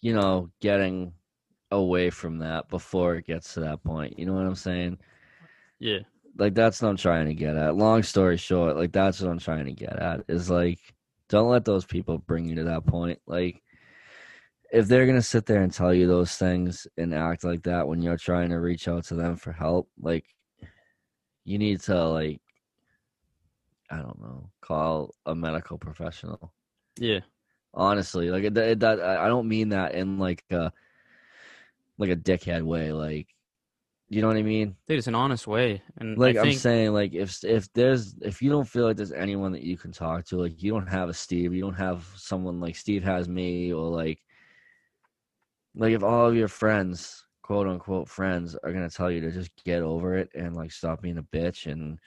you 0.02 0.14
know, 0.14 0.50
getting 0.62 1.14
away 1.72 2.10
from 2.12 2.40
that 2.40 2.70
before 2.70 3.16
it 3.16 3.26
gets 3.26 3.56
to 3.56 3.62
that 3.62 3.84
point. 3.84 4.20
You 4.20 4.26
know 4.26 4.34
what 4.34 4.46
I'm 4.46 4.56
saying? 4.56 5.00
Yeah. 5.80 6.00
like 6.38 6.54
that's 6.54 6.82
what 6.82 6.90
I'm 6.90 6.98
trying 6.98 7.28
to 7.28 7.34
get 7.34 7.56
at. 7.56 7.76
Long 7.76 8.04
story 8.04 8.38
short, 8.38 8.76
like 8.76 8.92
that's 8.92 9.22
what 9.22 9.32
I'm 9.32 9.40
trying 9.40 9.66
to 9.66 9.74
get 9.74 9.98
at 9.98 10.24
is 10.28 10.50
like 10.50 10.80
don't 11.30 11.50
let 11.50 11.66
those 11.66 11.86
people 11.86 12.18
bring 12.20 12.46
you 12.46 12.56
to 12.56 12.64
that 12.66 12.86
point. 12.86 13.20
Like 13.26 13.62
if 14.72 14.88
they're 14.88 15.06
gonna 15.06 15.22
sit 15.22 15.46
there 15.46 15.62
and 15.62 15.72
tell 15.74 15.94
you 15.94 16.08
those 16.08 16.36
things 16.36 16.88
and 16.98 17.14
act 17.14 17.44
like 17.44 17.64
that 17.64 17.88
when 17.88 18.02
you're 18.02 18.18
trying 18.18 18.50
to 18.50 18.60
reach 18.60 18.88
out 18.88 19.06
to 19.06 19.16
them 19.16 19.36
for 19.38 19.52
help, 19.52 19.90
like 20.00 20.26
you 21.46 21.58
need 21.58 21.82
to 21.82 22.08
like 22.10 22.42
I 23.90 23.98
don't 23.98 24.20
know, 24.22 24.50
call 24.62 25.14
a 25.26 25.36
medical 25.36 25.78
professional. 25.78 26.54
Yeah. 27.00 27.20
Honestly, 27.74 28.32
like 28.32 28.54
that, 28.54 28.80
that 28.80 29.02
I 29.02 29.28
don't 29.28 29.48
mean 29.48 29.70
that 29.70 29.96
in 29.96 30.18
like 30.18 30.44
a 30.50 30.72
like 31.98 32.10
a 32.10 32.16
dickhead 32.16 32.64
way. 32.64 32.92
Like 32.92 33.28
you 34.08 34.22
know 34.22 34.28
what 34.28 34.38
I 34.38 34.44
mean? 34.44 34.76
Dude, 34.88 35.00
it's 35.00 35.08
an 35.08 35.16
honest 35.16 35.48
way. 35.48 35.82
And 35.98 36.18
like 36.18 36.38
I 36.38 36.42
I'm 36.42 36.54
saying, 36.54 36.94
like 36.94 37.14
if 37.14 37.44
if 37.44 37.72
there's 37.74 38.16
if 38.22 38.42
you 38.42 38.50
don't 38.50 38.68
feel 38.68 38.86
like 38.86 38.98
there's 38.98 39.12
anyone 39.12 39.52
that 39.54 39.64
you 39.64 39.78
can 39.78 39.92
talk 39.92 40.26
to, 40.26 40.38
like 40.38 40.62
you 40.62 40.72
don't 40.72 40.88
have 40.88 41.10
a 41.10 41.14
Steve, 41.14 41.54
you 41.54 41.62
don't 41.62 41.74
have 41.74 42.08
someone 42.16 42.60
like 42.60 42.76
Steve 42.76 43.04
has 43.04 43.28
me, 43.28 43.74
or 43.74 43.90
like 43.90 44.20
like 45.76 45.94
if 45.94 46.04
all 46.04 46.28
of 46.28 46.36
your 46.36 46.48
friends, 46.48 47.26
quote 47.42 47.68
unquote 47.68 48.08
friends, 48.08 48.56
are 48.64 48.72
gonna 48.72 48.90
tell 48.90 49.10
you 49.10 49.22
to 49.22 49.32
just 49.32 49.52
get 49.66 49.82
over 49.82 50.16
it 50.16 50.30
and 50.36 50.56
like 50.56 50.72
stop 50.72 51.02
being 51.02 51.18
a 51.18 51.24
bitch 51.24 51.70
and 51.70 52.00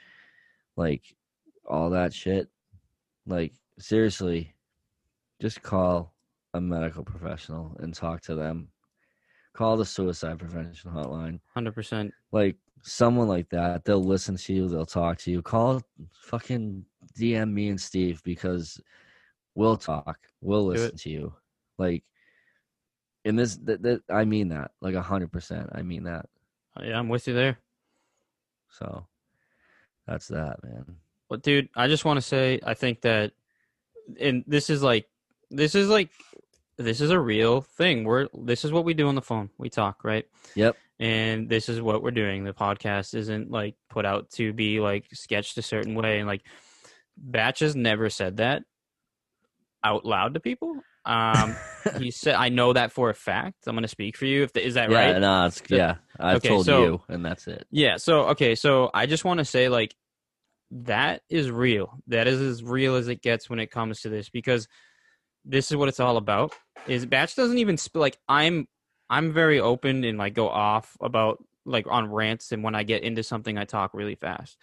like 0.77 1.03
all 1.69 1.91
that 1.91 2.13
shit, 2.13 2.49
like 3.27 3.53
seriously, 3.79 4.55
just 5.41 5.63
call 5.63 6.15
a 6.55 6.61
medical 6.61 7.05
professional 7.05 7.77
and 7.81 7.95
talk 7.95 8.21
to 8.23 8.35
them. 8.35 8.69
Call 9.55 9.77
the 9.77 9.85
suicide 9.85 10.39
prevention 10.39 10.91
hotline 10.91 11.41
hundred 11.55 11.75
percent. 11.75 12.13
like 12.33 12.57
someone 12.83 13.27
like 13.27 13.49
that 13.51 13.85
they'll 13.85 14.03
listen 14.05 14.37
to 14.37 14.55
you 14.55 14.69
they'll 14.69 14.87
talk 14.87 15.19
to 15.19 15.33
you 15.33 15.43
call 15.43 15.83
fucking 16.13 16.85
dm 17.19 17.51
me 17.53 17.71
and 17.71 17.81
steve 17.81 18.23
because 18.23 18.81
we'll 19.57 19.77
talk 19.77 20.17
we'll 20.41 20.65
listen 20.65 20.97
to 20.97 21.11
you 21.11 21.35
like 21.77 22.05
in 23.25 23.35
this 23.35 23.57
that, 23.57 23.83
that 23.83 24.01
i 24.11 24.25
mean 24.25 24.49
that 24.49 24.71
like 24.81 24.95
a 24.95 25.03
hundred 25.03 25.33
percent 25.33 25.69
i 25.73 25.83
mean 25.83 26.05
that 26.05 26.27
uh, 26.79 26.85
Yeah, 26.85 27.01
I'm 27.01 27.09
with 27.09 27.27
you 27.27 27.35
there. 27.35 27.59
so 28.71 29.09
that's 30.07 30.29
that 30.29 30.63
man 30.63 30.85
But 31.29 31.43
dude, 31.43 31.69
I 31.77 31.89
just 31.89 32.05
want 32.05 32.17
to 32.19 32.23
say 32.23 32.61
I 32.65 32.75
think 32.75 33.03
that 33.03 33.33
and 34.21 34.45
this 34.47 34.71
is 34.71 34.83
like 34.83 35.07
this 35.51 35.75
is 35.75 35.89
like 35.89 36.11
this 36.79 37.01
is 37.01 37.11
a 37.11 37.19
real 37.21 37.61
thing. 37.61 38.05
We're 38.05 38.29
this 38.35 38.65
is 38.65 38.73
what 38.73 38.85
we 38.85 38.95
do 38.95 39.09
on 39.09 39.15
the 39.15 39.23
phone. 39.23 39.51
We 39.59 39.69
talk, 39.69 40.05
right? 40.05 40.27
Yep. 40.55 40.77
And 41.01 41.49
this 41.49 41.69
is 41.69 41.81
what 41.81 42.03
we're 42.03 42.11
doing. 42.11 42.45
The 42.45 42.53
podcast 42.53 43.15
isn't 43.15 43.51
like 43.51 43.75
put 43.89 44.05
out 44.05 44.31
to 44.33 44.53
be 44.53 44.81
like 44.81 45.07
sketched 45.13 45.57
a 45.59 45.63
certain 45.63 45.95
way 45.95 46.19
and 46.19 46.27
like 46.27 46.43
Batch 47.17 47.61
has 47.61 47.75
never 47.77 48.11
said 48.11 48.39
that 48.39 48.63
out 49.85 50.05
loud 50.05 50.35
to 50.35 50.41
people. 50.41 50.77
Um 51.05 51.57
he 51.99 52.11
said 52.13 52.35
I 52.35 52.49
know 52.49 52.73
that 52.73 52.93
for 52.93 53.11
a 53.11 53.15
fact. 53.15 53.65
I'm 53.67 53.75
going 53.75 53.83
to 53.83 53.89
speak 53.89 54.17
for 54.17 54.27
you 54.27 54.43
if 54.43 54.53
the, 54.53 54.65
is 54.65 54.75
that 54.75 54.91
yeah 54.91 55.13
right? 55.13 55.21
no 55.21 55.47
it's 55.47 55.63
yeah 55.69 55.97
i 56.19 56.35
okay, 56.35 56.49
told 56.49 56.67
so- 56.67 56.83
you 56.83 57.03
and 57.09 57.25
that's 57.25 57.47
it 57.47 57.67
Yeah. 57.71 57.97
So 57.97 58.27
okay. 58.31 58.55
So 58.55 58.91
I 58.93 59.07
just 59.07 59.25
want 59.25 59.39
to 59.39 59.45
say 59.45 59.69
like 59.69 59.95
that 60.71 61.23
is 61.29 61.51
real. 61.51 61.99
That 62.09 62.27
is 62.27 62.41
as 62.41 62.63
real 62.63 62.97
as 62.97 63.09
it 63.09 63.23
gets 63.23 63.49
when 63.49 63.59
it 63.59 63.71
comes 63.71 64.03
to 64.03 64.09
this 64.09 64.29
because 64.29 64.69
this 65.45 65.71
is 65.71 65.77
what 65.77 65.89
it's 65.89 66.01
all 66.01 66.17
about. 66.17 66.55
Is 66.87 67.07
Batch 67.07 67.35
doesn't 67.35 67.59
even 67.59 67.77
sp- 67.81 67.97
like 67.97 68.19
I'm 68.29 68.69
I'm 69.09 69.33
very 69.33 69.61
open 69.61 70.05
and 70.05 70.19
like 70.19 70.35
go 70.35 70.49
off 70.49 70.97
about 71.01 71.43
like 71.65 71.87
on 71.89 72.11
rants 72.11 72.53
and 72.53 72.63
when 72.63 72.75
I 72.75 72.83
get 72.83 73.03
into 73.03 73.23
something 73.23 73.57
I 73.57 73.65
talk 73.65 73.95
really 73.95 74.15
fast. 74.15 74.57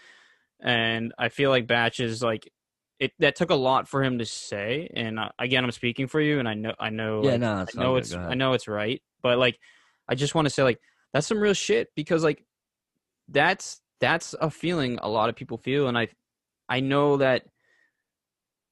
And 0.62 1.14
I 1.18 1.30
feel 1.30 1.50
like 1.50 1.68
Batch 1.68 2.00
is 2.00 2.22
like 2.22 2.52
it 3.00 3.12
that 3.20 3.36
took 3.36 3.50
a 3.50 3.56
lot 3.56 3.88
for 3.88 4.04
him 4.04 4.20
to 4.20 4.26
say 4.26 4.90
and 4.96 5.20
uh, 5.20 5.30
again 5.38 5.64
I'm 5.64 5.72
speaking 5.72 6.08
for 6.08 6.22
you 6.22 6.40
and 6.40 6.48
I 6.48 6.54
know 6.54 6.74
I 6.80 6.90
know 6.92 7.24
yeah 7.24 7.32
like, 7.32 7.40
no 7.42 7.62
it's 7.62 7.78
I 7.78 7.82
know 7.82 7.96
it's 7.98 8.14
I 8.14 8.34
know 8.36 8.54
it's 8.54 8.68
right, 8.68 9.02
but 9.22 9.38
like 9.38 9.60
I 10.08 10.16
just 10.16 10.36
want 10.36 10.46
to 10.46 10.50
say 10.50 10.64
like 10.64 10.80
that's 11.14 11.28
some 11.28 11.40
real 11.40 11.54
shit 11.54 11.90
because 11.96 12.24
like 12.24 12.44
that's 13.28 13.82
that's 14.00 14.36
a 14.40 14.50
feeling 14.50 15.00
a 15.02 15.10
lot 15.10 15.30
of 15.30 15.36
people 15.36 15.58
feel 15.58 15.88
and 15.88 15.98
I 15.98 16.08
I 16.68 16.80
know 16.80 17.18
that 17.18 17.44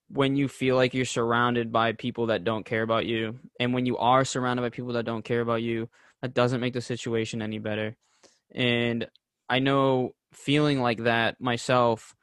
when 0.09 0.35
you 0.35 0.47
feel 0.47 0.75
like 0.75 0.93
you're 0.93 1.05
surrounded 1.05 1.71
by 1.71 1.93
people 1.93 2.27
that 2.27 2.43
don't 2.43 2.65
care 2.65 2.83
about 2.83 3.05
you 3.05 3.39
and 3.59 3.73
when 3.73 3.85
you 3.85 3.97
are 3.97 4.25
surrounded 4.25 4.61
by 4.61 4.69
people 4.69 4.93
that 4.93 5.05
don't 5.05 5.25
care 5.25 5.41
about 5.41 5.61
you 5.61 5.89
that 6.21 6.33
doesn't 6.33 6.61
make 6.61 6.73
the 6.73 6.81
situation 6.81 7.41
any 7.41 7.59
better. 7.59 7.97
And 8.53 9.07
I 9.49 9.59
know 9.59 10.13
feeling 10.31 10.81
like 10.81 11.03
that 11.03 11.39
myself 11.41 12.15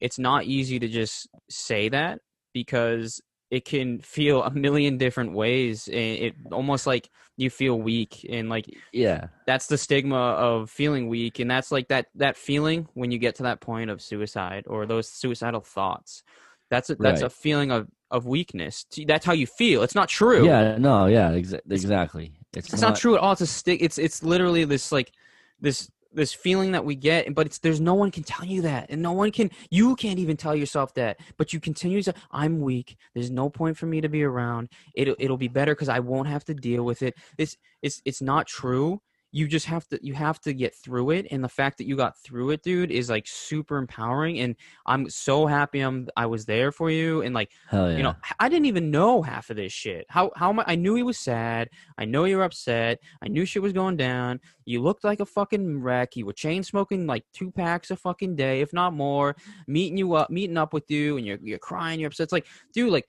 it's 0.00 0.18
not 0.18 0.44
easy 0.44 0.78
to 0.78 0.88
just 0.88 1.28
say 1.48 1.88
that 1.90 2.20
because 2.52 3.20
it 3.50 3.64
can 3.64 4.00
feel 4.00 4.42
a 4.42 4.50
million 4.50 4.96
different 4.96 5.32
ways 5.32 5.88
and 5.88 5.96
it 5.96 6.34
almost 6.52 6.86
like 6.86 7.10
you 7.36 7.50
feel 7.50 7.80
weak 7.80 8.26
and 8.30 8.48
like 8.48 8.66
yeah 8.92 9.26
that's 9.46 9.66
the 9.66 9.78
stigma 9.78 10.16
of 10.16 10.70
feeling 10.70 11.08
weak 11.08 11.38
and 11.38 11.50
that's 11.50 11.72
like 11.72 11.88
that 11.88 12.06
that 12.14 12.36
feeling 12.36 12.86
when 12.94 13.10
you 13.10 13.18
get 13.18 13.34
to 13.34 13.42
that 13.42 13.60
point 13.60 13.90
of 13.90 14.00
suicide 14.00 14.64
or 14.66 14.86
those 14.86 15.08
suicidal 15.08 15.60
thoughts 15.60 16.22
that's 16.70 16.90
a, 16.90 16.94
that's 16.94 17.22
a 17.22 17.30
feeling 17.30 17.72
of 17.72 17.88
of 18.10 18.26
weakness. 18.26 18.86
That's 19.06 19.24
how 19.24 19.32
you 19.32 19.46
feel. 19.46 19.82
It's 19.82 19.94
not 19.94 20.08
true. 20.08 20.44
Yeah, 20.44 20.76
no, 20.78 21.06
yeah, 21.06 21.30
exa- 21.30 21.60
exactly. 21.70 22.32
It's, 22.52 22.72
It's 22.72 22.82
not, 22.82 22.96
true 22.96 23.14
at 23.14 23.20
all. 23.20 23.32
It's 23.32 23.40
a 23.40 23.46
stick. 23.46 23.80
It's 23.80 23.98
it's 23.98 24.22
literally 24.22 24.64
this 24.64 24.90
like 24.90 25.12
this 25.60 25.90
this 26.12 26.32
feeling 26.32 26.72
that 26.72 26.84
we 26.84 26.94
get, 26.94 27.34
but 27.34 27.46
it's 27.46 27.58
there's 27.58 27.80
no 27.80 27.94
one 27.94 28.10
can 28.10 28.22
tell 28.22 28.44
you 28.44 28.62
that, 28.62 28.86
and 28.90 29.00
no 29.02 29.12
one 29.12 29.30
can. 29.30 29.50
You 29.70 29.96
can't 29.96 30.18
even 30.18 30.36
tell 30.36 30.54
yourself 30.54 30.94
that, 30.94 31.20
but 31.36 31.52
you 31.52 31.60
continue 31.60 32.02
to. 32.02 32.14
I'm 32.30 32.60
weak. 32.60 32.96
There's 33.14 33.30
no 33.30 33.48
point 33.48 33.76
for 33.76 33.86
me 33.86 34.00
to 34.00 34.08
be 34.08 34.22
around. 34.22 34.68
It'll 34.94 35.16
it'll 35.18 35.36
be 35.36 35.48
better 35.48 35.74
because 35.74 35.88
I 35.88 36.00
won't 36.00 36.28
have 36.28 36.44
to 36.46 36.54
deal 36.54 36.84
with 36.84 37.02
it. 37.02 37.14
It's 37.38 37.56
it's 37.82 38.02
it's 38.04 38.22
not 38.22 38.46
true. 38.46 39.00
You 39.32 39.48
just 39.48 39.66
have 39.66 39.86
to 39.88 39.98
you 40.02 40.14
have 40.14 40.40
to 40.42 40.52
get 40.52 40.74
through 40.74 41.10
it, 41.10 41.26
and 41.30 41.42
the 41.42 41.48
fact 41.48 41.78
that 41.78 41.86
you 41.86 41.96
got 41.96 42.18
through 42.18 42.50
it, 42.50 42.62
dude, 42.62 42.90
is 42.90 43.10
like 43.10 43.26
super 43.26 43.76
empowering. 43.76 44.40
And 44.40 44.56
I'm 44.86 45.08
so 45.08 45.46
happy 45.46 45.80
I'm 45.80 46.08
I 46.16 46.26
was 46.26 46.46
there 46.46 46.72
for 46.72 46.90
you, 46.90 47.22
and 47.22 47.34
like 47.34 47.50
yeah. 47.72 47.96
you 47.96 48.02
know 48.02 48.14
i 48.38 48.48
didn't 48.48 48.66
even 48.66 48.90
know 48.90 49.22
half 49.22 49.50
of 49.50 49.56
this 49.56 49.72
shit 49.72 50.06
how 50.08 50.30
how 50.36 50.50
am 50.50 50.60
I, 50.60 50.64
I 50.68 50.74
knew 50.74 50.94
he 50.94 51.02
was 51.02 51.18
sad 51.18 51.68
i 51.98 52.04
know 52.04 52.24
you 52.24 52.36
were 52.36 52.44
upset 52.44 52.98
i 53.22 53.28
knew 53.28 53.44
shit 53.44 53.62
was 53.62 53.72
going 53.72 53.96
down 53.96 54.40
you 54.64 54.82
looked 54.82 55.04
like 55.04 55.20
a 55.20 55.26
fucking 55.26 55.80
wreck 55.80 56.16
you 56.16 56.26
were 56.26 56.32
chain 56.32 56.62
smoking 56.62 57.06
like 57.06 57.24
two 57.32 57.50
packs 57.50 57.90
a 57.90 57.96
fucking 57.96 58.36
day 58.36 58.60
if 58.60 58.72
not 58.72 58.94
more 58.94 59.36
meeting 59.66 59.96
you 59.96 60.14
up 60.14 60.30
meeting 60.30 60.56
up 60.56 60.72
with 60.72 60.90
you 60.90 61.16
and 61.16 61.26
you're, 61.26 61.38
you're 61.42 61.58
crying 61.58 62.00
you're 62.00 62.08
upset 62.08 62.24
it's 62.24 62.32
like 62.32 62.46
dude 62.72 62.92
like 62.92 63.06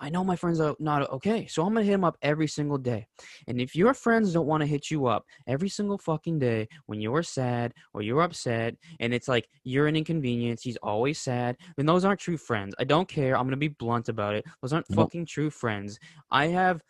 i 0.00 0.10
know 0.10 0.24
my 0.24 0.36
friends 0.36 0.60
are 0.60 0.74
not 0.78 1.08
okay 1.10 1.46
so 1.46 1.62
i'm 1.62 1.74
gonna 1.74 1.84
hit 1.84 1.94
him 1.94 2.04
up 2.04 2.16
every 2.22 2.46
single 2.46 2.78
day. 2.78 3.06
And 3.46 3.60
if 3.60 3.74
your 3.74 3.94
friends 3.94 4.32
don't 4.32 4.46
want 4.46 4.62
to 4.62 4.66
hit 4.66 4.90
you 4.90 5.06
up 5.06 5.24
every 5.46 5.68
single 5.68 5.98
fucking 5.98 6.38
day 6.38 6.68
when 6.86 7.00
you're 7.00 7.22
sad 7.22 7.74
or 7.94 8.02
you're 8.02 8.22
upset 8.22 8.74
and 8.98 9.12
it's 9.14 9.28
like 9.28 9.48
you're 9.64 9.86
an 9.86 9.96
inconvenience 9.96 10.62
he's 10.62 10.76
always 10.82 11.20
sad 11.20 11.56
then 11.76 11.86
those 11.86 12.04
aren't 12.04 12.20
true 12.20 12.36
friends. 12.36 12.74
I 12.78 12.84
don't 12.84 13.08
care. 13.08 13.36
I'm 13.36 13.46
gonna 13.46 13.56
be 13.56 13.68
blunt 13.68 14.08
about 14.08 14.34
it. 14.34 14.44
Those 14.62 14.72
aren't 14.72 14.88
fucking 14.88 15.26
true 15.26 15.50
friends. 15.50 15.98
I 16.30 16.48
have 16.48 16.82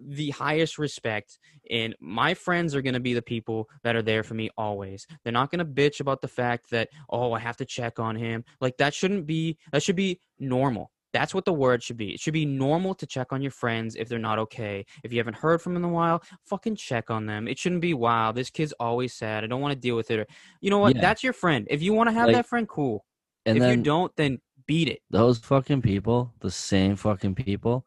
the 0.00 0.30
highest 0.30 0.78
respect 0.78 1.38
and 1.70 1.94
my 2.00 2.32
friends 2.34 2.74
are 2.74 2.82
going 2.82 2.94
to 2.94 3.00
be 3.00 3.12
the 3.12 3.20
people 3.20 3.68
that 3.82 3.96
are 3.96 4.02
there 4.02 4.22
for 4.22 4.34
me 4.34 4.48
always. 4.56 5.04
They're 5.24 5.32
not 5.32 5.50
going 5.50 5.58
to 5.58 5.64
bitch 5.64 5.98
about 5.98 6.20
the 6.20 6.28
fact 6.28 6.70
that 6.70 6.88
oh 7.10 7.32
i 7.32 7.40
have 7.40 7.56
to 7.56 7.64
check 7.64 7.98
on 7.98 8.14
him. 8.14 8.44
Like 8.60 8.76
that 8.76 8.94
shouldn't 8.94 9.26
be 9.26 9.58
that 9.72 9.82
should 9.82 9.96
be 9.96 10.20
normal 10.38 10.92
that's 11.12 11.34
what 11.34 11.44
the 11.44 11.52
word 11.52 11.82
should 11.82 11.96
be. 11.96 12.12
It 12.14 12.20
should 12.20 12.32
be 12.34 12.46
normal 12.46 12.94
to 12.94 13.06
check 13.06 13.32
on 13.32 13.42
your 13.42 13.50
friends 13.50 13.96
if 13.96 14.08
they're 14.08 14.18
not 14.18 14.38
okay. 14.38 14.86
If 15.02 15.12
you 15.12 15.18
haven't 15.18 15.36
heard 15.36 15.60
from 15.60 15.74
them 15.74 15.84
in 15.84 15.90
a 15.90 15.92
while 15.92 16.22
fucking 16.46 16.76
check 16.76 17.10
on 17.10 17.26
them. 17.26 17.48
It 17.48 17.58
shouldn't 17.58 17.80
be 17.80 17.94
wow 17.94 18.30
this 18.32 18.50
kid's 18.50 18.72
always 18.78 19.12
sad. 19.14 19.42
I 19.42 19.48
don't 19.48 19.60
want 19.60 19.72
to 19.74 19.78
deal 19.80 19.96
with 19.96 20.10
it 20.10 20.20
or 20.20 20.26
you 20.60 20.70
know 20.70 20.78
what? 20.78 20.94
Yeah. 20.94 21.00
that's 21.00 21.24
your 21.24 21.32
friend. 21.32 21.66
If 21.70 21.82
you 21.82 21.92
want 21.94 22.08
to 22.08 22.12
have 22.12 22.26
Like- 22.28 22.36
that 22.36 22.46
friend 22.46 22.68
cool. 22.68 23.04
and 23.44 23.56
if 23.56 23.60
then 23.62 23.78
you 23.78 23.84
don't 23.84 24.14
then 24.16 24.38
beat 24.66 24.88
it. 24.88 25.00
those 25.10 25.38
fucking 25.38 25.82
people, 25.82 26.32
the 26.40 26.50
same 26.50 26.94
fucking 26.94 27.34
people 27.34 27.86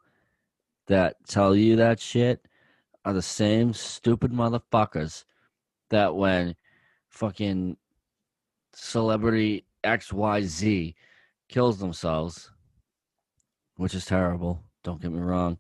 that 0.87 1.15
tell 1.27 1.55
you 1.55 1.77
that 1.77 1.99
shit 2.01 2.45
are 3.05 3.13
the 3.13 3.21
same 3.21 3.73
stupid 3.73 4.31
motherfuckers 4.31 5.23
that 5.91 6.13
when 6.15 6.55
fucking 7.09 7.77
celebrity 8.73 9.65
XYZ 9.83 10.95
kills 11.49 11.79
themselves, 11.79 12.51
which 13.75 13.95
is 13.95 14.05
terrible, 14.05 14.63
don't 14.83 15.01
get 15.01 15.11
me 15.11 15.19
wrong, 15.19 15.57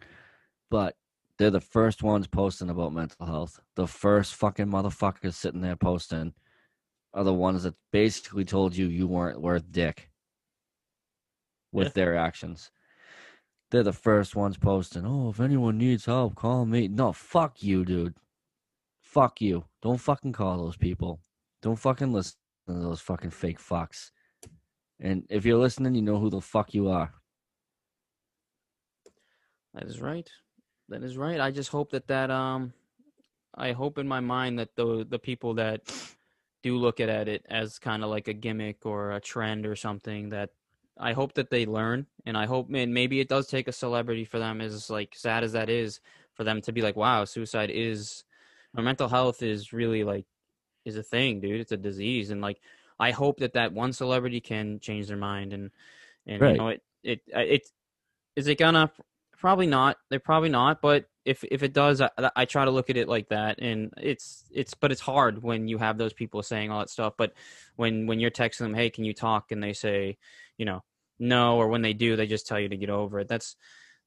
but 0.69 0.95
they're 1.37 1.49
the 1.49 1.59
first 1.61 2.03
ones 2.03 2.27
posting 2.27 2.69
about 2.69 2.93
mental 2.93 3.25
health. 3.25 3.59
The 3.75 3.87
first 3.87 4.35
fucking 4.35 4.67
motherfuckers 4.67 5.33
sitting 5.33 5.61
there 5.61 5.75
posting 5.75 6.33
are 7.13 7.23
the 7.23 7.33
ones 7.33 7.63
that 7.63 7.75
basically 7.91 8.45
told 8.45 8.75
you 8.75 8.87
you 8.87 9.07
weren't 9.07 9.41
worth 9.41 9.71
dick 9.71 10.09
with 11.71 11.87
Yeah. 11.87 11.93
their 11.93 12.17
actions. 12.17 12.71
They're 13.71 13.83
the 13.83 13.93
first 13.93 14.35
ones 14.35 14.57
posting, 14.57 15.05
oh, 15.05 15.29
if 15.29 15.39
anyone 15.39 15.79
needs 15.79 16.05
help, 16.05 16.35
call 16.35 16.65
me. 16.65 16.87
No, 16.87 17.11
fuck 17.11 17.63
you, 17.63 17.83
dude. 17.83 18.15
Fuck 19.01 19.41
you. 19.41 19.65
Don't 19.81 19.97
fucking 19.99 20.33
call 20.33 20.57
those 20.57 20.77
people. 20.77 21.21
Don't 21.61 21.77
fucking 21.79 22.11
listen 22.11 22.37
to 22.67 22.73
those 22.73 23.01
fucking 23.01 23.31
fake 23.31 23.59
fucks. 23.59 24.11
And 24.99 25.25
if 25.29 25.45
you're 25.45 25.57
listening, 25.57 25.95
you 25.95 26.01
know 26.03 26.19
who 26.19 26.29
the 26.29 26.41
fuck 26.41 26.73
you 26.73 26.89
are. 26.89 27.13
That 29.73 29.85
is 29.85 30.01
right. 30.01 30.29
That 30.89 31.03
is 31.03 31.17
right. 31.17 31.39
I 31.39 31.51
just 31.51 31.69
hope 31.69 31.91
that 31.91 32.07
that 32.07 32.29
um, 32.29 32.73
I 33.55 33.71
hope 33.71 33.97
in 33.97 34.07
my 34.07 34.19
mind 34.19 34.59
that 34.59 34.75
the 34.75 35.05
the 35.07 35.19
people 35.19 35.55
that 35.55 35.81
do 36.63 36.77
look 36.77 36.99
at, 36.99 37.09
at 37.09 37.27
it 37.27 37.45
as 37.49 37.77
kind 37.79 38.03
of 38.03 38.09
like 38.09 38.27
a 38.27 38.33
gimmick 38.33 38.85
or 38.85 39.11
a 39.11 39.19
trend 39.19 39.65
or 39.65 39.75
something 39.75 40.29
that 40.29 40.49
I 40.97 41.13
hope 41.13 41.33
that 41.33 41.49
they 41.49 41.65
learn 41.65 42.07
and 42.25 42.37
I 42.37 42.45
hope 42.45 42.69
and 42.73 42.93
maybe 42.93 43.19
it 43.19 43.27
does 43.29 43.47
take 43.47 43.67
a 43.67 43.73
celebrity 43.73 44.25
for 44.25 44.39
them 44.39 44.61
as 44.61 44.89
like 44.89 45.13
sad 45.15 45.43
as 45.43 45.51
that 45.53 45.69
is 45.69 45.99
for 46.33 46.43
them 46.43 46.61
to 46.61 46.71
be 46.71 46.81
like 46.81 46.95
wow 46.95 47.25
suicide 47.25 47.69
is 47.71 48.23
or 48.77 48.83
mental 48.83 49.09
health 49.09 49.41
is 49.41 49.73
really 49.73 50.03
like 50.03 50.25
is 50.85 50.95
a 50.97 51.03
thing 51.03 51.41
dude 51.41 51.59
it's 51.59 51.71
a 51.71 51.77
disease 51.77 52.29
and 52.31 52.41
like 52.41 52.61
I 52.99 53.11
hope 53.11 53.39
that 53.39 53.53
that 53.53 53.73
one 53.73 53.91
celebrity 53.91 54.39
can 54.39 54.79
change 54.79 55.07
their 55.07 55.17
mind 55.17 55.51
and 55.53 55.71
and 56.25 56.41
Right. 56.41 56.51
you 56.51 56.57
know 56.57 56.69
it 56.69 56.81
it 57.03 57.21
it 57.33 57.67
is 58.35 58.47
it 58.47 58.57
gonna 58.57 58.91
probably 59.43 59.67
not 59.67 59.97
they're 60.09 60.21
probably 60.21 60.47
not 60.47 60.81
but 60.81 61.03
if 61.25 61.43
if 61.51 61.63
it 61.63 61.73
does 61.73 61.99
I, 61.99 62.09
I 62.33 62.45
try 62.45 62.63
to 62.63 62.71
look 62.71 62.89
at 62.89 62.95
it 62.95 63.09
like 63.09 63.27
that 63.27 63.59
and 63.59 63.93
it's 63.97 64.45
it's 64.49 64.73
but 64.73 64.89
it's 64.89 65.01
hard 65.01 65.43
when 65.43 65.67
you 65.67 65.77
have 65.79 65.97
those 65.97 66.13
people 66.13 66.41
saying 66.43 66.71
all 66.71 66.79
that 66.79 66.89
stuff 66.89 67.15
but 67.17 67.33
when 67.75 68.07
when 68.07 68.21
you're 68.21 68.31
texting 68.31 68.59
them 68.59 68.73
hey 68.73 68.89
can 68.89 69.03
you 69.03 69.13
talk 69.13 69.51
and 69.51 69.61
they 69.61 69.73
say 69.73 70.17
you 70.57 70.63
know 70.63 70.81
no 71.19 71.57
or 71.57 71.67
when 71.67 71.81
they 71.81 71.91
do 71.91 72.15
they 72.15 72.25
just 72.25 72.47
tell 72.47 72.57
you 72.57 72.69
to 72.69 72.77
get 72.77 72.89
over 72.89 73.19
it 73.19 73.27
that's 73.27 73.57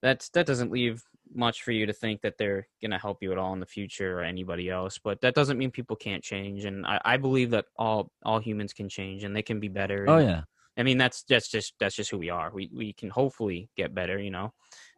that's 0.00 0.30
that 0.30 0.46
doesn't 0.46 0.72
leave 0.72 1.04
much 1.34 1.62
for 1.62 1.70
you 1.70 1.84
to 1.84 1.92
think 1.92 2.22
that 2.22 2.38
they're 2.38 2.66
going 2.80 2.92
to 2.92 2.98
help 2.98 3.18
you 3.20 3.30
at 3.30 3.36
all 3.36 3.52
in 3.52 3.60
the 3.60 3.66
future 3.66 4.18
or 4.18 4.22
anybody 4.22 4.70
else 4.70 4.96
but 4.96 5.20
that 5.20 5.34
doesn't 5.34 5.58
mean 5.58 5.70
people 5.70 5.96
can't 5.96 6.24
change 6.24 6.64
and 6.64 6.86
I, 6.86 6.98
I 7.04 7.16
believe 7.18 7.50
that 7.50 7.66
all 7.76 8.10
all 8.24 8.38
humans 8.38 8.72
can 8.72 8.88
change 8.88 9.22
and 9.22 9.36
they 9.36 9.42
can 9.42 9.60
be 9.60 9.68
better 9.68 10.06
Oh 10.08 10.16
yeah. 10.16 10.44
I 10.76 10.82
mean, 10.82 10.98
that's 10.98 11.22
that's 11.22 11.48
just 11.48 11.74
that's 11.80 11.96
just 11.96 12.10
who 12.10 12.18
we 12.18 12.30
are. 12.30 12.50
We 12.52 12.70
we 12.72 12.92
can 12.92 13.08
hopefully 13.08 13.70
get 13.76 13.94
better, 13.94 14.18
you 14.18 14.30
know. 14.30 14.52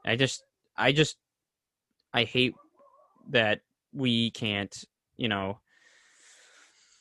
I 0.05 0.17
just 0.17 0.43
I 0.77 0.93
just 0.93 1.17
I 2.13 2.25
hate 2.25 2.55
that 3.31 3.61
we 3.93 4.31
can't, 4.31 4.75
you 5.17 5.29
know. 5.29 5.59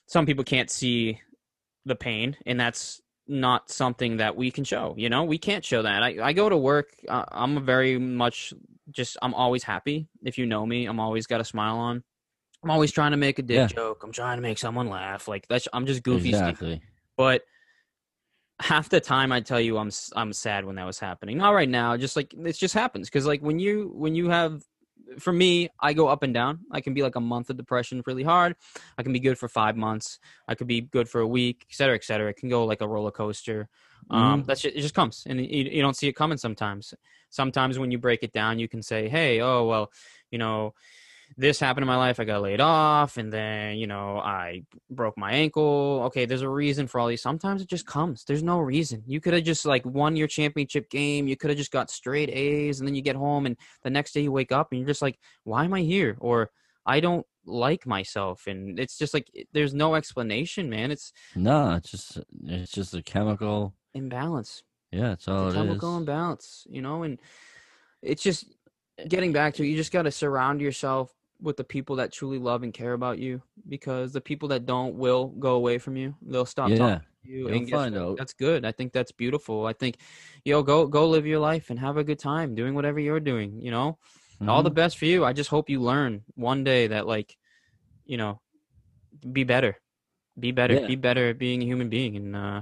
Some 0.08 0.26
people 0.26 0.44
can't 0.44 0.70
see 0.70 1.20
the 1.86 1.96
pain, 1.96 2.38
and 2.46 2.60
that's 2.60 3.02
not 3.28 3.70
something 3.70 4.18
that 4.18 4.36
we 4.38 4.52
can 4.52 4.64
show. 4.64 4.94
You 4.98 5.10
know, 5.10 5.24
we 5.26 5.38
can't 5.38 5.66
show 5.66 5.82
that. 5.82 6.02
I 6.04 6.18
I 6.22 6.34
go 6.34 6.48
to 6.50 6.58
work. 6.58 6.90
Uh, 7.08 7.26
I'm 7.32 7.58
a 7.58 7.62
very 7.62 7.98
much 7.98 8.54
just. 8.90 9.18
I'm 9.22 9.34
always 9.34 9.64
happy. 9.64 10.08
If 10.24 10.38
you 10.38 10.46
know 10.46 10.66
me, 10.66 10.86
I'm 10.86 11.00
always 11.00 11.28
got 11.28 11.42
a 11.42 11.46
smile 11.46 11.78
on. 11.78 12.04
I'm 12.64 12.72
always 12.72 12.92
trying 12.92 13.12
to 13.12 13.18
make 13.18 13.38
a 13.38 13.42
dick 13.42 13.58
Yeah. 13.58 13.68
joke. 13.68 14.02
I'm 14.04 14.12
trying 14.14 14.38
to 14.38 14.42
make 14.42 14.58
someone 14.58 14.90
laugh. 14.90 15.28
Like 15.28 15.46
that's. 15.48 15.68
I'm 15.74 15.86
just 15.86 16.04
goofy. 16.04 16.30
Exactly. 16.30 16.82
but 17.18 17.42
half 18.60 18.90
the 18.90 19.00
time 19.00 19.32
I 19.32 19.42
tell 19.42 19.60
you 19.60 19.78
I'm 19.78 19.92
I'm 20.16 20.34
sad 20.34 20.66
when 20.66 20.76
that 20.76 20.86
was 20.86 21.00
happening. 21.00 21.38
Not 21.38 21.52
right 21.52 21.70
now, 21.70 21.96
just 21.98 22.16
like 22.16 22.34
it 22.34 22.54
just 22.54 22.74
happens 22.74 23.08
because 23.10 23.26
like 23.26 23.42
when 23.42 23.60
you 23.60 23.92
when 23.94 24.16
you 24.16 24.30
have 24.30 24.64
for 25.20 25.32
me, 25.32 25.70
I 25.80 25.94
go 25.94 26.08
up 26.08 26.24
and 26.24 26.34
down. 26.34 26.60
I 26.72 26.82
can 26.82 26.94
be 26.94 27.02
like 27.02 27.16
a 27.16 27.22
month 27.22 27.50
of 27.50 27.58
depression 27.58 28.04
really 28.06 28.24
hard. 28.24 28.56
I 28.98 29.04
can 29.04 29.14
be 29.14 29.20
good 29.20 29.38
for 29.38 29.48
five 29.48 29.78
months. 29.78 30.20
I 30.48 30.56
could 30.56 30.68
be 30.68 30.82
good 30.82 31.08
for 31.08 31.22
a 31.22 31.28
week, 31.28 31.66
et 31.70 31.76
cetera, 31.76 31.96
et 31.96 32.04
cetera. 32.04 32.30
It 32.30 32.38
can 32.38 32.50
go 32.50 32.66
like 32.66 32.82
a 32.82 32.88
roller 32.88 33.12
coaster. 33.12 33.70
Um, 34.10 34.44
that's 34.46 34.62
ju- 34.62 34.72
it. 34.74 34.82
Just 34.82 34.94
comes, 34.94 35.24
and 35.28 35.40
you, 35.40 35.64
you 35.64 35.82
don't 35.82 35.96
see 35.96 36.08
it 36.08 36.14
coming 36.14 36.38
sometimes. 36.38 36.94
Sometimes 37.30 37.78
when 37.78 37.92
you 37.92 37.98
break 37.98 38.24
it 38.24 38.32
down, 38.32 38.60
you 38.60 38.68
can 38.68 38.82
say, 38.82 39.10
"Hey, 39.10 39.42
oh 39.42 39.66
well, 39.66 39.92
you 40.32 40.38
know, 40.38 40.74
this 41.36 41.60
happened 41.60 41.84
in 41.84 41.88
my 41.88 41.98
life. 41.98 42.20
I 42.20 42.24
got 42.24 42.42
laid 42.42 42.62
off, 42.62 43.18
and 43.18 43.32
then 43.32 43.78
you 43.78 43.88
know 43.88 44.18
I 44.20 44.64
broke 44.90 45.18
my 45.18 45.32
ankle. 45.32 46.04
Okay, 46.06 46.26
there's 46.26 46.42
a 46.42 46.50
reason 46.50 46.88
for 46.88 47.00
all 47.00 47.08
these. 47.08 47.22
Sometimes 47.22 47.62
it 47.62 47.68
just 47.70 47.86
comes. 47.86 48.24
There's 48.24 48.44
no 48.44 48.60
reason. 48.60 49.04
You 49.06 49.20
could 49.20 49.34
have 49.34 49.44
just 49.44 49.66
like 49.66 49.86
won 49.86 50.16
your 50.16 50.28
championship 50.28 50.90
game. 50.90 51.28
You 51.28 51.36
could 51.36 51.50
have 51.50 51.58
just 51.58 51.72
got 51.72 51.90
straight 51.92 52.30
A's, 52.30 52.80
and 52.80 52.88
then 52.88 52.96
you 52.96 53.02
get 53.02 53.16
home, 53.16 53.46
and 53.46 53.58
the 53.84 53.90
next 53.90 54.14
day 54.14 54.22
you 54.22 54.32
wake 54.32 54.52
up 54.52 54.72
and 54.72 54.80
you're 54.80 54.88
just 54.88 55.02
like, 55.02 55.20
why 55.44 55.66
am 55.66 55.74
I 55.74 55.82
here? 55.82 56.18
Or 56.20 56.50
I 56.86 57.00
don't 57.00 57.26
like 57.46 57.86
myself, 57.86 58.48
and 58.48 58.80
it's 58.80 58.98
just 58.98 59.14
like 59.14 59.30
there's 59.54 59.74
no 59.74 59.96
explanation, 59.96 60.70
man. 60.70 60.92
It's 60.92 61.12
No, 61.36 61.74
it's 61.74 61.92
just 61.92 62.20
it's 62.46 62.72
just 62.72 62.94
a 62.94 63.04
chemical. 63.04 63.74
imbalance. 63.94 64.64
Yeah, 64.92 65.12
it's 65.14 65.28
all 65.28 65.48
It's 65.48 65.56
a 65.56 65.58
it 65.58 65.62
is. 65.62 65.68
chemical 65.68 65.98
imbalance, 65.98 66.66
you 66.70 66.82
know, 66.82 67.04
and 67.04 67.20
it's 68.02 68.24
just 68.24 68.46
eh 68.98 69.06
getting 69.08 69.32
back 69.34 69.54
to 69.56 69.64
it, 69.64 69.68
you 69.68 69.76
just 69.76 69.92
got 69.92 70.04
to 70.04 70.12
surround 70.12 70.62
yourself 70.62 71.14
with 71.42 71.58
the 71.58 71.64
people 71.64 71.98
that 71.98 72.12
truly 72.12 72.40
love 72.40 72.64
and 72.64 72.74
care 72.74 72.94
about 72.94 73.20
you 73.20 73.42
because 73.68 74.12
the 74.14 74.22
people 74.22 74.50
that 74.50 74.66
don't 74.66 74.96
will 74.96 75.28
go 75.28 75.56
away 75.56 75.78
from 75.78 75.96
you. 75.96 76.16
They'll 76.22 76.46
stop 76.46 76.70
Yeah, 76.70 76.78
talking 76.78 77.00
to 77.26 77.30
you 77.32 77.48
you'll 77.50 77.58
and 77.58 77.70
find 77.70 77.96
out. 77.98 78.18
that's 78.18 78.34
good. 78.34 78.66
I 78.66 78.72
think 78.72 78.92
that's 78.94 79.12
beautiful. 79.12 79.66
I 79.66 79.74
think 79.74 79.98
yo 80.44 80.64
go 80.64 80.88
go 80.88 81.08
live 81.08 81.28
your 81.28 81.40
life 81.40 81.70
and 81.70 81.80
have 81.80 81.98
a 81.98 82.04
good 82.04 82.20
time 82.20 82.56
doing 82.56 82.74
whatever 82.74 83.00
you're 83.00 83.20
doing, 83.20 83.62
you 83.62 83.72
know? 83.72 83.98
All 84.48 84.62
the 84.64 84.70
Mhm. 84.72 84.76
best 84.76 84.98
for 84.98 85.06
you. 85.06 85.26
I 85.26 85.34
just 85.34 85.50
hope 85.50 85.70
you 85.70 85.82
learn 85.82 86.24
one 86.36 86.64
day 86.64 86.88
that 86.88 87.08
like, 87.08 87.36
you 88.06 88.18
know, 88.18 88.40
be 89.32 89.44
better. 89.44 89.78
Be 90.40 90.52
better. 90.52 90.76
Yeah. 90.76 90.88
Be 90.88 90.96
better 90.96 91.30
at 91.30 91.38
being 91.40 91.62
a 91.62 91.66
human 91.66 91.90
being 91.90 92.16
and 92.16 92.36
uh 92.36 92.62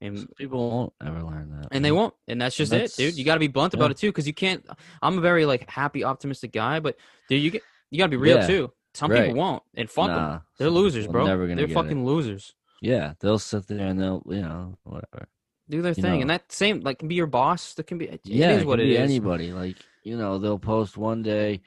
and 0.00 0.28
People 0.36 0.70
won't 0.70 0.92
ever 1.04 1.22
learn 1.22 1.50
that. 1.60 1.68
and 1.72 1.84
they 1.84 1.90
won't 1.90 2.14
and 2.28 2.40
that's 2.40 2.54
just 2.56 2.70
That's- 2.70 2.98
it 2.98 3.02
dude 3.02 3.18
you 3.18 3.24
got 3.24 3.34
to 3.34 3.40
be 3.40 3.48
blunt 3.48 3.74
about 3.74 3.90
it 3.90 3.96
too 3.96 4.10
because 4.10 4.28
you 4.28 4.32
can't 4.34 4.64
i'm 5.02 5.18
a 5.18 5.20
very 5.20 5.44
like 5.44 5.68
happy 5.68 6.04
optimistic 6.04 6.52
guy 6.52 6.78
but 6.78 6.94
dude 7.28 7.42
you 7.42 7.50
get 7.50 7.62
you 7.90 7.98
got 7.98 8.06
to 8.06 8.10
be 8.10 8.16
real 8.16 8.38
Yeah, 8.38 8.46
too 8.46 8.72
some 8.94 9.10
right. 9.10 9.26
people 9.26 9.38
won't 9.38 9.62
and 9.74 9.88
fuck 9.90 10.08
them 10.08 10.16
Nah, 10.16 10.38
they're 10.58 10.68
some 10.68 10.74
losers 10.74 11.06
bro 11.06 11.26
Never 11.26 11.44
gonna 11.46 11.56
they're 11.56 11.66
get 11.66 11.72
it. 11.76 11.82
fucking 11.82 12.04
losers 12.04 12.54
Yeah, 12.80 13.14
they'll 13.20 13.38
sit 13.38 13.66
there 13.66 13.86
and 13.86 14.00
they'll, 14.00 14.22
you 14.26 14.42
know, 14.42 14.78
whatever. 14.84 15.28
do 15.68 15.82
their 15.82 15.92
You 15.92 16.02
thing 16.02 16.20
and 16.22 16.30
that 16.30 16.50
same 16.50 16.80
like 16.80 16.98
can 16.98 17.08
be 17.08 17.14
your 17.14 17.26
boss 17.26 17.74
that 17.74 17.86
can 17.86 17.98
be 17.98 18.06
it 18.08 18.20
yeah, 18.24 18.52
is 18.52 18.64
what 18.64 18.80
it 18.80 18.84
it 18.84 18.86
can 18.86 18.88
be 18.88 19.04
is 19.04 19.10
Anybody, 19.10 19.52
like 19.52 19.76
you 20.04 20.16
know, 20.16 20.38
they'll 20.38 20.58
post 20.58 20.96
one 20.96 21.22
day 21.22 21.60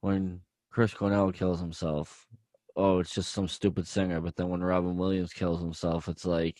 when 0.00 0.40
Chris 0.70 0.94
Cornell 0.94 1.30
kills 1.32 1.60
himself. 1.60 2.26
Oh, 2.76 2.98
it's 2.98 3.14
just 3.14 3.32
some 3.32 3.46
stupid 3.46 3.86
singer. 3.86 4.20
But 4.20 4.36
then 4.36 4.48
when 4.48 4.62
Robin 4.62 4.96
Williams 4.96 5.32
kills 5.32 5.60
himself, 5.60 6.08
it's 6.08 6.24
like 6.24 6.56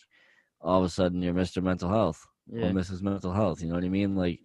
all 0.61 0.79
of 0.79 0.85
a 0.85 0.89
sudden 0.89 1.21
you're 1.21 1.33
Mr. 1.33 1.61
Mental 1.61 1.89
Health 1.89 2.25
yeah. 2.47 2.67
or 2.67 2.71
Mrs. 2.71 3.01
Mental 3.01 3.33
Health. 3.33 3.61
You 3.61 3.67
know 3.69 3.75
what 3.75 3.83
I 3.83 3.89
mean? 3.89 4.15
Like, 4.15 4.39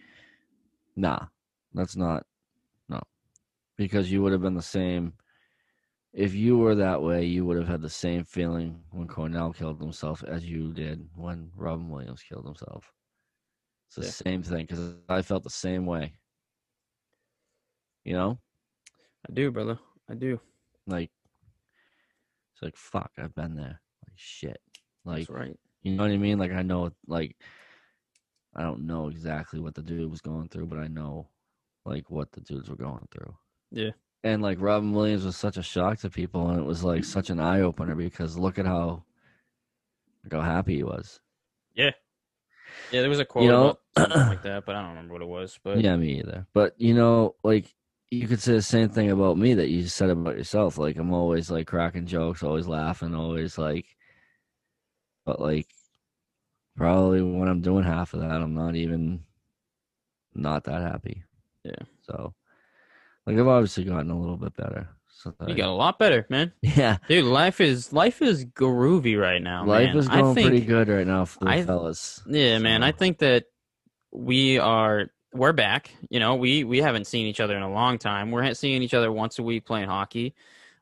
nah, 0.96 1.26
that's 1.74 1.96
not 1.96 2.24
no, 2.24 2.29
because 3.80 4.12
you 4.12 4.20
would 4.22 4.32
have 4.32 4.42
been 4.42 4.54
the 4.54 4.60
same. 4.60 5.14
If 6.12 6.34
you 6.34 6.58
were 6.58 6.74
that 6.74 7.00
way, 7.00 7.24
you 7.24 7.46
would 7.46 7.56
have 7.56 7.66
had 7.66 7.80
the 7.80 7.88
same 7.88 8.24
feeling 8.24 8.82
when 8.90 9.08
Cornell 9.08 9.54
killed 9.54 9.80
himself 9.80 10.22
as 10.22 10.44
you 10.44 10.74
did 10.74 11.08
when 11.14 11.50
Robin 11.56 11.88
Williams 11.88 12.22
killed 12.22 12.44
himself. 12.44 12.92
It's 13.88 13.96
the 13.96 14.02
Yeah. 14.02 14.30
same 14.30 14.42
thing 14.42 14.66
because 14.66 14.96
I 15.08 15.22
felt 15.22 15.44
the 15.44 15.50
same 15.50 15.86
way. 15.86 16.12
You 18.04 18.12
know, 18.12 18.38
i 19.28 19.32
do 19.32 19.50
brother 19.50 19.78
i 20.10 20.14
do 20.14 20.38
like 20.86 21.10
it's 22.52 22.62
like 22.62 22.76
fuck, 22.76 23.10
I've 23.16 23.34
been 23.34 23.56
there. 23.56 23.80
Like 24.06 24.16
shit, 24.16 24.60
like 25.06 25.18
that's 25.20 25.30
right 25.30 25.56
you 25.82 25.96
know 25.96 26.02
what 26.02 26.12
I 26.12 26.18
mean? 26.18 26.38
Like 26.38 26.52
I 26.52 26.62
know, 26.62 26.90
like 27.06 27.34
I 28.54 28.62
don't 28.62 28.86
know 28.86 29.08
exactly 29.08 29.58
what 29.58 29.74
the 29.74 29.82
dude 29.82 30.10
was 30.10 30.20
going 30.20 30.48
through, 30.48 30.66
but 30.66 30.78
I 30.78 30.88
know 30.88 31.30
like 31.86 32.10
what 32.10 32.30
the 32.32 32.42
dudes 32.42 32.68
were 32.68 32.76
going 32.76 33.08
through. 33.10 33.34
Yeah. 33.70 33.90
And 34.22 34.42
like 34.42 34.60
Robin 34.60 34.92
Williams 34.92 35.24
was 35.24 35.36
such 35.36 35.56
a 35.56 35.62
shock 35.62 35.98
to 36.00 36.10
people, 36.10 36.48
and 36.50 36.58
it 36.58 36.64
was 36.64 36.84
like 36.84 37.04
such 37.04 37.30
an 37.30 37.40
eye 37.40 37.60
opener 37.60 37.94
because 37.94 38.36
look 38.36 38.58
at 38.58 38.66
how 38.66 39.02
look 40.24 40.32
how 40.34 40.42
happy 40.42 40.76
he 40.76 40.82
was. 40.82 41.20
yeah 41.74 41.90
Yeah, 42.90 43.00
there 43.00 43.08
was 43.08 43.20
a 43.20 43.24
quote 43.24 43.48
know- 43.48 43.62
about 43.70 43.80
something 43.96 44.18
like 44.28 44.42
that 44.48 44.66
but 44.66 44.76
i 44.76 44.80
don't 44.82 44.90
remember 44.90 45.14
what 45.14 45.22
it 45.22 45.28
was 45.28 45.58
but 45.64 45.80
yeah, 45.80 45.96
me 45.96 46.18
either. 46.20 46.46
But 46.52 46.74
you 46.78 46.92
know, 46.94 47.34
like 47.42 47.74
you 48.10 48.26
could 48.28 48.40
say 48.40 48.52
the 48.54 48.62
same 48.62 48.88
thing 48.90 49.10
about 49.10 49.38
me 49.38 49.54
that 49.54 49.68
you 49.70 49.86
said 49.86 50.10
about 50.10 50.36
yourself. 50.36 50.76
Like 50.76 50.96
I'm 50.96 51.14
always 51.14 51.50
like 51.50 51.66
cracking 51.68 52.06
jokes, 52.06 52.42
always 52.42 52.66
laughing, 52.66 53.14
always 53.14 53.56
like. 53.56 53.86
But 55.24 55.40
like, 55.40 55.68
probably 56.76 57.22
when 57.22 57.48
I'm 57.48 57.60
doing 57.60 57.84
half 57.84 58.12
of 58.14 58.20
that, 58.20 58.30
I'm 58.42 58.54
not 58.54 58.74
even 58.74 59.22
not 60.34 60.64
that 60.64 60.82
happy. 60.82 61.22
Yeah. 61.64 61.84
So, 62.02 62.34
like 63.26 63.36
I've 63.36 63.46
obviously 63.46 63.84
gotten 63.84 64.10
a 64.10 64.18
little 64.18 64.36
bit 64.36 64.56
better. 64.56 64.88
So 65.08 65.34
you 65.46 65.54
got 65.54 65.68
a 65.68 65.72
lot 65.72 65.98
better 65.98 66.26
man 66.30 66.50
yeah, 66.62 66.96
dude 67.06 67.26
life 67.26 67.60
is 67.60 67.92
life 67.92 68.22
is 68.22 68.46
groovy 68.46 69.20
right 69.20 69.42
now 69.42 69.66
life 69.66 69.88
man. 69.88 69.96
is 69.98 70.08
I 70.08 70.22
going 70.22 70.34
think, 70.34 70.48
pretty 70.48 70.64
good 70.64 70.88
right 70.88 71.06
now 71.06 71.26
for 71.26 71.40
the 71.40 71.50
I- 71.50 71.62
fellas. 71.64 72.22
Yeah, 72.26 72.58
man. 72.58 72.82
I 72.82 72.92
think 72.92 73.18
that 73.18 73.44
we 74.12 74.58
are 74.58 75.10
we're 75.32 75.52
back. 75.52 75.90
You 76.08 76.20
know, 76.20 76.36
we 76.36 76.64
we 76.64 76.78
haven't 76.78 77.06
seen 77.06 77.26
each 77.26 77.40
other 77.40 77.56
in 77.56 77.62
a 77.62 77.70
long 77.70 77.98
time. 77.98 78.30
We're 78.30 78.54
seeing 78.54 78.82
each 78.82 78.94
other 78.94 79.12
once 79.12 79.38
a 79.38 79.42
week 79.42 79.66
playing 79.66 79.88
hockey. 79.88 80.34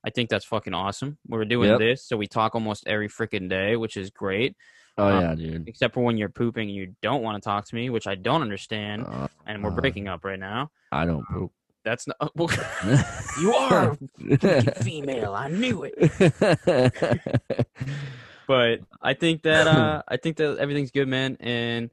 I 0.04 0.10
think 0.10 0.30
that's 0.30 0.44
fucking 0.44 0.72
awesome. 0.74 1.18
We're 1.26 1.44
doing 1.44 1.70
Yep. 1.70 1.78
this, 1.80 2.04
so 2.04 2.16
we 2.16 2.28
talk 2.28 2.54
almost 2.54 2.86
every 2.86 3.08
freaking 3.08 3.48
day, 3.48 3.76
which 3.76 3.96
is 3.96 4.10
great. 4.10 4.56
Oh 4.96 5.06
um, 5.08 5.20
yeah, 5.22 5.34
dude. 5.34 5.68
Except 5.68 5.94
for 5.94 6.02
when 6.04 6.16
you're 6.16 6.28
pooping, 6.28 6.68
and 6.68 6.76
you 6.76 6.94
don't 7.02 7.22
want 7.22 7.42
to 7.42 7.46
talk 7.46 7.66
to 7.66 7.74
me, 7.74 7.90
which 7.90 8.06
I 8.06 8.14
don't 8.14 8.42
understand. 8.42 9.04
Uh, 9.06 9.28
and 9.46 9.62
we're 9.62 9.70
uh, 9.70 9.74
breaking 9.74 10.08
up 10.08 10.24
right 10.24 10.38
now. 10.38 10.70
I 10.92 11.04
don't 11.04 11.26
poop. 11.28 11.52
That's 11.84 12.06
not. 12.06 12.16
Well, 12.34 12.50
you 13.40 13.54
are 13.54 13.96
female. 14.82 15.34
I 15.34 15.48
knew 15.48 15.84
it. 15.84 15.94
But 18.48 18.80
I 19.02 19.12
think 19.12 19.42
that 19.42 19.66
uh, 19.66 20.02
I 20.08 20.16
think 20.16 20.38
that 20.38 20.58
everything's 20.58 20.90
good, 20.90 21.06
man. 21.06 21.36
And 21.38 21.90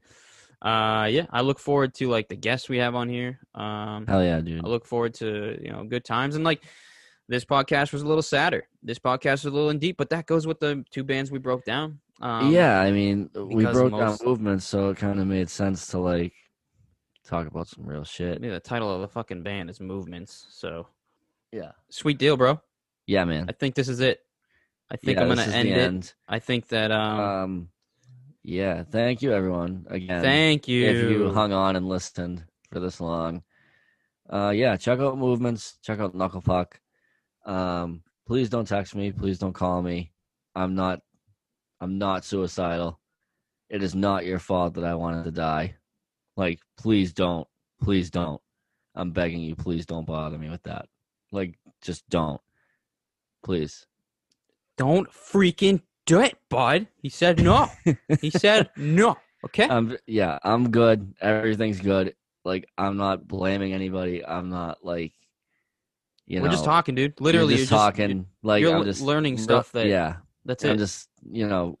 uh, 0.62 1.06
yeah, 1.10 1.26
I 1.30 1.42
look 1.42 1.58
forward 1.58 1.94
to 1.96 2.08
like 2.08 2.28
the 2.28 2.36
guests 2.36 2.68
we 2.68 2.78
have 2.78 2.94
on 2.94 3.08
here. 3.10 3.38
Um, 3.54 4.06
Hell 4.06 4.24
yeah, 4.24 4.40
dude. 4.40 4.64
I 4.64 4.68
look 4.68 4.86
forward 4.86 5.14
to 5.14 5.58
you 5.62 5.70
know 5.70 5.84
good 5.84 6.04
times 6.04 6.34
and 6.34 6.44
like 6.44 6.62
this 7.28 7.44
podcast 7.44 7.92
was 7.92 8.02
a 8.02 8.06
little 8.06 8.22
sadder. 8.22 8.66
This 8.82 8.98
podcast 8.98 9.44
was 9.44 9.46
a 9.46 9.50
little 9.50 9.70
in 9.70 9.78
deep, 9.78 9.96
but 9.98 10.10
that 10.10 10.26
goes 10.26 10.46
with 10.46 10.58
the 10.60 10.82
two 10.90 11.04
bands 11.04 11.30
we 11.30 11.38
broke 11.38 11.64
down. 11.64 11.98
Um, 12.22 12.50
yeah, 12.50 12.80
I 12.80 12.90
mean, 12.90 13.28
we 13.34 13.64
broke 13.64 13.92
most- 13.92 14.20
down 14.20 14.28
movements, 14.28 14.64
so 14.64 14.90
it 14.90 14.96
kind 14.96 15.20
of 15.20 15.26
made 15.26 15.50
sense 15.50 15.88
to 15.88 15.98
like 15.98 16.32
talk 17.26 17.46
about 17.46 17.68
some 17.68 17.84
real 17.86 18.04
shit. 18.04 18.42
yeah, 18.42 18.50
the 18.50 18.60
title 18.60 18.94
of 18.94 19.00
the 19.00 19.08
fucking 19.08 19.42
band 19.42 19.70
is 19.70 19.80
Movements. 19.80 20.46
So 20.50 20.86
Yeah, 21.52 21.72
sweet 21.90 22.18
deal, 22.18 22.36
bro. 22.36 22.60
yeah, 23.06 23.24
man. 23.24 23.46
I 23.48 23.52
think 23.52 23.74
this 23.74 23.88
is 23.88 24.00
it. 24.00 24.20
I 24.90 24.96
think 24.96 25.16
yeah, 25.18 25.22
I'm 25.22 25.28
gonna 25.28 25.42
end 25.42 25.68
it. 25.68 25.78
end. 25.78 26.14
I 26.28 26.38
think 26.38 26.68
that 26.68 26.92
um, 26.92 27.20
Um, 27.20 27.68
yeah, 28.42 28.84
thank 28.84 29.22
you, 29.22 29.32
everyone. 29.32 29.86
Again, 29.90 30.22
thank 30.22 30.68
you. 30.68 30.86
if 30.86 31.10
you 31.10 31.32
hung 31.32 31.52
on 31.52 31.74
and 31.76 31.88
listened 31.88 32.44
for 32.72 32.78
this 32.80 33.00
long. 33.00 33.42
Uh, 34.30 34.52
yeah, 34.54 34.76
check 34.76 34.98
out 35.00 35.18
movements. 35.18 35.78
Check 35.82 35.98
out 36.00 36.14
Knuckle 36.14 36.42
Puck. 36.42 36.80
Um, 37.44 38.02
please 38.26 38.48
don't 38.48 38.66
text 38.66 38.94
me. 38.94 39.10
Please 39.12 39.38
don't 39.38 39.52
call 39.52 39.82
me. 39.82 40.12
I'm 40.54 40.74
not. 40.74 41.00
I'm 41.80 41.98
not 41.98 42.24
suicidal. 42.24 43.00
It 43.68 43.82
is 43.82 43.94
not 43.94 44.24
your 44.24 44.38
fault 44.38 44.74
that 44.74 44.84
I 44.84 44.94
wanted 44.94 45.24
to 45.24 45.30
die. 45.32 45.74
Like, 46.36 46.60
please 46.76 47.12
don't. 47.12 47.46
Please 47.82 48.10
don't. 48.10 48.40
I'm 48.94 49.10
begging 49.12 49.40
you. 49.40 49.54
Please 49.56 49.86
don't 49.86 50.06
bother 50.06 50.38
me 50.38 50.48
with 50.48 50.62
that. 50.64 50.86
Like, 51.32 51.58
just 51.82 52.08
don't. 52.08 52.40
Please. 53.44 53.86
Don't 54.76 55.08
freaking 55.10 55.82
do 56.04 56.20
it, 56.20 56.36
bud. 56.48 56.86
He 57.02 57.08
said 57.08 57.42
no. 57.42 57.70
he 58.20 58.30
said 58.30 58.70
no. 58.76 59.16
Okay. 59.44 59.68
I'm 59.68 59.96
yeah, 60.06 60.38
I'm 60.42 60.70
good. 60.70 61.14
Everything's 61.20 61.80
good. 61.80 62.14
Like 62.44 62.68
I'm 62.76 62.96
not 62.96 63.26
blaming 63.26 63.72
anybody. 63.72 64.24
I'm 64.24 64.50
not 64.50 64.84
like 64.84 65.12
you 66.26 66.36
know 66.36 66.42
We're 66.42 66.48
know 66.48 66.52
just 66.52 66.64
talking, 66.64 66.94
dude. 66.94 67.20
Literally, 67.20 67.54
you're 67.54 67.58
you're 67.58 67.66
just 67.66 67.70
talking. 67.70 68.26
like 68.42 68.60
you're 68.60 68.76
I'm 68.76 68.84
just 68.84 69.02
learning 69.02 69.38
stuff 69.38 69.72
that- 69.72 69.86
yeah. 69.86 70.16
That's 70.44 70.62
it. 70.62 70.70
I'm 70.70 70.78
just 70.78 71.08
you 71.28 71.48
know, 71.48 71.78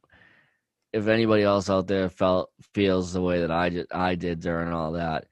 if 0.96 1.08
anybody 1.08 1.42
else 1.42 1.68
out 1.68 1.86
there 1.86 2.08
felt 2.08 2.50
feels 2.72 3.12
the 3.12 3.20
way 3.20 3.40
that 3.40 3.50
I 3.50 3.68
did, 3.68 3.86
I 3.92 4.14
did 4.14 4.40
during 4.40 4.72
all 4.72 4.92
that, 4.92 5.26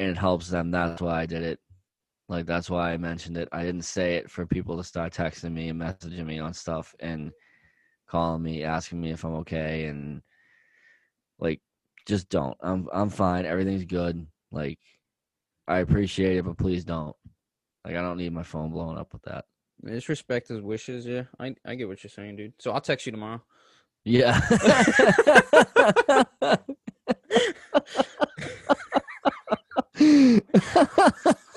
and 0.00 0.10
it 0.10 0.18
helps 0.18 0.48
them. 0.48 0.72
That's 0.72 1.00
why 1.00 1.22
I 1.22 1.26
did 1.26 1.42
it. 1.44 1.60
Like 2.28 2.46
that's 2.46 2.68
why 2.68 2.92
I 2.92 2.96
mentioned 2.96 3.36
it. 3.36 3.48
I 3.52 3.62
didn't 3.62 3.84
say 3.84 4.16
it 4.16 4.28
for 4.28 4.44
people 4.44 4.76
to 4.76 4.82
start 4.82 5.12
texting 5.12 5.52
me 5.52 5.68
and 5.68 5.80
messaging 5.80 6.26
me 6.26 6.40
on 6.40 6.52
stuff 6.52 6.96
and 6.98 7.30
calling 8.08 8.42
me, 8.42 8.64
asking 8.64 9.00
me 9.00 9.12
if 9.12 9.24
I'm 9.24 9.36
okay, 9.36 9.84
and 9.84 10.20
like 11.38 11.60
just 12.06 12.28
don't. 12.28 12.56
I'm 12.60 12.88
I'm 12.92 13.08
fine. 13.08 13.46
Everything's 13.46 13.84
good. 13.84 14.26
Like 14.50 14.80
I 15.68 15.78
appreciate 15.78 16.38
it, 16.38 16.44
but 16.44 16.58
please 16.58 16.84
don't. 16.84 17.14
Like 17.84 17.94
I 17.94 18.02
don't 18.02 18.18
need 18.18 18.32
my 18.32 18.42
phone 18.42 18.70
blowing 18.70 18.98
up 18.98 19.12
with 19.12 19.22
that. 19.22 19.44
Just 19.86 20.08
respect 20.08 20.48
his 20.48 20.60
wishes. 20.60 21.06
Yeah, 21.06 21.24
I 21.38 21.54
I 21.64 21.76
get 21.76 21.86
what 21.86 22.02
you're 22.02 22.10
saying, 22.10 22.34
dude. 22.34 22.54
So 22.58 22.72
I'll 22.72 22.80
text 22.80 23.06
you 23.06 23.12
tomorrow. 23.12 23.40
Yeah. 24.04 24.38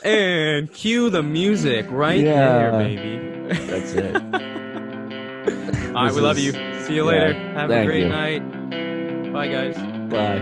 And 0.03 0.71
cue 0.71 1.09
the 1.09 1.23
music 1.23 1.85
right 1.89 2.19
Yeah. 2.19 2.47
there, 2.59 2.71
baby. 2.71 3.53
That's 3.65 3.93
it. 3.93 4.15
All 5.95 6.03
right, 6.05 6.13
we 6.13 6.21
love 6.21 6.37
you. 6.37 6.51
See 6.83 6.95
you 6.95 7.09
yeah, 7.11 7.11
later. 7.11 7.33
Have 7.53 7.71
a 7.71 7.85
great 7.85 8.03
you. 8.03 8.09
night. 8.09 9.33
Bye, 9.33 9.47
guys. 9.47 9.75
Bye. 10.09 10.39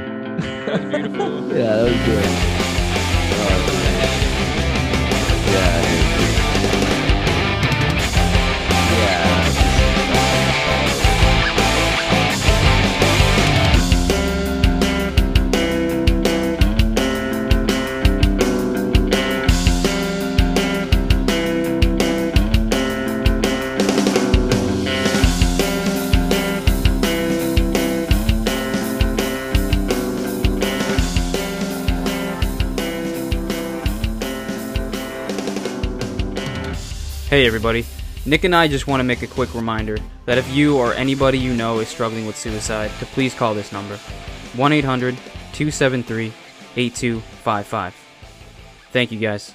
That 0.65 0.83
was 0.83 0.93
beautiful. 0.93 1.51
Yeah, 1.55 1.75
that 1.77 1.83
was 1.83 2.05
good. 2.05 2.25
Yeah. 5.55 6.04
Hey, 37.35 37.45
everybody. 37.45 37.85
Nick 38.25 38.45
and 38.45 38.55
I 38.55 38.69
just 38.69 38.87
want 38.87 39.01
to 39.01 39.03
make 39.03 39.21
a 39.21 39.27
quick 39.27 39.53
reminder 39.53 39.97
that 40.23 40.37
if 40.37 40.49
you 40.55 40.77
or 40.77 40.93
anybody 40.93 41.37
you 41.37 41.53
know 41.53 41.79
is 41.79 41.89
struggling 41.89 42.25
with 42.25 42.37
suicide, 42.37 42.89
to 42.99 43.05
please 43.07 43.33
call 43.33 43.53
this 43.53 43.73
number 43.73 43.97
1 44.55 44.71
800 44.71 45.17
273 45.51 46.31
8255. 46.77 47.93
Thank 48.93 49.11
you 49.11 49.19
guys. 49.19 49.53